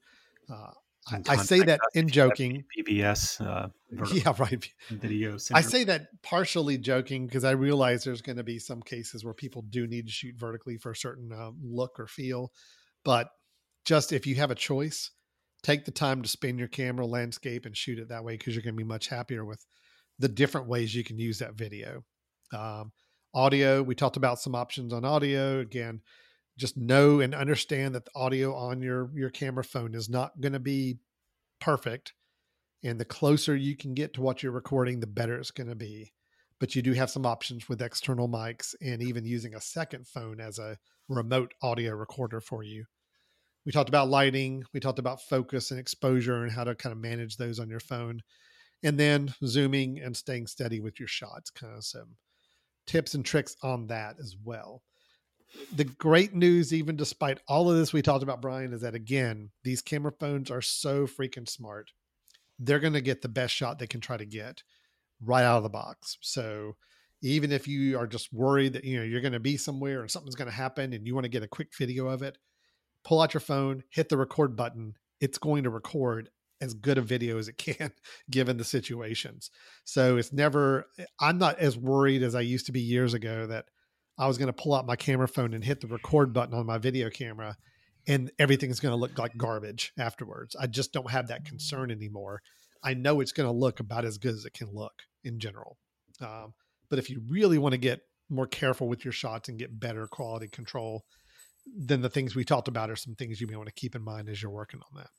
Uh, 0.49 0.72
I, 1.08 1.22
I, 1.30 1.36
say 1.36 1.60
that 1.60 1.80
in 1.93 2.08
joking. 2.08 2.64
VBS, 2.80 3.39
uh, 3.45 3.68
yeah, 4.14 4.34
right. 4.39 4.68
Video. 4.89 5.38
I 5.53 5.62
say 5.62 5.84
that 5.84 6.08
partially 6.24 6.80
joking 6.80 7.28
because 7.28 7.43
I 7.43 7.51
realize 7.51 8.03
there's 8.03 8.24
going 8.24 8.38
to 8.38 8.43
be 8.43 8.58
some 8.58 8.82
cases 8.82 9.24
where 9.24 9.34
people 9.34 9.64
do 9.70 9.86
need 9.86 10.08
to 10.08 10.12
shoot 10.12 10.36
vertically 10.36 10.78
for 10.78 10.91
a 10.91 10.95
certain 10.95 11.32
uh, 11.32 11.51
look 11.62 11.99
or 11.99 12.08
feel, 12.08 12.51
but 13.03 13.30
just 13.86 14.12
if 14.12 14.28
you 14.28 14.36
have 14.36 14.52
a 14.52 14.56
choice, 14.56 15.12
take 15.64 15.86
the 15.86 15.92
time 15.92 16.22
to 16.22 16.30
spin 16.30 16.58
your 16.58 16.68
camera 16.68 17.06
landscape 17.06 17.66
and 17.66 17.78
shoot 17.78 18.00
it 18.00 18.10
that 18.10 18.24
way 18.24 18.38
because 18.38 18.56
you're 18.56 18.64
going 18.64 18.76
to 18.76 18.84
be 18.84 18.84
much 18.84 19.08
happier 19.08 19.46
with 19.46 19.66
the 20.20 20.28
different 20.28 20.68
ways 20.68 20.94
you 20.94 21.04
can 21.04 21.18
use 21.18 21.40
that 21.40 21.56
video. 21.56 22.04
Um, 22.54 22.92
audio, 23.34 23.82
we 23.82 23.96
talked 23.96 24.18
about 24.18 24.40
some 24.40 24.56
options 24.56 24.94
on 24.94 25.06
audio. 25.06 25.60
Again, 25.60 26.02
just 26.58 26.78
know 26.78 27.20
and 27.20 27.36
understand 27.36 27.96
that 27.96 28.06
the 28.06 28.12
audio 28.16 28.56
on 28.56 28.82
your 28.82 29.10
your 29.14 29.30
camera 29.30 29.64
phone 29.64 29.94
is 29.94 30.10
not 30.10 30.40
going 30.40 30.54
to 30.54 30.60
be 30.60 30.98
perfect 31.60 32.14
and 32.84 33.00
the 33.00 33.06
closer 33.06 33.56
you 33.56 33.76
can 33.76 33.94
get 33.94 34.14
to 34.14 34.22
what 34.22 34.44
you're 34.44 34.52
recording 34.52 35.00
the 35.00 35.08
better 35.08 35.38
it's 35.38 35.52
going 35.52 35.68
to 35.68 35.76
be 35.76 36.12
but 36.60 36.76
you 36.76 36.82
do 36.82 36.94
have 36.94 37.10
some 37.10 37.26
options 37.26 37.68
with 37.68 37.82
external 37.82 38.30
mics 38.30 38.74
and 38.82 39.02
even 39.02 39.26
using 39.26 39.56
a 39.56 39.62
second 39.62 40.08
phone 40.08 40.40
as 40.40 40.60
a 40.60 40.78
remote 41.10 41.54
audio 41.62 41.94
recorder 41.94 42.40
for 42.40 42.64
you 42.64 42.86
we 43.66 43.72
talked 43.72 43.89
about 43.89 44.09
lighting 44.09 44.63
we 44.74 44.80
talked 44.80 44.99
about 44.99 45.22
focus 45.22 45.72
and 45.72 45.80
exposure 45.80 46.43
and 46.43 46.51
how 46.51 46.63
to 46.63 46.76
kind 46.76 46.93
of 46.93 46.99
manage 46.99 47.38
those 47.38 47.59
on 47.59 47.70
your 47.70 47.80
phone 47.80 48.22
and 48.84 48.99
then 48.99 49.34
zooming 49.45 49.99
and 49.99 50.16
staying 50.16 50.47
steady 50.47 50.80
with 50.80 50.99
your 50.99 51.07
shots 51.07 51.49
kind 51.49 51.76
of 51.76 51.84
some 51.84 52.16
tips 52.86 53.13
and 53.13 53.26
tricks 53.26 53.55
on 53.63 53.88
that 53.88 54.16
as 54.20 54.36
well 54.43 54.82
the 55.74 55.84
great 55.86 56.34
news, 56.34 56.74
even 56.74 56.95
despite 56.95 57.39
all 57.47 57.70
of 57.70 57.78
this 57.78 57.93
we 57.93 58.01
talked 58.01 58.24
about, 58.24 58.41
Brian, 58.41 58.74
is 58.74 58.82
that 58.82 58.95
again, 58.95 59.51
these 59.63 59.82
camera 59.82 60.11
phones 60.11 60.51
are 60.51 60.61
so 60.61 61.07
freaking 61.07 61.47
smart. 61.47 61.91
They're 62.59 62.80
going 62.80 62.93
to 62.93 63.01
get 63.01 63.22
the 63.22 63.30
best 63.30 63.53
shot 63.53 63.80
they 63.80 63.88
can 63.88 64.01
try 64.01 64.18
to 64.18 64.26
get 64.26 64.63
right 65.22 65.43
out 65.43 65.57
of 65.57 65.63
the 65.63 65.70
box. 65.70 66.18
So 66.22 66.76
even 67.22 67.51
if 67.51 67.68
you 67.68 67.97
are 67.97 68.07
just 68.07 68.32
worried 68.34 68.74
that 68.74 68.84
you 68.84 68.97
know 68.97 69.03
you're 69.03 69.22
going 69.22 69.34
to 69.34 69.39
be 69.39 69.57
somewhere 69.57 70.01
and 70.01 70.11
something's 70.11 70.36
going 70.36 70.49
to 70.49 70.55
happen 70.55 70.93
and 70.93 71.07
you 71.07 71.13
want 71.13 71.26
to 71.26 71.30
get 71.30 71.43
a 71.43 71.47
quick 71.47 71.70
video 71.78 72.07
of 72.07 72.22
it, 72.22 72.38
pull 73.06 73.22
out 73.22 73.34
your 73.34 73.41
phone, 73.41 73.84
hit 73.89 74.10
the 74.10 74.18
record 74.18 74.56
button. 74.56 74.95
It's 75.22 75.38
going 75.38 75.64
to 75.64 75.70
record 75.70 76.30
as 76.62 76.74
good 76.74 76.97
a 76.97 77.01
video 77.01 77.38
as 77.38 77.47
it 77.47 77.58
can 77.58 77.91
given 78.32 78.58
the 78.58 78.64
situations. 78.64 79.51
So 79.86 80.18
it's 80.18 80.34
never 80.34 80.88
I'm 81.20 81.38
not 81.38 81.60
as 81.60 81.78
worried 81.78 82.24
as 82.24 82.36
I 82.36 82.41
used 82.41 82.66
to 82.66 82.72
be 82.72 82.82
years 82.82 83.14
ago 83.14 83.47
that 83.47 83.66
I 84.18 84.28
was 84.28 84.38
going 84.38 84.47
to 84.47 84.53
pull 84.53 84.74
out 84.74 84.86
my 84.86 84.95
camera 84.95 85.28
phone 85.28 85.53
and 85.53 85.64
hit 85.64 85.82
the 85.82 85.88
record 85.88 86.34
button 86.34 86.56
on 86.56 86.66
my 86.66 86.78
video 86.78 87.10
camera 87.10 87.58
and 88.08 88.32
everything's 88.39 88.80
going 88.80 88.93
to 88.93 88.99
look 88.99 89.18
like 89.18 89.38
garbage 89.38 89.91
afterwards. 89.97 90.56
I 90.60 90.68
just 90.68 90.93
don't 90.93 91.10
have 91.12 91.28
that 91.28 91.45
concern 91.45 91.91
anymore. 91.91 92.41
I 92.84 92.93
know 92.93 93.20
it's 93.20 93.32
going 93.32 93.47
to 93.47 93.56
look 93.56 93.80
about 93.80 94.06
as 94.06 94.18
good 94.18 94.36
as 94.36 94.45
it 94.45 94.53
can 94.53 94.74
look 94.74 94.93
in 95.24 95.39
general. 95.39 95.78
Um, 96.22 96.53
but 96.89 96.99
if 96.99 97.10
you 97.10 97.22
really 97.28 97.58
want 97.58 97.74
to 97.74 97.80
get 97.80 98.01
more 98.30 98.47
careful 98.47 98.88
with 98.88 99.03
your 99.03 99.12
shots 99.12 99.49
and 99.49 99.60
get 99.60 99.80
better 99.80 100.08
quality 100.08 100.47
control, 100.47 101.03
then 101.66 102.01
the 102.01 102.09
things 102.09 102.36
we 102.36 102.43
talked 102.43 102.68
about 102.68 102.89
are 102.89 102.95
some 102.95 103.16
things 103.16 103.41
you 103.41 103.47
may 103.47 103.55
want 103.55 103.68
to 103.68 103.74
keep 103.74 103.95
in 103.95 104.01
mind 104.01 104.30
as 104.30 104.41
you're 104.41 104.51
working 104.51 104.80
on 104.91 105.01
that. 105.01 105.09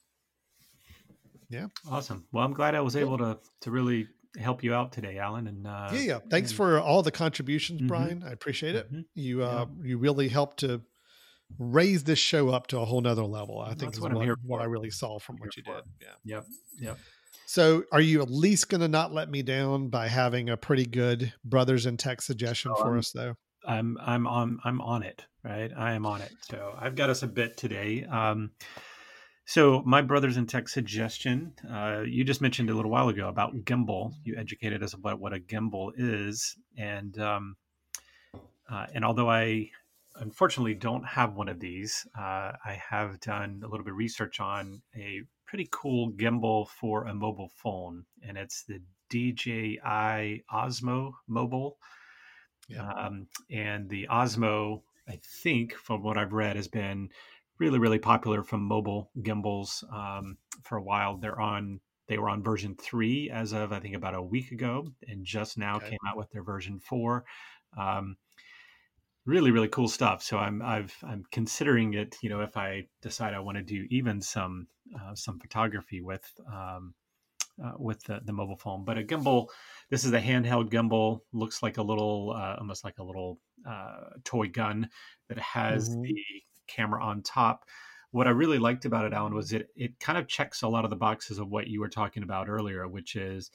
Yeah. 1.48 1.66
Awesome. 1.90 2.26
Well, 2.32 2.44
I'm 2.44 2.52
glad 2.52 2.74
I 2.74 2.80
was 2.80 2.96
able 2.96 3.18
to 3.18 3.38
to 3.62 3.70
really 3.70 4.08
help 4.38 4.62
you 4.62 4.74
out 4.74 4.92
today, 4.92 5.18
Alan. 5.18 5.46
And 5.46 5.66
uh, 5.66 5.90
yeah, 5.92 6.00
yeah. 6.00 6.18
Thanks 6.30 6.50
and, 6.50 6.56
for 6.56 6.80
all 6.80 7.02
the 7.02 7.10
contributions, 7.10 7.80
mm-hmm. 7.80 7.88
Brian. 7.88 8.24
I 8.26 8.32
appreciate 8.32 8.74
it. 8.74 8.86
Mm-hmm. 8.86 9.00
You 9.14 9.44
uh, 9.44 9.66
yeah. 9.68 9.88
you 9.88 9.98
really 9.98 10.28
helped 10.28 10.60
to 10.60 10.82
raise 11.58 12.04
this 12.04 12.18
show 12.18 12.48
up 12.48 12.66
to 12.68 12.80
a 12.80 12.84
whole 12.84 13.00
nother 13.00 13.24
level. 13.24 13.60
I 13.60 13.74
think 13.74 13.94
is 13.94 14.00
what, 14.00 14.12
what, 14.12 14.28
what, 14.44 14.60
I 14.60 14.64
really 14.64 14.90
saw 14.90 15.18
from 15.18 15.36
what 15.36 15.56
you 15.56 15.62
did. 15.62 15.82
Yeah. 16.00 16.08
Yep. 16.24 16.46
Yep. 16.80 16.98
So, 17.48 17.84
are 17.92 18.00
you 18.00 18.22
at 18.22 18.30
least 18.30 18.68
going 18.68 18.80
to 18.80 18.88
not 18.88 19.12
let 19.12 19.30
me 19.30 19.42
down 19.42 19.88
by 19.88 20.08
having 20.08 20.48
a 20.48 20.56
pretty 20.56 20.84
good 20.84 21.32
brothers 21.44 21.86
in 21.86 21.96
tech 21.96 22.20
suggestion 22.20 22.72
for 22.76 22.92
um, 22.92 22.98
us, 22.98 23.12
though? 23.12 23.36
I'm 23.66 23.98
I'm 24.00 24.26
on 24.26 24.58
I'm 24.64 24.80
on 24.80 25.02
it. 25.02 25.24
Right, 25.46 25.70
I 25.76 25.92
am 25.92 26.06
on 26.06 26.22
it. 26.22 26.32
So 26.40 26.74
I've 26.76 26.96
got 26.96 27.08
us 27.08 27.22
a 27.22 27.28
bit 27.28 27.56
today. 27.56 28.04
Um, 28.04 28.50
so, 29.44 29.80
my 29.86 30.02
brothers 30.02 30.36
in 30.36 30.46
tech 30.46 30.68
suggestion, 30.68 31.52
uh, 31.70 32.02
you 32.04 32.24
just 32.24 32.40
mentioned 32.40 32.68
a 32.68 32.74
little 32.74 32.90
while 32.90 33.08
ago 33.08 33.28
about 33.28 33.54
gimbal. 33.64 34.12
You 34.24 34.34
educated 34.36 34.82
us 34.82 34.92
about 34.92 35.20
what 35.20 35.32
a 35.32 35.38
gimbal 35.38 35.92
is, 35.96 36.56
and 36.76 37.16
um, 37.20 37.56
uh, 38.68 38.86
and 38.92 39.04
although 39.04 39.30
I 39.30 39.70
unfortunately 40.16 40.74
don't 40.74 41.06
have 41.06 41.34
one 41.34 41.48
of 41.48 41.60
these, 41.60 42.08
uh, 42.18 42.50
I 42.64 42.82
have 42.90 43.20
done 43.20 43.60
a 43.62 43.68
little 43.68 43.84
bit 43.84 43.92
of 43.92 43.98
research 43.98 44.40
on 44.40 44.82
a 44.96 45.22
pretty 45.46 45.68
cool 45.70 46.10
gimbal 46.10 46.66
for 46.68 47.04
a 47.04 47.14
mobile 47.14 47.52
phone, 47.54 48.04
and 48.26 48.36
it's 48.36 48.64
the 48.64 48.80
DJI 49.10 50.42
Osmo 50.52 51.12
Mobile. 51.28 51.78
Yeah. 52.68 52.90
Um, 52.92 53.28
and 53.48 53.88
the 53.88 54.08
Osmo, 54.10 54.82
I 55.08 55.18
think, 55.42 55.74
from 55.74 56.02
what 56.02 56.18
I've 56.18 56.32
read, 56.32 56.56
has 56.56 56.68
been 56.68 57.10
really 57.58 57.78
really 57.78 57.98
popular 57.98 58.42
from 58.42 58.62
mobile 58.62 59.10
gimbals 59.22 59.82
um, 59.92 60.36
for 60.62 60.76
a 60.76 60.82
while. 60.82 61.16
They're 61.16 61.40
on 61.40 61.80
they 62.08 62.18
were 62.18 62.28
on 62.28 62.42
version 62.42 62.76
three 62.76 63.30
as 63.30 63.52
of 63.52 63.72
I 63.72 63.80
think 63.80 63.96
about 63.96 64.14
a 64.14 64.22
week 64.22 64.52
ago, 64.52 64.88
and 65.08 65.24
just 65.24 65.58
now 65.58 65.76
okay. 65.76 65.90
came 65.90 65.98
out 66.08 66.16
with 66.16 66.30
their 66.30 66.42
version 66.42 66.78
four. 66.78 67.24
Um, 67.78 68.16
really 69.24 69.50
really 69.50 69.68
cool 69.68 69.88
stuff. 69.88 70.22
So 70.22 70.38
I'm 70.38 70.62
I've 70.62 70.94
I'm 71.02 71.24
considering 71.32 71.94
it. 71.94 72.16
You 72.22 72.30
know, 72.30 72.40
if 72.40 72.56
I 72.56 72.86
decide 73.02 73.34
I 73.34 73.40
want 73.40 73.58
to 73.58 73.64
do 73.64 73.86
even 73.90 74.20
some 74.20 74.66
uh, 74.94 75.14
some 75.14 75.38
photography 75.38 76.00
with. 76.00 76.24
Um, 76.52 76.94
uh, 77.64 77.72
with 77.78 78.02
the, 78.04 78.20
the 78.24 78.32
mobile 78.32 78.56
phone, 78.56 78.84
but 78.84 78.98
a 78.98 79.02
gimbal. 79.02 79.48
This 79.90 80.04
is 80.04 80.12
a 80.12 80.20
handheld 80.20 80.70
gimbal. 80.70 81.20
Looks 81.32 81.62
like 81.62 81.78
a 81.78 81.82
little, 81.82 82.34
uh, 82.36 82.56
almost 82.58 82.84
like 82.84 82.98
a 82.98 83.04
little 83.04 83.38
uh, 83.68 84.10
toy 84.24 84.48
gun 84.48 84.88
that 85.28 85.38
has 85.38 85.88
mm-hmm. 85.88 86.02
the 86.02 86.16
camera 86.66 87.02
on 87.02 87.22
top. 87.22 87.64
What 88.10 88.26
I 88.26 88.30
really 88.30 88.58
liked 88.58 88.84
about 88.84 89.04
it, 89.04 89.12
Alan, 89.12 89.34
was 89.34 89.52
it 89.52 89.68
it 89.76 89.98
kind 90.00 90.18
of 90.18 90.28
checks 90.28 90.62
a 90.62 90.68
lot 90.68 90.84
of 90.84 90.90
the 90.90 90.96
boxes 90.96 91.38
of 91.38 91.48
what 91.48 91.66
you 91.66 91.80
were 91.80 91.88
talking 91.88 92.22
about 92.22 92.48
earlier, 92.48 92.88
which 92.88 93.16
is 93.16 93.50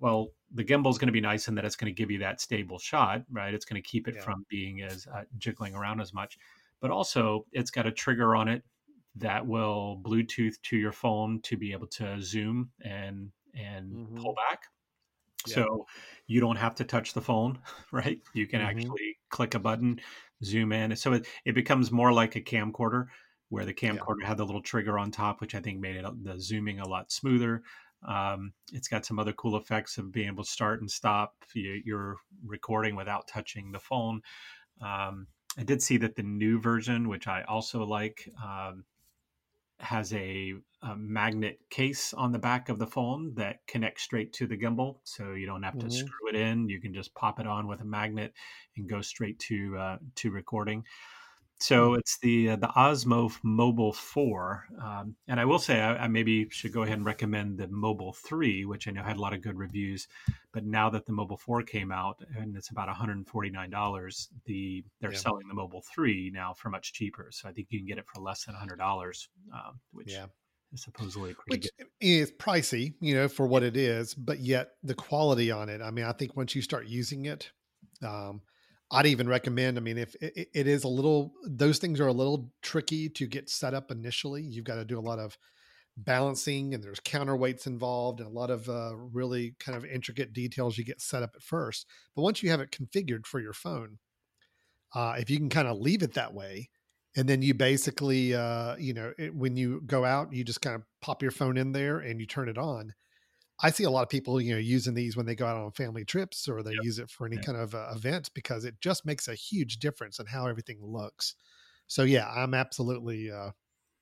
well, 0.00 0.28
the 0.52 0.64
gimbal 0.64 0.90
is 0.90 0.98
going 0.98 1.06
to 1.06 1.12
be 1.12 1.20
nice 1.20 1.48
in 1.48 1.54
that 1.54 1.64
it's 1.64 1.76
going 1.76 1.92
to 1.92 1.96
give 1.96 2.10
you 2.10 2.18
that 2.18 2.40
stable 2.40 2.78
shot, 2.78 3.22
right? 3.30 3.54
It's 3.54 3.64
going 3.64 3.80
to 3.80 3.88
keep 3.88 4.08
it 4.08 4.16
yeah. 4.16 4.22
from 4.22 4.44
being 4.50 4.82
as 4.82 5.06
uh, 5.12 5.22
jiggling 5.38 5.74
around 5.74 6.00
as 6.00 6.12
much, 6.12 6.36
but 6.80 6.90
also 6.90 7.46
it's 7.52 7.70
got 7.70 7.86
a 7.86 7.92
trigger 7.92 8.34
on 8.34 8.48
it 8.48 8.62
that 9.16 9.46
will 9.46 10.00
Bluetooth 10.02 10.60
to 10.62 10.76
your 10.76 10.92
phone 10.92 11.40
to 11.42 11.56
be 11.56 11.72
able 11.72 11.86
to 11.86 12.20
zoom 12.20 12.70
and 12.82 13.30
and 13.54 13.92
mm-hmm. 13.92 14.16
pull 14.16 14.34
back. 14.34 14.62
Yeah. 15.46 15.54
So 15.54 15.86
you 16.26 16.40
don't 16.40 16.56
have 16.56 16.74
to 16.76 16.84
touch 16.84 17.12
the 17.12 17.20
phone, 17.20 17.58
right? 17.92 18.20
You 18.32 18.46
can 18.46 18.60
mm-hmm. 18.60 18.78
actually 18.78 19.18
click 19.30 19.54
a 19.54 19.58
button, 19.58 20.00
zoom 20.42 20.72
in. 20.72 20.96
So 20.96 21.12
it, 21.12 21.26
it 21.44 21.54
becomes 21.54 21.92
more 21.92 22.12
like 22.12 22.36
a 22.36 22.40
camcorder 22.40 23.06
where 23.50 23.64
the 23.64 23.74
camcorder 23.74 24.22
yeah. 24.22 24.28
had 24.28 24.38
the 24.38 24.46
little 24.46 24.62
trigger 24.62 24.98
on 24.98 25.10
top, 25.10 25.40
which 25.40 25.54
I 25.54 25.60
think 25.60 25.80
made 25.80 25.96
it 25.96 26.24
the 26.24 26.40
zooming 26.40 26.80
a 26.80 26.88
lot 26.88 27.12
smoother. 27.12 27.62
Um, 28.06 28.52
it's 28.72 28.88
got 28.88 29.06
some 29.06 29.18
other 29.18 29.32
cool 29.32 29.56
effects 29.56 29.96
of 29.96 30.12
being 30.12 30.28
able 30.28 30.44
to 30.44 30.50
start 30.50 30.80
and 30.80 30.90
stop 30.90 31.34
your 31.54 32.16
recording 32.44 32.96
without 32.96 33.28
touching 33.28 33.72
the 33.72 33.78
phone. 33.78 34.20
Um, 34.82 35.28
I 35.56 35.62
did 35.62 35.82
see 35.82 35.96
that 35.98 36.16
the 36.16 36.22
new 36.22 36.60
version, 36.60 37.08
which 37.08 37.28
I 37.28 37.42
also 37.42 37.84
like, 37.84 38.28
um, 38.42 38.84
has 39.80 40.12
a, 40.12 40.54
a, 40.82 40.96
magnet 40.96 41.58
case 41.70 42.14
on 42.14 42.32
the 42.32 42.38
back 42.38 42.68
of 42.68 42.78
the 42.78 42.86
phone 42.86 43.34
that 43.34 43.66
connects 43.66 44.02
straight 44.02 44.32
to 44.34 44.46
the 44.46 44.56
gimbal, 44.56 44.98
so 45.04 45.32
you 45.32 45.46
don't 45.46 45.62
have 45.62 45.78
to 45.78 45.86
mm-hmm. 45.86 46.06
screw 46.06 46.28
it 46.28 46.36
in. 46.36 46.68
You 46.68 46.80
can 46.80 46.94
just 46.94 47.14
pop 47.14 47.40
it 47.40 47.46
on 47.46 47.66
with 47.66 47.80
a 47.80 47.84
magnet 47.84 48.32
and 48.76 48.88
go 48.88 49.00
straight 49.00 49.38
to 49.40 49.76
uh, 49.76 49.98
to 50.16 50.30
recording. 50.30 50.84
So 51.60 51.90
mm-hmm. 51.90 51.98
it's 52.00 52.18
the 52.18 52.50
uh, 52.50 52.56
the 52.56 52.66
Osmo 52.68 53.32
Mobile 53.42 53.92
Four, 53.92 54.66
um, 54.82 55.14
and 55.28 55.38
I 55.38 55.44
will 55.44 55.60
say 55.60 55.80
I, 55.80 55.96
I, 55.96 56.08
maybe 56.08 56.48
should 56.50 56.72
go 56.72 56.82
ahead 56.82 56.98
and 56.98 57.06
recommend 57.06 57.58
the 57.58 57.68
Mobile 57.68 58.12
Three, 58.12 58.64
which 58.64 58.88
I 58.88 58.90
know 58.90 59.02
had 59.02 59.16
a 59.16 59.20
lot 59.20 59.32
of 59.32 59.40
good 59.40 59.56
reviews. 59.56 60.08
But 60.52 60.64
now 60.64 60.90
that 60.90 61.06
the 61.06 61.12
Mobile 61.12 61.36
Four 61.36 61.62
came 61.62 61.92
out 61.92 62.18
and 62.36 62.56
it's 62.56 62.70
about 62.70 62.88
one 62.88 62.96
hundred 62.96 63.18
and 63.18 63.26
forty 63.26 63.50
nine 63.50 63.70
dollars, 63.70 64.28
the 64.46 64.84
they're 65.00 65.12
yeah. 65.12 65.18
selling 65.18 65.46
the 65.48 65.54
Mobile 65.54 65.82
Three 65.94 66.30
now 66.34 66.54
for 66.54 66.70
much 66.70 66.92
cheaper. 66.92 67.28
So 67.30 67.48
I 67.48 67.52
think 67.52 67.68
you 67.70 67.78
can 67.78 67.86
get 67.86 67.98
it 67.98 68.06
for 68.12 68.20
less 68.20 68.44
than 68.44 68.56
hundred 68.56 68.78
dollars, 68.78 69.28
um, 69.54 69.80
which 69.92 70.12
yeah. 70.12 70.26
is 70.72 70.82
supposedly 70.82 71.34
pretty 71.34 71.50
which 71.50 71.68
good. 71.78 71.86
is 72.00 72.32
pricey, 72.32 72.94
you 73.00 73.14
know, 73.14 73.28
for 73.28 73.46
what 73.46 73.62
it 73.62 73.76
is, 73.76 74.12
but 74.14 74.40
yet 74.40 74.72
the 74.82 74.94
quality 74.94 75.50
on 75.52 75.68
it. 75.68 75.80
I 75.80 75.92
mean, 75.92 76.04
I 76.04 76.12
think 76.12 76.36
once 76.36 76.54
you 76.54 76.62
start 76.62 76.88
using 76.88 77.26
it. 77.26 77.52
Um, 78.02 78.42
I'd 78.90 79.06
even 79.06 79.28
recommend. 79.28 79.76
I 79.76 79.80
mean, 79.80 79.98
if 79.98 80.14
it, 80.20 80.48
it 80.54 80.66
is 80.66 80.84
a 80.84 80.88
little, 80.88 81.32
those 81.46 81.78
things 81.78 82.00
are 82.00 82.06
a 82.06 82.12
little 82.12 82.52
tricky 82.62 83.08
to 83.10 83.26
get 83.26 83.50
set 83.50 83.74
up 83.74 83.90
initially. 83.90 84.42
You've 84.42 84.64
got 84.64 84.76
to 84.76 84.84
do 84.84 84.98
a 84.98 85.00
lot 85.00 85.18
of 85.18 85.36
balancing 85.96 86.74
and 86.74 86.82
there's 86.82 87.00
counterweights 87.00 87.66
involved 87.66 88.20
and 88.20 88.28
a 88.28 88.32
lot 88.32 88.50
of 88.50 88.68
uh, 88.68 88.94
really 88.96 89.54
kind 89.60 89.76
of 89.76 89.84
intricate 89.84 90.32
details 90.32 90.76
you 90.76 90.84
get 90.84 91.00
set 91.00 91.22
up 91.22 91.30
at 91.34 91.42
first. 91.42 91.86
But 92.14 92.22
once 92.22 92.42
you 92.42 92.50
have 92.50 92.60
it 92.60 92.70
configured 92.70 93.26
for 93.26 93.40
your 93.40 93.52
phone, 93.52 93.98
uh, 94.94 95.16
if 95.18 95.30
you 95.30 95.38
can 95.38 95.48
kind 95.48 95.68
of 95.68 95.78
leave 95.78 96.02
it 96.02 96.14
that 96.14 96.34
way, 96.34 96.68
and 97.16 97.28
then 97.28 97.42
you 97.42 97.54
basically, 97.54 98.34
uh, 98.34 98.76
you 98.76 98.92
know, 98.92 99.12
it, 99.18 99.34
when 99.34 99.56
you 99.56 99.82
go 99.86 100.04
out, 100.04 100.32
you 100.32 100.42
just 100.44 100.60
kind 100.60 100.74
of 100.74 100.82
pop 101.00 101.22
your 101.22 101.30
phone 101.30 101.56
in 101.56 101.72
there 101.72 101.98
and 101.98 102.20
you 102.20 102.26
turn 102.26 102.48
it 102.48 102.58
on. 102.58 102.92
I 103.62 103.70
see 103.70 103.84
a 103.84 103.90
lot 103.90 104.02
of 104.02 104.08
people, 104.08 104.40
you 104.40 104.52
know, 104.52 104.58
using 104.58 104.94
these 104.94 105.16
when 105.16 105.26
they 105.26 105.36
go 105.36 105.46
out 105.46 105.56
on 105.56 105.70
family 105.72 106.04
trips 106.04 106.48
or 106.48 106.62
they 106.62 106.72
yep. 106.72 106.82
use 106.82 106.98
it 106.98 107.08
for 107.08 107.26
any 107.26 107.36
yep. 107.36 107.44
kind 107.44 107.58
of 107.58 107.74
uh, 107.74 107.92
event 107.94 108.30
because 108.34 108.64
it 108.64 108.74
just 108.80 109.06
makes 109.06 109.28
a 109.28 109.34
huge 109.34 109.78
difference 109.78 110.18
in 110.18 110.26
how 110.26 110.46
everything 110.46 110.78
looks. 110.82 111.36
So 111.86 112.02
yeah, 112.02 112.28
I'm 112.28 112.54
absolutely 112.54 113.30
uh, 113.30 113.50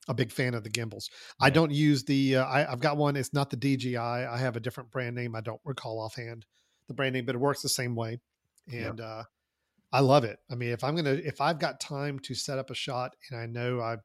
a 0.08 0.14
big 0.14 0.32
fan 0.32 0.54
of 0.54 0.64
the 0.64 0.70
gimbals. 0.70 1.10
Yeah. 1.12 1.46
I 1.46 1.50
don't 1.50 1.70
use 1.70 2.04
the. 2.04 2.36
Uh, 2.36 2.46
I, 2.46 2.60
have 2.62 2.80
got 2.80 2.96
one. 2.96 3.16
It's 3.16 3.34
not 3.34 3.50
the 3.50 3.56
DJI. 3.56 3.96
I 3.96 4.38
have 4.38 4.56
a 4.56 4.60
different 4.60 4.90
brand 4.90 5.14
name. 5.14 5.36
I 5.36 5.40
don't 5.40 5.60
recall 5.64 6.00
offhand 6.00 6.46
the 6.88 6.94
brand 6.94 7.14
name, 7.14 7.26
but 7.26 7.34
it 7.34 7.38
works 7.38 7.62
the 7.62 7.68
same 7.68 7.94
way, 7.94 8.18
and 8.72 8.98
yeah. 8.98 9.04
uh, 9.04 9.24
I 9.92 10.00
love 10.00 10.24
it. 10.24 10.38
I 10.50 10.54
mean, 10.54 10.70
if 10.70 10.82
I'm 10.82 10.96
gonna, 10.96 11.10
if 11.10 11.40
I've 11.40 11.58
got 11.58 11.80
time 11.80 12.18
to 12.20 12.34
set 12.34 12.58
up 12.58 12.70
a 12.70 12.74
shot, 12.74 13.14
and 13.30 13.38
I 13.38 13.46
know 13.46 13.80
I, 13.80 13.96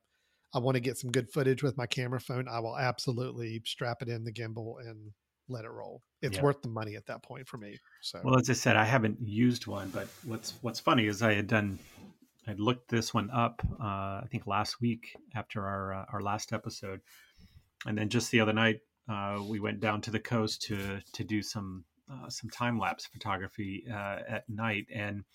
I 0.53 0.59
want 0.59 0.75
to 0.75 0.81
get 0.81 0.97
some 0.97 1.11
good 1.11 1.29
footage 1.31 1.63
with 1.63 1.77
my 1.77 1.87
camera 1.87 2.19
phone, 2.19 2.47
I 2.47 2.59
will 2.59 2.77
absolutely 2.77 3.61
strap 3.65 4.01
it 4.01 4.09
in 4.09 4.23
the 4.23 4.33
gimbal 4.33 4.75
and 4.85 5.11
let 5.49 5.65
it 5.65 5.71
roll. 5.71 6.01
It's 6.21 6.37
yeah. 6.37 6.43
worth 6.43 6.61
the 6.61 6.69
money 6.69 6.95
at 6.95 7.05
that 7.07 7.23
point 7.23 7.47
for 7.47 7.57
me. 7.57 7.77
So, 8.01 8.21
well, 8.23 8.39
as 8.39 8.49
I 8.49 8.53
said, 8.53 8.75
I 8.75 8.85
haven't 8.85 9.19
used 9.21 9.67
one, 9.67 9.89
but 9.89 10.07
what's 10.25 10.53
what's 10.61 10.79
funny 10.79 11.07
is 11.07 11.21
I 11.21 11.33
had 11.33 11.47
done 11.47 11.79
I 12.47 12.53
looked 12.53 12.89
this 12.89 13.13
one 13.13 13.29
up, 13.31 13.61
uh, 13.79 13.83
I 14.23 14.25
think 14.31 14.47
last 14.47 14.79
week 14.79 15.17
after 15.35 15.65
our 15.65 15.93
uh, 15.93 16.05
our 16.13 16.21
last 16.21 16.53
episode, 16.53 17.01
and 17.85 17.97
then 17.97 18.09
just 18.09 18.31
the 18.31 18.39
other 18.39 18.53
night 18.53 18.79
uh, 19.09 19.41
we 19.45 19.59
went 19.59 19.81
down 19.81 20.01
to 20.01 20.11
the 20.11 20.19
coast 20.19 20.61
to 20.63 21.01
to 21.13 21.23
do 21.23 21.41
some 21.41 21.83
uh, 22.09 22.29
some 22.29 22.49
time 22.49 22.79
lapse 22.79 23.05
photography 23.05 23.85
uh, 23.91 24.19
at 24.27 24.49
night, 24.49 24.85
and 24.93 25.25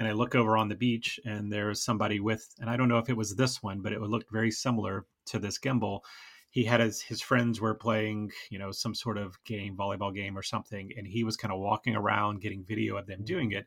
and 0.00 0.08
I 0.08 0.12
look 0.12 0.34
over 0.34 0.56
on 0.56 0.68
the 0.68 0.74
beach 0.74 1.18
and 1.24 1.52
there's 1.52 1.82
somebody 1.82 2.20
with, 2.20 2.48
and 2.60 2.70
I 2.70 2.76
don't 2.76 2.88
know 2.88 2.98
if 2.98 3.08
it 3.08 3.16
was 3.16 3.34
this 3.34 3.62
one, 3.62 3.80
but 3.80 3.92
it 3.92 4.00
looked 4.00 4.30
very 4.30 4.50
similar 4.50 5.06
to 5.26 5.40
this 5.40 5.58
gimbal. 5.58 6.00
He 6.50 6.64
had 6.64 6.80
his 6.80 7.02
his 7.02 7.20
friends 7.20 7.60
were 7.60 7.74
playing, 7.74 8.32
you 8.50 8.58
know, 8.58 8.72
some 8.72 8.94
sort 8.94 9.18
of 9.18 9.42
game, 9.44 9.76
volleyball 9.76 10.14
game 10.14 10.36
or 10.36 10.42
something, 10.42 10.90
and 10.96 11.06
he 11.06 11.24
was 11.24 11.36
kind 11.36 11.52
of 11.52 11.60
walking 11.60 11.94
around 11.94 12.40
getting 12.40 12.64
video 12.64 12.96
of 12.96 13.06
them 13.06 13.24
doing 13.24 13.52
it, 13.52 13.66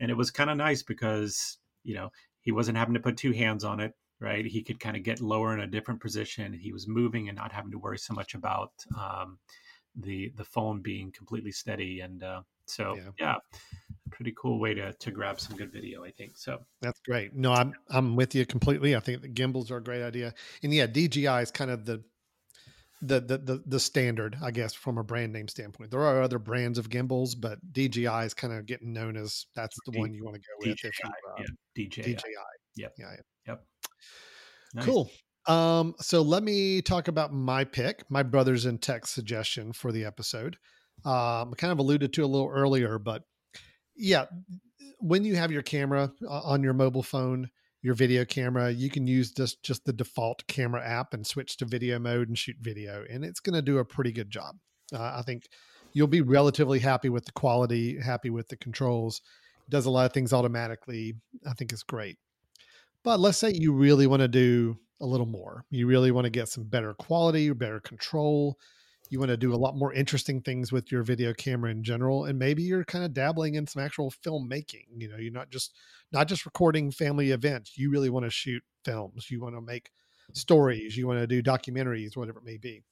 and 0.00 0.10
it 0.10 0.16
was 0.16 0.30
kind 0.30 0.50
of 0.50 0.56
nice 0.56 0.82
because 0.82 1.58
you 1.84 1.94
know, 1.94 2.10
he 2.40 2.52
wasn't 2.52 2.78
having 2.78 2.94
to 2.94 3.00
put 3.00 3.16
two 3.16 3.32
hands 3.32 3.64
on 3.64 3.80
it, 3.80 3.94
right? 4.20 4.44
He 4.44 4.62
could 4.62 4.80
kind 4.80 4.96
of 4.96 5.02
get 5.02 5.20
lower 5.20 5.52
in 5.54 5.60
a 5.60 5.66
different 5.66 6.00
position. 6.00 6.52
He 6.52 6.72
was 6.72 6.88
moving 6.88 7.28
and 7.28 7.36
not 7.36 7.52
having 7.52 7.70
to 7.72 7.78
worry 7.78 7.98
so 7.98 8.14
much 8.14 8.34
about 8.34 8.72
um, 8.98 9.38
the 9.94 10.32
the 10.36 10.44
phone 10.44 10.80
being 10.80 11.12
completely 11.12 11.52
steady. 11.52 12.00
And 12.00 12.22
uh, 12.22 12.42
so, 12.72 12.96
yeah. 12.96 13.10
yeah, 13.18 13.34
pretty 14.10 14.34
cool 14.40 14.58
way 14.60 14.74
to 14.74 14.92
to 14.92 15.10
grab 15.10 15.40
some 15.40 15.56
good 15.56 15.72
video, 15.72 16.04
I 16.04 16.10
think. 16.10 16.36
So 16.36 16.58
that's 16.80 17.00
great. 17.00 17.34
No, 17.34 17.52
I'm 17.52 17.74
I'm 17.90 18.16
with 18.16 18.34
you 18.34 18.46
completely. 18.46 18.94
I 18.94 19.00
think 19.00 19.22
the 19.22 19.28
gimbals 19.28 19.70
are 19.70 19.78
a 19.78 19.82
great 19.82 20.02
idea. 20.02 20.34
And 20.62 20.72
yeah, 20.72 20.86
DJI 20.86 21.42
is 21.42 21.50
kind 21.50 21.70
of 21.70 21.84
the 21.84 22.02
the, 23.00 23.20
the 23.20 23.38
the 23.38 23.62
the 23.66 23.80
standard, 23.80 24.36
I 24.42 24.52
guess, 24.52 24.74
from 24.74 24.98
a 24.98 25.04
brand 25.04 25.32
name 25.32 25.48
standpoint. 25.48 25.90
There 25.90 26.02
are 26.02 26.22
other 26.22 26.38
brands 26.38 26.78
of 26.78 26.88
gimbals, 26.88 27.34
but 27.34 27.58
DJI 27.72 28.06
is 28.06 28.34
kind 28.34 28.52
of 28.52 28.66
getting 28.66 28.92
known 28.92 29.16
as 29.16 29.46
that's 29.54 29.76
the 29.86 29.92
D- 29.92 29.98
one 29.98 30.14
you 30.14 30.24
want 30.24 30.36
to 30.36 30.40
go 30.40 30.68
with. 30.68 30.76
DJI, 30.76 30.88
if 30.88 30.98
you, 31.02 31.10
uh, 31.10 31.34
yeah, 31.38 31.88
DJI. 31.88 32.14
DJI. 32.14 32.34
Yep. 32.76 32.94
Yeah. 32.98 33.16
Yep. 33.48 33.64
Nice. 34.74 34.84
Cool. 34.84 35.10
Um, 35.48 35.94
so 35.98 36.22
let 36.22 36.44
me 36.44 36.80
talk 36.80 37.08
about 37.08 37.32
my 37.32 37.64
pick, 37.64 38.08
my 38.08 38.22
brothers 38.22 38.66
in 38.66 38.78
tech 38.78 39.06
suggestion 39.06 39.72
for 39.72 39.90
the 39.90 40.04
episode. 40.04 40.56
Um, 41.04 41.50
I 41.50 41.54
kind 41.56 41.72
of 41.72 41.78
alluded 41.78 42.12
to 42.12 42.24
a 42.24 42.26
little 42.26 42.48
earlier, 42.48 42.98
but 42.98 43.22
yeah, 43.96 44.26
when 44.98 45.24
you 45.24 45.34
have 45.36 45.50
your 45.50 45.62
camera 45.62 46.12
uh, 46.24 46.40
on 46.42 46.62
your 46.62 46.74
mobile 46.74 47.02
phone, 47.02 47.50
your 47.82 47.94
video 47.94 48.24
camera, 48.24 48.70
you 48.70 48.88
can 48.88 49.08
use 49.08 49.32
just 49.32 49.62
just 49.64 49.84
the 49.84 49.92
default 49.92 50.46
camera 50.46 50.84
app 50.84 51.14
and 51.14 51.26
switch 51.26 51.56
to 51.56 51.64
video 51.64 51.98
mode 51.98 52.28
and 52.28 52.38
shoot 52.38 52.56
video, 52.60 53.04
and 53.10 53.24
it's 53.24 53.40
going 53.40 53.54
to 53.54 53.62
do 53.62 53.78
a 53.78 53.84
pretty 53.84 54.12
good 54.12 54.30
job. 54.30 54.56
Uh, 54.94 55.14
I 55.16 55.22
think 55.22 55.48
you'll 55.92 56.06
be 56.06 56.20
relatively 56.20 56.78
happy 56.78 57.08
with 57.08 57.24
the 57.24 57.32
quality, 57.32 57.98
happy 58.00 58.30
with 58.30 58.48
the 58.48 58.56
controls. 58.56 59.20
It 59.66 59.70
does 59.70 59.86
a 59.86 59.90
lot 59.90 60.06
of 60.06 60.12
things 60.12 60.32
automatically. 60.32 61.14
I 61.44 61.54
think 61.54 61.72
it's 61.72 61.82
great. 61.82 62.18
But 63.02 63.18
let's 63.18 63.38
say 63.38 63.50
you 63.52 63.72
really 63.72 64.06
want 64.06 64.22
to 64.22 64.28
do 64.28 64.78
a 65.00 65.06
little 65.06 65.26
more. 65.26 65.64
You 65.70 65.88
really 65.88 66.12
want 66.12 66.26
to 66.26 66.30
get 66.30 66.48
some 66.48 66.62
better 66.62 66.94
quality, 66.94 67.50
or 67.50 67.54
better 67.54 67.80
control 67.80 68.56
you 69.12 69.18
want 69.18 69.28
to 69.28 69.36
do 69.36 69.54
a 69.54 69.56
lot 69.56 69.76
more 69.76 69.92
interesting 69.92 70.40
things 70.40 70.72
with 70.72 70.90
your 70.90 71.02
video 71.02 71.34
camera 71.34 71.70
in 71.70 71.84
general 71.84 72.24
and 72.24 72.38
maybe 72.38 72.62
you're 72.62 72.84
kind 72.84 73.04
of 73.04 73.12
dabbling 73.12 73.56
in 73.56 73.66
some 73.66 73.82
actual 73.82 74.10
filmmaking 74.10 74.86
you 74.96 75.06
know 75.06 75.18
you're 75.18 75.30
not 75.30 75.50
just 75.50 75.76
not 76.12 76.26
just 76.26 76.46
recording 76.46 76.90
family 76.90 77.30
events 77.30 77.76
you 77.76 77.90
really 77.90 78.08
want 78.08 78.24
to 78.24 78.30
shoot 78.30 78.62
films 78.86 79.30
you 79.30 79.38
want 79.38 79.54
to 79.54 79.60
make 79.60 79.90
stories 80.32 80.96
you 80.96 81.06
want 81.06 81.18
to 81.18 81.26
do 81.26 81.42
documentaries 81.42 82.16
whatever 82.16 82.38
it 82.38 82.44
may 82.44 82.56
be. 82.56 82.82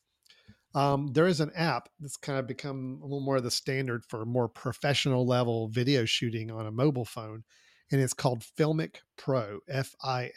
Um, 0.72 1.08
there 1.08 1.26
is 1.26 1.40
an 1.40 1.50
app 1.56 1.88
that's 1.98 2.16
kind 2.16 2.38
of 2.38 2.46
become 2.46 3.00
a 3.02 3.04
little 3.04 3.24
more 3.24 3.38
of 3.38 3.42
the 3.42 3.50
standard 3.50 4.04
for 4.08 4.24
more 4.24 4.48
professional 4.48 5.26
level 5.26 5.66
video 5.66 6.04
shooting 6.04 6.48
on 6.50 6.66
a 6.66 6.70
mobile 6.70 7.04
phone 7.04 7.42
and 7.90 8.00
it's 8.00 8.14
called 8.14 8.44
filmic 8.56 8.96
pro 9.16 9.58
f-i-l-m-i-c 9.68 10.34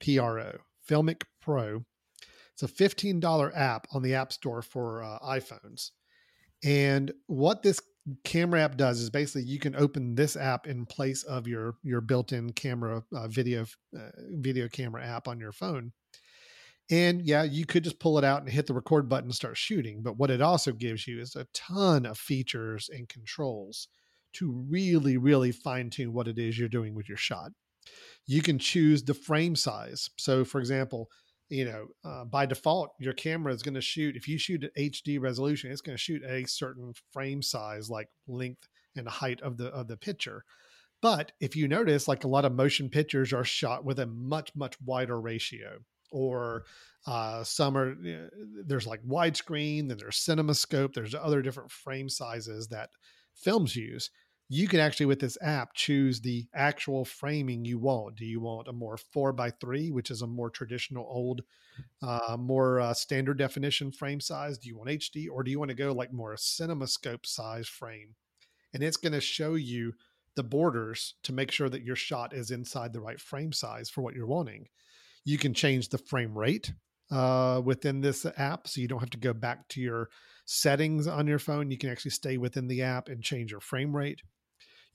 p-r-o 0.00 0.58
filmic 0.88 1.22
pro 1.40 1.84
it's 2.58 2.62
a 2.62 2.84
$15 2.84 3.52
app 3.54 3.86
on 3.92 4.02
the 4.02 4.14
App 4.14 4.32
Store 4.32 4.62
for 4.62 5.02
uh, 5.02 5.18
iPhones. 5.18 5.90
And 6.64 7.12
what 7.26 7.62
this 7.62 7.80
camera 8.24 8.62
app 8.62 8.76
does 8.76 9.00
is 9.00 9.10
basically 9.10 9.42
you 9.42 9.58
can 9.58 9.76
open 9.76 10.14
this 10.14 10.36
app 10.36 10.66
in 10.66 10.86
place 10.86 11.22
of 11.24 11.46
your 11.46 11.74
your 11.82 12.00
built-in 12.00 12.52
camera 12.52 13.02
uh, 13.12 13.28
video 13.28 13.66
uh, 13.96 14.10
video 14.30 14.68
camera 14.68 15.04
app 15.04 15.28
on 15.28 15.38
your 15.38 15.52
phone. 15.52 15.92
And 16.88 17.20
yeah, 17.22 17.42
you 17.42 17.66
could 17.66 17.84
just 17.84 17.98
pull 17.98 18.16
it 18.16 18.24
out 18.24 18.42
and 18.42 18.50
hit 18.50 18.66
the 18.66 18.74
record 18.74 19.08
button 19.08 19.26
and 19.26 19.34
start 19.34 19.56
shooting. 19.56 20.02
But 20.02 20.16
what 20.16 20.30
it 20.30 20.40
also 20.40 20.72
gives 20.72 21.06
you 21.06 21.20
is 21.20 21.34
a 21.34 21.48
ton 21.52 22.06
of 22.06 22.16
features 22.16 22.88
and 22.90 23.08
controls 23.08 23.88
to 24.34 24.64
really, 24.70 25.16
really 25.16 25.50
fine 25.50 25.90
tune 25.90 26.12
what 26.12 26.28
it 26.28 26.38
is 26.38 26.58
you're 26.58 26.68
doing 26.68 26.94
with 26.94 27.08
your 27.08 27.18
shot. 27.18 27.50
You 28.26 28.40
can 28.40 28.58
choose 28.58 29.02
the 29.02 29.14
frame 29.14 29.56
size. 29.56 30.10
So, 30.16 30.44
for 30.44 30.60
example, 30.60 31.08
you 31.48 31.64
know, 31.64 31.86
uh, 32.04 32.24
by 32.24 32.46
default, 32.46 32.90
your 32.98 33.12
camera 33.12 33.52
is 33.52 33.62
going 33.62 33.74
to 33.74 33.80
shoot. 33.80 34.16
If 34.16 34.26
you 34.28 34.38
shoot 34.38 34.64
at 34.64 34.74
HD 34.76 35.20
resolution, 35.20 35.70
it's 35.70 35.80
going 35.80 35.96
to 35.96 36.02
shoot 36.02 36.22
a 36.24 36.46
certain 36.46 36.92
frame 37.12 37.42
size, 37.42 37.88
like 37.88 38.08
length 38.26 38.68
and 38.96 39.08
height 39.08 39.40
of 39.42 39.56
the 39.56 39.66
of 39.68 39.88
the 39.88 39.96
picture. 39.96 40.44
But 41.02 41.32
if 41.40 41.54
you 41.54 41.68
notice, 41.68 42.08
like 42.08 42.24
a 42.24 42.28
lot 42.28 42.44
of 42.44 42.52
motion 42.52 42.88
pictures 42.88 43.32
are 43.32 43.44
shot 43.44 43.84
with 43.84 43.98
a 43.98 44.06
much 44.06 44.50
much 44.56 44.74
wider 44.84 45.20
ratio, 45.20 45.78
or 46.10 46.64
uh, 47.06 47.44
some 47.44 47.76
are 47.76 47.96
there's 48.64 48.86
like 48.86 49.02
widescreen, 49.04 49.88
then 49.88 49.98
there's 49.98 50.16
CinemaScope, 50.16 50.94
there's 50.94 51.14
other 51.14 51.42
different 51.42 51.70
frame 51.70 52.08
sizes 52.08 52.68
that 52.68 52.90
films 53.34 53.76
use 53.76 54.10
you 54.48 54.68
can 54.68 54.78
actually 54.78 55.06
with 55.06 55.20
this 55.20 55.36
app 55.42 55.74
choose 55.74 56.20
the 56.20 56.46
actual 56.54 57.04
framing 57.04 57.64
you 57.64 57.78
want. 57.78 58.16
Do 58.16 58.24
you 58.24 58.40
want 58.40 58.68
a 58.68 58.72
more 58.72 58.96
four 58.96 59.32
by 59.32 59.50
three, 59.50 59.90
which 59.90 60.10
is 60.10 60.22
a 60.22 60.26
more 60.26 60.50
traditional 60.50 61.06
old, 61.08 61.42
uh, 62.02 62.36
more 62.38 62.80
uh, 62.80 62.94
standard 62.94 63.38
definition 63.38 63.90
frame 63.90 64.20
size? 64.20 64.58
Do 64.58 64.68
you 64.68 64.78
want 64.78 64.90
HD 64.90 65.26
or 65.30 65.42
do 65.42 65.50
you 65.50 65.58
want 65.58 65.70
to 65.70 65.76
go 65.76 65.92
like 65.92 66.12
more 66.12 66.32
a 66.32 66.36
CinemaScope 66.36 67.26
size 67.26 67.66
frame? 67.66 68.14
And 68.72 68.82
it's 68.84 68.96
going 68.96 69.14
to 69.14 69.20
show 69.20 69.54
you 69.54 69.94
the 70.36 70.44
borders 70.44 71.14
to 71.24 71.32
make 71.32 71.50
sure 71.50 71.68
that 71.68 71.82
your 71.82 71.96
shot 71.96 72.32
is 72.32 72.50
inside 72.50 72.92
the 72.92 73.00
right 73.00 73.20
frame 73.20 73.52
size 73.52 73.90
for 73.90 74.02
what 74.02 74.14
you're 74.14 74.26
wanting. 74.26 74.68
You 75.24 75.38
can 75.38 75.54
change 75.54 75.88
the 75.88 75.98
frame 75.98 76.38
rate 76.38 76.72
uh, 77.10 77.62
within 77.64 78.00
this 78.00 78.24
app, 78.36 78.68
so 78.68 78.80
you 78.80 78.86
don't 78.86 79.00
have 79.00 79.10
to 79.10 79.18
go 79.18 79.32
back 79.32 79.66
to 79.70 79.80
your 79.80 80.08
settings 80.44 81.08
on 81.08 81.26
your 81.26 81.38
phone. 81.40 81.70
You 81.70 81.78
can 81.78 81.90
actually 81.90 82.12
stay 82.12 82.36
within 82.36 82.68
the 82.68 82.82
app 82.82 83.08
and 83.08 83.22
change 83.22 83.50
your 83.50 83.60
frame 83.60 83.96
rate. 83.96 84.20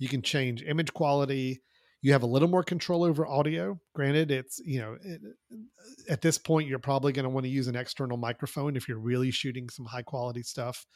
You 0.01 0.09
can 0.09 0.23
change 0.23 0.63
image 0.63 0.91
quality. 0.95 1.61
You 2.01 2.13
have 2.13 2.23
a 2.23 2.25
little 2.25 2.47
more 2.47 2.63
control 2.63 3.03
over 3.03 3.27
audio. 3.27 3.79
Granted, 3.93 4.31
it's, 4.31 4.59
you 4.65 4.79
know, 4.79 4.97
it, 4.99 5.21
at 6.09 6.21
this 6.21 6.39
point, 6.39 6.67
you're 6.67 6.79
probably 6.79 7.13
going 7.13 7.25
to 7.25 7.29
want 7.29 7.43
to 7.43 7.51
use 7.51 7.67
an 7.67 7.75
external 7.75 8.17
microphone 8.17 8.75
if 8.75 8.87
you're 8.87 8.97
really 8.97 9.29
shooting 9.29 9.69
some 9.69 9.85
high 9.85 10.01
quality 10.01 10.41
stuff, 10.41 10.87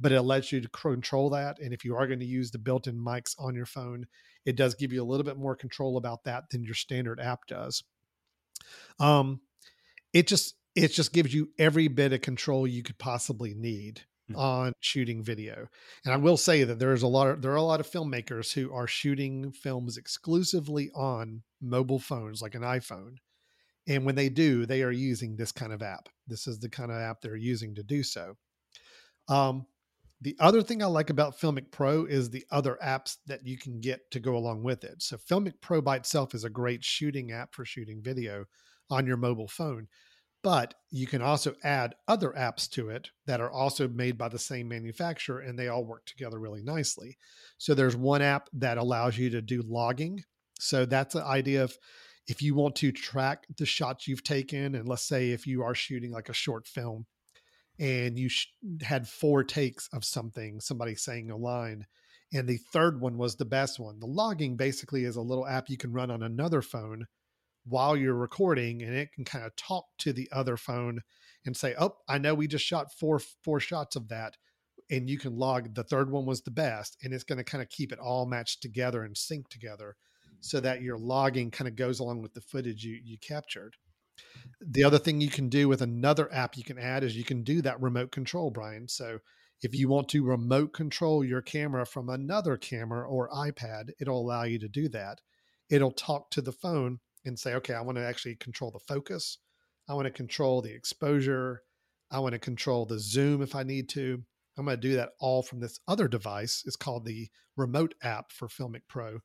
but 0.00 0.10
it 0.10 0.22
lets 0.22 0.50
you 0.50 0.60
to 0.60 0.68
control 0.70 1.30
that. 1.30 1.60
And 1.60 1.72
if 1.72 1.84
you 1.84 1.94
are 1.94 2.08
going 2.08 2.18
to 2.18 2.26
use 2.26 2.50
the 2.50 2.58
built 2.58 2.88
in 2.88 2.98
mics 2.98 3.36
on 3.38 3.54
your 3.54 3.64
phone, 3.64 4.06
it 4.44 4.56
does 4.56 4.74
give 4.74 4.92
you 4.92 5.04
a 5.04 5.06
little 5.06 5.24
bit 5.24 5.38
more 5.38 5.54
control 5.54 5.96
about 5.96 6.24
that 6.24 6.50
than 6.50 6.64
your 6.64 6.74
standard 6.74 7.20
app 7.20 7.46
does. 7.46 7.84
Um, 8.98 9.40
it 10.12 10.26
just, 10.26 10.56
it 10.74 10.88
just 10.88 11.12
gives 11.12 11.32
you 11.32 11.50
every 11.60 11.86
bit 11.86 12.12
of 12.12 12.22
control 12.22 12.66
you 12.66 12.82
could 12.82 12.98
possibly 12.98 13.54
need. 13.54 14.00
On 14.36 14.72
shooting 14.80 15.22
video. 15.22 15.68
And 16.04 16.14
I 16.14 16.16
will 16.16 16.36
say 16.36 16.64
that 16.64 16.78
there's 16.78 17.02
a 17.02 17.08
lot 17.08 17.28
of 17.28 17.42
there 17.42 17.52
are 17.52 17.56
a 17.56 17.62
lot 17.62 17.80
of 17.80 17.90
filmmakers 17.90 18.52
who 18.52 18.72
are 18.72 18.86
shooting 18.86 19.52
films 19.52 19.96
exclusively 19.96 20.90
on 20.94 21.42
mobile 21.60 21.98
phones 21.98 22.42
like 22.42 22.54
an 22.54 22.62
iPhone. 22.62 23.16
And 23.86 24.04
when 24.04 24.14
they 24.14 24.28
do, 24.28 24.66
they 24.66 24.82
are 24.82 24.92
using 24.92 25.36
this 25.36 25.52
kind 25.52 25.72
of 25.72 25.82
app. 25.82 26.08
This 26.26 26.46
is 26.46 26.58
the 26.58 26.68
kind 26.68 26.90
of 26.90 26.98
app 26.98 27.22
they're 27.22 27.36
using 27.36 27.74
to 27.76 27.82
do 27.82 28.02
so. 28.02 28.36
Um, 29.28 29.66
the 30.20 30.36
other 30.40 30.62
thing 30.62 30.82
I 30.82 30.86
like 30.86 31.10
about 31.10 31.38
Filmic 31.38 31.70
Pro 31.70 32.04
is 32.04 32.28
the 32.28 32.44
other 32.50 32.76
apps 32.84 33.18
that 33.26 33.46
you 33.46 33.56
can 33.56 33.80
get 33.80 34.10
to 34.10 34.20
go 34.20 34.36
along 34.36 34.64
with 34.64 34.82
it. 34.82 35.00
So, 35.00 35.16
Filmic 35.16 35.54
Pro 35.60 35.80
by 35.80 35.96
itself 35.96 36.34
is 36.34 36.44
a 36.44 36.50
great 36.50 36.84
shooting 36.84 37.30
app 37.30 37.54
for 37.54 37.64
shooting 37.64 38.02
video 38.02 38.44
on 38.90 39.06
your 39.06 39.16
mobile 39.16 39.48
phone, 39.48 39.86
but 40.42 40.74
you 40.90 41.06
can 41.06 41.22
also 41.22 41.54
add 41.62 41.94
other 42.06 42.32
apps 42.36 42.68
to 42.70 42.88
it 42.88 43.10
that 43.26 43.40
are 43.40 43.50
also 43.50 43.88
made 43.88 44.16
by 44.16 44.28
the 44.28 44.38
same 44.38 44.68
manufacturer 44.68 45.40
and 45.40 45.58
they 45.58 45.68
all 45.68 45.84
work 45.84 46.06
together 46.06 46.38
really 46.38 46.62
nicely. 46.62 47.18
So, 47.58 47.74
there's 47.74 47.96
one 47.96 48.22
app 48.22 48.48
that 48.54 48.78
allows 48.78 49.18
you 49.18 49.30
to 49.30 49.42
do 49.42 49.62
logging. 49.66 50.22
So, 50.60 50.86
that's 50.86 51.14
the 51.14 51.24
idea 51.24 51.64
of 51.64 51.76
if 52.28 52.42
you 52.42 52.54
want 52.54 52.76
to 52.76 52.92
track 52.92 53.46
the 53.56 53.66
shots 53.66 54.06
you've 54.06 54.22
taken, 54.22 54.74
and 54.74 54.86
let's 54.86 55.08
say 55.08 55.30
if 55.30 55.46
you 55.46 55.62
are 55.62 55.74
shooting 55.74 56.12
like 56.12 56.28
a 56.28 56.34
short 56.34 56.66
film 56.66 57.06
and 57.78 58.18
you 58.18 58.28
sh- 58.28 58.48
had 58.82 59.08
four 59.08 59.42
takes 59.42 59.88
of 59.92 60.04
something, 60.04 60.60
somebody 60.60 60.94
saying 60.94 61.30
a 61.30 61.36
line, 61.36 61.86
and 62.32 62.46
the 62.46 62.58
third 62.72 63.00
one 63.00 63.16
was 63.16 63.36
the 63.36 63.46
best 63.46 63.80
one. 63.80 63.98
The 63.98 64.06
logging 64.06 64.56
basically 64.56 65.04
is 65.04 65.16
a 65.16 65.22
little 65.22 65.46
app 65.46 65.70
you 65.70 65.78
can 65.78 65.92
run 65.92 66.10
on 66.10 66.22
another 66.22 66.60
phone 66.60 67.06
while 67.68 67.96
you're 67.96 68.14
recording, 68.14 68.82
and 68.82 68.94
it 68.94 69.12
can 69.12 69.24
kind 69.24 69.44
of 69.44 69.54
talk 69.56 69.86
to 69.98 70.12
the 70.12 70.28
other 70.32 70.56
phone 70.56 71.00
and 71.44 71.56
say, 71.56 71.74
"Oh, 71.78 71.96
I 72.08 72.18
know 72.18 72.34
we 72.34 72.48
just 72.48 72.64
shot 72.64 72.92
four 72.92 73.18
four 73.18 73.60
shots 73.60 73.96
of 73.96 74.08
that." 74.08 74.36
And 74.90 75.10
you 75.10 75.18
can 75.18 75.36
log 75.36 75.74
the 75.74 75.84
third 75.84 76.10
one 76.10 76.26
was 76.26 76.42
the 76.42 76.50
best, 76.50 76.96
and 77.02 77.12
it's 77.12 77.24
going 77.24 77.38
to 77.38 77.44
kind 77.44 77.62
of 77.62 77.68
keep 77.68 77.92
it 77.92 77.98
all 77.98 78.26
matched 78.26 78.62
together 78.62 79.02
and 79.02 79.16
sync 79.16 79.48
together 79.48 79.96
so 80.40 80.60
that 80.60 80.82
your 80.82 80.98
logging 80.98 81.50
kind 81.50 81.68
of 81.68 81.76
goes 81.76 82.00
along 82.00 82.22
with 82.22 82.34
the 82.34 82.40
footage 82.40 82.84
you, 82.84 82.98
you 83.02 83.18
captured. 83.18 83.76
The 84.60 84.84
other 84.84 84.98
thing 84.98 85.20
you 85.20 85.30
can 85.30 85.48
do 85.48 85.68
with 85.68 85.82
another 85.82 86.32
app 86.32 86.56
you 86.56 86.64
can 86.64 86.78
add 86.78 87.04
is 87.04 87.16
you 87.16 87.24
can 87.24 87.42
do 87.42 87.62
that 87.62 87.80
remote 87.80 88.12
control, 88.12 88.50
Brian. 88.50 88.88
So 88.88 89.18
if 89.62 89.74
you 89.74 89.88
want 89.88 90.08
to 90.10 90.24
remote 90.24 90.72
control 90.72 91.24
your 91.24 91.42
camera 91.42 91.84
from 91.84 92.08
another 92.08 92.56
camera 92.56 93.08
or 93.08 93.28
iPad, 93.30 93.90
it'll 94.00 94.20
allow 94.20 94.44
you 94.44 94.58
to 94.60 94.68
do 94.68 94.88
that. 94.90 95.20
It'll 95.68 95.92
talk 95.92 96.30
to 96.30 96.40
the 96.40 96.52
phone 96.52 97.00
and 97.24 97.38
say, 97.38 97.54
okay, 97.54 97.74
I 97.74 97.80
want 97.80 97.98
to 97.98 98.04
actually 98.04 98.36
control 98.36 98.70
the 98.70 98.80
focus. 98.80 99.38
I 99.88 99.94
want 99.94 100.06
to 100.06 100.12
control 100.12 100.62
the 100.62 100.74
exposure. 100.74 101.62
I 102.10 102.20
want 102.20 102.32
to 102.32 102.38
control 102.38 102.86
the 102.86 102.98
zoom 102.98 103.42
if 103.42 103.54
I 103.54 103.62
need 103.62 103.88
to. 103.90 104.22
I'm 104.56 104.64
going 104.64 104.76
to 104.76 104.88
do 104.88 104.96
that 104.96 105.10
all 105.20 105.42
from 105.42 105.60
this 105.60 105.78
other 105.86 106.08
device. 106.08 106.62
It's 106.66 106.76
called 106.76 107.04
the 107.04 107.28
remote 107.56 107.94
app 108.02 108.32
for 108.32 108.48
Filmic 108.48 108.82
Pro. 108.88 109.20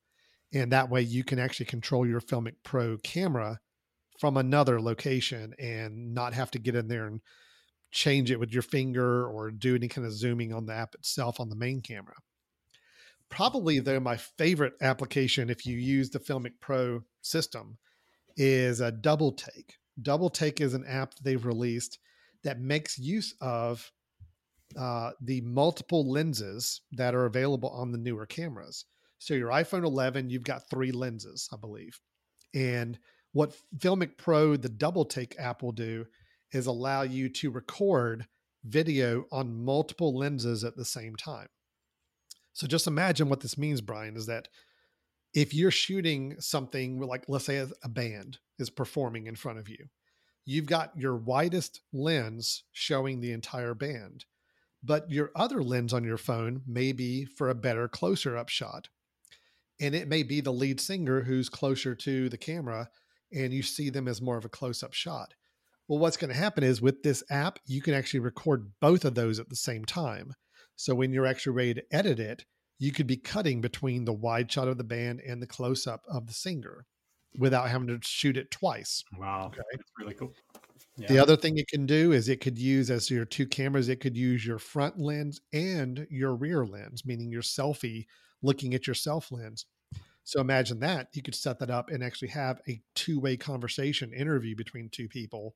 And 0.53 0.71
that 0.71 0.89
way 0.89 1.01
you 1.01 1.23
can 1.23 1.39
actually 1.39 1.65
control 1.65 2.07
your 2.07 2.21
Filmic 2.21 2.55
Pro 2.63 2.97
camera 2.97 3.59
from 4.19 4.37
another 4.37 4.79
location 4.79 5.53
and 5.57 6.13
not 6.13 6.33
have 6.33 6.51
to 6.51 6.59
get 6.59 6.75
in 6.75 6.87
there 6.87 7.07
and 7.07 7.21
change 7.91 8.29
it 8.29 8.39
with 8.39 8.51
your 8.51 8.61
finger 8.61 9.27
or 9.27 9.49
do 9.49 9.75
any 9.75 9.87
kind 9.87 10.05
of 10.05 10.13
zooming 10.13 10.53
on 10.53 10.65
the 10.65 10.73
app 10.73 10.93
itself 10.95 11.39
on 11.39 11.49
the 11.49 11.55
main 11.55 11.81
camera. 11.81 12.15
Probably, 13.35 13.79
though, 13.79 13.99
my 13.99 14.15
favorite 14.15 14.73
application, 14.79 15.49
if 15.49 15.65
you 15.65 15.75
use 15.75 16.11
the 16.11 16.19
Filmic 16.19 16.53
Pro 16.61 17.01
system, 17.21 17.79
is 18.37 18.79
a 18.79 18.91
Double 18.91 19.31
Take. 19.31 19.73
Double 19.99 20.29
Take 20.29 20.61
is 20.61 20.75
an 20.75 20.85
app 20.87 21.15
they've 21.15 21.43
released 21.43 21.97
that 22.43 22.59
makes 22.59 22.99
use 22.99 23.33
of 23.41 23.91
uh, 24.79 25.11
the 25.19 25.41
multiple 25.41 26.07
lenses 26.11 26.81
that 26.91 27.15
are 27.15 27.25
available 27.25 27.69
on 27.69 27.91
the 27.91 27.97
newer 27.97 28.27
cameras. 28.27 28.85
So, 29.17 29.33
your 29.33 29.49
iPhone 29.49 29.83
11, 29.83 30.29
you've 30.29 30.43
got 30.43 30.69
three 30.69 30.91
lenses, 30.91 31.49
I 31.51 31.57
believe. 31.57 31.99
And 32.53 32.99
what 33.31 33.55
Filmic 33.79 34.15
Pro, 34.15 34.57
the 34.57 34.69
double 34.69 35.05
take 35.05 35.39
app 35.39 35.63
will 35.63 35.71
do 35.71 36.05
is 36.51 36.67
allow 36.67 37.01
you 37.01 37.29
to 37.29 37.49
record 37.49 38.27
video 38.63 39.25
on 39.31 39.65
multiple 39.65 40.15
lenses 40.15 40.63
at 40.63 40.75
the 40.75 40.85
same 40.85 41.15
time. 41.15 41.47
So 42.53 42.67
just 42.67 42.87
imagine 42.87 43.29
what 43.29 43.41
this 43.41 43.57
means, 43.57 43.81
Brian, 43.81 44.15
is 44.15 44.27
that 44.27 44.47
if 45.33 45.53
you're 45.53 45.71
shooting 45.71 46.35
something 46.39 46.99
like, 46.99 47.25
let's 47.27 47.45
say, 47.45 47.65
a 47.83 47.89
band 47.89 48.37
is 48.59 48.69
performing 48.69 49.27
in 49.27 49.35
front 49.35 49.57
of 49.57 49.67
you, 49.67 49.87
you've 50.45 50.67
got 50.67 50.95
your 50.95 51.15
widest 51.15 51.81
lens 51.91 52.63
showing 52.71 53.19
the 53.19 53.31
entire 53.31 53.73
band, 53.73 54.25
but 54.83 55.09
your 55.09 55.31
other 55.35 55.63
lens 55.63 55.93
on 55.93 56.03
your 56.03 56.17
phone 56.17 56.61
may 56.67 56.91
be 56.91 57.25
for 57.25 57.49
a 57.49 57.55
better 57.55 57.87
closer 57.87 58.37
up 58.37 58.49
shot. 58.49 58.89
And 59.81 59.95
it 59.95 60.07
may 60.07 60.21
be 60.21 60.39
the 60.39 60.53
lead 60.53 60.79
singer 60.79 61.21
who's 61.21 61.49
closer 61.49 61.95
to 61.95 62.29
the 62.29 62.37
camera 62.37 62.89
and 63.33 63.51
you 63.51 63.63
see 63.63 63.89
them 63.89 64.07
as 64.07 64.21
more 64.21 64.37
of 64.37 64.45
a 64.45 64.49
close 64.49 64.83
up 64.83 64.93
shot. 64.93 65.33
Well, 65.87 65.99
what's 65.99 66.17
going 66.17 66.31
to 66.31 66.39
happen 66.39 66.63
is 66.63 66.81
with 66.81 67.01
this 67.01 67.23
app, 67.29 67.59
you 67.65 67.81
can 67.81 67.93
actually 67.93 68.19
record 68.19 68.71
both 68.79 69.03
of 69.03 69.15
those 69.15 69.39
at 69.39 69.49
the 69.49 69.55
same 69.55 69.83
time. 69.83 70.33
So 70.75 70.95
when 70.95 71.13
you're 71.13 71.25
actually 71.25 71.53
ready 71.53 71.73
to 71.75 71.83
edit 71.91 72.19
it, 72.19 72.45
you 72.79 72.91
could 72.91 73.07
be 73.07 73.17
cutting 73.17 73.61
between 73.61 74.05
the 74.05 74.13
wide 74.13 74.51
shot 74.51 74.67
of 74.67 74.77
the 74.77 74.83
band 74.83 75.21
and 75.25 75.41
the 75.41 75.47
close 75.47 75.87
up 75.87 76.03
of 76.09 76.27
the 76.27 76.33
singer 76.33 76.85
without 77.37 77.69
having 77.69 77.87
to 77.87 77.99
shoot 78.01 78.37
it 78.37 78.51
twice. 78.51 79.03
Wow. 79.17 79.47
Okay. 79.47 79.61
That's 79.71 79.91
really 79.97 80.13
cool. 80.13 80.33
Yeah. 80.97 81.07
The 81.07 81.19
other 81.19 81.35
thing 81.35 81.57
it 81.57 81.67
can 81.67 81.85
do 81.85 82.11
is 82.11 82.29
it 82.29 82.41
could 82.41 82.59
use 82.59 82.91
as 82.91 83.09
your 83.09 83.25
two 83.25 83.47
cameras, 83.47 83.89
it 83.89 83.99
could 83.99 84.15
use 84.15 84.45
your 84.45 84.59
front 84.59 84.99
lens 84.99 85.41
and 85.51 86.05
your 86.09 86.35
rear 86.35 86.65
lens, 86.65 87.05
meaning 87.05 87.31
your 87.31 87.41
selfie 87.41 88.05
looking 88.43 88.75
at 88.75 88.85
your 88.85 88.93
self 88.93 89.31
lens. 89.31 89.65
So 90.23 90.39
imagine 90.39 90.79
that 90.79 91.09
you 91.13 91.21
could 91.21 91.35
set 91.35 91.59
that 91.59 91.69
up 91.69 91.89
and 91.89 92.03
actually 92.03 92.29
have 92.29 92.61
a 92.67 92.81
two 92.95 93.19
way 93.19 93.37
conversation 93.37 94.13
interview 94.13 94.55
between 94.55 94.89
two 94.89 95.07
people, 95.07 95.55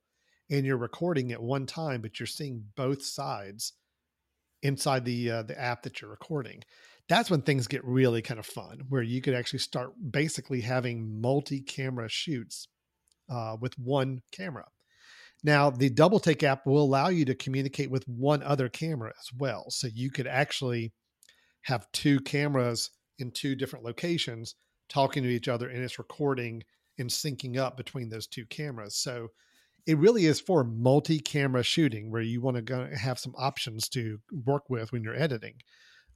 and 0.50 0.66
you're 0.66 0.78
recording 0.78 1.32
at 1.32 1.42
one 1.42 1.66
time, 1.66 2.02
but 2.02 2.20
you're 2.20 2.28
seeing 2.28 2.66
both 2.76 3.04
sides 3.04 3.74
inside 4.64 5.06
the 5.06 5.32
uh, 5.32 5.44
the 5.44 5.60
app 5.60 5.84
that 5.84 6.02
you're 6.02 6.12
recording. 6.12 6.64
That's 7.10 7.30
when 7.30 7.42
things 7.42 7.68
get 7.68 7.86
really 7.86 8.22
kind 8.22 8.40
of 8.40 8.46
fun, 8.46 8.82
where 8.90 9.02
you 9.02 9.22
could 9.22 9.34
actually 9.34 9.60
start 9.60 9.92
basically 10.12 10.62
having 10.62 11.22
multi 11.22 11.62
camera 11.62 12.10
shoots 12.10 12.68
uh, 13.30 13.56
with 13.60 13.78
one 13.80 14.22
camera. 14.32 14.66
Now, 15.44 15.70
the 15.70 15.90
double 15.90 16.20
take 16.20 16.44
app 16.44 16.66
will 16.66 16.82
allow 16.82 17.10
you 17.10 17.24
to 17.26 17.36
communicate 17.36 17.92
with 17.92 18.08
one 18.08 18.42
other 18.44 18.70
camera 18.70 19.14
as 19.20 19.30
well. 19.38 19.66
So 19.70 19.88
you 19.88 20.10
could 20.10 20.28
actually 20.28 20.94
have 21.64 21.92
two 21.92 22.20
cameras 22.22 22.90
in 23.20 23.32
two 23.32 23.56
different 23.56 23.86
locations 23.86 24.56
talking 24.90 25.24
to 25.24 25.30
each 25.30 25.48
other 25.48 25.70
and 25.70 25.84
it's 25.84 26.00
recording 26.00 26.64
and 26.98 27.10
syncing 27.10 27.58
up 27.58 27.78
between 27.78 28.10
those 28.10 28.26
two 28.26 28.46
cameras. 28.46 28.96
So 28.96 29.30
it 29.88 29.98
really 29.98 30.26
is 30.26 30.42
for 30.42 30.66
multi-camera 30.66 31.64
shooting 31.64 32.12
where 32.12 32.22
you 32.22 32.42
want 32.42 32.68
to 32.68 32.90
have 32.96 33.18
some 33.18 33.34
options 33.38 33.88
to 33.88 34.20
work 34.46 34.70
with 34.70 34.92
when 34.92 35.02
you're 35.02 35.16
editing. 35.16 35.56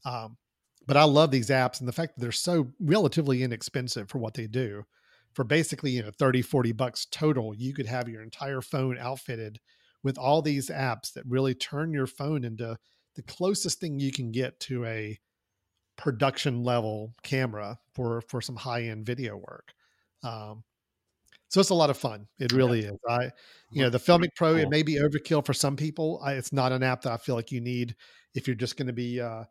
Um, 0.06 0.38
but 0.86 0.98
I 0.98 1.06
love 1.06 1.32
these 1.32 1.50
apps 1.50 1.80
and 1.80 1.88
the 1.88 1.94
fact 1.94 2.16
that 2.16 2.22
they're 2.22 2.34
so 2.34 2.68
relatively 2.82 3.44
inexpensive 3.44 4.10
for 4.10 4.18
what 4.18 4.34
they 4.34 4.48
do. 4.48 4.84
For 5.34 5.46
basically, 5.46 5.92
you 5.92 6.04
know, 6.04 6.12
30, 6.20 6.42
40 6.42 6.74
bucks 6.74 7.08
total, 7.10 7.56
you 7.56 7.74
could 7.74 7.86
have 7.86 8.10
your 8.10 8.22
entire 8.22 8.60
phone 8.60 8.98
outfitted 8.98 9.60
with 10.04 10.18
all 10.18 10.42
these 10.42 10.70
apps 10.70 11.14
that 11.14 11.24
really 11.26 11.56
turn 11.56 11.94
your 11.94 12.08
phone 12.08 12.44
into 12.44 12.78
the 13.16 13.24
closest 13.24 13.80
thing 13.80 14.00
you 14.00 14.12
can 14.12 14.32
get 14.32 14.60
to 14.62 14.84
a 14.84 15.18
production 15.98 16.64
level 16.64 17.14
camera 17.24 17.78
for 17.94 18.22
for 18.22 18.42
some 18.42 18.58
high 18.58 18.84
end 18.84 19.06
video 19.06 19.38
work. 19.38 19.72
Um, 20.24 20.64
so 21.52 21.60
it's 21.60 21.70
a 21.70 21.76
lot 21.76 21.90
of 21.90 21.98
fun. 21.98 22.28
It 22.40 22.54
really 22.54 22.80
is. 22.80 22.98
I, 23.10 23.30
you 23.72 23.84
know, 23.84 23.90
the 23.90 23.98
Filmic 23.98 24.30
Pro, 24.38 24.56
it 24.56 24.70
may 24.70 24.84
be 24.84 24.96
overkill 24.96 25.46
for 25.46 25.54
some 25.54 25.76
people. 25.76 26.22
I, 26.24 26.34
it's 26.34 26.54
not 26.54 26.72
an 26.72 26.82
app 26.82 27.02
that 27.02 27.12
I 27.12 27.18
feel 27.18 27.36
like 27.36 27.52
you 27.52 27.60
need 27.60 27.94
if 28.34 28.48
you're 28.48 28.56
just 28.56 28.78
going 28.78 28.88
to 28.88 28.94
be 28.94 29.20
uh, 29.20 29.44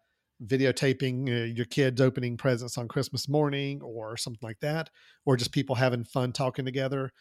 videotaping 0.47 1.29
uh, 1.29 1.45
your 1.45 1.67
kids 1.67 2.01
opening 2.01 2.39
presents 2.39 2.79
on 2.79 2.89
Christmas 2.89 3.29
morning 3.29 3.83
or 3.83 4.17
something 4.17 4.41
like 4.41 4.61
that, 4.61 4.89
or 5.27 5.37
just 5.37 5.53
people 5.53 5.77
having 5.77 6.03
fun 6.03 6.33
talking 6.33 6.65
together. 6.65 7.13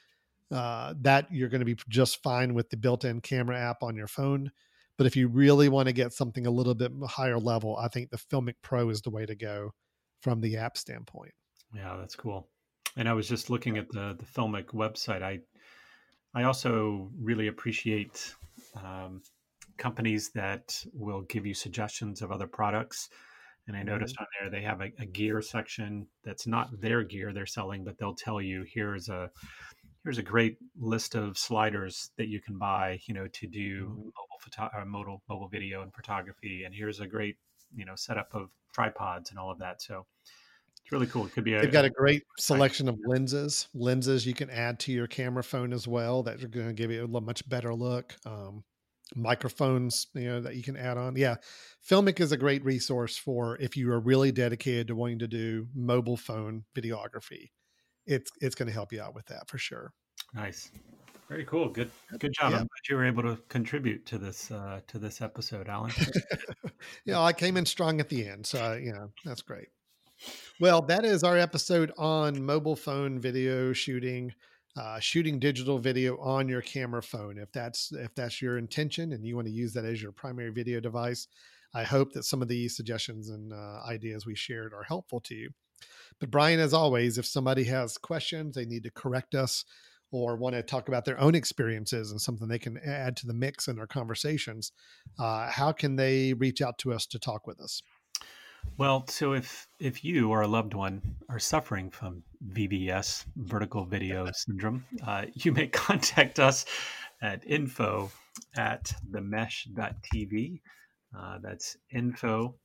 Uh, 0.50 0.94
that 1.02 1.28
you're 1.30 1.50
going 1.50 1.60
to 1.60 1.66
be 1.66 1.78
just 1.90 2.24
fine 2.24 2.54
with 2.54 2.70
the 2.70 2.78
built-in 2.78 3.20
camera 3.20 3.60
app 3.60 3.84
on 3.84 3.98
your 3.98 4.08
phone. 4.08 4.50
But 4.98 5.08
if 5.08 5.16
you 5.18 5.28
really 5.28 5.68
want 5.68 5.88
to 5.88 5.94
get 5.94 6.14
something 6.14 6.48
a 6.48 6.52
little 6.52 6.74
bit 6.74 6.94
higher 7.06 7.38
level, 7.38 7.76
I 7.76 7.90
think 7.90 8.12
the 8.12 8.18
Filmic 8.18 8.56
Pro 8.62 8.90
is 8.90 9.02
the 9.02 9.10
way 9.10 9.26
to 9.26 9.36
go 9.36 9.74
from 10.22 10.40
the 10.40 10.56
app 10.56 10.78
standpoint. 10.78 11.34
Yeah, 11.76 11.98
that's 12.00 12.16
cool. 12.16 12.48
And 13.00 13.08
I 13.08 13.14
was 13.14 13.30
just 13.30 13.50
looking 13.50 13.78
at 13.78 13.88
the 13.90 14.14
the 14.20 14.26
Filmic 14.26 14.66
website. 14.74 15.24
I 15.24 15.40
I 16.34 16.44
also 16.44 17.10
really 17.18 17.48
appreciate 17.48 18.36
um, 18.76 19.22
companies 19.78 20.32
that 20.32 20.84
will 20.94 21.22
give 21.22 21.46
you 21.46 21.54
suggestions 21.54 22.22
of 22.22 22.30
other 22.30 22.46
products. 22.46 23.10
And 23.68 23.78
I 23.78 23.84
noticed 23.84 24.16
mm-hmm. 24.16 24.24
on 24.24 24.52
there 24.52 24.60
they 24.60 24.66
have 24.66 24.82
a, 24.82 24.92
a, 25.00 25.06
gear 25.06 25.42
section 25.42 26.08
that's 26.26 26.46
not 26.46 26.82
their 26.82 27.04
gear 27.04 27.32
they're 27.32 27.46
selling, 27.46 27.86
but 27.86 27.98
they'll 27.98 28.16
tell 28.16 28.42
you 28.42 28.66
here's 28.68 29.08
a 29.08 29.32
here's 30.04 30.18
a 30.18 30.24
great 30.24 30.58
list 30.78 31.16
of 31.16 31.38
sliders 31.38 32.12
that 32.18 32.28
you 32.28 32.42
can 32.42 32.58
buy, 32.58 33.00
you 33.06 33.14
know, 33.14 33.28
to 33.28 33.48
do 33.48 33.86
mm-hmm. 33.86 33.96
mobile 33.96 34.40
photo 34.42 34.70
uh, 34.78 34.86
mobile 34.86 35.24
mobile 35.30 35.48
video 35.48 35.84
and 35.84 35.94
photography. 35.94 36.64
And 36.66 36.76
here's 36.76 37.00
a 37.00 37.08
great, 37.08 37.38
you 37.74 37.86
know, 37.86 37.96
setup 37.96 38.34
of 38.34 38.50
tripods 38.74 39.30
and 39.30 39.40
all 39.40 39.52
of 39.52 39.60
that. 39.60 39.82
So 39.82 40.06
It's 40.90 40.92
really 40.92 41.06
cool. 41.06 41.28
It 41.28 41.34
could 41.34 41.44
be. 41.44 41.54
A, 41.54 41.62
They've 41.62 41.72
got 41.72 41.86
a 41.86 41.90
great 41.92 42.24
selection 42.40 42.90
of 42.90 42.98
lenses. 43.06 43.68
Lenses 43.76 44.26
you 44.26 44.34
can 44.34 44.50
add 44.50 44.80
to 44.80 44.92
your 44.92 45.06
camera 45.06 45.44
phone 45.44 45.72
as 45.72 45.88
well. 45.88 46.24
That 46.24 46.44
are 46.44 46.48
going 46.48 46.66
to 46.66 46.74
give 46.74 46.90
you 46.90 47.04
a 47.04 47.22
much 47.22 47.48
better 47.48 47.76
look. 47.76 48.16
Um, 48.26 48.64
microphones, 49.16 50.08
you 50.16 50.24
know, 50.24 50.42
that 50.42 50.56
you 50.56 50.64
can 50.64 50.76
add 50.76 50.98
on. 50.98 51.16
Yeah, 51.16 51.36
Filmic 51.88 52.20
is 52.20 52.32
a 52.32 52.38
great 52.38 52.66
resource 52.66 53.18
for 53.18 53.56
if 53.58 53.78
you 53.78 53.92
are 53.92 54.00
really 54.00 54.32
dedicated 54.32 54.88
to 54.88 54.96
wanting 54.96 55.20
to 55.20 55.28
do 55.28 55.68
mobile 55.76 56.18
phone 56.18 56.64
videography. 56.76 57.52
It's 58.08 58.32
it's 58.42 58.56
going 58.56 58.68
to 58.68 58.74
help 58.74 58.92
you 58.92 59.00
out 59.00 59.14
with 59.14 59.28
that 59.28 59.48
for 59.48 59.60
sure. 59.60 59.94
Nice. 60.34 60.72
Very 61.28 61.46
cool. 61.46 61.70
Good 61.70 61.92
good 62.18 62.34
job. 62.34 62.50
Yeah. 62.50 62.62
I'm 62.62 62.64
glad 62.64 62.90
you 62.90 62.96
were 62.96 63.06
able 63.06 63.22
to 63.22 63.40
contribute 63.48 64.08
to 64.08 64.18
this 64.18 64.50
uh, 64.50 64.80
to 64.88 64.98
this 64.98 65.22
episode, 65.22 65.70
Alan. 65.70 65.92
yeah, 67.06 67.22
I 67.22 67.32
came 67.32 67.58
in 67.58 67.68
strong 67.68 68.00
at 68.00 68.10
the 68.10 68.28
end, 68.28 68.48
so 68.48 68.74
you 68.74 68.92
know 68.92 69.12
that's 69.24 69.44
great. 69.44 69.68
Well, 70.60 70.82
that 70.84 71.06
is 71.06 71.24
our 71.24 71.38
episode 71.38 71.92
on 71.98 72.44
mobile 72.44 72.76
phone 72.76 73.20
video 73.20 73.72
shooting, 73.72 74.34
uh, 74.76 75.00
shooting 75.00 75.40
digital 75.40 75.80
video 75.80 76.18
on 76.18 76.50
your 76.50 76.62
camera 76.62 77.02
phone. 77.02 77.38
If 77.38 77.52
that's 77.52 77.92
if 77.94 78.14
that's 78.16 78.42
your 78.42 78.58
intention 78.58 79.14
and 79.14 79.26
you 79.26 79.36
want 79.36 79.48
to 79.48 79.54
use 79.54 79.74
that 79.74 79.86
as 79.86 80.02
your 80.02 80.12
primary 80.12 80.52
video 80.52 80.80
device, 80.80 81.28
I 81.74 81.84
hope 81.84 82.12
that 82.14 82.24
some 82.24 82.42
of 82.42 82.48
the 82.48 82.68
suggestions 82.68 83.30
and 83.30 83.54
uh, 83.54 83.82
ideas 83.88 84.26
we 84.26 84.36
shared 84.36 84.74
are 84.74 84.84
helpful 84.84 85.22
to 85.22 85.36
you. 85.36 85.50
But 86.20 86.32
Brian, 86.32 86.60
as 86.60 86.74
always, 86.74 87.18
if 87.18 87.26
somebody 87.26 87.64
has 87.66 87.98
questions, 87.98 88.56
they 88.56 88.66
need 88.66 88.84
to 88.84 88.92
correct 88.92 89.36
us 89.36 89.64
or 90.12 90.36
want 90.36 90.56
to 90.56 90.64
talk 90.64 90.88
about 90.88 91.06
their 91.06 91.20
own 91.20 91.36
experiences 91.36 92.12
and 92.12 92.20
something 92.20 92.48
they 92.48 92.60
can 92.60 92.78
add 92.80 93.16
to 93.16 93.28
the 93.28 93.34
mix 93.34 93.68
in 93.68 93.80
our 93.80 93.88
conversations, 93.88 94.72
uh, 95.20 95.50
how 95.50 95.72
can 95.72 95.96
they 95.96 96.34
reach 96.34 96.62
out 96.62 96.78
to 96.80 96.92
us 96.92 97.06
to 97.06 97.20
talk 97.20 97.46
with 97.46 97.62
us? 97.62 97.82
Well, 98.78 99.06
so 99.08 99.34
if 99.34 99.68
if 99.80 100.04
you 100.04 100.30
or 100.30 100.42
a 100.42 100.48
loved 100.48 100.74
one 100.74 101.02
are 101.28 101.40
suffering 101.40 101.90
from 101.90 102.24
VBS, 102.54 103.26
vertical 103.36 103.86
video 103.86 104.30
syndrome, 104.34 104.86
uh, 105.06 105.26
you 105.34 105.52
may 105.52 105.68
contact 105.68 106.40
us 106.40 106.66
at 107.22 107.46
info 107.46 108.12
at 108.56 108.94
themesh.tv. 109.12 110.62
Uh, 111.18 111.40
that's 111.42 111.78
info 111.92 112.56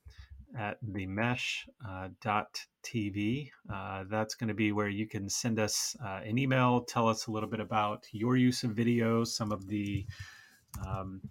at 0.57 0.77
themesh.tv. 0.85 1.49
Uh, 3.69 3.73
uh, 3.73 4.03
that's 4.09 4.35
going 4.35 4.47
to 4.47 4.53
be 4.53 4.71
where 4.71 4.89
you 4.89 5.07
can 5.07 5.29
send 5.29 5.59
us 5.59 5.95
uh, 6.05 6.21
an 6.23 6.37
email, 6.37 6.81
tell 6.81 7.07
us 7.07 7.27
a 7.27 7.31
little 7.31 7.49
bit 7.49 7.59
about 7.59 8.05
your 8.11 8.37
use 8.37 8.63
of 8.63 8.71
video, 8.71 9.23
some 9.23 9.51
of 9.51 9.67
the 9.67 10.05
um, 10.85 11.21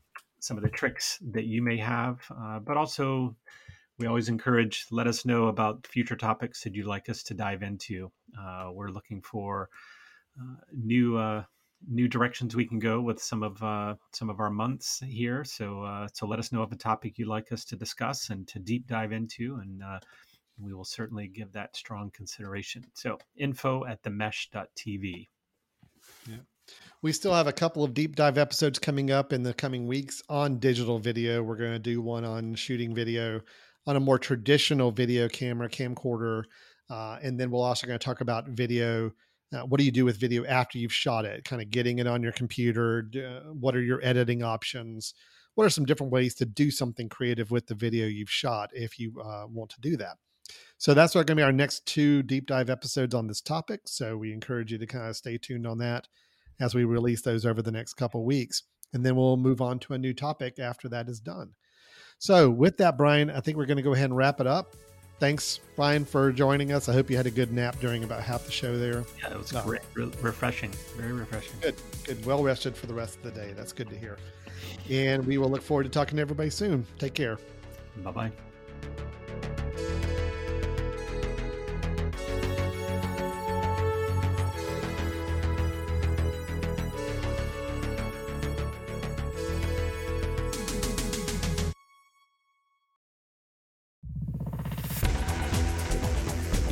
some 0.41 0.57
of 0.59 0.63
the 0.63 0.69
tricks 0.69 1.19
that 1.33 1.45
you 1.45 1.63
may 1.63 1.79
have, 1.79 2.21
uh, 2.39 2.59
but 2.59 2.77
also 2.77 3.35
we 3.99 4.07
always 4.07 4.29
encourage 4.29 4.87
let 4.91 5.07
us 5.07 5.25
know 5.25 5.47
about 5.47 5.87
future 5.87 6.17
topics 6.17 6.63
that 6.63 6.75
you'd 6.75 6.87
like 6.87 7.09
us 7.09 7.23
to 7.25 7.35
dive 7.35 7.63
into. 7.63 8.11
Uh, 8.39 8.71
we're 8.73 8.89
looking 8.89 9.23
for 9.23 9.69
uh, 10.41 10.57
new 10.73 11.45
new 11.89 12.09
directions 12.09 12.57
we 12.57 12.67
can 12.67 12.79
go 12.79 13.01
with 13.01 13.21
some 13.21 13.43
of 13.43 13.63
uh, 13.63 13.95
some 14.13 14.31
of 14.31 14.41
our 14.41 14.51
months 14.51 15.01
here. 15.07 15.45
So 15.45 15.83
uh, 15.83 16.09
so 16.13 16.27
let 16.27 16.39
us 16.39 16.53
know 16.53 16.63
of 16.63 16.73
a 16.73 16.77
topic 16.77 17.19
you'd 17.19 17.29
like 17.29 17.53
us 17.53 17.65
to 17.67 17.77
discuss 17.77 18.31
and 18.31 18.47
to 18.49 18.59
deep 18.59 18.87
dive 18.87 19.13
into, 19.13 19.59
and 19.63 19.83
uh, 19.83 20.01
we 20.59 20.73
will 20.73 20.85
certainly 20.85 21.29
give 21.29 21.53
that 21.53 21.77
strong 21.77 22.11
consideration. 22.13 22.85
So 22.95 23.19
info 23.37 23.85
at 23.85 24.03
themesh.tv. 24.03 25.29
Yeah. 26.29 26.37
We 27.03 27.13
still 27.13 27.35
have 27.35 27.47
a 27.47 27.53
couple 27.53 27.85
of 27.85 27.93
deep 27.93 28.17
dive 28.17 28.39
episodes 28.39 28.79
coming 28.79 29.11
up 29.11 29.33
in 29.33 29.43
the 29.43 29.53
coming 29.53 29.87
weeks 29.87 30.23
on 30.31 30.59
digital 30.59 30.99
video. 30.99 31.43
We're 31.43 31.57
going 31.57 31.73
to 31.73 31.79
do 31.79 32.01
one 32.01 32.25
on 32.25 32.55
shooting 32.55 32.95
video 32.95 33.43
on 33.87 33.97
a 33.97 34.01
more 34.01 34.19
traditional 34.19 34.91
video 34.91 35.29
camera 35.29 35.69
camcorder, 35.69 36.45
uh, 36.91 37.19
and 37.23 37.39
then 37.39 37.51
we're 37.51 37.61
also 37.61 37.87
going 37.87 37.99
to 37.99 38.05
talk 38.05 38.21
about 38.21 38.49
video 38.49 39.13
uh, 39.55 39.65
what 39.67 39.79
do 39.79 39.85
you 39.85 39.93
do 39.93 40.05
with 40.05 40.19
video 40.19 40.45
after 40.47 40.79
you've 40.79 40.93
shot 40.93 41.25
it? 41.25 41.45
Kind 41.45 41.63
of 41.63 41.71
getting 41.71 41.99
it 41.99 42.07
on 42.07 42.23
your 42.23 42.33
computer. 42.33 43.09
Uh, 43.15 43.51
what 43.53 43.77
are 43.77 43.83
your 43.83 44.01
editing 44.03 44.43
options? 44.43 45.15
What 45.55 45.65
are 45.65 45.71
some 45.71 45.85
different 45.85 46.13
ways 46.13 46.35
to 46.37 46.45
do 46.45 46.71
something 46.71 47.09
creative 47.09 47.51
with 47.51 47.67
the 47.67 47.75
video 47.75 48.07
you've 48.07 48.31
shot 48.31 48.71
if 48.73 48.99
you 48.99 49.15
uh, 49.21 49.47
want 49.47 49.71
to 49.71 49.81
do 49.81 49.97
that? 49.99 50.17
So 50.79 50.93
that's 50.93 51.15
going 51.15 51.27
to 51.27 51.35
be 51.35 51.43
our 51.43 51.53
next 51.53 51.87
two 51.87 52.23
deep 52.23 52.47
dive 52.47 52.69
episodes 52.69 53.15
on 53.15 53.29
this 53.29 53.41
topic. 53.41 53.83
So 53.87 54.17
we 54.17 54.33
encourage 54.33 54.73
you 54.73 54.79
to 54.79 54.87
kind 54.87 55.09
of 55.09 55.17
stay 55.17 55.39
tuned 55.39 55.67
on 55.67 55.79
that 55.79 56.09
as 56.61 56.75
we 56.75 56.85
release 56.85 57.23
those 57.23 57.47
over 57.47 57.63
the 57.63 57.73
next 57.73 57.95
couple 57.95 58.25
weeks. 58.25 58.65
And 58.93 59.07
then 59.07 59.17
we'll 59.17 59.37
move 59.37 59.61
on 59.61 59.79
to 59.81 59.95
a 59.95 59.99
new 59.99 60.13
topic 60.13 60.59
after 60.59 60.89
that 60.89 61.09
is 61.09 61.21
done. 61.21 61.53
So, 62.19 62.49
with 62.51 62.79
that, 62.79 62.97
Brian, 62.97 63.31
I 63.31 63.41
think 63.41 63.57
we're 63.57 63.67
going 63.67 63.77
to 63.77 63.83
go 63.83 63.93
ahead 63.93 64.07
and 64.07 64.17
wrap 64.17 64.41
it 64.41 64.47
up 64.47 64.75
thanks, 65.25 65.61
Brian, 65.77 66.05
for 66.05 66.33
joining 66.33 66.73
us. 66.73 66.89
I 66.89 66.93
hope 66.93 67.11
you 67.11 67.17
had 67.17 67.27
a 67.27 67.31
good 67.31 67.53
nap 67.53 67.79
during 67.81 68.05
about 68.05 68.23
half 68.23 68.45
the 68.45 68.53
show 68.53 68.79
there. 68.79 69.05
Yeah, 69.23 69.31
it 69.31 69.39
was 69.39 69.53
great. 69.53 69.81
Re- 69.95 70.11
refreshing. 70.21 70.71
Very 70.97 71.13
refreshing. 71.13 71.55
Good. 71.61 71.77
Good. 72.05 72.25
Well 72.27 72.43
rested 72.43 72.77
for 72.77 72.87
the 72.87 72.95
rest 72.95 73.17
of 73.17 73.23
the 73.23 73.31
day. 73.31 73.53
That's 73.57 73.73
good 73.73 73.89
to 73.89 73.97
hear. 73.97 74.19
And 74.91 75.27
we 75.27 75.39
will 75.39 75.49
look 75.49 75.63
forward 75.63 75.85
to 75.85 75.89
talking 75.89 76.17
to 76.17 76.23
everybody 76.23 76.51
soon. 76.51 76.87
Take 76.99 77.15
care. 77.15 77.39
Bye 78.03 78.11
bye. 78.11 78.33